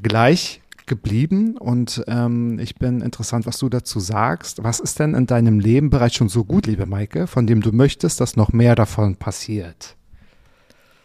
gleich 0.00 0.60
geblieben 0.86 1.56
und 1.56 2.02
ähm, 2.06 2.58
ich 2.58 2.76
bin 2.76 3.00
interessant, 3.00 3.46
was 3.46 3.58
du 3.58 3.68
dazu 3.68 4.00
sagst. 4.00 4.62
Was 4.62 4.80
ist 4.80 4.98
denn 4.98 5.14
in 5.14 5.26
deinem 5.26 5.60
Leben 5.60 5.90
bereits 5.90 6.14
schon 6.14 6.28
so 6.28 6.44
gut, 6.44 6.66
liebe 6.66 6.86
Maike, 6.86 7.26
von 7.26 7.46
dem 7.46 7.60
du 7.60 7.72
möchtest, 7.72 8.20
dass 8.20 8.36
noch 8.36 8.52
mehr 8.52 8.74
davon 8.74 9.16
passiert? 9.16 9.96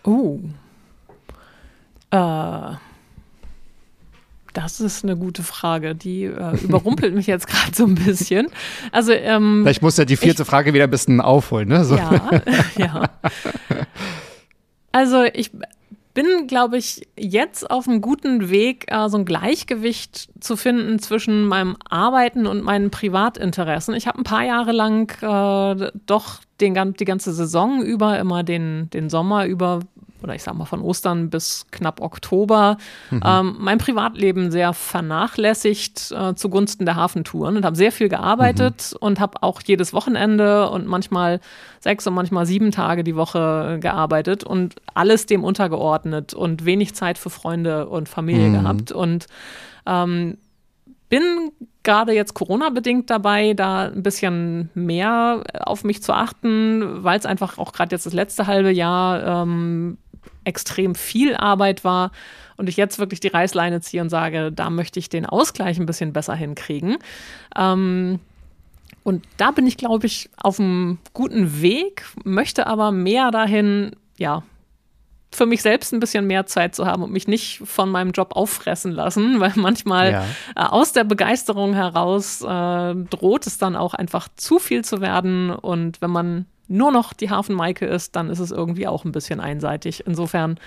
Oh. 0.04 0.40
Äh. 2.12 2.76
Das 4.54 4.82
ist 4.82 5.04
eine 5.04 5.16
gute 5.16 5.44
Frage. 5.44 5.96
Die 5.96 6.26
äh, 6.26 6.58
überrumpelt 6.64 7.16
mich 7.16 7.28
jetzt 7.28 7.48
gerade 7.48 7.74
so 7.74 7.86
ein 7.86 7.96
bisschen. 7.96 8.48
Also, 8.92 9.14
ähm, 9.14 9.62
Vielleicht 9.64 9.82
muss 9.82 9.98
ja 9.98 10.06
die 10.06 10.18
vierte 10.18 10.44
ich, 10.44 10.48
Frage 10.48 10.74
wieder 10.74 10.86
ein 10.86 10.92
bisschen 10.92 11.22
aufholen, 11.22 11.70
ne? 11.70 11.86
So. 11.86 11.96
Ja, 11.96 12.42
ja. 12.78 13.10
Also 14.92 15.24
ich 15.24 15.52
bin, 16.14 16.48
glaube 16.48 16.78
ich, 16.78 17.08
jetzt 17.18 17.70
auf 17.70 17.88
einem 17.88 18.02
guten 18.02 18.50
Weg, 18.50 18.86
äh, 18.92 19.10
so 19.10 19.18
ein 19.18 19.26
Gleichgewicht 19.26 20.30
zu 20.40 20.56
finden 20.56 21.00
zwischen 21.00 21.46
meinem 21.46 21.78
Arbeiten 21.90 22.48
und 22.48 22.64
meinen 22.64 22.92
Privatinteressen. 22.92 23.94
Ich 23.96 24.08
habe 24.08 24.20
ein 24.20 24.24
paar 24.24 24.44
Jahre 24.44 24.72
lang 24.72 25.12
äh, 25.22 25.92
doch 26.06 26.40
den, 26.60 26.94
die 26.94 27.06
ganze 27.06 27.34
Saison 27.34 27.82
über, 27.82 28.20
immer 28.20 28.44
den, 28.44 28.90
den 28.92 29.10
Sommer 29.10 29.46
über 29.46 29.80
oder 30.24 30.36
ich 30.36 30.44
sag 30.44 30.56
mal 30.56 30.66
von 30.66 30.82
Ostern 30.82 31.30
bis 31.30 31.66
knapp 31.72 32.02
Oktober, 32.02 32.78
mhm. 33.10 33.22
ähm, 33.26 33.56
mein 33.60 33.78
Privatleben 33.78 34.52
sehr 34.52 34.74
vernachlässigt 34.74 36.12
äh, 36.12 36.36
zugunsten 36.36 36.86
der 36.86 36.96
Hafentouren 36.96 37.58
und 37.58 37.66
habe 37.66 37.76
sehr 37.76 37.92
viel 37.92 38.10
gearbeitet 38.10 38.92
mhm. 38.94 39.06
und 39.06 39.20
habe 39.20 39.42
auch 39.44 39.62
jedes 39.66 39.94
Wochenende 39.94 40.70
und 40.70 40.88
manchmal 40.88 41.40
sechs 41.80 42.06
und 42.08 42.14
manchmal 42.14 42.46
sieben 42.46 42.72
Tage 42.72 43.04
die 43.04 43.16
Woche 43.16 43.78
gearbeitet 43.82 44.44
und 44.44 44.76
alles 44.94 45.26
dem 45.26 45.44
untergeordnet 45.44 46.34
und 46.34 46.66
wenig 46.66 46.96
Zeit 46.96 47.18
für 47.18 47.30
Freunde 47.30 47.88
und 47.88 48.10
Familie 48.10 48.50
mhm. 48.50 48.54
gehabt 48.54 48.92
und 48.92 49.28
ähm, 49.86 50.38
bin 51.10 51.52
gerade 51.84 52.14
jetzt 52.14 52.34
Corona-bedingt 52.34 53.10
dabei, 53.10 53.54
da 53.54 53.88
ein 53.88 54.02
bisschen 54.02 54.70
mehr 54.74 55.44
auf 55.60 55.84
mich 55.84 56.02
zu 56.02 56.14
achten, 56.14 57.04
weil 57.04 57.20
es 57.20 57.26
einfach 57.26 57.58
auch 57.58 57.74
gerade 57.74 57.94
jetzt 57.94 58.06
das 58.06 58.14
letzte 58.14 58.48
halbe 58.48 58.72
Jahr 58.72 59.44
ähm, 59.44 59.98
extrem 60.44 60.96
viel 60.96 61.36
Arbeit 61.36 61.84
war 61.84 62.12
und 62.58 62.70
ich 62.70 62.78
jetzt 62.78 63.00
wirklich 63.00 63.20
die 63.20 63.28
Reißleine 63.28 63.82
ziehe 63.82 64.02
und 64.02 64.10
sage, 64.10 64.52
da 64.52 64.70
möchte 64.70 65.00
ich 65.00 65.10
den 65.10 65.26
Ausgleich 65.26 65.80
ein 65.80 65.86
bisschen 65.86 66.14
besser 66.14 66.36
hinkriegen. 66.36 66.98
Ähm, 67.56 68.20
und 69.04 69.26
da 69.38 69.52
bin 69.52 69.66
ich, 69.66 69.78
glaube 69.78 70.06
ich, 70.06 70.30
auf 70.38 70.60
einem 70.60 71.00
guten 71.14 71.62
Weg, 71.62 72.06
möchte 72.24 72.68
aber 72.68 72.92
mehr 72.92 73.32
dahin, 73.32 73.96
ja, 74.18 74.44
für 75.34 75.46
mich 75.46 75.62
selbst 75.62 75.94
ein 75.94 76.00
bisschen 76.00 76.28
mehr 76.28 76.46
Zeit 76.46 76.76
zu 76.76 76.86
haben 76.86 77.04
und 77.04 77.12
mich 77.12 77.28
nicht 77.28 77.62
von 77.64 77.90
meinem 77.90 78.12
Job 78.12 78.36
auffressen 78.36 78.92
lassen, 78.92 79.40
weil 79.40 79.54
manchmal 79.56 80.12
ja. 80.12 80.26
äh, 80.56 80.68
aus 80.68 80.92
der 80.92 81.04
Begeisterung 81.04 81.74
heraus 81.74 82.42
äh, 82.42 82.96
droht 82.96 83.48
es 83.48 83.58
dann 83.58 83.76
auch 83.76 83.94
einfach 83.94 84.28
zu 84.36 84.60
viel 84.60 84.84
zu 84.84 85.02
werden. 85.02 85.52
Und 85.52 86.02
wenn 86.02 86.12
man 86.12 86.46
nur 86.68 86.92
noch 86.92 87.14
die 87.14 87.30
Hafenmaike 87.30 87.86
ist, 87.86 88.16
dann 88.16 88.30
ist 88.30 88.40
es 88.40 88.52
irgendwie 88.52 88.88
auch 88.88 89.06
ein 89.06 89.12
bisschen 89.12 89.40
einseitig. 89.40 90.06
Insofern, 90.06 90.60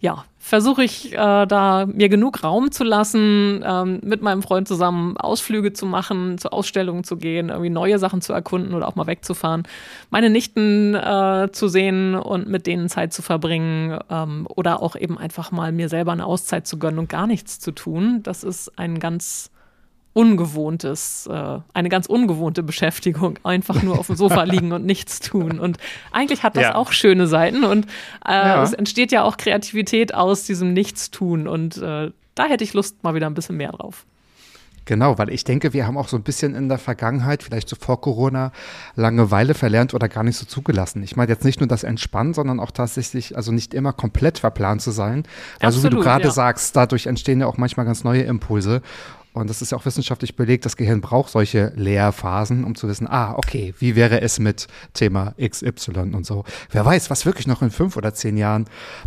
ja, 0.00 0.24
versuche 0.38 0.84
ich 0.84 1.12
äh, 1.12 1.46
da 1.46 1.86
mir 1.86 2.08
genug 2.08 2.44
Raum 2.44 2.70
zu 2.70 2.84
lassen, 2.84 3.64
ähm, 3.66 4.00
mit 4.02 4.22
meinem 4.22 4.42
Freund 4.42 4.68
zusammen 4.68 5.16
Ausflüge 5.16 5.72
zu 5.72 5.86
machen, 5.86 6.38
zu 6.38 6.52
Ausstellungen 6.52 7.04
zu 7.04 7.16
gehen, 7.16 7.48
irgendwie 7.48 7.70
neue 7.70 7.98
Sachen 7.98 8.20
zu 8.20 8.32
erkunden 8.32 8.74
oder 8.74 8.86
auch 8.88 8.94
mal 8.94 9.06
wegzufahren, 9.06 9.64
meine 10.10 10.30
Nichten 10.30 10.94
äh, 10.94 11.48
zu 11.52 11.68
sehen 11.68 12.14
und 12.14 12.48
mit 12.48 12.66
denen 12.66 12.88
Zeit 12.88 13.12
zu 13.12 13.22
verbringen 13.22 13.98
ähm, 14.10 14.46
oder 14.54 14.82
auch 14.82 14.96
eben 14.96 15.18
einfach 15.18 15.50
mal 15.50 15.72
mir 15.72 15.88
selber 15.88 16.12
eine 16.12 16.26
Auszeit 16.26 16.66
zu 16.66 16.78
gönnen 16.78 16.98
und 16.98 17.08
gar 17.08 17.26
nichts 17.26 17.58
zu 17.58 17.72
tun. 17.72 18.22
Das 18.22 18.44
ist 18.44 18.78
ein 18.78 19.00
ganz 19.00 19.50
ungewohntes, 20.18 21.28
äh, 21.30 21.58
eine 21.74 21.88
ganz 21.88 22.06
ungewohnte 22.06 22.64
Beschäftigung, 22.64 23.38
einfach 23.44 23.84
nur 23.84 24.00
auf 24.00 24.08
dem 24.08 24.16
Sofa 24.16 24.42
liegen 24.44 24.72
und 24.72 24.84
nichts 24.84 25.20
tun. 25.20 25.60
Und 25.60 25.78
eigentlich 26.10 26.42
hat 26.42 26.56
das 26.56 26.64
ja. 26.64 26.74
auch 26.74 26.90
schöne 26.90 27.28
Seiten 27.28 27.62
und 27.62 27.86
äh, 28.26 28.32
ja. 28.32 28.62
es 28.64 28.72
entsteht 28.72 29.12
ja 29.12 29.22
auch 29.22 29.36
Kreativität 29.36 30.12
aus 30.14 30.42
diesem 30.42 30.72
Nichtstun 30.72 31.46
und 31.46 31.76
äh, 31.76 32.10
da 32.34 32.46
hätte 32.46 32.64
ich 32.64 32.74
Lust 32.74 33.04
mal 33.04 33.14
wieder 33.14 33.26
ein 33.26 33.34
bisschen 33.34 33.56
mehr 33.56 33.70
drauf. 33.70 34.06
Genau, 34.88 35.18
weil 35.18 35.28
ich 35.28 35.44
denke, 35.44 35.74
wir 35.74 35.86
haben 35.86 35.98
auch 35.98 36.08
so 36.08 36.16
ein 36.16 36.22
bisschen 36.22 36.54
in 36.54 36.70
der 36.70 36.78
Vergangenheit, 36.78 37.42
vielleicht 37.42 37.68
so 37.68 37.76
vor 37.78 38.00
Corona, 38.00 38.52
Langeweile 38.96 39.52
verlernt 39.52 39.92
oder 39.92 40.08
gar 40.08 40.24
nicht 40.24 40.38
so 40.38 40.46
zugelassen. 40.46 41.02
Ich 41.02 41.14
meine 41.14 41.30
jetzt 41.30 41.44
nicht 41.44 41.60
nur 41.60 41.68
das 41.68 41.84
Entspannen, 41.84 42.32
sondern 42.32 42.58
auch 42.58 42.70
tatsächlich, 42.70 43.36
also 43.36 43.52
nicht 43.52 43.74
immer 43.74 43.92
komplett 43.92 44.38
verplant 44.38 44.80
zu 44.80 44.90
sein. 44.90 45.24
Weil 45.60 45.68
Absolut, 45.68 45.74
so 45.74 45.84
wie 45.84 45.94
du 45.94 46.02
gerade 46.02 46.24
ja. 46.24 46.30
sagst, 46.30 46.74
dadurch 46.74 47.06
entstehen 47.06 47.40
ja 47.40 47.46
auch 47.46 47.58
manchmal 47.58 47.84
ganz 47.84 48.02
neue 48.02 48.22
Impulse. 48.22 48.80
Und 49.38 49.48
das 49.48 49.62
ist 49.62 49.72
ja 49.72 49.78
auch 49.78 49.84
wissenschaftlich 49.84 50.36
belegt, 50.36 50.64
das 50.64 50.76
Gehirn 50.76 51.00
braucht 51.00 51.30
solche 51.30 51.72
Leerphasen, 51.76 52.64
um 52.64 52.74
zu 52.74 52.88
wissen, 52.88 53.06
ah, 53.08 53.34
okay, 53.36 53.74
wie 53.78 53.96
wäre 53.96 54.20
es 54.20 54.38
mit 54.38 54.66
Thema 54.94 55.34
XY 55.40 56.14
und 56.14 56.26
so. 56.26 56.44
Wer 56.70 56.84
weiß, 56.84 57.10
was 57.10 57.26
wirklich 57.26 57.46
noch 57.46 57.62
in 57.62 57.70
fünf 57.70 57.96
oder 57.96 58.14
zehn 58.14 58.36
Jahren 58.36 58.66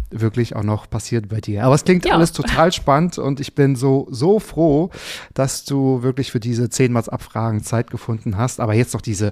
wirklich 0.10 0.56
auch 0.56 0.64
noch 0.64 0.90
passiert 0.90 1.30
bei 1.30 1.42
dir. 1.42 1.64
Aber 1.64 1.76
es 1.76 1.84
klingt 1.84 2.06
ja. 2.06 2.14
alles 2.14 2.32
total 2.32 2.72
spannend 2.72 3.18
und 3.18 3.40
ich 3.40 3.56
bin 3.56 3.76
so, 3.76 4.08
so 4.10 4.40
froh, 4.40 4.90
dass 5.34 5.66
du 5.66 6.04
wirklich 6.04 6.32
für 6.32 6.40
diese 6.40 6.70
zehnmals 6.70 7.10
Abfragen 7.10 7.64
Zeit 7.64 7.92
gefunden 7.92 8.38
hast. 8.38 8.60
Aber 8.60 8.74
jetzt 8.74 8.94
noch 8.94 9.02
diese 9.02 9.32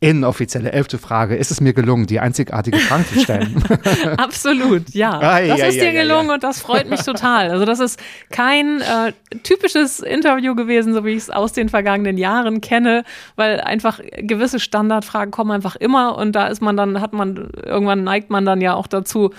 inoffizielle 0.00 0.72
elfte 0.72 0.98
Frage. 0.98 1.36
Ist 1.36 1.50
es 1.50 1.60
mir 1.60 1.72
gelungen, 1.72 2.06
die 2.06 2.20
einzigartige 2.20 2.78
Frage 2.78 3.06
zu 3.06 3.20
stellen? 3.20 3.62
Absolut, 4.16 4.90
ja. 4.90 5.18
Ah, 5.18 5.40
das 5.40 5.58
ja, 5.58 5.66
ist 5.66 5.74
ja, 5.76 5.84
dir 5.84 5.92
gelungen 5.92 6.28
ja, 6.28 6.34
und 6.34 6.44
das 6.44 6.60
freut 6.60 6.88
mich 6.88 7.02
total. 7.02 7.50
Also 7.50 7.64
das 7.64 7.80
ist 7.80 8.00
kein 8.30 8.80
äh, 8.80 9.12
typisches 9.42 10.00
Interview 10.00 10.54
gewesen, 10.54 10.94
so 10.94 11.04
wie 11.04 11.10
ich 11.10 11.18
es 11.18 11.30
aus 11.30 11.52
den 11.52 11.68
vergangenen 11.68 12.16
Jahren 12.16 12.60
kenne, 12.60 13.04
weil 13.36 13.60
einfach 13.60 14.00
gewisse 14.16 14.60
Standardfragen 14.60 15.30
kommen 15.30 15.50
einfach 15.50 15.76
immer 15.76 16.16
und 16.16 16.32
da 16.32 16.46
ist 16.46 16.62
man 16.62 16.76
dann, 16.76 17.00
hat 17.00 17.12
man, 17.12 17.50
irgendwann 17.64 18.04
neigt 18.04 18.30
man 18.30 18.44
dann 18.44 18.60
ja 18.60 18.74
auch 18.74 18.86
dazu, 18.86 19.30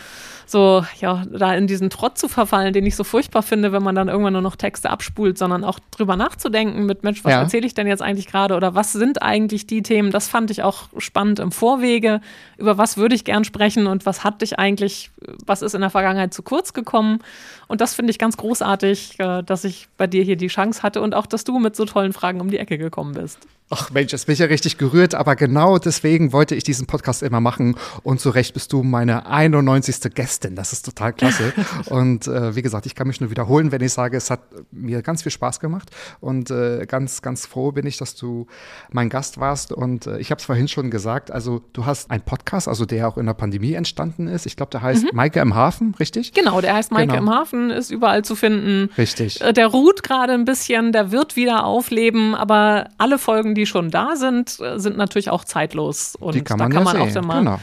so, 0.50 0.84
ja, 1.00 1.24
da 1.30 1.54
in 1.54 1.68
diesen 1.68 1.90
Trott 1.90 2.18
zu 2.18 2.28
verfallen, 2.28 2.74
den 2.74 2.86
ich 2.86 2.96
so 2.96 3.04
furchtbar 3.04 3.44
finde, 3.44 3.72
wenn 3.72 3.84
man 3.84 3.96
dann 3.96 4.08
irgendwann 4.08 4.34
nur 4.34 4.42
noch 4.42 4.56
Texte 4.56 4.90
abspult, 4.90 5.38
sondern 5.38 5.64
auch 5.64 5.80
drüber 5.92 6.16
nachzudenken 6.16 6.86
mit, 6.86 7.04
Mensch, 7.04 7.24
was 7.24 7.32
ja. 7.32 7.42
erzähle 7.42 7.68
ich 7.68 7.74
denn 7.74 7.88
jetzt 7.88 8.02
eigentlich 8.02 8.28
gerade 8.28 8.56
oder 8.56 8.74
was 8.74 8.92
sind 8.92 9.22
eigentlich 9.22 9.68
die 9.68 9.84
Themen? 9.84 10.12
Das 10.12 10.28
fand 10.28 10.50
ich 10.50 10.64
auch 10.64 10.90
spannend 10.98 11.40
im 11.40 11.52
Vorwege. 11.52 12.22
Über 12.58 12.78
was 12.78 12.98
würde 12.98 13.16
ich 13.16 13.26
gern 13.26 13.44
sprechen 13.44 13.86
und 13.86 14.06
was 14.06 14.24
hat 14.24 14.42
dich 14.42 14.58
eigentlich, 14.58 15.12
was 15.46 15.62
ist 15.62 15.76
in 15.76 15.82
der 15.82 15.90
Vergangenheit 15.92 16.34
zu 16.34 16.42
kurz 16.42 16.74
gekommen? 16.74 17.20
Und 17.68 17.82
das 17.82 17.94
finde 17.94 18.12
ich 18.12 18.18
ganz 18.18 18.36
großartig, 18.38 19.20
äh, 19.20 19.44
dass 19.44 19.64
ich 19.64 19.88
bei 19.98 20.08
dir 20.08 20.24
hier 20.24 20.36
die 20.36 20.48
Chance 20.48 20.82
hatte 20.82 21.02
und 21.02 21.14
auch, 21.14 21.28
dass 21.28 21.44
du 21.44 21.60
mit 21.60 21.76
so 21.76 21.86
tollen 21.86 22.14
Fragen 22.14 22.42
um 22.42 22.50
die 22.50 22.58
Ecke 22.58 22.78
gekommen 22.78 23.14
bist. 23.14 23.40
Ach 23.72 23.92
Mensch, 23.92 24.12
jetzt 24.12 24.26
bin 24.26 24.34
ich 24.34 24.40
ja 24.40 24.48
richtig 24.48 24.80
gerührt, 24.80 25.14
aber 25.14 25.36
genau 25.36 25.78
deswegen 25.78 26.34
wollte 26.34 26.56
ich 26.56 26.64
diesen 26.64 26.88
Podcast 26.88 27.22
immer 27.22 27.40
machen. 27.40 27.76
Und 28.02 28.20
zu 28.20 28.32
Recht 28.32 28.56
bist 28.56 28.74
du 28.74 28.82
meine 28.82 29.28
91. 29.28 30.12
Gästin. 30.16 30.56
Das 30.56 30.74
ist 30.74 30.86
total 30.86 31.14
klasse. 31.14 31.54
und 31.86 32.26
äh, 32.26 32.56
wie 32.56 32.64
gesagt, 32.64 32.88
ich 32.88 32.96
kann 32.96 33.06
mich 33.06 33.22
nur 33.22 33.30
wiederholen, 33.30 33.72
wenn 33.72 33.82
ich 33.82 33.94
sage, 33.94 34.18
es 34.18 34.32
hat 34.32 34.40
mir 34.72 35.04
ganz 35.04 35.22
viel 35.22 35.32
Spaß 35.32 35.60
gemacht. 35.60 35.92
Und 36.20 36.50
äh, 36.50 36.88
ganz, 36.88 37.22
ganz 37.22 37.46
froh 37.46 37.72
bin 37.72 37.86
ich, 37.86 37.98
dass 37.98 38.16
du 38.16 38.48
mein 38.92 39.08
Gast 39.08 39.40
warst. 39.40 39.72
Und 39.72 40.08
äh, 40.08 40.18
ich 40.18 40.32
habe 40.32 40.40
es 40.40 40.46
vorhin 40.46 40.68
schon 40.68 40.90
gesagt, 40.90 41.30
also 41.30 41.62
du 41.74 41.86
hast 41.86 42.10
einen 42.10 42.24
Podcast, 42.24 42.68
also 42.68 42.86
der 42.86 43.08
auch 43.08 43.20
in 43.20 43.28
der 43.28 43.36
Pandemie 43.36 43.74
entstanden 43.74 44.28
ist. 44.28 44.48
Ich 44.48 44.56
glaube, 44.56 44.72
der 44.72 44.82
heißt 44.82 45.04
mhm. 45.04 45.10
Maike 45.14 45.42
im 45.42 45.54
Hafen, 45.54 45.94
richtig? 46.00 46.34
Genau, 46.34 46.60
der 46.60 46.74
heißt 46.74 46.92
Maike 46.92 47.14
genau. 47.14 47.22
im 47.22 47.30
Hafen, 47.30 47.70
ist 47.70 47.92
überall 47.92 48.26
zu 48.26 48.36
finden. 48.36 48.90
Richtig. 48.98 49.42
Äh, 49.42 49.54
der 49.54 49.68
ruht 49.68 50.02
gerade 50.02 50.34
ein 50.34 50.46
bisschen, 50.46 50.92
der 50.92 51.12
wird 51.12 51.36
wieder 51.36 51.66
aufleben, 51.66 52.34
aber 52.34 52.90
alle 52.98 53.20
Folgen, 53.20 53.54
die 53.59 53.59
schon 53.66 53.92
da 53.92 54.16
sind, 54.16 54.60
äh, 54.60 54.80
sind 54.80 54.98
natürlich 54.98 55.30
auch 55.30 55.44
zeitlos. 55.44 56.16
Und 56.16 56.36
die 56.36 56.42
kann 56.42 56.60
man 56.60 56.72
da 56.72 56.78
kann 56.78 56.88
ja 56.88 56.94
man 56.94 57.10
sehen. 57.10 57.18
auch 57.20 57.24
immer 57.24 57.40
genau. 57.40 57.60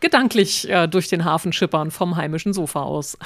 gedanklich 0.00 0.68
äh, 0.68 0.86
durch 0.86 1.08
den 1.08 1.24
Hafen 1.24 1.52
schippern 1.52 1.90
vom 1.90 2.16
heimischen 2.16 2.52
Sofa 2.52 2.82
aus. 2.82 3.18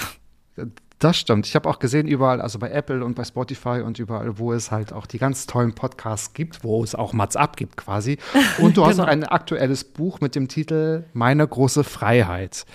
Das 0.99 1.19
stimmt. 1.19 1.49
Ich 1.49 1.57
habe 1.57 1.69
auch 1.69 1.81
gesehen, 1.81 2.07
überall, 2.07 2.41
also 2.41 2.61
bei 2.61 2.71
Apple 2.71 3.05
und 3.05 3.15
bei 3.15 3.25
Spotify 3.25 3.83
und 3.85 3.99
überall, 3.99 4.39
wo 4.39 4.53
es 4.53 4.71
halt 4.71 4.93
auch 4.93 5.07
die 5.07 5.19
ganz 5.19 5.47
tollen 5.47 5.75
Podcasts 5.75 6.33
gibt, 6.33 6.63
wo 6.63 6.85
es 6.85 6.95
auch 6.95 7.13
Mats 7.13 7.35
ab 7.35 7.57
gibt 7.57 7.77
quasi. 7.77 8.19
Und 8.59 8.77
du 8.77 8.83
genau. 8.83 8.87
hast 8.87 9.01
ein 9.01 9.25
aktuelles 9.25 9.83
Buch 9.83 10.21
mit 10.21 10.37
dem 10.37 10.47
Titel 10.47 11.05
Meine 11.13 11.47
große 11.49 11.83
Freiheit. 11.83 12.67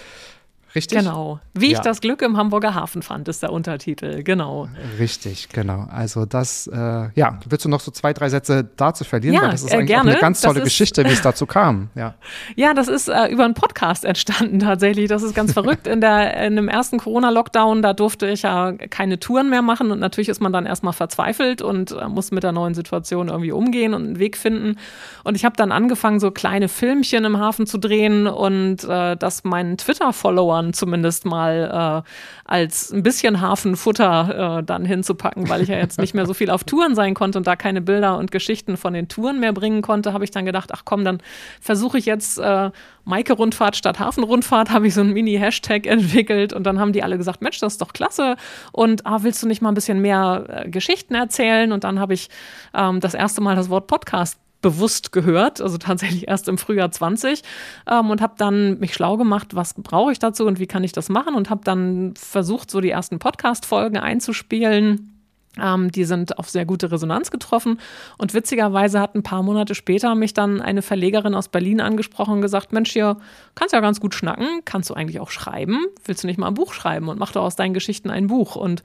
Richtig? 0.77 0.99
Genau. 0.99 1.39
Wie 1.55 1.71
ja. 1.71 1.79
ich 1.79 1.79
das 1.79 2.01
Glück 2.01 2.21
im 2.21 2.37
Hamburger 2.37 2.75
Hafen 2.75 3.01
fand, 3.01 3.27
ist 3.27 3.41
der 3.41 3.51
Untertitel. 3.51 4.21
Genau. 4.21 4.67
Richtig, 4.99 5.49
genau. 5.49 5.87
Also 5.89 6.27
das, 6.27 6.67
äh, 6.67 7.09
ja, 7.15 7.39
willst 7.49 7.65
du 7.65 7.69
noch 7.69 7.79
so 7.79 7.89
zwei, 7.89 8.13
drei 8.13 8.29
Sätze 8.29 8.69
dazu 8.77 9.03
verlieren? 9.03 9.33
Ja, 9.33 9.41
Weil 9.41 9.51
das 9.51 9.63
ist 9.63 9.71
äh, 9.71 9.77
eigentlich 9.77 9.87
gerne. 9.87 10.11
eine 10.11 10.19
ganz 10.19 10.41
tolle 10.41 10.61
Geschichte, 10.61 11.03
wie 11.03 11.09
es 11.09 11.21
dazu 11.21 11.45
kam. 11.45 11.89
Ja, 11.97 12.13
ja 12.55 12.73
das 12.75 12.89
ist 12.89 13.07
äh, 13.07 13.27
über 13.27 13.43
einen 13.43 13.55
Podcast 13.55 14.05
entstanden 14.05 14.59
tatsächlich. 14.59 15.07
Das 15.07 15.23
ist 15.23 15.33
ganz 15.33 15.53
verrückt. 15.53 15.87
In, 15.87 15.99
der, 15.99 16.45
in 16.45 16.55
dem 16.55 16.67
ersten 16.67 16.99
Corona-Lockdown, 16.99 17.81
da 17.81 17.93
durfte 17.93 18.27
ich 18.27 18.43
ja 18.43 18.73
keine 18.73 19.19
Touren 19.19 19.49
mehr 19.49 19.63
machen 19.63 19.89
und 19.89 19.99
natürlich 19.99 20.29
ist 20.29 20.41
man 20.41 20.53
dann 20.53 20.67
erstmal 20.67 20.93
verzweifelt 20.93 21.63
und 21.63 21.91
äh, 21.91 22.07
muss 22.07 22.29
mit 22.29 22.43
der 22.43 22.51
neuen 22.51 22.75
Situation 22.75 23.29
irgendwie 23.29 23.51
umgehen 23.51 23.95
und 23.95 24.03
einen 24.03 24.19
Weg 24.19 24.37
finden. 24.37 24.77
Und 25.23 25.35
ich 25.35 25.43
habe 25.43 25.55
dann 25.55 25.71
angefangen, 25.71 26.19
so 26.19 26.29
kleine 26.29 26.67
Filmchen 26.67 27.25
im 27.25 27.39
Hafen 27.39 27.65
zu 27.65 27.79
drehen 27.79 28.27
und 28.27 28.83
äh, 28.83 29.15
das 29.17 29.43
meinen 29.43 29.77
Twitter-Followern 29.77 30.66
dann 30.67 30.73
zumindest 30.73 31.25
mal 31.25 32.03
äh, 32.05 32.09
als 32.45 32.91
ein 32.91 33.03
bisschen 33.03 33.41
Hafenfutter 33.41 34.59
äh, 34.59 34.63
dann 34.63 34.85
hinzupacken, 34.85 35.49
weil 35.49 35.61
ich 35.61 35.69
ja 35.69 35.77
jetzt 35.77 35.99
nicht 35.99 36.13
mehr 36.13 36.25
so 36.25 36.33
viel 36.33 36.49
auf 36.49 36.63
Touren 36.63 36.95
sein 36.95 37.13
konnte 37.13 37.37
und 37.37 37.47
da 37.47 37.55
keine 37.55 37.81
Bilder 37.81 38.17
und 38.17 38.31
Geschichten 38.31 38.77
von 38.77 38.93
den 38.93 39.07
Touren 39.07 39.39
mehr 39.39 39.53
bringen 39.53 39.81
konnte, 39.81 40.13
habe 40.13 40.23
ich 40.23 40.31
dann 40.31 40.45
gedacht, 40.45 40.71
ach 40.73 40.83
komm, 40.85 41.03
dann 41.03 41.19
versuche 41.61 41.97
ich 41.97 42.05
jetzt 42.05 42.37
äh, 42.37 42.71
Maike-Rundfahrt 43.05 43.75
statt 43.75 43.99
Hafenrundfahrt, 43.99 44.71
habe 44.71 44.87
ich 44.87 44.93
so 44.93 45.01
ein 45.01 45.13
Mini-Hashtag 45.13 45.87
entwickelt 45.87 46.53
und 46.53 46.63
dann 46.63 46.79
haben 46.79 46.93
die 46.93 47.03
alle 47.03 47.17
gesagt, 47.17 47.41
Mensch, 47.41 47.59
das 47.59 47.73
ist 47.73 47.81
doch 47.81 47.93
klasse 47.93 48.35
und 48.71 49.05
ah, 49.05 49.19
willst 49.21 49.41
du 49.43 49.47
nicht 49.47 49.61
mal 49.61 49.69
ein 49.69 49.75
bisschen 49.75 50.01
mehr 50.01 50.45
äh, 50.65 50.69
Geschichten 50.69 51.15
erzählen? 51.15 51.71
Und 51.71 51.83
dann 51.83 51.99
habe 51.99 52.13
ich 52.13 52.29
ähm, 52.73 52.99
das 52.99 53.13
erste 53.13 53.41
Mal 53.41 53.55
das 53.55 53.69
Wort 53.69 53.87
Podcast 53.87 54.37
bewusst 54.61 55.11
gehört, 55.11 55.61
also 55.61 55.77
tatsächlich 55.77 56.27
erst 56.27 56.47
im 56.47 56.57
Frühjahr 56.57 56.91
20 56.91 57.43
ähm, 57.89 58.09
und 58.09 58.21
habe 58.21 58.35
dann 58.37 58.79
mich 58.79 58.93
schlau 58.93 59.17
gemacht, 59.17 59.55
was 59.55 59.73
brauche 59.73 60.11
ich 60.11 60.19
dazu 60.19 60.45
und 60.45 60.59
wie 60.59 60.67
kann 60.67 60.83
ich 60.83 60.91
das 60.91 61.09
machen 61.09 61.35
und 61.35 61.49
habe 61.49 61.61
dann 61.63 62.13
versucht, 62.15 62.71
so 62.71 62.81
die 62.81 62.89
ersten 62.89 63.19
Podcast-Folgen 63.19 63.97
einzuspielen 63.97 65.16
ähm, 65.61 65.91
die 65.91 66.05
sind 66.05 66.37
auf 66.37 66.49
sehr 66.49 66.65
gute 66.65 66.91
Resonanz 66.91 67.31
getroffen. 67.31 67.79
Und 68.17 68.33
witzigerweise 68.33 68.99
hat 68.99 69.15
ein 69.15 69.23
paar 69.23 69.43
Monate 69.43 69.75
später 69.75 70.15
mich 70.15 70.33
dann 70.33 70.61
eine 70.61 70.81
Verlegerin 70.81 71.35
aus 71.35 71.49
Berlin 71.49 71.81
angesprochen 71.81 72.35
und 72.35 72.41
gesagt: 72.41 72.73
Mensch, 72.73 72.91
hier 72.91 73.17
kannst 73.55 73.73
ja 73.73 73.79
ganz 73.79 73.99
gut 73.99 74.15
schnacken, 74.15 74.61
kannst 74.65 74.89
du 74.89 74.93
eigentlich 74.93 75.19
auch 75.19 75.31
schreiben? 75.31 75.85
Willst 76.05 76.23
du 76.23 76.27
nicht 76.27 76.37
mal 76.37 76.47
ein 76.47 76.53
Buch 76.53 76.73
schreiben 76.73 77.09
und 77.09 77.19
mach 77.19 77.31
doch 77.31 77.43
aus 77.43 77.55
deinen 77.55 77.73
Geschichten 77.73 78.09
ein 78.09 78.27
Buch? 78.27 78.55
Und 78.55 78.83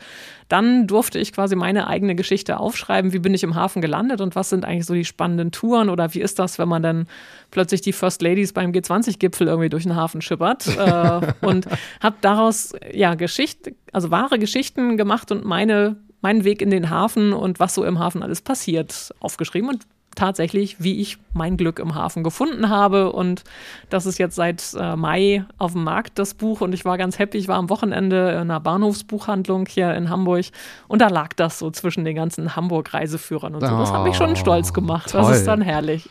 dann 0.48 0.86
durfte 0.86 1.18
ich 1.18 1.32
quasi 1.32 1.56
meine 1.56 1.86
eigene 1.86 2.14
Geschichte 2.14 2.60
aufschreiben. 2.60 3.12
Wie 3.12 3.18
bin 3.18 3.32
ich 3.32 3.42
im 3.42 3.54
Hafen 3.54 3.80
gelandet 3.80 4.20
und 4.20 4.36
was 4.36 4.50
sind 4.50 4.64
eigentlich 4.64 4.86
so 4.86 4.94
die 4.94 5.04
spannenden 5.04 5.50
Touren 5.50 5.88
oder 5.88 6.12
wie 6.14 6.20
ist 6.20 6.38
das, 6.38 6.58
wenn 6.58 6.68
man 6.68 6.82
dann 6.82 7.06
plötzlich 7.50 7.80
die 7.80 7.92
First 7.92 8.20
Ladies 8.22 8.52
beim 8.52 8.72
G20-Gipfel 8.72 9.46
irgendwie 9.46 9.70
durch 9.70 9.84
den 9.84 9.96
Hafen 9.96 10.20
schippert? 10.20 10.66
äh, 10.78 11.20
und 11.40 11.66
habe 12.00 12.16
daraus 12.20 12.74
ja 12.92 13.14
Geschichte, 13.14 13.74
also 13.92 14.10
wahre 14.10 14.38
Geschichten 14.38 14.96
gemacht 14.96 15.30
und 15.32 15.44
meine 15.44 15.96
meinen 16.22 16.44
Weg 16.44 16.62
in 16.62 16.70
den 16.70 16.88
Hafen 16.88 17.32
und 17.32 17.60
was 17.60 17.74
so 17.74 17.84
im 17.84 17.98
Hafen 17.98 18.22
alles 18.22 18.40
passiert, 18.40 19.14
aufgeschrieben 19.20 19.68
und 19.68 19.86
tatsächlich, 20.14 20.76
wie 20.82 21.00
ich 21.00 21.18
mein 21.32 21.56
Glück 21.56 21.78
im 21.78 21.94
Hafen 21.94 22.22
gefunden 22.22 22.68
habe. 22.68 23.12
Und 23.12 23.44
das 23.90 24.06
ist 24.06 24.18
jetzt 24.18 24.36
seit 24.36 24.62
äh, 24.78 24.96
Mai 24.96 25.44
auf 25.58 25.72
dem 25.72 25.84
Markt, 25.84 26.18
das 26.18 26.34
Buch. 26.34 26.60
Und 26.60 26.72
ich 26.74 26.84
war 26.84 26.98
ganz 26.98 27.18
happy. 27.18 27.38
Ich 27.38 27.48
war 27.48 27.56
am 27.56 27.70
Wochenende 27.70 28.30
in 28.32 28.38
einer 28.38 28.60
Bahnhofsbuchhandlung 28.60 29.66
hier 29.66 29.94
in 29.94 30.10
Hamburg. 30.10 30.46
Und 30.88 31.00
da 31.00 31.08
lag 31.08 31.32
das 31.34 31.58
so 31.58 31.70
zwischen 31.70 32.04
den 32.04 32.16
ganzen 32.16 32.56
Hamburg-Reiseführern 32.56 33.54
und 33.54 33.60
so. 33.62 33.78
Das 33.78 33.92
hat 33.92 34.04
mich 34.04 34.16
schon 34.16 34.36
stolz 34.36 34.72
gemacht. 34.72 35.10
Toll. 35.10 35.22
Das 35.22 35.38
ist 35.38 35.46
dann 35.46 35.62
herrlich. 35.62 36.08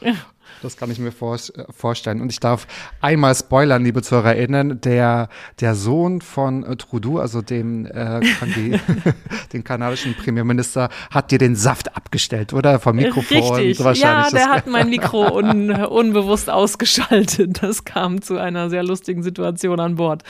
Das 0.61 0.77
kann 0.77 0.91
ich 0.91 0.99
mir 0.99 1.11
vor, 1.11 1.35
äh, 1.35 1.39
vorstellen. 1.69 2.21
Und 2.21 2.31
ich 2.31 2.39
darf 2.39 2.67
einmal 3.01 3.35
spoilern, 3.35 3.83
liebe 3.83 4.01
ZuhörerInnen, 4.01 4.81
der, 4.81 5.29
der 5.59 5.75
Sohn 5.75 6.21
von 6.21 6.63
äh, 6.63 6.75
Trudeau, 6.75 7.19
also 7.19 7.41
dem, 7.41 7.85
äh, 7.85 8.21
den 9.53 9.63
kanadischen 9.63 10.15
Premierminister, 10.15 10.89
hat 11.09 11.31
dir 11.31 11.37
den 11.37 11.55
Saft 11.55 11.95
abgestellt, 11.95 12.53
oder? 12.53 12.79
Vom 12.79 12.95
Mikrofon. 12.95 13.55
Richtig. 13.55 13.77
So 13.77 13.89
ja, 13.91 14.29
der 14.29 14.49
hat 14.49 14.67
mein 14.67 14.89
Mikro 14.89 15.37
un, 15.37 15.71
unbewusst 15.85 16.49
ausgeschaltet. 16.49 17.63
Das 17.63 17.85
kam 17.85 18.21
zu 18.21 18.37
einer 18.37 18.69
sehr 18.69 18.83
lustigen 18.83 19.23
Situation 19.23 19.79
an 19.79 19.95
Bord. 19.95 20.23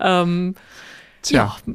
Ähm, 0.00 0.54
Tja, 1.22 1.56
ja, 1.66 1.74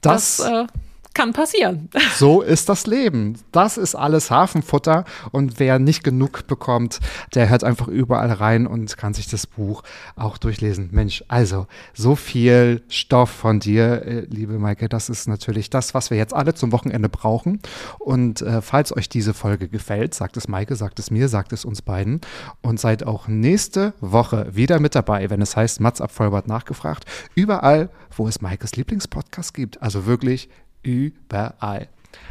das, 0.00 0.36
das 0.36 0.46
äh, 0.46 0.66
kann 1.14 1.32
passieren. 1.32 1.88
So 2.16 2.42
ist 2.42 2.68
das 2.68 2.86
Leben. 2.86 3.38
Das 3.50 3.78
ist 3.78 3.94
alles 3.94 4.30
Hafenfutter. 4.30 5.04
Und 5.32 5.58
wer 5.58 5.78
nicht 5.78 6.04
genug 6.04 6.46
bekommt, 6.46 7.00
der 7.34 7.48
hört 7.48 7.64
einfach 7.64 7.88
überall 7.88 8.30
rein 8.30 8.66
und 8.66 8.96
kann 8.96 9.14
sich 9.14 9.26
das 9.26 9.46
Buch 9.46 9.82
auch 10.14 10.38
durchlesen. 10.38 10.90
Mensch, 10.92 11.24
also 11.26 11.66
so 11.94 12.14
viel 12.14 12.82
Stoff 12.88 13.30
von 13.30 13.58
dir, 13.58 14.02
äh, 14.02 14.20
liebe 14.28 14.58
Maike. 14.58 14.88
Das 14.88 15.08
ist 15.08 15.26
natürlich 15.26 15.70
das, 15.70 15.94
was 15.94 16.10
wir 16.10 16.18
jetzt 16.18 16.34
alle 16.34 16.54
zum 16.54 16.70
Wochenende 16.70 17.08
brauchen. 17.08 17.60
Und 17.98 18.42
äh, 18.42 18.62
falls 18.62 18.94
euch 18.96 19.08
diese 19.08 19.34
Folge 19.34 19.68
gefällt, 19.68 20.14
sagt 20.14 20.36
es 20.36 20.46
Maike, 20.46 20.76
sagt 20.76 20.98
es 20.98 21.10
mir, 21.10 21.28
sagt 21.28 21.52
es 21.52 21.64
uns 21.64 21.82
beiden. 21.82 22.20
Und 22.60 22.78
seid 22.78 23.04
auch 23.04 23.26
nächste 23.26 23.94
Woche 24.00 24.48
wieder 24.52 24.78
mit 24.78 24.94
dabei, 24.94 25.28
wenn 25.30 25.42
es 25.42 25.56
heißt 25.56 25.80
Mats 25.80 26.00
Vollbart 26.12 26.46
nachgefragt. 26.46 27.04
Überall, 27.34 27.88
wo 28.16 28.28
es 28.28 28.40
Maikes 28.40 28.76
Lieblingspodcast 28.76 29.54
gibt. 29.54 29.82
Also 29.82 30.06
wirklich 30.06 30.48
überall. 30.82 31.88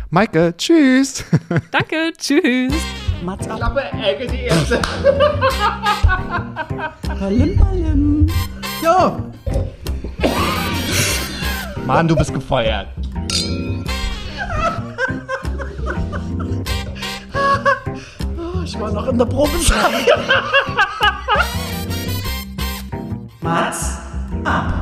Maike, 0.09 0.53
tschüss. 0.57 1.23
Danke, 1.71 2.11
tschüss. 2.17 2.73
Mats 3.23 3.47
ab. 3.47 3.57
Klappe, 3.57 3.83
Ecke, 3.93 4.27
die 4.27 4.41
erste. 4.43 4.77
Ballen, 7.19 7.57
ballen. 7.57 8.31
Jo. 8.81 9.31
Mann, 11.85 12.07
du 12.07 12.15
bist 12.15 12.33
gefeuert. 12.33 12.87
Ich 18.63 18.79
war 18.79 18.91
noch 18.91 19.07
in 19.07 19.17
der 19.17 19.25
Probezeit. 19.25 20.07
Mats 23.41 23.97
ab. 24.45 24.73